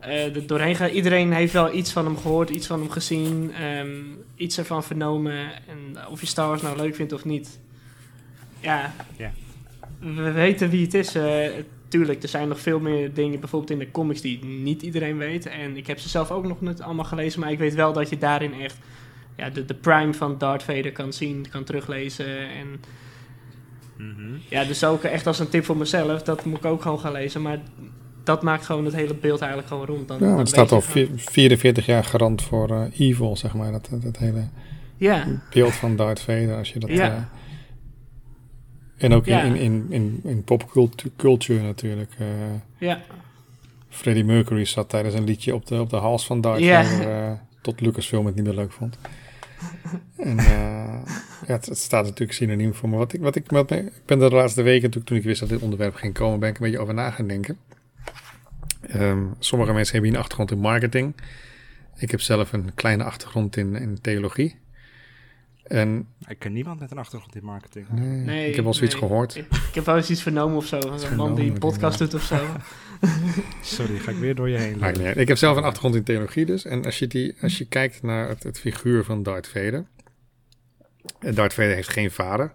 er 0.00 0.46
doorheen 0.46 0.76
gaan. 0.76 0.88
Iedereen 0.88 1.32
heeft 1.32 1.52
wel 1.52 1.74
iets 1.74 1.92
van 1.92 2.04
hem 2.04 2.16
gehoord, 2.18 2.50
iets 2.50 2.66
van 2.66 2.80
hem 2.80 2.90
gezien, 2.90 3.52
ehm, 3.52 3.88
iets 4.34 4.58
ervan 4.58 4.84
vernomen. 4.84 5.32
En 5.68 6.06
of 6.10 6.20
je 6.20 6.26
Star 6.26 6.48
Wars 6.48 6.62
nou 6.62 6.76
leuk 6.76 6.94
vindt 6.94 7.12
of 7.12 7.24
niet. 7.24 7.60
Ja, 8.60 8.94
Ja. 9.16 9.32
we 9.98 10.30
weten 10.30 10.70
wie 10.70 10.84
het 10.84 10.94
is. 10.94 11.14
eh, 11.14 11.48
tuurlijk, 11.88 12.22
er 12.22 12.28
zijn 12.28 12.48
nog 12.48 12.60
veel 12.60 12.80
meer 12.80 13.14
dingen, 13.14 13.40
bijvoorbeeld 13.40 13.70
in 13.72 13.78
de 13.78 13.90
comics, 13.90 14.20
die 14.20 14.44
niet 14.44 14.82
iedereen 14.82 15.16
weet. 15.18 15.46
En 15.46 15.76
ik 15.76 15.86
heb 15.86 15.98
ze 15.98 16.08
zelf 16.08 16.30
ook 16.30 16.46
nog 16.46 16.60
niet 16.60 16.82
allemaal 16.82 17.04
gelezen, 17.04 17.40
maar 17.40 17.52
ik 17.52 17.58
weet 17.58 17.74
wel 17.74 17.92
dat 17.92 18.08
je 18.10 18.18
daarin 18.18 18.60
echt 18.60 18.76
ja, 19.36 19.50
de, 19.50 19.64
de 19.64 19.74
prime 19.74 20.14
van 20.14 20.38
Darth 20.38 20.62
Vader 20.62 20.92
kan 20.92 21.12
zien, 21.12 21.46
kan 21.50 21.64
teruglezen. 21.64 22.48
En 22.48 22.80
Mhm. 23.96 24.34
ja, 24.48 24.64
dus 24.64 24.84
ook 24.84 25.02
echt 25.02 25.26
als 25.26 25.38
een 25.38 25.48
tip 25.48 25.64
voor 25.64 25.76
mezelf, 25.76 26.22
dat 26.22 26.44
moet 26.44 26.58
ik 26.58 26.64
ook 26.64 26.82
gewoon 26.82 27.00
gaan 27.00 27.12
lezen. 27.12 27.42
Maar 27.42 27.58
dat 28.30 28.42
maakt 28.42 28.64
gewoon 28.64 28.84
het 28.84 28.94
hele 28.94 29.14
beeld 29.14 29.40
eigenlijk 29.40 29.70
gewoon 29.70 29.86
rond. 29.86 30.08
Dan, 30.08 30.18
Ja, 30.20 30.36
het 30.38 30.48
staat 30.48 30.72
al 30.72 30.76
je 30.76 30.82
van- 30.82 30.92
vi- 30.92 31.30
44 31.30 31.86
jaar 31.86 32.04
garant 32.04 32.42
voor 32.42 32.70
eh, 32.70 32.82
evil, 33.08 33.36
zeg 33.36 33.54
maar. 33.54 33.72
Dat, 33.72 33.88
dat, 34.02 34.16
hele 34.16 34.44
Ja, 34.96 35.26
beeld 35.54 35.72
van 35.74 35.96
Darth 35.96 36.20
Vader, 36.20 36.56
als 36.56 36.72
je 36.72 36.78
dat... 36.78 36.90
Ja. 36.90 37.10
eh, 37.10 39.04
en 39.04 39.12
ook 39.12 39.24
Ja. 39.26 39.42
in, 39.42 39.56
in, 39.56 39.86
in, 39.88 40.20
in 40.24 40.44
popcultuur 40.44 41.62
natuurlijk. 41.62 42.12
eh, 42.18 42.26
ja, 42.78 43.00
Freddie 43.88 44.24
Mercury 44.24 44.64
zat 44.64 44.88
tijdens 44.88 45.14
een 45.14 45.24
liedje 45.24 45.54
op 45.54 45.66
de, 45.66 45.80
op 45.80 45.90
de 45.90 45.96
hals 45.96 46.26
van 46.26 46.40
Darth 46.40 46.60
Ja. 46.60 46.84
Vader, 46.84 47.38
tot 47.60 47.80
Lucasfilm 47.80 48.26
het 48.26 48.34
niet 48.34 48.44
meer 48.44 48.54
leuk 48.54 48.72
vond. 48.72 48.98
En 50.16 50.36
ja, 50.36 51.02
het, 51.46 51.66
het 51.66 51.78
staat 51.78 52.04
natuurlijk 52.04 52.32
synoniem 52.32 52.74
voor 52.74 52.88
me. 52.88 52.96
Wat 52.96 53.12
ik, 53.12 53.20
wat 53.20 53.34
ik, 53.36 53.50
wat 53.50 53.70
me- 53.70 53.76
ik 53.78 54.02
ben 54.06 54.18
de 54.18 54.30
laatste 54.30 54.62
weken, 54.62 54.80
natuurlijk, 54.82 55.06
toen 55.06 55.16
ik 55.16 55.22
wist 55.24 55.40
dat 55.40 55.48
dit 55.48 55.60
onderwerp 55.62 55.94
ging 55.94 56.14
komen, 56.14 56.38
ben 56.40 56.48
ik 56.48 56.58
een 56.58 56.62
beetje 56.64 56.78
over 56.78 56.94
na 56.94 57.10
gaan 57.10 57.26
denken. 57.26 57.56
Ehm, 58.80 59.24
sommige 59.38 59.72
mensen 59.72 59.92
hebben 59.92 60.10
hier 60.10 60.18
een 60.18 60.24
achtergrond 60.24 60.50
in 60.50 60.58
marketing. 60.58 61.14
Ik 61.96 62.10
heb 62.10 62.20
zelf 62.20 62.52
een 62.52 62.74
kleine 62.74 63.04
achtergrond 63.04 63.56
in, 63.56 63.74
in 63.74 64.00
theologie. 64.00 64.58
En 65.62 66.06
Ik 66.28 66.38
ken 66.38 66.52
niemand 66.52 66.80
met 66.80 66.90
een 66.90 66.98
achtergrond 66.98 67.36
in 67.36 67.44
marketing. 67.44 67.88
nee, 67.90 68.08
nee. 68.08 68.48
ik 68.48 68.54
heb 68.54 68.64
wel 68.64 68.74
zoiets 68.74 68.94
nee. 68.94 69.02
gehoord. 69.02 69.36
Ik, 69.36 69.44
ik 69.68 69.74
heb 69.74 69.84
wel 69.84 69.96
eens 69.96 70.10
iets 70.10 70.22
vernomen 70.22 70.56
of 70.56 70.66
zo. 70.66 70.80
Van 70.80 71.02
een 71.10 71.16
man 71.16 71.34
die 71.34 71.50
een 71.50 71.58
podcast 71.58 71.98
doet 71.98 72.14
of 72.14 72.22
zo. 72.22 72.36
Sorry, 73.62 73.98
ga 73.98 74.10
ik 74.10 74.16
weer 74.16 74.34
door 74.34 74.48
je 74.48 74.56
heen. 74.58 74.82
Uit. 74.82 75.16
Ik 75.16 75.28
heb 75.28 75.36
zelf 75.36 75.56
een 75.56 75.62
achtergrond 75.62 75.94
in 75.94 76.02
theologie 76.02 76.46
dus. 76.46 76.64
En 76.64 76.84
als 76.84 76.98
je, 76.98 77.06
die, 77.06 77.36
als 77.40 77.58
je 77.58 77.64
kijkt 77.64 78.02
naar 78.02 78.28
het, 78.28 78.42
het 78.42 78.60
figuur 78.60 79.04
van 79.04 79.22
Darth 79.22 79.48
Vader. 79.48 79.86
eh, 81.18 81.34
Darth 81.34 81.54
Vader 81.54 81.74
heeft 81.74 81.88
geen 81.92 82.10
vader. 82.10 82.54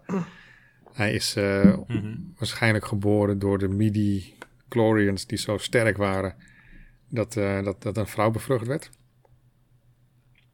Hij 0.93 1.13
is 1.13 1.36
eh, 1.36 1.73
Mhm. 1.88 2.15
waarschijnlijk 2.38 2.86
geboren 2.86 3.39
door 3.39 3.57
de 3.57 3.67
midi-chlorians 4.76 5.26
die 5.26 5.38
zo 5.38 5.57
sterk 5.57 5.97
waren... 5.97 6.36
Dat, 7.09 7.38
eh, 7.38 7.63
dat, 7.63 7.82
dat 7.84 7.97
een 7.97 8.07
vrouw 8.07 8.32
bevrucht 8.32 8.67
werd. 8.67 8.89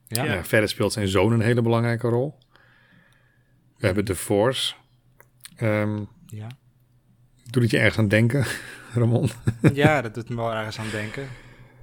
Ja. 0.07 0.23
Ja, 0.23 0.43
verder 0.43 0.69
speelt 0.69 0.93
zijn 0.93 1.07
zoon 1.07 1.31
een 1.31 1.41
hele 1.41 1.61
belangrijke 1.61 2.07
rol. 2.07 2.37
We 3.77 3.85
hebben 3.85 4.05
de 4.05 4.15
Force. 4.15 4.73
Ehm 5.55 5.99
Ja. 6.27 6.47
doet 7.49 7.61
het 7.61 7.71
je 7.71 7.77
ergens 7.77 7.97
aan 7.97 8.07
denken, 8.07 8.45
Ramon? 8.93 9.29
ja, 9.73 10.01
dat 10.01 10.13
doet 10.13 10.29
me 10.29 10.35
wel 10.35 10.53
ergens 10.53 10.79
aan 10.79 10.89
denken. 10.91 11.27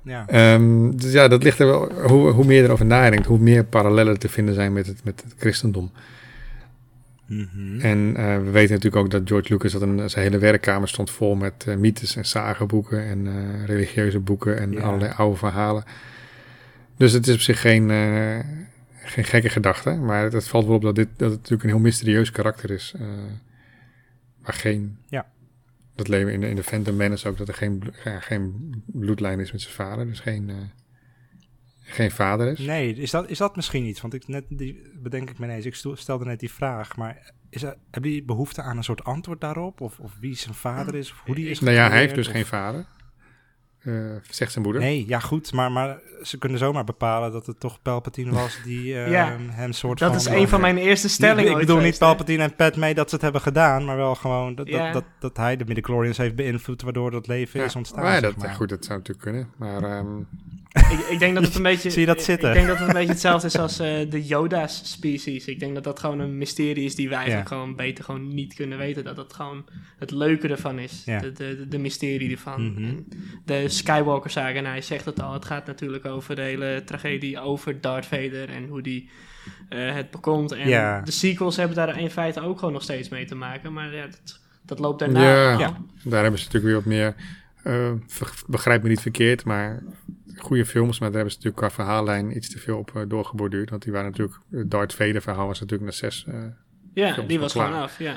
Ja. 0.03 0.27
Ehm, 0.29 0.91
dus 0.91 1.13
ja, 1.13 1.29
dat 1.29 1.43
ligt 1.43 1.59
er 1.59 1.67
wel. 1.67 1.93
Hoe, 1.93 2.31
hoe 2.31 2.45
meer 2.45 2.57
je 2.57 2.63
erover 2.65 2.87
nadenkt, 2.87 3.27
hoe 3.27 3.39
meer 3.39 3.65
parallellen 3.65 4.19
te 4.19 4.29
vinden 4.29 4.55
zijn 4.55 4.73
met 4.73 4.87
het, 4.87 5.05
met 5.05 5.23
het 5.23 5.35
christendom. 5.39 5.93
Mhm. 7.29 7.81
En 7.81 8.17
eh, 8.17 8.37
we 8.37 8.51
weten 8.51 8.75
natuurlijk 8.75 9.03
ook 9.05 9.11
dat 9.11 9.23
George 9.25 9.53
Lucas 9.53 9.73
dat 9.73 9.83
een, 9.83 10.11
zijn 10.11 10.25
hele 10.25 10.39
werkkamer 10.39 10.89
stond 10.89 11.11
vol 11.11 11.35
met 11.35 11.65
eh, 11.67 11.77
mythes 11.77 12.17
en 12.17 12.25
sagenboeken 12.25 13.05
en 13.07 13.27
eh, 13.27 13.65
religieuze 13.65 14.19
boeken 14.19 14.59
en 14.59 14.73
Ja. 14.73 14.81
allerlei 14.81 15.13
oude 15.17 15.37
verhalen. 15.37 15.85
Dus 16.97 17.13
het 17.13 17.27
is 17.27 17.35
op 17.35 17.41
zich 17.41 17.61
geen, 17.61 17.89
geen 19.03 19.25
gekke 19.25 19.49
gedachte, 19.49 19.91
maar 19.95 20.23
het, 20.25 20.33
het 20.33 20.49
valt 20.49 20.67
wel 20.67 20.75
op 20.75 20.83
dat, 20.83 20.95
dit, 20.95 21.09
dat 21.17 21.31
het 21.31 21.39
natuurlijk 21.39 21.63
een 21.63 21.75
heel 21.75 21.79
mysterieus 21.85 22.31
karakter 22.31 22.71
is. 22.71 22.95
waar 24.43 24.55
geen. 24.55 24.97
Ja. 25.07 25.27
Dat 25.95 26.09
leven 26.09 26.33
in 26.33 26.41
de, 26.41 26.49
in 26.49 26.57
de 26.57 26.63
Phantom 26.63 26.97
Menace 26.97 27.29
ook 27.29 27.39
dat 27.39 27.49
er 27.49 27.55
geen, 27.55 27.83
geen 28.21 28.75
bloedlijn 28.87 29.41
is 29.41 29.53
met 29.53 29.61
zijn 29.61 29.75
vader, 29.75 30.07
dus 30.07 30.21
geen, 30.21 30.51
geen 31.89 32.11
vader 32.11 32.47
is. 32.47 32.59
Nee, 32.59 32.95
is 32.95 33.11
dat, 33.11 33.31
is 33.31 33.39
dat 33.39 33.57
misschien 33.57 33.85
iets? 33.85 34.01
Want 34.01 34.15
ik 34.15 34.29
net 34.29 34.45
die, 34.49 34.83
bedenk 34.95 35.31
ik 35.31 35.39
me 35.39 35.47
ineens. 35.47 35.65
Ik 35.65 35.75
stelde 35.95 36.25
net 36.25 36.41
die 36.41 36.53
vraag, 36.53 36.97
maar 36.97 37.33
is 37.51 37.63
er, 37.63 37.77
hebben 37.91 38.11
die 38.11 38.25
behoefte 38.25 38.63
aan 38.63 38.77
een 38.77 38.85
soort 38.85 39.05
antwoord 39.05 39.41
daarop? 39.41 39.81
Of, 39.81 39.99
of 39.99 40.13
wie 40.21 40.37
zijn 40.37 40.55
vader 40.55 40.95
is? 40.95 41.13
Of 41.13 41.23
hoe 41.25 41.35
die 41.35 41.49
is 41.49 41.61
Nou 41.61 41.77
ja, 41.77 41.89
hij 41.89 41.99
heeft 41.99 42.15
dus 42.15 42.27
Of- 42.27 42.33
geen 42.33 42.47
vader. 42.47 42.87
uh, 43.83 44.17
zegt 44.31 44.53
zijn 44.53 44.65
moeder. 44.65 44.83
Nee, 44.83 45.05
ja 45.07 45.19
goed, 45.19 45.53
maar, 45.53 45.73
maar 45.73 46.01
ze 46.23 46.39
kunnen 46.39 46.59
zomaar 46.59 46.85
bepalen 46.85 47.33
dat 47.33 47.47
het 47.47 47.61
toch 47.61 47.83
Palpatine 47.83 48.31
was 48.31 48.61
die 48.65 48.85
uh, 48.85 49.11
ja, 49.17 49.37
hem 49.51 49.73
soort 49.73 49.99
dat 49.99 50.09
van... 50.09 50.33
is 50.33 50.41
een 50.41 50.49
van 50.49 50.61
mijn 50.61 50.77
eerste 50.77 51.09
stellingen 51.09 51.53
Ik 51.53 51.59
bedoel 51.59 51.81
niet 51.81 51.99
Palpatine 51.99 52.43
en 52.43 52.55
Padme 52.55 52.95
dat 52.95 53.09
ze 53.09 53.15
het 53.15 53.25
hebben 53.25 53.41
gedaan, 53.41 53.85
maar 53.85 53.97
wel 53.97 54.15
gewoon 54.15 54.55
dat, 54.55 54.69
ja. 54.69 54.85
dat, 54.85 54.93
dat, 54.93 55.05
dat, 55.19 55.37
hij 55.37 55.57
de 55.57 55.65
midichlorians 55.65 56.17
heeft 56.17 56.37
beïnvloed 56.37 56.83
waardoor 56.83 57.11
dat 57.11 57.27
leven 57.27 57.61
ja. 57.61 57.67
is 57.67 57.77
ontstaan. 57.77 58.03
Maar, 58.03 58.21
dat, 58.21 58.37
maar. 58.37 58.55
Goed, 58.55 58.69
dat 58.69 58.85
zou 58.85 58.99
natuurlijk 58.99 59.27
kunnen, 59.27 59.51
maar... 59.57 59.99
Um... 59.99 60.27
ik, 60.91 60.99
ik, 60.99 61.19
denk 61.19 61.35
dat 61.35 61.45
het 61.45 61.55
een 61.55 61.63
beetje... 61.73 61.91
Zie 61.91 62.01
je 62.01 62.07
dat 62.07 62.23
zitten? 62.23 62.49
Ik 62.49 62.55
denk 62.55 62.67
dat 62.67 62.79
het 62.79 62.89
een 62.89 62.95
beetje 62.95 63.13
hetzelfde 63.13 63.47
is 63.47 63.59
als 63.59 63.81
uh, 63.81 64.11
de 64.11 64.27
Yoda's 64.27 64.81
species. 64.93 65.47
Ik 65.47 65.61
denk 65.61 65.75
dat 65.75 65.85
dat 65.85 65.99
gewoon 65.99 66.19
een 66.19 66.39
mysterie 66.39 66.85
is 66.85 66.95
die 66.95 67.09
wij 67.09 67.19
eigenlijk 67.19 67.49
gewoon 67.49 67.77
beter 67.77 68.05
gewoon 68.05 68.35
niet 68.35 68.55
kunnen 68.55 68.79
weten. 68.79 69.05
Dat 69.05 69.17
dat 69.17 69.33
gewoon 69.33 69.65
het 69.99 70.11
leuke 70.11 70.49
ervan 70.49 70.79
is. 70.79 71.05
De, 71.05 71.21
de, 71.21 71.33
de, 71.33 71.69
de, 71.69 71.79
mysterie 71.79 72.31
ervan. 72.31 72.63
Mm 72.63 72.77
-hmm. 72.77 73.07
De 73.45 73.69
Skywalker 73.69 74.31
saga, 74.31 74.55
en 74.55 74.65
hij 74.65 74.83
zegt 74.83 75.05
het 75.05 75.21
al, 75.21 75.33
het 75.33 75.45
gaat 75.45 75.67
natuurlijk 75.67 76.05
over 76.05 76.37
de 76.37 76.43
hele 76.43 76.83
tragedie 76.85 77.41
over 77.41 77.81
Darth 77.81 78.07
Vader 78.07 78.49
en 78.49 78.67
hoe 78.69 78.83
die 78.83 79.11
uh, 79.71 79.95
het 79.95 80.11
bekomt. 80.11 80.53
En 80.53 80.69
ja. 80.69 81.01
de 81.01 81.11
sequels 81.11 81.57
hebben 81.57 81.77
daar 81.77 82.01
in 82.01 82.11
feite 82.11 82.41
ook 82.41 82.59
gewoon 82.59 82.75
nog 82.75 82.83
steeds 82.83 83.09
mee 83.09 83.25
te 83.25 83.35
maken. 83.35 83.73
Maar 83.73 83.95
ja, 83.95 84.07
dat, 84.07 84.41
dat 84.67 84.79
loopt 84.79 84.99
daarna. 84.99 85.23
Ja, 85.23 85.59
ja, 85.59 85.77
daar 86.05 86.23
hebben 86.23 86.41
ze 86.41 86.47
natuurlijk 86.47 86.65
weer 86.65 86.75
wat 86.75 86.85
meer... 86.85 87.15
Uh, 87.65 87.93
begrijp 88.47 88.83
me 88.83 88.89
niet 88.89 89.01
verkeerd, 89.01 89.45
maar 89.45 89.83
goede 90.41 90.67
films, 90.67 90.99
maar 90.99 91.09
daar 91.09 91.21
hebben 91.21 91.31
ze 91.33 91.37
natuurlijk 91.37 91.75
qua 91.75 91.85
verhaallijn 91.85 92.37
iets 92.37 92.51
te 92.51 92.59
veel 92.59 92.79
op 92.79 92.93
uh, 92.97 93.03
doorgeborduurd. 93.09 93.71
Want 93.71 93.83
die 93.83 93.93
waren 93.93 94.11
natuurlijk, 94.11 94.39
het 94.51 94.71
Darth 94.71 94.95
Vader 94.95 95.23
verhaal 95.23 95.47
was 95.47 95.61
natuurlijk 95.61 95.91
na 95.91 95.97
zes 95.97 96.25
uh, 96.29 96.45
Ja, 96.93 97.21
die 97.21 97.41
was 97.41 97.53
klaar. 97.53 97.67
gewoon 97.67 97.83
af, 97.83 97.99
ja. 97.99 98.17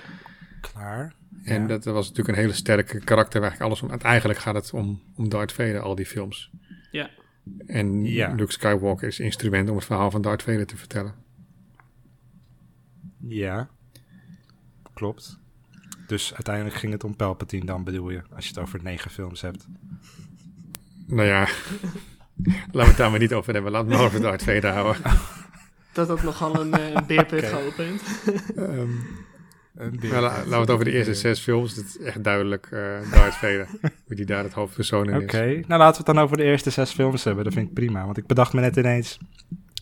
Klaar. 0.62 1.14
En 1.44 1.62
ja. 1.62 1.68
dat 1.68 1.86
was 1.86 2.08
natuurlijk 2.08 2.38
een 2.38 2.44
hele 2.44 2.56
sterke 2.56 3.00
karakter. 3.00 3.42
Eigenlijk 3.42 3.72
alles 3.72 3.82
om, 3.82 4.00
eigenlijk 4.00 4.40
gaat 4.40 4.56
het 4.56 4.74
om, 4.74 5.02
om 5.16 5.30
Darth 5.30 5.52
Vader, 5.52 5.80
al 5.80 5.96
die 5.96 6.06
films. 6.06 6.52
Ja. 6.92 7.10
En 7.66 8.04
ja. 8.04 8.34
Luke 8.34 8.52
Skywalker 8.52 9.08
is 9.08 9.20
instrument 9.20 9.70
om 9.70 9.76
het 9.76 9.86
verhaal 9.86 10.12
van 10.12 10.22
Darth 10.22 10.44
Vader 10.44 10.66
te 10.66 10.78
vertellen. 10.78 11.14
Ja, 13.28 13.70
klopt. 14.94 15.40
Dus 16.08 16.34
uiteindelijk 16.34 16.76
ging 16.76 16.92
het 16.92 17.04
om 17.04 17.16
Palpatine 17.16 17.66
dan, 17.66 17.84
bedoel 17.84 18.10
je, 18.10 18.22
als 18.36 18.44
je 18.44 18.50
het 18.50 18.60
over 18.60 18.84
negen 18.84 19.12
films 19.12 19.42
hebt. 19.42 19.68
Nou 21.08 21.28
ja, 21.28 21.48
laten 22.72 22.72
we 22.72 22.84
het 22.84 22.98
daar 22.98 23.10
maar 23.10 23.20
niet 23.20 23.34
over 23.34 23.54
hebben. 23.54 23.72
Laten 23.72 23.88
we 23.88 23.94
het 23.94 24.02
maar 24.02 24.12
over 24.12 24.22
Darth 24.22 24.44
Vader 24.44 24.72
houden. 24.72 25.02
Dat 25.94 26.08
had 26.08 26.24
nogal 26.24 26.60
een, 26.60 26.80
uh, 26.80 26.94
een 26.94 27.06
beerput 27.08 27.44
okay. 27.44 27.50
geopend. 27.50 28.02
um, 28.58 29.08
nou, 29.76 30.22
laten 30.22 30.50
we 30.50 30.56
het 30.56 30.70
over 30.70 30.86
de 30.86 30.92
eerste 30.92 31.14
zes 31.14 31.40
films. 31.40 31.76
Dat 31.76 31.86
is 31.86 31.98
echt 31.98 32.24
duidelijk 32.24 32.70
uh, 32.74 33.12
Darth 33.12 33.34
Vader. 33.34 33.68
wie 34.08 34.18
die 34.18 34.26
daar 34.26 34.44
het 34.44 34.54
hoofdpersoon 34.54 35.10
in 35.10 35.16
Oké, 35.16 35.24
okay. 35.24 35.54
is. 35.54 35.68
nou 35.68 35.80
laten 35.80 36.04
we 36.04 36.08
het 36.08 36.16
dan 36.16 36.26
over 36.26 36.38
de 36.38 36.44
eerste 36.44 36.70
zes 36.70 36.92
films 36.92 37.24
hebben. 37.24 37.44
Dat 37.44 37.54
vind 37.54 37.68
ik 37.68 37.74
prima. 37.74 38.06
Want 38.06 38.18
ik 38.18 38.28
bedacht 38.28 38.54
me 38.54 38.62
net 38.62 38.76
ineens 38.76 39.18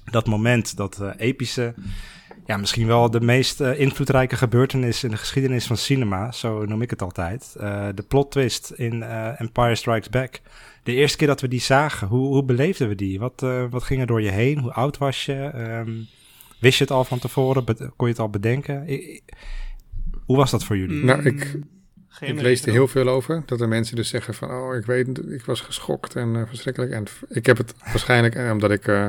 dat 0.05 0.27
moment, 0.27 0.77
dat 0.77 0.99
uh, 1.01 1.09
epische... 1.17 1.73
Ja, 2.45 2.57
misschien 2.57 2.87
wel 2.87 3.11
de 3.11 3.21
meest 3.21 3.61
uh, 3.61 3.79
invloedrijke 3.79 4.35
gebeurtenis 4.35 5.03
in 5.03 5.09
de 5.09 5.17
geschiedenis 5.17 5.67
van 5.67 5.77
cinema. 5.77 6.31
Zo 6.31 6.65
noem 6.65 6.81
ik 6.81 6.89
het 6.89 7.01
altijd. 7.01 7.55
Uh, 7.57 7.87
de 7.95 8.03
plot 8.03 8.31
twist 8.31 8.71
in 8.75 9.03
Empire 9.37 9.75
Strikes 9.75 10.09
Back. 10.09 10.41
De 10.89 10.95
eerste 10.95 11.17
keer 11.17 11.27
dat 11.27 11.41
we 11.41 11.47
die 11.47 11.61
zagen, 11.61 12.07
hoe, 12.07 12.27
hoe 12.27 12.43
beleefden 12.43 12.87
we 12.87 12.95
die? 12.95 13.19
Wat, 13.19 13.45
wat 13.69 13.83
ging 13.83 14.01
er 14.01 14.07
door 14.07 14.21
je 14.21 14.31
heen? 14.31 14.59
Hoe 14.59 14.73
oud 14.73 14.97
was 14.97 15.25
je? 15.25 15.51
Um, 15.55 16.07
wist 16.59 16.77
je 16.77 16.83
het 16.83 16.93
al 16.93 17.03
van 17.03 17.19
tevoren? 17.19 17.65
Be 17.65 17.75
kon 17.75 18.07
je 18.07 18.13
het 18.13 18.21
al 18.21 18.29
bedenken? 18.29 18.89
I 18.89 19.21
hoe 20.25 20.37
was 20.37 20.51
dat 20.51 20.63
voor 20.63 20.77
jullie? 20.77 21.03
Nou, 21.03 21.23
ik, 21.23 21.59
ik 22.19 22.41
lees 22.41 22.65
er 22.65 22.71
heel 22.71 22.87
veel 22.87 23.07
over. 23.07 23.43
Dat 23.45 23.61
er 23.61 23.67
mensen 23.67 23.95
dus 23.95 24.09
zeggen 24.09 24.33
van... 24.33 24.51
Oh, 24.51 24.75
ik 24.75 24.85
weet 24.85 25.07
ik 25.29 25.45
was 25.45 25.61
geschokt 25.61 26.15
en 26.15 26.35
uh, 26.35 26.41
verschrikkelijk. 26.47 26.91
En 26.91 27.05
ik 27.29 27.45
heb 27.45 27.57
het 27.57 27.73
waarschijnlijk, 27.83 28.35
uh, 28.35 28.51
omdat 28.51 28.71
ik 28.71 28.87
uh, 28.87 29.07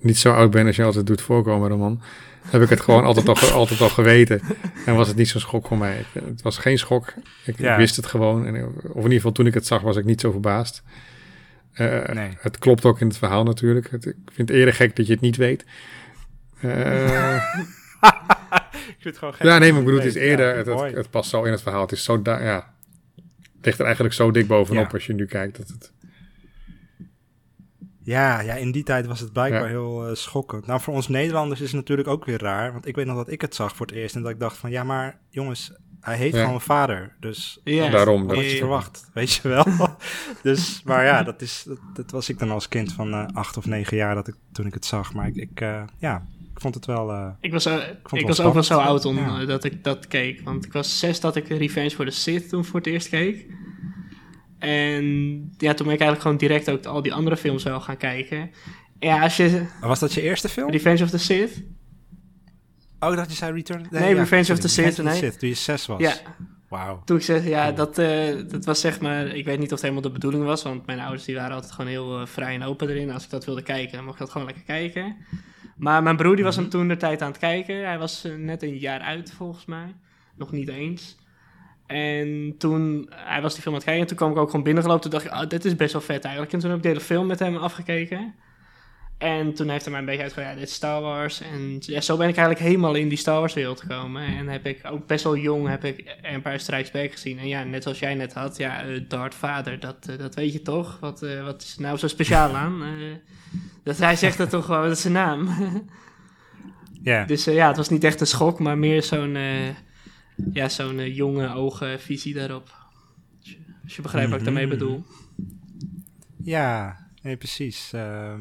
niet 0.00 0.18
zo 0.18 0.32
oud 0.32 0.50
ben 0.50 0.66
als 0.66 0.76
je 0.76 0.84
altijd 0.84 1.06
doet 1.06 1.20
voorkomen, 1.20 1.68
Roman... 1.68 2.02
heb 2.50 2.62
ik 2.62 2.68
het 2.68 2.80
gewoon 2.80 3.04
altijd, 3.04 3.28
al, 3.28 3.50
altijd 3.50 3.80
al 3.80 3.88
geweten. 3.88 4.40
En 4.86 4.94
was 4.94 5.08
het 5.08 5.16
niet 5.16 5.28
zo'n 5.28 5.40
schok 5.40 5.66
voor 5.66 5.78
mij. 5.78 6.04
Het 6.12 6.42
was 6.42 6.58
geen 6.58 6.78
schok. 6.78 7.12
Ik, 7.44 7.58
ja. 7.58 7.72
ik 7.72 7.78
wist 7.78 7.96
het 7.96 8.06
gewoon. 8.06 8.46
En, 8.46 8.66
of 8.74 8.94
in 8.94 9.02
ieder 9.02 9.12
geval 9.12 9.32
toen 9.32 9.46
ik 9.46 9.54
het 9.54 9.66
zag, 9.66 9.80
was 9.80 9.96
ik 9.96 10.04
niet 10.04 10.20
zo 10.20 10.30
verbaasd. 10.30 10.82
nee. 12.12 12.30
Het 12.38 12.58
klopt 12.58 12.84
ook 12.84 13.00
in 13.00 13.06
het 13.06 13.18
verhaal 13.18 13.44
natuurlijk. 13.44 13.90
Het, 13.90 14.06
ik 14.06 14.16
vind 14.32 14.48
het 14.48 14.58
eerder 14.58 14.74
gek 14.74 14.96
dat 14.96 15.06
je 15.06 15.12
het 15.12 15.22
niet 15.22 15.36
weet. 15.36 15.64
ik 18.86 18.96
vind 18.98 19.14
het 19.14 19.18
gewoon 19.18 19.34
gek. 19.34 19.46
Ja, 19.46 19.58
nee, 19.58 19.70
maar 19.70 19.80
ik 19.80 19.86
bedoel, 19.86 20.00
het 20.00 20.08
is 20.08 20.22
eerder, 20.22 20.48
ja, 20.48 20.56
het, 20.56 20.66
het, 20.66 20.96
het, 20.96 21.10
past 21.10 21.30
zo 21.30 21.42
in 21.42 21.52
het 21.52 21.62
verhaal. 21.62 21.80
Het 21.80 21.92
is 21.92 22.04
zo, 22.04 22.20
ja, 22.24 22.74
het 23.56 23.64
ligt 23.64 23.78
er 23.78 23.84
eigenlijk 23.84 24.14
zo 24.14 24.30
dik 24.30 24.46
bovenop 24.46 24.86
ja. 24.86 24.92
als 24.92 25.06
je 25.06 25.14
nu 25.14 25.26
kijkt. 25.26 25.56
Dat 25.56 25.68
het... 25.68 25.92
Ja, 28.06 28.40
ja, 28.40 28.54
in 28.54 28.72
die 28.72 28.82
tijd 28.82 29.06
was 29.06 29.20
het 29.20 29.32
blijkbaar 29.32 29.62
ja. 29.62 29.68
heel 29.68 30.08
uh, 30.08 30.14
schokkend. 30.14 30.66
Nou, 30.66 30.80
voor 30.80 30.94
ons 30.94 31.08
Nederlanders 31.08 31.60
is 31.60 31.66
het 31.66 31.76
natuurlijk 31.76 32.08
ook 32.08 32.24
weer 32.24 32.42
raar. 32.42 32.72
Want 32.72 32.86
ik 32.86 32.94
weet 32.94 33.06
nog 33.06 33.16
dat 33.16 33.30
ik 33.30 33.40
het 33.40 33.54
zag 33.54 33.76
voor 33.76 33.86
het 33.86 33.94
eerst 33.94 34.14
en 34.14 34.22
dat 34.22 34.30
ik 34.30 34.40
dacht 34.40 34.56
van, 34.56 34.70
ja, 34.70 34.84
maar 34.84 35.18
jongens, 35.30 35.72
hij 36.00 36.16
heeft 36.16 36.36
gewoon 36.36 36.54
een 36.54 36.60
vader. 36.60 37.16
Dus 37.20 37.60
ja. 37.64 37.88
daarom. 37.88 38.26
Wat 38.26 38.36
had 38.36 38.50
je 38.50 38.56
verwacht, 38.56 39.10
weet 39.14 39.32
je 39.32 39.48
wel. 39.48 39.66
dus, 40.42 40.82
maar 40.84 41.04
ja, 41.04 41.22
dat, 41.22 41.42
is, 41.42 41.62
dat, 41.66 41.78
dat, 41.94 42.10
was 42.10 42.28
ik 42.28 42.38
dan 42.38 42.50
als 42.50 42.68
kind 42.68 42.92
van 42.92 43.08
uh, 43.08 43.26
acht 43.32 43.56
of 43.56 43.66
negen 43.66 43.96
jaar 43.96 44.14
dat 44.14 44.28
ik, 44.28 44.34
toen 44.52 44.66
ik 44.66 44.74
het 44.74 44.84
zag. 44.84 45.14
Maar 45.14 45.26
ik, 45.26 45.36
ik 45.36 45.60
uh, 45.60 45.82
ja, 45.98 46.26
ik 46.54 46.60
vond 46.60 46.74
het 46.74 46.86
wel. 46.86 47.10
Uh, 47.10 47.28
ik 47.40 47.52
was, 47.52 47.66
uh, 47.66 47.74
ik, 47.74 48.12
ik 48.12 48.26
was 48.26 48.40
ook 48.40 48.54
wel 48.54 48.62
zo 48.62 48.78
oud 48.78 49.04
om, 49.04 49.16
ja. 49.16 49.40
uh, 49.40 49.46
dat 49.46 49.64
ik 49.64 49.84
dat 49.84 50.06
keek. 50.06 50.40
Want 50.40 50.64
ik 50.64 50.72
was 50.72 50.98
zes 50.98 51.20
dat 51.20 51.36
ik 51.36 51.48
Revenge 51.48 51.90
for 51.90 52.04
the 52.04 52.10
Sith 52.10 52.48
toen 52.48 52.64
voor 52.64 52.78
het 52.78 52.88
eerst 52.88 53.08
keek. 53.08 53.46
En 54.58 55.04
ja, 55.58 55.74
toen 55.74 55.86
ben 55.86 55.94
ik 55.94 56.00
eigenlijk 56.00 56.20
gewoon 56.20 56.36
direct 56.36 56.70
ook 56.70 56.84
al 56.84 57.02
die 57.02 57.14
andere 57.14 57.36
films 57.36 57.62
wel 57.62 57.80
gaan 57.80 57.96
kijken. 57.96 58.50
Ja, 58.98 59.22
als 59.22 59.36
je... 59.36 59.66
Was 59.80 59.98
dat 59.98 60.12
je 60.12 60.22
eerste 60.22 60.48
film? 60.48 60.70
Revenge 60.70 61.02
of 61.02 61.10
the 61.10 61.18
Sith. 61.18 61.62
Oh, 63.00 63.16
dat 63.16 63.30
je 63.30 63.36
zei 63.36 63.52
Return... 63.52 63.86
Nee, 63.90 64.00
nee 64.00 64.14
ja, 64.14 64.20
Revenge 64.20 64.52
of 64.52 64.58
the 64.58 64.68
Sith. 64.68 65.02
Nee. 65.02 65.16
Sith, 65.16 65.38
toen 65.38 65.48
je 65.48 65.54
zes 65.54 65.86
was. 65.86 66.00
Ja. 66.00 66.14
Wauw. 66.68 67.02
Toen 67.04 67.16
ik 67.16 67.22
zeg, 67.22 67.46
ja, 67.46 67.72
dat, 67.72 67.98
uh, 67.98 68.42
dat 68.48 68.64
was 68.64 68.80
zeg 68.80 69.00
maar... 69.00 69.26
Ik 69.26 69.44
weet 69.44 69.58
niet 69.58 69.66
of 69.66 69.72
het 69.72 69.82
helemaal 69.82 70.02
de 70.02 70.10
bedoeling 70.10 70.44
was. 70.44 70.62
Want 70.62 70.86
mijn 70.86 71.00
ouders 71.00 71.24
die 71.24 71.34
waren 71.34 71.54
altijd 71.54 71.72
gewoon 71.72 71.90
heel 71.90 72.20
uh, 72.20 72.26
vrij 72.26 72.54
en 72.54 72.62
open 72.62 72.88
erin. 72.88 73.10
Als 73.10 73.24
ik 73.24 73.30
dat 73.30 73.44
wilde 73.44 73.62
kijken, 73.62 73.92
dan 73.92 74.04
mocht 74.04 74.14
ik 74.14 74.20
dat 74.20 74.30
gewoon 74.30 74.46
lekker 74.46 74.64
kijken. 74.64 75.16
Maar 75.76 76.02
mijn 76.02 76.16
broer 76.16 76.34
die 76.34 76.44
was 76.44 76.56
hem 76.56 76.68
toen 76.68 76.88
de 76.88 76.96
tijd 76.96 77.22
aan 77.22 77.28
het 77.28 77.38
kijken. 77.38 77.86
Hij 77.86 77.98
was 77.98 78.24
uh, 78.24 78.36
net 78.36 78.62
een 78.62 78.78
jaar 78.78 79.00
uit 79.00 79.32
volgens 79.32 79.64
mij. 79.64 79.94
Nog 80.36 80.52
niet 80.52 80.68
eens. 80.68 81.16
En 81.86 82.54
toen, 82.58 83.10
hij 83.10 83.42
was 83.42 83.52
die 83.52 83.62
film 83.62 83.74
aan 83.74 83.80
het 83.80 83.88
kijken. 83.88 84.02
En 84.02 84.08
toen 84.08 84.16
kwam 84.16 84.30
ik 84.30 84.38
ook 84.38 84.50
gewoon 84.50 84.64
binnengelopen. 84.64 85.02
Toen 85.02 85.10
dacht 85.10 85.24
ik, 85.24 85.32
oh, 85.32 85.48
dit 85.48 85.64
is 85.64 85.76
best 85.76 85.92
wel 85.92 86.02
vet 86.02 86.24
eigenlijk. 86.24 86.52
En 86.52 86.58
toen 86.58 86.68
heb 86.68 86.78
ik 86.78 86.84
de 86.84 86.88
hele 86.88 87.00
film 87.00 87.26
met 87.26 87.38
hem 87.38 87.56
afgekeken. 87.56 88.34
En 89.18 89.54
toen 89.54 89.68
heeft 89.68 89.82
hij 89.82 89.90
mij 89.90 90.00
een 90.00 90.06
beetje 90.06 90.22
uitgelegd, 90.22 90.50
ja, 90.50 90.58
dit 90.58 90.68
is 90.68 90.74
Star 90.74 91.00
Wars. 91.00 91.40
En 91.40 91.76
ja, 91.80 92.00
zo 92.00 92.16
ben 92.16 92.28
ik 92.28 92.36
eigenlijk 92.36 92.66
helemaal 92.66 92.94
in 92.94 93.08
die 93.08 93.18
Star 93.18 93.38
Wars 93.38 93.54
wereld 93.54 93.80
gekomen. 93.80 94.22
En 94.22 94.48
heb 94.48 94.66
ik 94.66 94.80
ook 94.90 95.06
best 95.06 95.24
wel 95.24 95.36
jong 95.36 95.68
heb 95.68 95.84
ik 95.84 96.16
Empire 96.22 96.58
Strikes 96.58 96.90
Back 96.90 97.12
gezien. 97.12 97.38
En 97.38 97.48
ja, 97.48 97.64
net 97.64 97.82
zoals 97.82 97.98
jij 97.98 98.14
net 98.14 98.34
had, 98.34 98.56
ja, 98.56 98.86
uh, 98.86 99.00
Darth 99.08 99.34
Vader, 99.34 99.80
dat, 99.80 100.06
uh, 100.10 100.18
dat 100.18 100.34
weet 100.34 100.52
je 100.52 100.62
toch? 100.62 100.98
Wat, 101.00 101.22
uh, 101.22 101.44
wat 101.44 101.62
is 101.62 101.76
er 101.76 101.82
nou 101.82 101.96
zo 101.96 102.08
speciaal 102.08 102.54
aan? 102.54 102.82
dat 103.84 103.98
hij 103.98 104.16
zegt 104.16 104.38
dat 104.38 104.50
toch 104.50 104.64
gewoon, 104.64 104.82
dat 104.82 104.92
is 104.92 105.00
zijn 105.00 105.12
naam. 105.12 105.48
Ja. 107.02 107.24
Dus 107.32 107.44
ja, 107.44 107.66
het 107.66 107.76
was 107.76 107.88
niet 107.88 108.04
echt 108.04 108.20
een 108.20 108.26
schok, 108.26 108.58
maar 108.58 108.78
meer 108.78 109.02
zo'n 109.02 109.36
ja, 110.52 110.68
zo'n 110.68 111.12
jonge 111.14 111.54
ogenvisie 111.54 112.34
daarop. 112.34 112.74
Als 113.40 113.50
je, 113.50 113.56
als 113.84 113.96
je 113.96 114.02
begrijpt 114.02 114.28
mm 114.30 114.36
-hmm. 114.36 114.44
wat 114.44 114.54
ik 114.54 114.54
daarmee 114.68 114.78
bedoel. 114.78 115.04
Ja, 116.42 116.96
nee, 117.22 117.36
precies. 117.36 117.92
Uh, 117.94 118.34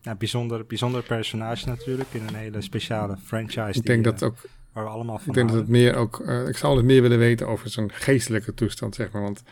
ja, 0.00 0.14
bijzonder, 0.14 0.66
bijzonder 0.66 1.02
personage 1.02 1.66
natuurlijk 1.66 2.08
in 2.12 2.26
een 2.26 2.34
hele 2.34 2.60
speciale 2.60 3.16
franchise. 3.24 3.78
Ik 3.78 3.86
denk 3.86 4.02
die, 4.04 4.12
dat 4.12 4.22
ook. 4.22 4.36
Waar 4.72 4.84
we 4.84 4.90
allemaal 4.90 5.18
van 5.18 5.28
Ik 5.28 5.34
denk 5.34 5.50
houden. 5.50 5.72
dat 5.72 5.82
het 5.82 5.92
meer 5.92 5.94
ook. 6.02 6.20
Uh, 6.26 6.48
ik 6.48 6.56
zou 6.56 6.76
het 6.76 6.84
meer 6.84 7.02
willen 7.02 7.18
weten 7.18 7.48
over 7.48 7.70
zijn 7.70 7.92
geestelijke 7.92 8.54
toestand, 8.54 8.94
zeg 8.94 9.10
maar. 9.10 9.22
Want 9.22 9.42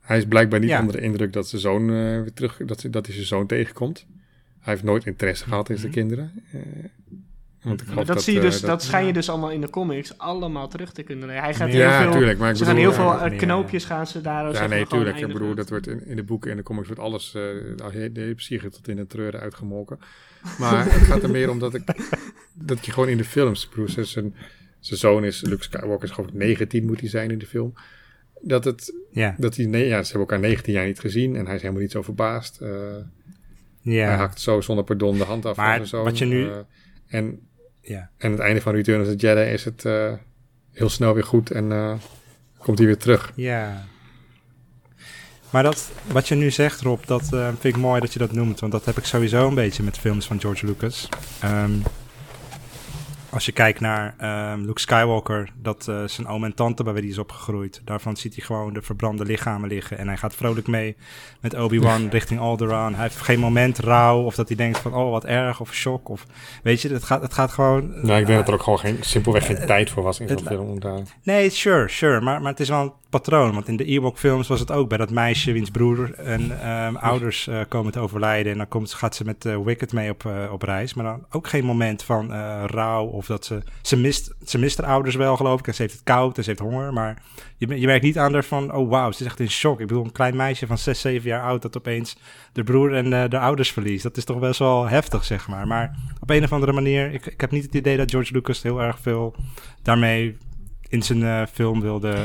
hij 0.00 0.18
is 0.18 0.26
blijkbaar 0.26 0.60
niet 0.60 0.68
Ja. 0.68 0.80
onder 0.80 0.96
de 0.96 1.02
indruk 1.02 1.32
dat 1.32 1.48
zijn 1.48 1.60
zoon 1.60 1.82
uh, 1.82 2.20
weer 2.20 2.32
terug. 2.32 2.56
Dat, 2.66 2.80
ze- 2.80 2.90
dat 2.90 3.04
hij 3.06 3.14
zijn 3.14 3.26
zoon 3.26 3.46
tegenkomt. 3.46 4.06
Hij 4.60 4.72
heeft 4.72 4.84
nooit 4.86 5.06
interesse 5.06 5.44
gehad 5.44 5.70
in 5.70 5.76
zijn 5.78 5.90
Mhm. 5.90 5.98
kinderen. 6.00 6.32
Want 7.64 7.82
ik 7.82 8.06
dat, 8.06 8.22
zie 8.22 8.32
je 8.32 8.38
eh, 8.38 8.44
dus, 8.44 8.60
dat, 8.60 8.82
schijn 8.82 9.06
je 9.06 9.12
dus 9.12 9.28
allemaal 9.28 9.50
in 9.50 9.60
de 9.60 9.70
comics 9.70 10.18
allemaal 10.18 10.68
terug 10.68 10.92
te 10.92 11.02
kunnen. 11.02 11.28
Hij 11.28 11.54
gaat 11.54 11.72
Ja, 11.72 11.98
heel 11.98 12.02
veel, 12.02 12.12
tuurlijk, 12.18 12.38
maar 12.38 12.50
ik 12.50 12.56
ze 12.56 12.64
gaan 12.64 12.76
heel 12.76 12.92
veel 12.92 13.04
ja, 13.04 13.24
uh, 13.24 13.30
meer, 13.30 13.38
knoopjes 13.38 13.84
gaan 13.84 14.06
ze 14.06 14.20
daar. 14.20 14.52
Ja, 14.52 14.66
nee, 14.66 14.86
gewoon 14.86 15.04
tuurlijk. 15.04 15.26
Ik 15.26 15.32
bedoel, 15.32 15.54
dat 15.54 15.68
wordt 15.68 15.86
in, 15.86 16.06
in 16.06 16.16
de 16.16 16.22
boeken 16.22 16.50
en 16.50 16.56
de 16.56 16.62
comics 16.62 16.86
wordt 16.86 17.02
alles, 17.02 17.34
uh, 17.36 17.42
de 18.12 18.20
hele 18.20 18.34
psyche 18.34 18.68
tot 18.68 18.88
in 18.88 18.96
de 18.96 19.06
treuren 19.06 19.40
uitgemolken. 19.40 19.98
Maar 20.58 20.84
het 20.92 21.02
gaat 21.02 21.22
er 21.22 21.30
meer 21.30 21.50
om 21.50 21.58
dat 21.58 21.74
ik, 21.74 21.82
dat 22.54 22.86
je 22.86 22.92
gewoon 22.92 23.08
in 23.08 23.16
de 23.16 23.24
films, 23.24 23.64
ik 23.64 23.70
bedoel, 23.70 24.04
zijn, 24.04 24.34
zoon 24.80 25.24
is, 25.24 25.40
Luke 25.40 25.62
Skywalker 25.62 26.08
is 26.08 26.10
geloof 26.14 26.28
ik 26.30 26.34
19 26.34 26.86
moet 26.86 27.00
hij 27.00 27.08
zijn 27.08 27.30
in 27.30 27.38
de 27.38 27.46
film. 27.46 27.74
Dat 28.40 28.64
het, 28.64 28.94
Ja, 29.10 29.34
dat 29.38 29.56
hij, 29.56 29.66
nee, 29.66 29.86
ja, 29.86 30.02
ze 30.02 30.10
hebben 30.12 30.28
elkaar 30.28 30.48
19 30.48 30.72
jaar 30.72 30.86
niet 30.86 31.00
gezien 31.00 31.36
en 31.36 31.46
hij 31.46 31.54
is 31.54 31.60
helemaal 31.60 31.82
niet 31.82 31.92
zo 31.92 32.02
verbaasd. 32.02 32.58
Uh, 32.62 32.68
Hij 33.82 33.92
ja, 33.94 34.16
hakt 34.16 34.40
zo 34.40 34.60
zonder 34.60 34.84
pardon 34.84 35.18
de 35.18 35.24
hand 35.24 35.46
af 35.46 35.56
Maar 35.56 35.66
van 35.66 35.74
zijn 35.76 35.88
zoon. 35.88 36.04
wat 36.04 36.18
je 36.18 36.24
nu- 36.24 36.44
Uh, 36.44 36.56
en, 37.06 37.40
ja. 37.84 38.10
en 38.18 38.30
het 38.30 38.40
einde 38.40 38.60
van 38.60 38.74
Return 38.74 39.00
of 39.00 39.06
the 39.06 39.16
Jedi 39.16 39.52
is 39.52 39.64
het 39.64 39.84
uh, 39.84 40.12
heel 40.72 40.88
snel 40.88 41.14
weer 41.14 41.24
goed 41.24 41.50
en 41.50 41.70
uh, 41.70 41.94
komt 42.58 42.78
hij 42.78 42.86
weer 42.86 42.98
terug. 42.98 43.32
Ja. 43.34 43.84
Maar 45.50 45.62
dat, 45.62 45.90
wat 46.06 46.28
je 46.28 46.34
nu 46.34 46.50
zegt, 46.50 46.80
Rob, 46.80 47.04
dat 47.04 47.30
uh, 47.34 47.46
vind 47.46 47.74
ik 47.74 47.76
mooi 47.76 48.00
dat 48.00 48.12
je 48.12 48.18
dat 48.18 48.32
noemt. 48.32 48.60
Want 48.60 48.72
dat 48.72 48.84
heb 48.84 48.98
ik 48.98 49.04
sowieso 49.04 49.48
een 49.48 49.54
beetje 49.54 49.82
met 49.82 49.98
films 49.98 50.26
van 50.26 50.40
George 50.40 50.66
Lucas. 50.66 51.08
Um, 51.44 51.82
als 53.34 53.44
je 53.44 53.52
kijkt 53.52 53.80
naar 53.80 54.14
um, 54.52 54.64
Luke 54.64 54.80
Skywalker, 54.80 55.52
dat 55.62 55.86
uh, 55.90 56.02
zijn 56.06 56.26
oom 56.26 56.44
en 56.44 56.54
tante 56.54 56.82
bij 56.82 56.92
wie 56.92 57.02
hij 57.02 57.10
is 57.10 57.18
opgegroeid. 57.18 57.80
Daarvan 57.84 58.16
ziet 58.16 58.34
hij 58.34 58.44
gewoon 58.44 58.72
de 58.72 58.82
verbrande 58.82 59.24
lichamen 59.24 59.68
liggen. 59.68 59.98
En 59.98 60.06
hij 60.06 60.16
gaat 60.16 60.34
vrolijk 60.34 60.66
mee 60.66 60.96
met 61.40 61.54
Obi-Wan 61.54 62.08
richting 62.08 62.40
Alderaan. 62.40 62.94
Hij 62.94 63.02
heeft 63.02 63.16
geen 63.16 63.38
moment 63.38 63.78
rouw 63.78 64.22
of 64.22 64.34
dat 64.34 64.48
hij 64.48 64.56
denkt 64.56 64.78
van, 64.78 64.94
oh 64.94 65.10
wat 65.10 65.24
erg 65.24 65.60
of 65.60 65.74
shock. 65.74 66.08
Of, 66.08 66.26
weet 66.62 66.82
je, 66.82 66.88
het 66.88 67.04
gaat, 67.04 67.22
het 67.22 67.32
gaat 67.32 67.52
gewoon... 67.52 67.88
Nou, 67.88 68.20
ik 68.20 68.26
denk 68.26 68.28
uh, 68.28 68.36
dat 68.36 68.48
er 68.48 68.54
ook 68.54 68.62
gewoon 68.62 68.78
geen, 68.78 68.98
simpelweg 69.00 69.46
geen 69.46 69.56
uh, 69.56 69.64
tijd 69.64 69.90
voor 69.90 70.02
was 70.02 70.20
in 70.20 70.28
zo'n 70.28 70.46
film. 70.46 70.80
Daar. 70.80 71.00
Nee, 71.22 71.50
sure, 71.50 71.88
sure. 71.88 72.20
Maar, 72.20 72.40
maar 72.40 72.50
het 72.50 72.60
is 72.60 72.68
wel 72.68 72.96
patroon. 73.20 73.54
Want 73.54 73.68
in 73.68 73.76
de 73.76 73.84
Ewok 73.84 74.18
films 74.18 74.48
was 74.48 74.60
het 74.60 74.70
ook 74.70 74.88
bij 74.88 74.98
dat 74.98 75.10
meisje 75.10 75.52
wiens 75.52 75.70
broer 75.70 76.14
en 76.14 76.70
um, 76.70 76.96
ouders 76.96 77.46
uh, 77.46 77.60
komen 77.68 77.92
te 77.92 77.98
overlijden. 77.98 78.52
En 78.52 78.58
dan 78.58 78.68
komt, 78.68 78.94
gaat 78.94 79.14
ze 79.14 79.24
met 79.24 79.44
uh, 79.44 79.58
Wicked 79.58 79.92
mee 79.92 80.10
op, 80.10 80.24
uh, 80.24 80.52
op 80.52 80.62
reis. 80.62 80.94
Maar 80.94 81.04
dan 81.04 81.26
ook 81.30 81.48
geen 81.48 81.64
moment 81.64 82.02
van 82.02 82.32
rouw 82.66 83.04
of 83.06 83.26
dat 83.26 83.44
ze... 83.44 83.62
Ze 83.82 83.96
mist, 83.96 84.34
ze 84.44 84.58
mist 84.58 84.78
haar 84.78 84.86
ouders 84.86 85.14
wel, 85.14 85.36
geloof 85.36 85.58
ik. 85.58 85.66
En 85.66 85.74
ze 85.74 85.82
heeft 85.82 85.94
het 85.94 86.02
koud 86.02 86.36
en 86.36 86.42
ze 86.42 86.48
heeft 86.48 86.62
honger. 86.62 86.92
Maar 86.92 87.22
je, 87.56 87.80
je 87.80 87.86
merkt 87.86 88.04
niet 88.04 88.18
aan 88.18 88.32
haar 88.32 88.44
van... 88.44 88.74
Oh, 88.74 88.90
wauw, 88.90 89.12
ze 89.12 89.20
is 89.20 89.26
echt 89.26 89.40
in 89.40 89.50
shock. 89.50 89.80
Ik 89.80 89.86
bedoel, 89.86 90.04
een 90.04 90.12
klein 90.12 90.36
meisje 90.36 90.66
van 90.66 90.78
6, 90.78 91.00
7 91.00 91.28
jaar 91.28 91.42
oud... 91.42 91.62
dat 91.62 91.76
opeens 91.76 92.16
de 92.52 92.64
broer 92.64 92.94
en 92.94 93.30
de 93.30 93.38
ouders 93.38 93.72
verliest. 93.72 94.02
Dat 94.02 94.16
is 94.16 94.24
toch 94.24 94.38
best 94.38 94.58
wel 94.58 94.88
heftig, 94.88 95.24
zeg 95.24 95.48
maar. 95.48 95.66
Maar 95.66 95.96
op 96.20 96.30
een 96.30 96.44
of 96.44 96.52
andere 96.52 96.72
manier... 96.72 97.12
Ik, 97.12 97.26
ik 97.26 97.40
heb 97.40 97.50
niet 97.50 97.64
het 97.64 97.74
idee 97.74 97.96
dat 97.96 98.10
George 98.10 98.32
Lucas 98.32 98.62
heel 98.62 98.82
erg 98.82 98.98
veel 99.00 99.34
daarmee 99.82 100.36
in 100.88 101.02
zijn 101.02 101.48
film 101.48 101.80
wilde 101.80 102.16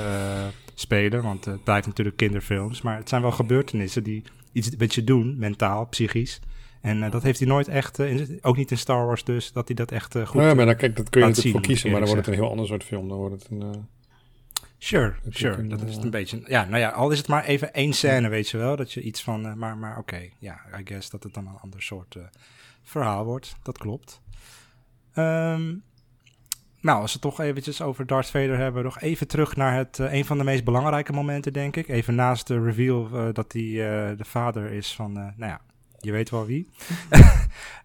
spelen. 0.80 1.24
Want 1.24 1.46
het 1.46 1.64
blijft 1.64 1.88
natuurlijk 1.88 2.18
kinderfilms. 2.18 2.82
Maar 2.82 2.98
het 2.98 3.10
zijn 3.10 3.22
wel 3.22 3.32
gebeurtenissen 3.32 4.04
die 4.04 4.24
iets 4.52 4.76
met 4.76 4.96
je 4.96 5.04
doen, 5.04 5.38
mentaal, 5.38 5.86
psychisch. 5.86 6.40
En 6.82 6.98
uh, 6.98 7.12
dat 7.12 7.24
heeft 7.24 7.40
hij 7.40 7.48
nooit 7.48 7.68
echt, 7.68 8.00
uh, 8.00 8.12
in, 8.12 8.40
ook 8.42 8.58
niet 8.58 8.72
in 8.72 8.78
Star 8.78 9.06
Wars 9.06 9.24
dus, 9.24 9.52
dat 9.52 9.68
hij 9.68 9.76
dat 9.76 9.92
echt 9.92 10.16
uh, 10.16 10.26
goed 10.26 10.42
Ja, 10.42 10.54
maar 10.54 10.66
dan, 10.66 10.76
kijk, 10.76 10.96
dat 10.96 11.10
kun 11.10 11.22
je 11.22 11.28
natuurlijk 11.28 11.56
voor 11.56 11.66
kiezen, 11.66 11.92
maar 11.92 12.00
dan 12.00 12.10
wordt 12.10 12.26
het 12.26 12.36
een 12.36 12.42
heel 12.42 12.52
ander 12.52 12.68
soort 12.68 12.84
film. 12.84 13.08
Dan 13.08 13.18
wordt 13.18 13.44
het 13.44 13.52
een... 13.52 13.88
Sure, 14.78 15.14
sure. 15.30 15.58
Een, 15.58 15.70
dat 15.70 15.82
is 15.82 15.96
een 15.96 16.10
beetje... 16.10 16.42
Ja, 16.46 16.66
nou 16.66 16.80
ja, 16.80 16.90
al 16.90 17.12
is 17.12 17.18
het 17.18 17.28
maar 17.28 17.44
even 17.44 17.74
één 17.74 17.94
scène, 17.94 18.30
weet 18.30 18.50
je 18.50 18.58
wel. 18.58 18.76
Dat 18.76 18.92
je 18.94 19.02
iets 19.02 19.24
van... 19.24 19.58
maar 19.58 19.78
maar 19.78 19.92
oké, 19.92 20.00
okay, 20.00 20.34
ja, 20.40 20.62
I 20.80 20.82
guess 20.86 21.10
dat 21.10 21.24
het 21.24 21.34
dan 21.34 21.48
een 21.48 21.60
ander 21.62 21.82
soort 21.82 22.18
verhaal 22.84 23.26
wordt. 23.26 23.56
Dat 23.64 23.78
klopt. 23.78 24.22
Um, 25.16 25.84
nou, 26.82 27.02
als 27.02 27.14
we 27.14 27.20
het 27.22 27.36
toch 27.36 27.46
eventjes 27.46 27.82
over 27.82 28.06
Darth 28.06 28.30
Vader 28.30 28.58
hebben, 28.58 28.84
nog 28.84 29.02
even 29.02 29.28
terug 29.28 29.56
naar 29.56 29.76
het, 29.76 29.98
uh, 29.98 30.14
een 30.14 30.26
van 30.26 30.38
de 30.38 30.44
meest 30.44 30.64
belangrijke 30.64 31.14
momenten, 31.14 31.54
denk 31.54 31.76
ik. 31.76 31.88
Even 31.88 32.16
naast 32.16 32.48
de 32.48 32.62
reveal 32.62 33.10
uh, 33.14 33.28
dat 33.34 33.54
hij 33.54 33.62
uh, 33.62 34.18
de 34.18 34.26
vader 34.26 34.72
is 34.72 34.96
van, 34.96 35.14
nou 35.14 35.34
ja, 35.38 35.62
je 36.00 36.12
weet 36.12 36.30
wel 36.30 36.46
wie. 36.46 36.70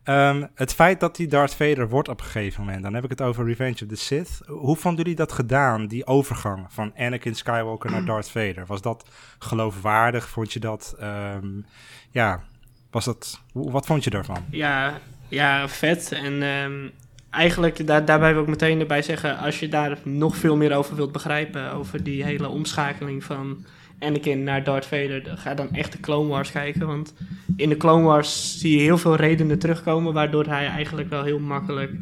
um, 0.05 0.49
het 0.55 0.75
feit 0.75 1.01
dat 1.01 1.16
hij 1.16 1.27
Darth 1.27 1.55
Vader 1.55 1.89
wordt 1.89 2.09
op 2.09 2.21
een 2.21 2.27
gegeven 2.27 2.65
moment, 2.65 2.83
dan 2.83 2.95
heb 2.95 3.05
ik 3.05 3.11
het 3.11 3.23
over 3.23 3.47
Revenge 3.47 3.83
of 3.83 3.89
the 3.89 3.97
Sith. 3.97 4.41
Hoe 4.47 4.77
vonden 4.77 5.03
jullie 5.03 5.19
dat 5.19 5.33
gedaan, 5.33 5.87
die 5.87 6.07
overgang 6.07 6.66
van 6.69 6.93
Anakin 6.97 7.35
Skywalker 7.35 7.91
naar 7.91 8.05
Darth 8.05 8.31
Vader? 8.31 8.66
Was 8.66 8.83
dat 8.83 9.09
geloofwaardig? 9.39 10.29
Vond 10.29 10.53
je 10.53 10.61
dat, 10.61 10.97
um, 11.01 11.66
ja, 12.11 12.43
was 12.91 13.05
dat, 13.05 13.41
wat 13.53 13.87
vond 13.87 14.05
je 14.05 14.11
daarvan? 14.11 14.45
Ja, 14.51 14.99
ja 15.29 15.69
vet. 15.69 16.12
En 16.12 16.43
um, 16.43 16.91
eigenlijk, 17.35 17.86
daar, 17.86 18.05
daarbij 18.05 18.32
wil 18.32 18.43
ik 18.43 18.48
meteen 18.48 18.81
erbij 18.81 19.02
zeggen, 19.02 19.39
als 19.39 19.61
je 19.61 19.69
daar 19.69 19.98
nog 20.02 20.36
veel 20.36 20.56
meer 20.56 20.77
over 20.77 20.97
wilt 20.97 21.12
begrijpen, 21.12 21.73
over 21.73 22.02
die 22.02 22.24
hele 22.24 22.48
omschakeling 22.48 23.24
van 23.24 23.65
Anakin 23.98 24.43
naar 24.43 24.65
Darth 24.65 24.86
Vader, 24.86 25.23
ga 25.36 25.55
dan 25.55 25.73
echt 25.73 25.93
de 25.93 26.01
Clone 26.01 26.28
Wars 26.28 26.51
kijken. 26.51 26.86
Want 26.86 27.15
in 27.56 27.69
de 27.69 27.77
Clone 27.77 28.05
Wars 28.05 28.59
zie 28.59 28.77
je 28.77 28.82
heel 28.82 28.98
veel 28.98 29.16
redenen 29.16 29.59
terugkomen, 29.59 30.12
waardoor 30.12 30.47
hij 30.47 30.66
eigenlijk 30.66 31.11
wel 31.11 31.23
heel 31.23 31.39
makkelijk 31.39 31.93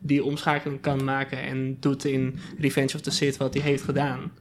die 0.00 0.24
omschakeling 0.24 0.80
kan 0.80 1.04
maken 1.04 1.42
en 1.42 1.76
doet 1.80 2.04
in 2.04 2.38
Revenge 2.58 2.94
of 2.94 3.00
the 3.00 3.10
Sith 3.10 3.36
wat 3.36 3.54
hij 3.54 3.62
heeft 3.62 3.82
gedaan. 3.82 4.32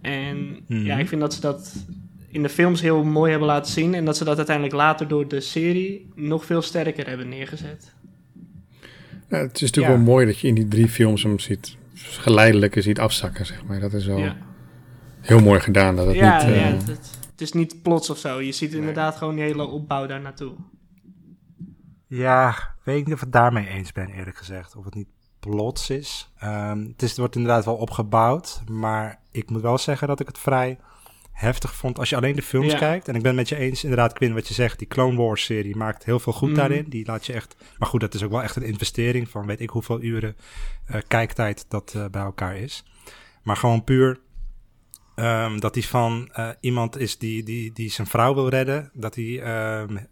En 0.00 0.56
hmm. 0.66 0.84
ja, 0.84 0.98
ik 0.98 1.08
vind 1.08 1.20
dat 1.20 1.34
ze 1.34 1.40
dat 1.40 1.86
in 2.30 2.42
de 2.42 2.48
films 2.48 2.80
heel 2.80 3.04
mooi 3.04 3.30
hebben 3.30 3.48
laten 3.48 3.72
zien 3.72 3.94
en 3.94 4.04
dat 4.04 4.16
ze 4.16 4.24
dat 4.24 4.36
uiteindelijk 4.36 4.76
later 4.76 5.08
door 5.08 5.28
de 5.28 5.40
serie 5.40 6.08
nog 6.14 6.44
veel 6.44 6.62
sterker 6.62 7.06
hebben 7.06 7.28
neergezet. 7.28 7.94
Ja, 9.28 9.38
het 9.38 9.54
is 9.54 9.60
natuurlijk 9.60 9.94
ja. 9.94 10.04
wel 10.04 10.12
mooi 10.12 10.26
dat 10.26 10.38
je 10.38 10.48
in 10.48 10.54
die 10.54 10.68
drie 10.68 10.88
films 10.88 11.22
hem 11.22 11.38
ziet 11.38 11.76
geleidelijker 11.94 12.82
ziet 12.82 12.98
afzakken, 12.98 13.46
zeg 13.46 13.64
maar. 13.64 13.80
Dat 13.80 13.92
is 13.92 14.06
wel 14.06 14.18
ja. 14.18 14.36
heel 15.20 15.40
mooi 15.40 15.60
gedaan. 15.60 15.96
Dat 15.96 16.06
het 16.06 16.14
ja, 16.14 16.36
niet, 16.36 16.48
uh... 16.48 16.56
ja 16.56 16.76
het, 16.76 16.86
het, 17.30 17.40
is 17.40 17.52
niet 17.52 17.82
plots 17.82 18.10
of 18.10 18.18
zo. 18.18 18.40
Je 18.40 18.52
ziet 18.52 18.72
inderdaad 18.72 19.16
gewoon 19.16 19.34
die 19.34 19.44
hele 19.44 19.66
opbouw 19.66 20.06
daar 20.06 20.20
naartoe. 20.20 20.52
Ja, 22.06 22.74
weet 22.84 22.98
ik 22.98 23.04
niet 23.04 23.14
of 23.14 23.20
ik 23.20 23.24
het 23.24 23.32
daarmee 23.32 23.68
eens 23.68 23.92
ben, 23.92 24.08
eerlijk 24.08 24.36
gezegd. 24.36 24.76
Of 24.76 24.84
het 24.84 24.94
niet 24.94 25.08
plots 25.40 25.90
is. 25.90 26.32
Um, 26.44 26.86
het, 26.86 27.02
is. 27.02 27.08
het 27.08 27.18
wordt 27.18 27.36
inderdaad 27.36 27.64
wel 27.64 27.76
opgebouwd, 27.76 28.62
maar 28.70 29.20
ik 29.30 29.50
moet 29.50 29.62
wel 29.62 29.78
zeggen 29.78 30.08
dat 30.08 30.20
ik 30.20 30.26
het 30.26 30.38
vrij 30.38 30.78
heftig 31.38 31.74
vond 31.74 31.98
als 31.98 32.08
je 32.08 32.16
alleen 32.16 32.36
de 32.36 32.42
films 32.42 32.72
ja. 32.72 32.78
kijkt. 32.78 33.08
En 33.08 33.14
ik 33.14 33.22
ben 33.22 33.34
met 33.34 33.48
je 33.48 33.56
eens, 33.56 33.82
inderdaad, 33.82 34.12
Quinn, 34.12 34.34
wat 34.34 34.48
je 34.48 34.54
zegt. 34.54 34.78
Die 34.78 34.88
Clone 34.88 35.16
Wars 35.16 35.44
serie 35.44 35.76
maakt 35.76 36.04
heel 36.04 36.20
veel 36.20 36.32
goed 36.32 36.48
mm. 36.48 36.54
daarin. 36.54 36.84
Die 36.88 37.06
laat 37.06 37.26
je 37.26 37.32
echt... 37.32 37.56
Maar 37.78 37.88
goed, 37.88 38.00
dat 38.00 38.14
is 38.14 38.22
ook 38.22 38.30
wel 38.30 38.42
echt 38.42 38.56
een 38.56 38.62
investering 38.62 39.28
van 39.28 39.46
weet 39.46 39.60
ik 39.60 39.70
hoeveel 39.70 40.02
uren 40.02 40.36
uh, 40.90 41.00
kijktijd 41.08 41.64
dat 41.68 41.92
uh, 41.96 42.04
bij 42.10 42.22
elkaar 42.22 42.56
is. 42.56 42.84
Maar 43.42 43.56
gewoon 43.56 43.84
puur 43.84 44.20
um, 45.16 45.60
dat 45.60 45.74
hij 45.74 45.84
van 45.84 46.28
uh, 46.38 46.48
iemand 46.60 46.98
is 46.98 47.18
die, 47.18 47.42
die, 47.42 47.72
die 47.72 47.90
zijn 47.90 48.06
vrouw 48.06 48.34
wil 48.34 48.48
redden. 48.48 48.90
Dat 48.92 49.14
hij 49.14 49.42
um, 49.80 50.06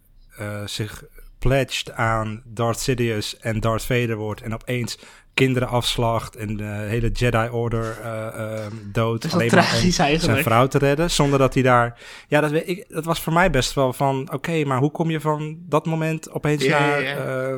zich 0.65 1.05
pledged 1.39 1.93
aan 1.93 2.43
Darth 2.45 2.81
Sidious 2.81 3.39
en 3.39 3.61
Darth 3.61 3.85
Vader 3.85 4.17
wordt. 4.17 4.43
En 4.43 4.55
opeens 4.55 4.99
kinderen 5.37 5.69
afslacht 5.69 6.37
en 6.37 6.57
de 6.57 6.65
hele 6.65 7.11
Jedi 7.11 7.49
Order 7.49 7.99
uh, 8.01 8.29
uh, 8.37 8.67
dood. 8.93 9.23
Dat 9.23 9.33
alleen 9.33 9.51
maar 9.55 9.83
om 9.85 9.91
zijn 10.19 10.43
vrouw 10.43 10.67
te 10.67 10.79
redden, 10.79 11.11
zonder 11.11 11.39
dat 11.39 11.55
hij 11.55 11.63
daar... 11.63 12.01
Ja, 12.29 12.41
dat, 12.41 12.51
weet 12.51 12.69
ik, 12.69 12.85
dat 12.89 13.05
was 13.05 13.21
voor 13.21 13.33
mij 13.33 13.51
best 13.51 13.75
wel 13.75 13.93
van... 13.93 14.21
Oké, 14.21 14.35
okay, 14.35 14.63
maar 14.63 14.79
hoe 14.79 14.91
kom 14.91 15.11
je 15.11 15.21
van 15.21 15.59
dat 15.69 15.87
moment 15.87 16.31
opeens 16.31 16.65
ja, 16.65 16.79
naar. 16.79 17.03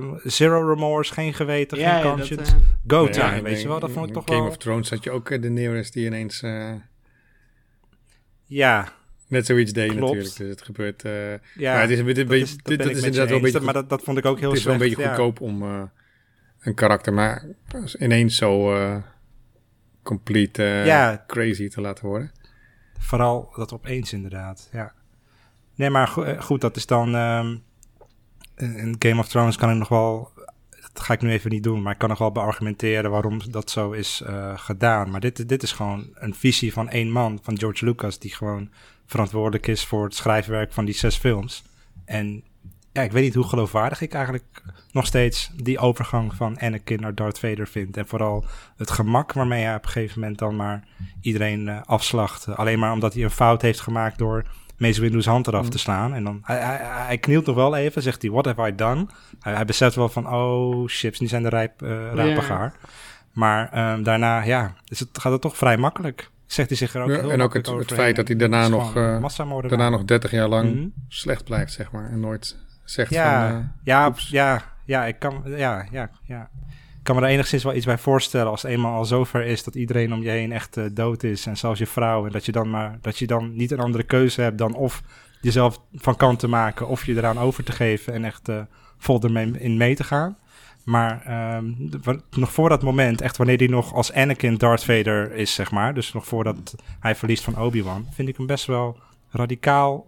Uh, 0.01 0.15
zero 0.25 0.69
remorse, 0.69 1.13
geen 1.13 1.35
geweten, 1.35 1.79
ja, 1.79 2.01
geen 2.01 2.11
conscience, 2.11 2.53
dat, 2.85 2.99
go 2.99 3.09
time, 3.09 3.43
weet 3.43 3.63
je 3.63 3.69
wel? 3.69 3.81
Dat 3.81 3.91
vond 3.91 4.07
ik 4.07 4.13
toch 4.13 4.25
Game 4.27 4.41
wel... 4.41 4.49
of 4.49 4.57
Thrones 4.57 4.91
had 4.91 5.05
je 5.05 5.11
ook 5.11 5.29
de 5.29 5.41
Daenerys 5.41 5.91
die 5.91 6.07
ineens... 6.07 6.43
uh, 6.43 6.73
Ja, 8.47 8.93
Net 9.29 9.47
zoiets 9.47 9.73
deed 9.73 9.93
je 9.93 9.99
natuurlijk, 9.99 10.37
dus 10.37 10.49
het 10.49 10.63
gebeurt... 10.63 11.05
Uh, 11.05 11.13
ja, 11.55 11.73
maar 11.73 11.81
het 11.81 11.91
is, 11.91 11.99
een 11.99 12.05
beetje, 12.05 12.25
dat 12.25 12.33
is, 12.33 12.57
dat 12.57 12.65
dit, 12.65 12.79
dat 12.79 12.91
is 12.91 12.97
inderdaad 12.97 13.29
wel 13.29 13.37
een 13.37 13.43
beetje... 13.43 13.61
Maar 13.61 13.75
dat, 13.75 13.89
dat 13.89 14.03
vond 14.03 14.19
ik 14.19 14.25
ook 14.25 14.39
heel 14.39 14.49
Het 14.49 14.59
is 14.59 14.65
wel 14.65 14.75
een 14.75 14.81
beetje 14.81 15.05
goedkoop 15.05 15.41
om 15.41 15.63
uh, 15.63 15.83
een 16.61 16.75
karakter 16.75 17.13
maar 17.13 17.45
ineens 17.99 18.37
zo 18.37 18.77
uh, 18.77 18.97
complete 20.03 20.63
ja, 20.63 21.25
crazy 21.27 21.69
te 21.69 21.81
laten 21.81 22.07
worden. 22.07 22.33
Vooral 22.99 23.53
dat 23.57 23.73
opeens 23.73 24.13
inderdaad, 24.13 24.69
ja. 24.73 24.93
Nee, 25.75 25.91
maar 25.91 26.09
go 26.09 26.37
goed, 26.39 26.61
dat 26.61 26.77
is 26.77 26.87
dan... 26.87 27.15
Um, 27.15 27.63
in 28.57 28.97
Game 28.99 29.21
of 29.21 29.29
Thrones 29.29 29.57
kan 29.57 29.71
ik 29.71 29.77
nog 29.77 29.89
wel... 29.89 30.33
Dat 30.93 31.07
ga 31.07 31.13
ik 31.13 31.23
nu 31.23 31.31
even 31.31 31.51
niet 31.51 31.63
doen, 31.63 31.83
maar 31.83 31.93
ik 31.93 31.99
kan 31.99 32.09
nog 32.09 32.19
wel 32.19 32.33
beargumenteren 32.33 33.11
waarom 33.11 33.51
dat 33.51 33.71
zo 33.71 33.91
is 33.93 34.23
gedaan. 34.55 35.11
Maar 35.11 35.21
dit, 35.21 35.49
dit 35.49 35.63
is 35.63 35.73
gewoon 35.73 36.11
een 36.15 36.35
visie 36.35 36.73
van 36.73 36.89
één 36.89 37.11
man, 37.11 37.39
van 37.43 37.59
George 37.59 37.85
Lucas, 37.85 38.19
die 38.19 38.35
gewoon 38.35 38.71
verantwoordelijk 39.07 39.67
is 39.67 39.85
voor 39.85 40.05
het 40.05 40.15
schrijfwerk 40.15 40.73
van 40.73 40.85
die 40.85 40.95
zes 40.95 41.17
films. 41.17 41.65
En 42.05 42.45
ja, 42.99 43.05
ik 43.05 43.13
weet 43.13 43.25
niet 43.25 43.35
hoe 43.35 43.49
geloofwaardig 43.49 44.01
ik 44.01 44.15
eigenlijk 44.15 44.63
nog 44.93 45.07
steeds 45.07 45.51
die 45.55 45.79
overgang 45.79 46.35
van 46.35 46.61
Anakin 46.61 47.01
naar 47.01 47.15
Darth 47.15 47.39
Vader 47.39 47.69
vind. 47.69 47.97
En 47.97 48.07
vooral 48.07 48.45
het 48.77 48.91
gemak 48.91 49.33
waarmee 49.33 49.65
hij 49.65 49.75
op 49.75 49.85
een 49.85 49.91
gegeven 49.91 50.21
moment 50.21 50.39
dan 50.39 50.57
maar 50.57 50.85
iedereen 51.21 51.67
uh, 51.67 51.81
afslacht. 51.85 52.57
Alleen 52.57 52.79
maar 52.79 52.93
omdat 52.93 53.15
hij 53.15 53.23
een 53.23 53.31
fout 53.31 53.63
heeft 53.63 53.81
gemaakt 53.81 54.19
door 54.19 54.45
Mace 54.77 55.01
Windu's 55.01 55.27
hand 55.27 55.47
eraf 55.47 55.65
mm. 55.65 55.71
te 55.71 55.79
slaan. 55.79 56.15
En 56.15 56.25
dan, 56.25 56.41
hij, 56.43 56.59
hij, 56.59 56.79
hij, 56.83 57.19
knielt 57.19 57.47
nog 57.47 57.55
wel 57.55 57.77
even, 57.77 58.03
zegt 58.03 58.23
hij, 58.23 58.31
what 58.31 58.45
have 58.45 58.69
I 58.69 58.75
done? 58.75 59.07
Hij, 59.41 59.55
hij 59.55 59.65
beseft 59.65 59.95
wel 59.95 60.09
van, 60.09 60.29
oh 60.29 60.87
chips, 60.87 61.21
nu 61.21 61.27
zijn 61.27 61.43
de 61.43 61.49
rijp, 61.49 61.83
uh. 61.83 62.15
Yeah. 62.15 62.71
Maar 63.33 63.93
um, 63.93 64.03
daarna, 64.03 64.43
ja, 64.43 64.75
dus 64.85 64.99
het 64.99 65.09
gaat 65.13 65.33
het 65.33 65.41
toch 65.41 65.57
vrij 65.57 65.77
makkelijk 65.77 66.31
zegt 66.47 66.69
hij 66.69 66.79
zich 66.79 66.95
er 66.95 67.03
ook 67.03 67.09
ja, 67.09 67.17
En 67.17 67.41
ook 67.41 67.55
het, 67.55 67.67
het 67.67 67.93
feit 67.93 68.17
dat 68.17 68.29
hij 68.29 68.37
daarna 68.37 68.69
nog, 68.69 68.97
uh, 68.97 69.25
daarna 69.69 69.89
nog 69.89 70.05
30 70.05 70.31
jaar 70.31 70.49
lang 70.49 70.71
mm 70.71 70.77
-hmm. 70.77 70.93
slecht 71.09 71.45
blijft, 71.45 71.73
zeg 71.73 71.91
maar. 71.91 72.11
En 72.11 72.21
nooit 72.21 72.57
zegt 72.91 73.11
ja, 73.11 73.49
van... 73.49 73.59
Uh, 73.59 73.65
ja, 73.83 74.13
ja, 74.17 74.63
ja, 74.85 75.05
ik 75.05 75.19
kan, 75.19 75.43
ja, 75.45 75.87
ja, 75.91 76.11
ja. 76.23 76.51
Ik 76.99 77.15
kan 77.15 77.17
me 77.17 77.23
er 77.23 77.29
enigszins 77.29 77.65
wel 77.65 77.75
iets 77.75 77.87
bij 77.87 77.99
voorstellen 77.99 78.51
als 78.51 78.63
het 78.63 78.71
eenmaal 78.71 78.97
al 78.97 79.05
zover 79.05 79.45
is 79.45 79.65
dat 79.65 79.75
iedereen 79.75 80.13
om 80.13 80.23
je 80.23 80.31
heen 80.31 80.53
echt 80.53 80.77
uh, 80.77 80.85
dood 80.93 81.23
is. 81.23 81.47
En 81.47 81.57
zelfs 81.57 81.79
je 81.79 81.87
vrouw. 81.87 82.27
En 82.27 82.33
dat 82.33 82.47
je 82.47 82.53
dan 82.53 82.71
maar, 82.71 82.99
dat 83.01 83.19
je 83.19 83.27
dan 83.27 83.57
niet 83.57 83.71
een 83.71 83.81
andere 83.81 84.05
keuze 84.05 84.41
hebt 84.41 84.59
dan 84.59 84.75
of 84.75 85.03
jezelf 85.41 85.81
van 85.93 86.17
kant 86.17 86.39
te 86.39 86.49
maken 86.49 86.89
of 86.89 87.07
je 87.07 87.17
eraan 87.17 87.39
over 87.39 87.65
te 87.65 87.73
geven 87.73 88.13
en 88.13 88.25
echt 88.25 88.49
vol 88.99 89.23
ermee 89.23 89.51
in 89.59 89.77
mee 89.77 89.95
te 89.95 90.05
gaan. 90.05 90.37
Maar 90.85 91.23
um, 91.57 91.91
nog 92.31 92.53
voor 92.53 92.69
dat 92.69 92.83
moment, 92.83 93.21
echt 93.21 93.37
wanneer 93.37 93.59
hij 93.59 93.67
nog 93.67 93.95
als 93.95 94.13
Anakin 94.13 94.55
Darth 94.55 94.85
Vader 94.85 95.33
is, 95.33 95.55
zeg 95.55 95.71
maar. 95.71 95.95
Dus 95.95 96.13
nog 96.13 96.27
voordat 96.27 96.75
hij 97.01 97.15
verliest 97.15 97.45
van 97.45 97.59
Obi-Wan, 97.59 98.07
vind 98.11 98.29
ik 98.29 98.37
hem 98.37 98.47
best 98.47 98.67
wel 98.67 98.99
radicaal 99.31 100.07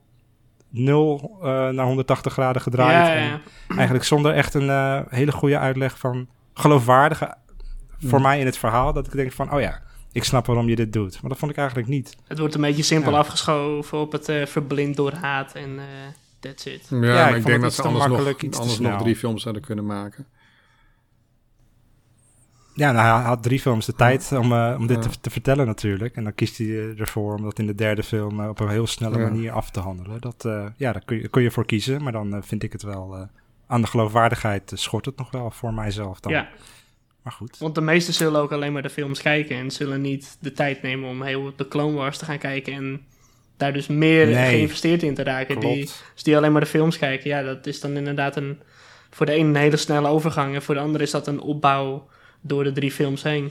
0 0.71 1.39
uh, 1.43 1.69
naar 1.69 1.85
180 1.87 2.33
graden 2.33 2.63
gedraaid. 2.63 3.07
Ja, 3.07 3.13
ja, 3.15 3.21
ja. 3.25 3.41
En 3.69 3.77
eigenlijk 3.77 4.05
zonder 4.05 4.33
echt 4.35 4.55
een 4.55 4.67
uh, 4.67 5.01
hele 5.09 5.33
goede 5.33 5.59
uitleg 5.59 5.99
van 5.99 6.29
geloofwaardige 6.55 7.35
voor 7.99 8.19
Mm. 8.19 8.25
mij 8.25 8.41
in 8.41 8.47
het 8.47 8.59
verhaal. 8.59 8.93
Dat 8.93 9.07
ik 9.07 9.13
denk 9.13 9.33
van, 9.33 9.53
oh 9.55 9.61
ja, 9.61 9.81
ik 10.13 10.25
snap 10.25 10.47
waarom 10.47 10.69
je 10.69 10.77
dit 10.77 10.93
doet. 10.93 11.21
Maar 11.21 11.31
dat 11.31 11.39
vond 11.39 11.51
ik 11.51 11.57
eigenlijk 11.57 11.89
niet. 11.89 12.17
Het 12.27 12.39
wordt 12.39 12.55
een 12.55 12.61
beetje 12.61 12.83
simpel 12.83 13.13
Ja. 13.13 13.19
afgeschoven 13.19 13.99
op 13.99 14.13
het 14.13 14.29
eh, 14.29 14.47
verblind 14.47 14.97
door 14.97 15.13
haat 15.13 15.53
en 15.53 15.79
eh 15.79 15.85
that's 16.41 16.65
it. 16.65 16.87
Ja, 16.91 16.97
ik 16.97 17.03
maar 17.03 17.37
ik 17.37 17.47
denk 17.47 17.63
dat 17.63 17.75
ze 17.75 17.83
anders, 17.83 18.07
makkelijk, 18.07 18.37
nog, 18.37 18.43
iets 18.51 18.57
te 18.57 18.63
anders 18.63 18.81
nog 18.81 19.01
drie 19.01 19.17
films 19.17 19.43
zouden 19.43 19.63
kunnen 19.63 19.87
maken. 19.87 20.27
Ja, 22.75 22.93
nou, 22.93 23.17
hij 23.19 23.27
had 23.27 23.43
drie 23.43 23.61
films 23.61 23.87
de 23.87 23.95
tijd 23.95 24.33
om, 24.33 24.53
eh, 24.53 24.75
om 24.79 24.87
dit 24.87 25.05
Ja. 25.05 25.11
te, 25.11 25.21
te 25.21 25.31
vertellen 25.31 25.67
natuurlijk. 25.67 26.17
En 26.17 26.25
dan 26.25 26.35
kiest 26.35 26.59
hij 26.59 26.95
ervoor 26.99 27.35
om 27.35 27.43
dat 27.43 27.59
in 27.59 27.67
de 27.67 27.75
derde 27.75 28.03
film 28.03 28.41
eh, 28.41 28.49
op 28.49 28.61
een 28.61 28.69
heel 28.69 28.87
snelle 28.87 29.19
Ja. 29.19 29.23
manier 29.29 29.53
af 29.53 29.71
te 29.71 29.81
handelen. 29.81 30.21
Dat, 30.21 30.45
eh, 30.45 30.67
ja, 30.77 30.93
daar 30.93 31.05
kun 31.05 31.17
je, 31.17 31.29
kun 31.29 31.43
je 31.43 31.51
voor 31.51 31.67
kiezen. 31.67 32.03
Maar 32.03 32.13
dan 32.13 32.41
vind 32.45 32.63
ik 32.63 32.73
het 32.73 32.83
wel... 32.83 33.15
eh, 33.17 33.23
aan 33.67 33.81
de 33.81 33.87
geloofwaardigheid 33.87 34.73
schort 34.75 35.05
het 35.07 35.17
nog 35.17 35.31
wel 35.31 35.51
voor 35.51 35.75
mijzelf 35.75 36.21
dan. 36.21 36.33
Ja, 36.33 36.49
Maar 37.23 37.33
goed. 37.33 37.59
want 37.59 37.75
de 37.75 37.81
meesten 37.81 38.15
zullen 38.15 38.41
ook 38.41 38.53
alleen 38.53 38.73
maar 38.73 38.83
de 38.83 38.91
films 38.91 39.23
kijken 39.23 39.57
en 39.57 39.71
zullen 39.71 40.01
niet 40.01 40.37
de 40.41 40.53
tijd 40.53 40.83
nemen 40.83 41.09
om 41.09 41.23
heel 41.23 41.53
de 41.57 41.69
Clone 41.69 41.97
Wars 41.97 42.19
te 42.19 42.25
gaan 42.25 42.39
kijken 42.39 42.73
en 42.73 43.01
daar 43.57 43.73
dus 43.73 43.87
meer 43.87 44.27
Nee. 44.27 44.49
geïnvesteerd 44.49 45.03
in 45.03 45.15
te 45.15 45.23
raken. 45.23 45.61
Die, 45.61 45.81
dus 46.15 46.23
die 46.23 46.37
alleen 46.37 46.53
maar 46.53 46.61
de 46.61 46.67
films 46.67 46.99
kijken, 46.99 47.31
ja, 47.31 47.43
dat 47.43 47.67
is 47.67 47.81
dan 47.81 47.97
inderdaad 47.97 48.37
een, 48.37 48.61
voor 49.11 49.27
de 49.27 49.35
een 49.37 49.47
een 49.47 49.57
hele 49.57 49.77
snelle 49.77 50.09
overgang 50.09 50.55
en 50.55 50.63
voor 50.63 50.75
de 50.75 50.81
ander 50.81 51.01
is 51.01 51.11
dat 51.11 51.27
een 51.27 51.41
opbouw 51.41 52.09
door 52.41 52.65
de 52.65 52.73
drie 52.73 52.91
films 52.93 53.23
heen. 53.23 53.51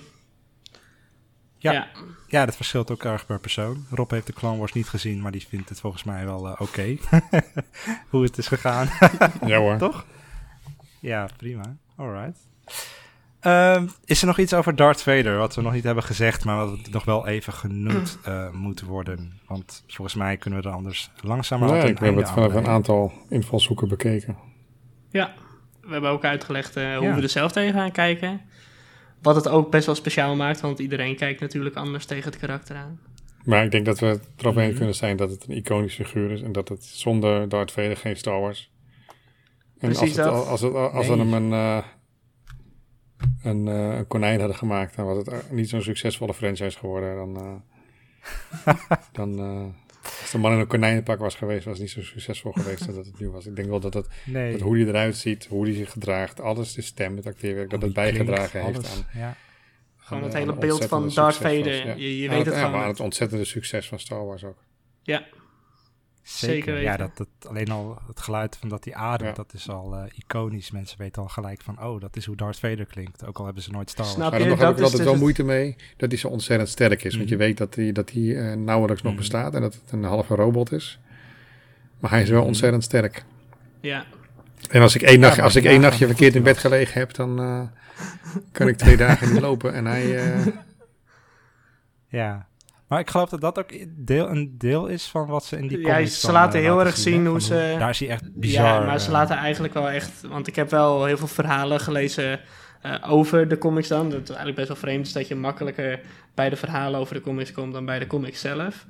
Ja. 1.58 1.72
ja. 1.72 1.88
Ja, 2.28 2.46
dat 2.46 2.56
verschilt 2.56 2.92
ook 2.92 3.04
erg 3.04 3.26
per 3.26 3.40
persoon. 3.40 3.86
Rob 3.90 4.12
heeft 4.12 4.28
de 4.28 4.34
Clone 4.34 4.58
Wars 4.58 4.74
niet 4.74 4.88
gezien, 4.88 5.22
maar 5.22 5.32
die 5.32 5.46
vindt 5.48 5.70
het 5.70 5.80
volgens 5.80 6.04
mij 6.04 6.26
wel 6.26 6.48
eh, 6.48 6.62
oké. 6.62 6.98
Hoe 8.10 8.24
het 8.24 8.38
is 8.38 8.48
gegaan. 8.48 8.88
Ja 9.46 9.58
hoor. 9.60 9.78
Toch? 9.88 10.06
Ja, 11.00 11.28
prima. 11.38 11.76
Alright. 11.96 12.38
Ehm, 13.40 13.88
is 14.06 14.22
er 14.22 14.28
nog 14.28 14.38
iets 14.40 14.54
over 14.54 14.76
Darth 14.76 15.02
Vader 15.04 15.38
wat 15.38 15.56
we 15.56 15.62
nog 15.62 15.74
niet 15.74 15.84
hebben 15.84 16.04
gezegd, 16.04 16.46
maar 16.46 16.58
wat 16.58 16.90
nog 16.92 17.06
wel 17.06 17.28
even 17.28 17.54
genoemd 17.54 18.18
eh, 18.24 18.52
moet 18.52 18.82
worden? 18.82 19.40
Want 19.48 19.84
volgens 19.88 20.16
mij 20.16 20.38
kunnen 20.38 20.62
we 20.62 20.68
er 20.68 20.74
anders 20.76 21.12
langzamer 21.22 21.72
Nee, 21.72 21.82
aan 21.82 21.88
ik 21.88 22.00
heb 22.00 22.16
het 22.16 22.30
vanaf 22.30 22.54
een 22.54 22.68
aantal 22.68 23.14
invalshoeken 23.30 23.88
bekeken. 23.88 24.38
Ja, 25.12 25.34
we 25.82 25.92
hebben 25.92 26.10
ook 26.10 26.24
uitgelegd 26.24 26.76
eh, 26.76 26.98
hoe 26.98 27.08
Ja. 27.08 27.16
we 27.16 27.22
er 27.22 27.30
zelf 27.30 27.52
tegen 27.52 27.74
gaan 27.74 27.92
kijken. 27.92 28.42
Wat 29.22 29.36
het 29.36 29.48
ook 29.48 29.72
best 29.72 29.86
wel 29.86 29.96
speciaal 29.96 30.36
maakt, 30.36 30.62
want 30.62 30.80
iedereen 30.80 31.16
kijkt 31.16 31.40
natuurlijk 31.42 31.76
anders 31.76 32.06
tegen 32.06 32.32
het 32.32 32.40
karakter 32.40 32.76
aan. 32.76 33.00
Maar 33.44 33.64
ik 33.64 33.72
denk 33.72 33.86
dat 33.86 34.00
we 34.00 34.06
het 34.06 34.28
erop 34.38 34.54
Mhm. 34.56 34.64
eens 34.64 34.78
kunnen 34.78 34.96
zijn 34.96 35.18
dat 35.18 35.30
het 35.30 35.46
een 35.48 35.56
iconisch 35.56 35.96
figuur 35.96 36.32
is. 36.32 36.42
En 36.42 36.52
dat 36.52 36.70
het 36.70 36.84
zonder 36.86 37.50
Darth 37.50 37.72
Vader 37.72 37.98
geen 37.98 38.18
Star 38.18 38.40
Wars. 38.42 38.72
En 39.78 39.90
Precies 39.90 40.02
als, 40.02 40.16
het, 40.16 40.26
dat. 40.26 40.48
als, 40.48 40.62
het, 40.62 40.74
als 40.74 41.08
we 41.08 41.16
Nee. 41.16 41.26
hem 41.26 41.34
een, 41.34 41.54
eh, 41.54 41.84
een, 43.44 43.68
eh, 43.68 43.98
een 43.98 44.08
konijn 44.08 44.40
hadden 44.40 44.58
gemaakt, 44.58 44.96
dan 44.96 45.06
was 45.06 45.18
het 45.18 45.28
eh, 45.28 45.38
niet 45.52 45.70
zo'n 45.70 45.82
succesvolle 45.82 46.34
franchise 46.34 46.78
geworden. 46.78 47.16
Dan, 47.16 47.62
eh, 48.66 48.76
dan 49.12 49.40
eh, 49.40 49.66
als 50.04 50.32
de 50.32 50.38
man 50.38 50.52
in 50.54 50.60
een 50.60 50.68
konijnenpak 50.68 51.20
was 51.20 51.36
geweest, 51.36 51.66
was 51.66 51.74
het 51.74 51.82
niet 51.82 51.92
zo 51.92 52.02
succesvol 52.12 52.52
geweest 52.52 52.88
als 52.88 52.96
dat 52.96 53.06
het 53.06 53.20
nu 53.20 53.30
was. 53.30 53.46
Ik 53.46 53.56
denk 53.56 53.68
wel 53.68 53.80
dat, 53.80 53.94
het, 53.94 54.08
Nee. 54.26 54.52
dat 54.52 54.62
hoe 54.62 54.78
hij 54.78 54.88
eruit 54.88 55.18
ziet, 55.18 55.46
hoe 55.46 55.66
hij 55.66 55.74
zich 55.76 55.92
gedraagt, 55.92 56.42
alles, 56.42 56.74
de 56.74 56.82
stem, 56.82 57.16
het 57.16 57.26
acteerwerk, 57.26 57.70
dat 57.70 57.80
Hoe 57.80 57.88
het 57.88 57.98
bijgedragen 57.98 58.62
heeft 58.64 58.78
alles, 58.78 58.92
aan, 58.96 59.22
Ja. 59.22 59.36
Gewoon 59.98 60.24
het 60.24 60.34
hele 60.34 60.54
beeld 60.54 60.86
van 60.86 61.10
Darth 61.10 61.36
Vader. 61.36 61.88
ja. 61.88 61.94
Je, 61.94 62.30
weet 62.30 62.46
het 62.46 62.54
ja, 62.54 62.60
gewoon. 62.66 62.80
maar 62.80 62.88
het 62.88 63.00
ontzettende 63.00 63.46
succes 63.46 63.88
van 63.88 64.00
Star 64.00 64.26
Wars 64.26 64.44
ook. 64.44 64.58
Ja, 65.04 65.26
Zeker, 66.30 66.56
Zeker 66.64 66.82
Ja, 66.82 66.98
dat, 66.98 67.18
dat, 67.18 67.28
alleen 67.48 67.72
al 67.72 67.98
het 68.08 68.20
geluid 68.20 68.58
van 68.60 68.70
dat 68.70 68.86
hij 68.86 68.94
ademt, 68.94 69.30
Ja. 69.30 69.36
dat 69.44 69.54
is 69.54 69.70
al 69.70 69.96
eh, 69.96 70.04
iconisch. 70.16 70.72
Mensen 70.72 70.98
weten 70.98 71.22
al 71.22 71.28
gelijk 71.28 71.62
van, 71.62 71.84
oh, 71.84 72.02
dat 72.02 72.16
is 72.16 72.26
hoe 72.26 72.36
Darth 72.36 72.60
Vader 72.60 72.86
klinkt. 72.86 73.26
Ook 73.26 73.38
al 73.38 73.46
hebben 73.46 73.64
ze 73.64 73.72
nooit 73.72 73.90
Star 73.90 74.06
Wars. 74.06 74.18
Snap 74.18 74.32
Maar 74.32 74.40
je? 74.40 74.46
daar 74.48 74.58
heb 74.58 74.60
Dat 74.66 74.70
ik 74.72 74.78
is 74.78 74.84
altijd 74.84 74.96
dus 74.98 75.04
wel 75.06 75.14
het- 75.14 75.22
moeite 75.24 75.44
mee 75.44 75.76
dat 75.98 76.10
hij 76.10 76.18
zo 76.20 76.28
ontzettend 76.28 76.70
sterk 76.70 77.04
is. 77.04 77.16
Want 77.16 77.30
je 77.30 77.36
Mhm. 77.36 77.44
weet 77.44 77.58
dat 77.58 77.76
hij, 77.76 77.92
dat 77.92 78.12
hij 78.12 78.38
eh, 78.52 78.56
nauwelijks 78.58 79.02
nog 79.02 79.12
Mhm. 79.12 79.22
bestaat 79.22 79.54
en 79.56 79.62
dat 79.62 79.74
het 79.74 79.92
een 79.92 80.04
halve 80.04 80.36
robot 80.36 80.72
is. 80.72 81.00
Maar 82.00 82.12
hij 82.12 82.22
is 82.22 82.30
wel 82.30 82.38
Mhm. 82.40 82.48
ontzettend 82.48 82.84
sterk. 82.84 83.24
ja. 83.80 84.06
En 84.70 84.82
als 84.82 84.96
ik 84.96 85.02
één, 85.02 85.20
nacht, 85.20 85.40
als 85.40 85.56
ik 85.56 85.64
één 85.66 85.82
nachtje 85.82 86.06
verkeerd 86.06 86.36
in 86.36 86.44
bed 86.44 86.54
was. 86.54 86.62
gelegen 86.62 87.00
heb, 87.00 87.14
dan 87.14 87.40
eh, 87.40 87.62
kan 88.52 88.68
ik 88.68 88.78
twee 88.78 88.98
dagen 88.98 89.32
niet 89.34 89.42
lopen. 89.50 89.74
En 89.74 89.86
hij, 89.86 90.18
eh, 90.18 90.46
Ja. 92.08 92.48
Maar 92.90 93.00
ik 93.00 93.10
geloof 93.10 93.30
dat 93.30 93.42
dat 93.42 93.60
ook 93.60 93.70
deel, 94.06 94.30
een 94.30 94.56
deel 94.58 94.88
is 94.88 95.06
van 95.08 95.26
wat 95.28 95.46
ze 95.46 95.58
in 95.58 95.68
die 95.68 95.80
Ja, 95.80 95.94
comics 95.94 96.20
ze 96.20 96.26
dan, 96.26 96.36
laten 96.36 96.60
eh, 96.60 96.66
heel 96.66 96.76
laten 96.76 96.88
erg 96.88 96.98
zien 96.98 97.26
hoe 97.26 97.42
ze- 97.42 97.76
Daar 97.80 97.90
is 97.90 98.00
hij 98.00 98.10
echt 98.10 98.24
bizar. 98.34 98.66
ja, 98.66 98.86
maar 98.86 99.00
ze 99.00 99.06
eh, 99.06 99.12
laten 99.12 99.36
eigenlijk 99.38 99.74
wel 99.74 99.90
echt... 99.90 100.22
Want 100.30 100.48
ik 100.48 100.56
heb 100.56 100.70
wel 100.70 101.06
heel 101.06 101.18
veel 101.18 101.28
verhalen 101.28 101.80
gelezen 101.80 102.40
eh, 102.82 102.94
over 103.08 103.48
de 103.48 103.58
comics 103.58 103.88
dan. 103.88 104.04
Dat 104.10 104.18
het 104.20 104.28
eigenlijk 104.28 104.56
best 104.58 104.68
wel 104.68 104.78
vreemd 104.78 105.06
is 105.08 105.14
dat 105.14 105.28
je 105.28 105.36
makkelijker 105.36 106.00
bij 106.40 106.50
de 106.50 106.56
verhalen 106.56 107.00
over 107.00 107.16
de 107.16 107.22
comics 107.22 107.52
komt 107.52 107.74
dan 107.74 107.86
bij 107.86 108.00
de 108.00 108.08
comics 108.08 108.40
zelf. 108.42 108.86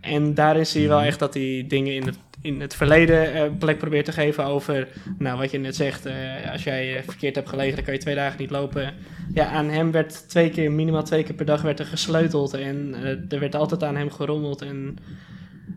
En 0.00 0.34
daarin 0.34 0.66
zie 0.66 0.82
je 0.82 0.88
wel 0.88 0.98
Mhm. 0.98 1.06
echt 1.06 1.18
dat 1.18 1.34
hij 1.34 1.64
dingen 1.68 1.94
in 1.94 2.06
het, 2.06 2.18
in 2.40 2.60
het 2.60 2.74
verleden 2.74 3.34
eh, 3.34 3.42
plek 3.58 3.78
probeert 3.78 4.04
te 4.04 4.12
geven 4.12 4.44
over... 4.44 4.88
Nou, 5.18 5.38
wat 5.38 5.50
je 5.50 5.58
net 5.58 5.76
zegt, 5.76 6.06
eh, 6.06 6.14
als 6.52 6.64
jij 6.64 6.96
eh, 6.96 7.02
verkeerd 7.04 7.34
hebt 7.34 7.48
gelegen, 7.48 7.74
dan 7.74 7.84
kan 7.84 7.94
je 7.94 8.00
twee 8.00 8.14
dagen 8.14 8.40
niet 8.40 8.50
lopen. 8.50 8.94
Ja, 9.34 9.46
aan 9.46 9.68
hem 9.68 9.90
werd 9.90 10.28
twee 10.28 10.50
keer, 10.50 10.72
minimaal 10.72 11.02
twee 11.02 11.22
keer 11.22 11.34
per 11.34 11.46
dag 11.46 11.62
werd 11.62 11.78
er 11.78 11.86
gesleuteld. 11.86 12.54
En 12.54 12.94
er 13.28 13.40
werd 13.40 13.54
altijd 13.54 13.82
aan 13.82 13.96
hem 13.96 14.10
gerommeld. 14.10 14.62
En 14.62 14.96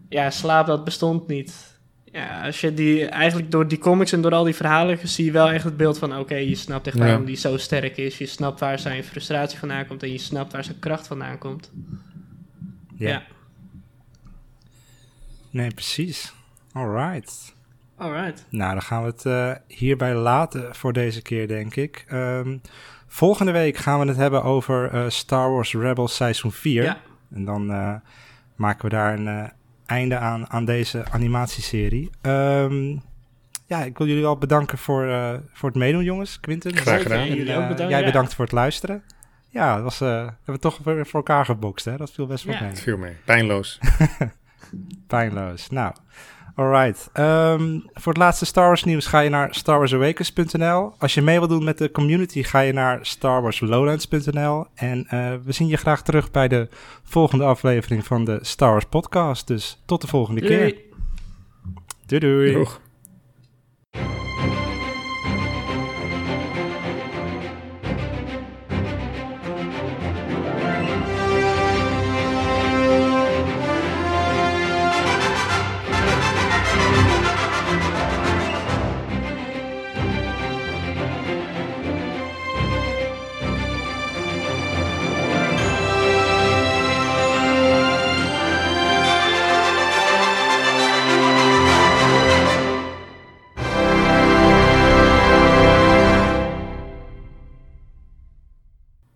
ja, 0.10 0.30
slaap, 0.30 0.68
dat 0.68 0.84
bestond 0.84 1.28
niet. 1.28 1.69
Ja, 2.11 2.45
als 2.45 2.61
je 2.61 2.73
die 2.73 3.06
eigenlijk 3.06 3.52
door 3.52 3.68
die 3.68 3.77
comics 3.77 4.11
en 4.11 4.22
door 4.22 4.31
al 4.34 4.44
die 4.44 4.56
verhalen 4.56 5.07
zie 5.07 5.26
je 5.26 5.31
wel 5.31 5.49
echt 5.52 5.64
het 5.64 5.77
beeld 5.77 5.98
van: 5.98 6.18
oké, 6.18 6.36
je 6.36 6.56
snapt 6.56 6.88
echt 6.88 6.98
Ja. 6.98 7.03
waarom 7.06 7.26
die 7.26 7.36
zo 7.36 7.57
sterk 7.57 7.98
is. 7.98 8.18
Je 8.18 8.26
snapt 8.26 8.60
waar 8.60 8.80
zijn 8.80 9.03
frustratie 9.03 9.60
vandaan 9.60 9.86
komt 9.86 10.03
en 10.03 10.11
je 10.11 10.18
snapt 10.18 10.52
waar 10.52 10.64
zijn 10.64 10.80
kracht 10.80 11.07
vandaan 11.07 11.38
komt. 11.38 11.72
Ja. 12.98 13.10
Ja. 13.10 13.23
Nee, 15.49 15.73
precies. 15.73 16.34
Alright. 16.72 17.56
Alright. 17.98 18.45
Nou, 18.49 18.72
dan 18.72 18.81
gaan 18.81 19.02
we 19.03 19.07
het 19.10 19.26
eh, 19.26 19.52
hierbij 19.77 20.15
laten 20.15 20.76
voor 20.76 20.94
deze 20.94 21.22
keer, 21.22 21.48
denk 21.48 21.76
ik. 21.76 22.06
Ehm, 22.07 22.57
volgende 23.07 23.52
week 23.52 23.77
gaan 23.77 23.99
we 23.99 24.06
het 24.07 24.18
hebben 24.18 24.44
over 24.44 24.90
eh, 24.91 25.10
Star 25.10 25.52
Wars 25.52 25.73
Rebels 25.73 26.15
Seizoen 26.15 26.52
4. 26.52 26.84
Ja. 26.84 26.98
En 27.34 27.45
dan 27.45 27.72
eh, 27.72 27.95
maken 28.56 28.84
we 28.84 28.90
daar 28.90 29.19
een 29.19 29.52
einde 29.90 30.18
aan, 30.18 30.49
aan 30.49 30.66
deze 30.66 31.03
animatieserie. 31.11 32.10
Ehm, 32.22 32.98
ja, 33.66 33.84
ik 33.84 33.98
wil 33.98 34.07
jullie 34.07 34.22
wel 34.22 34.38
bedanken 34.38 34.78
voor, 34.78 35.07
eh, 35.07 35.34
voor 35.53 35.70
het 35.70 35.78
meedoen, 35.78 36.03
jongens. 36.03 36.40
Quinten. 36.40 36.78
Graag 36.78 37.02
gedaan. 37.02 37.20
En 37.28 37.32
ook 37.41 37.48
eh, 37.48 37.68
bedankt. 37.68 37.91
Jij 37.91 37.99
ja. 37.99 38.06
bedankt 38.06 38.34
voor 38.34 38.45
het 38.45 38.53
luisteren. 38.53 39.03
Ja, 39.49 39.74
dat 39.76 39.84
was, 39.84 40.02
eh, 40.02 40.10
hebben 40.18 40.53
we 40.53 40.60
toch 40.60 40.78
weer 40.84 41.06
voor 41.06 41.20
elkaar 41.20 41.45
gebokst, 41.45 41.86
hè? 41.86 41.98
Dat 41.98 42.11
viel 42.11 42.28
best 42.28 42.44
wel 42.44 42.56
Ja. 42.56 42.61
mee. 42.61 42.76
viel 42.76 42.98
mee. 42.98 43.16
Pijnloos. 43.26 43.80
Pijnloos. 45.07 45.70
Nou, 45.70 45.94
alright. 46.60 47.10
Ehm, 47.14 47.80
voor 47.94 48.14
het 48.14 48.22
laatste 48.22 48.45
Star 48.45 48.68
Wars 48.68 48.84
nieuws 48.84 49.06
ga 49.06 49.19
je 49.19 49.30
naar 49.30 49.56
starwarsawakens.nl. 49.56 50.94
Als 50.98 51.14
je 51.14 51.22
mee 51.22 51.38
wilt 51.38 51.49
doen 51.49 51.64
met 51.64 51.77
de 51.77 51.91
community 51.91 52.44
ga 52.44 52.60
je 52.60 52.73
naar 52.73 52.99
starwarslowlands.nl. 53.02 54.65
En 54.76 55.06
eh, 55.07 55.34
we 55.44 55.52
zien 55.52 55.68
je 55.68 55.77
graag 55.77 56.03
terug 56.03 56.31
bij 56.31 56.48
de 56.48 56.68
volgende 57.03 57.44
aflevering 57.44 58.06
van 58.06 58.26
de 58.26 58.40
Star 58.41 58.72
Wars 58.72 58.86
podcast. 58.86 59.48
Dus 59.48 59.81
tot 59.86 60.02
de 60.02 60.07
volgende 60.07 60.41
keer. 60.41 60.84
Doei. 62.06 62.19
Doei 62.19 62.53
doei. 62.53 62.68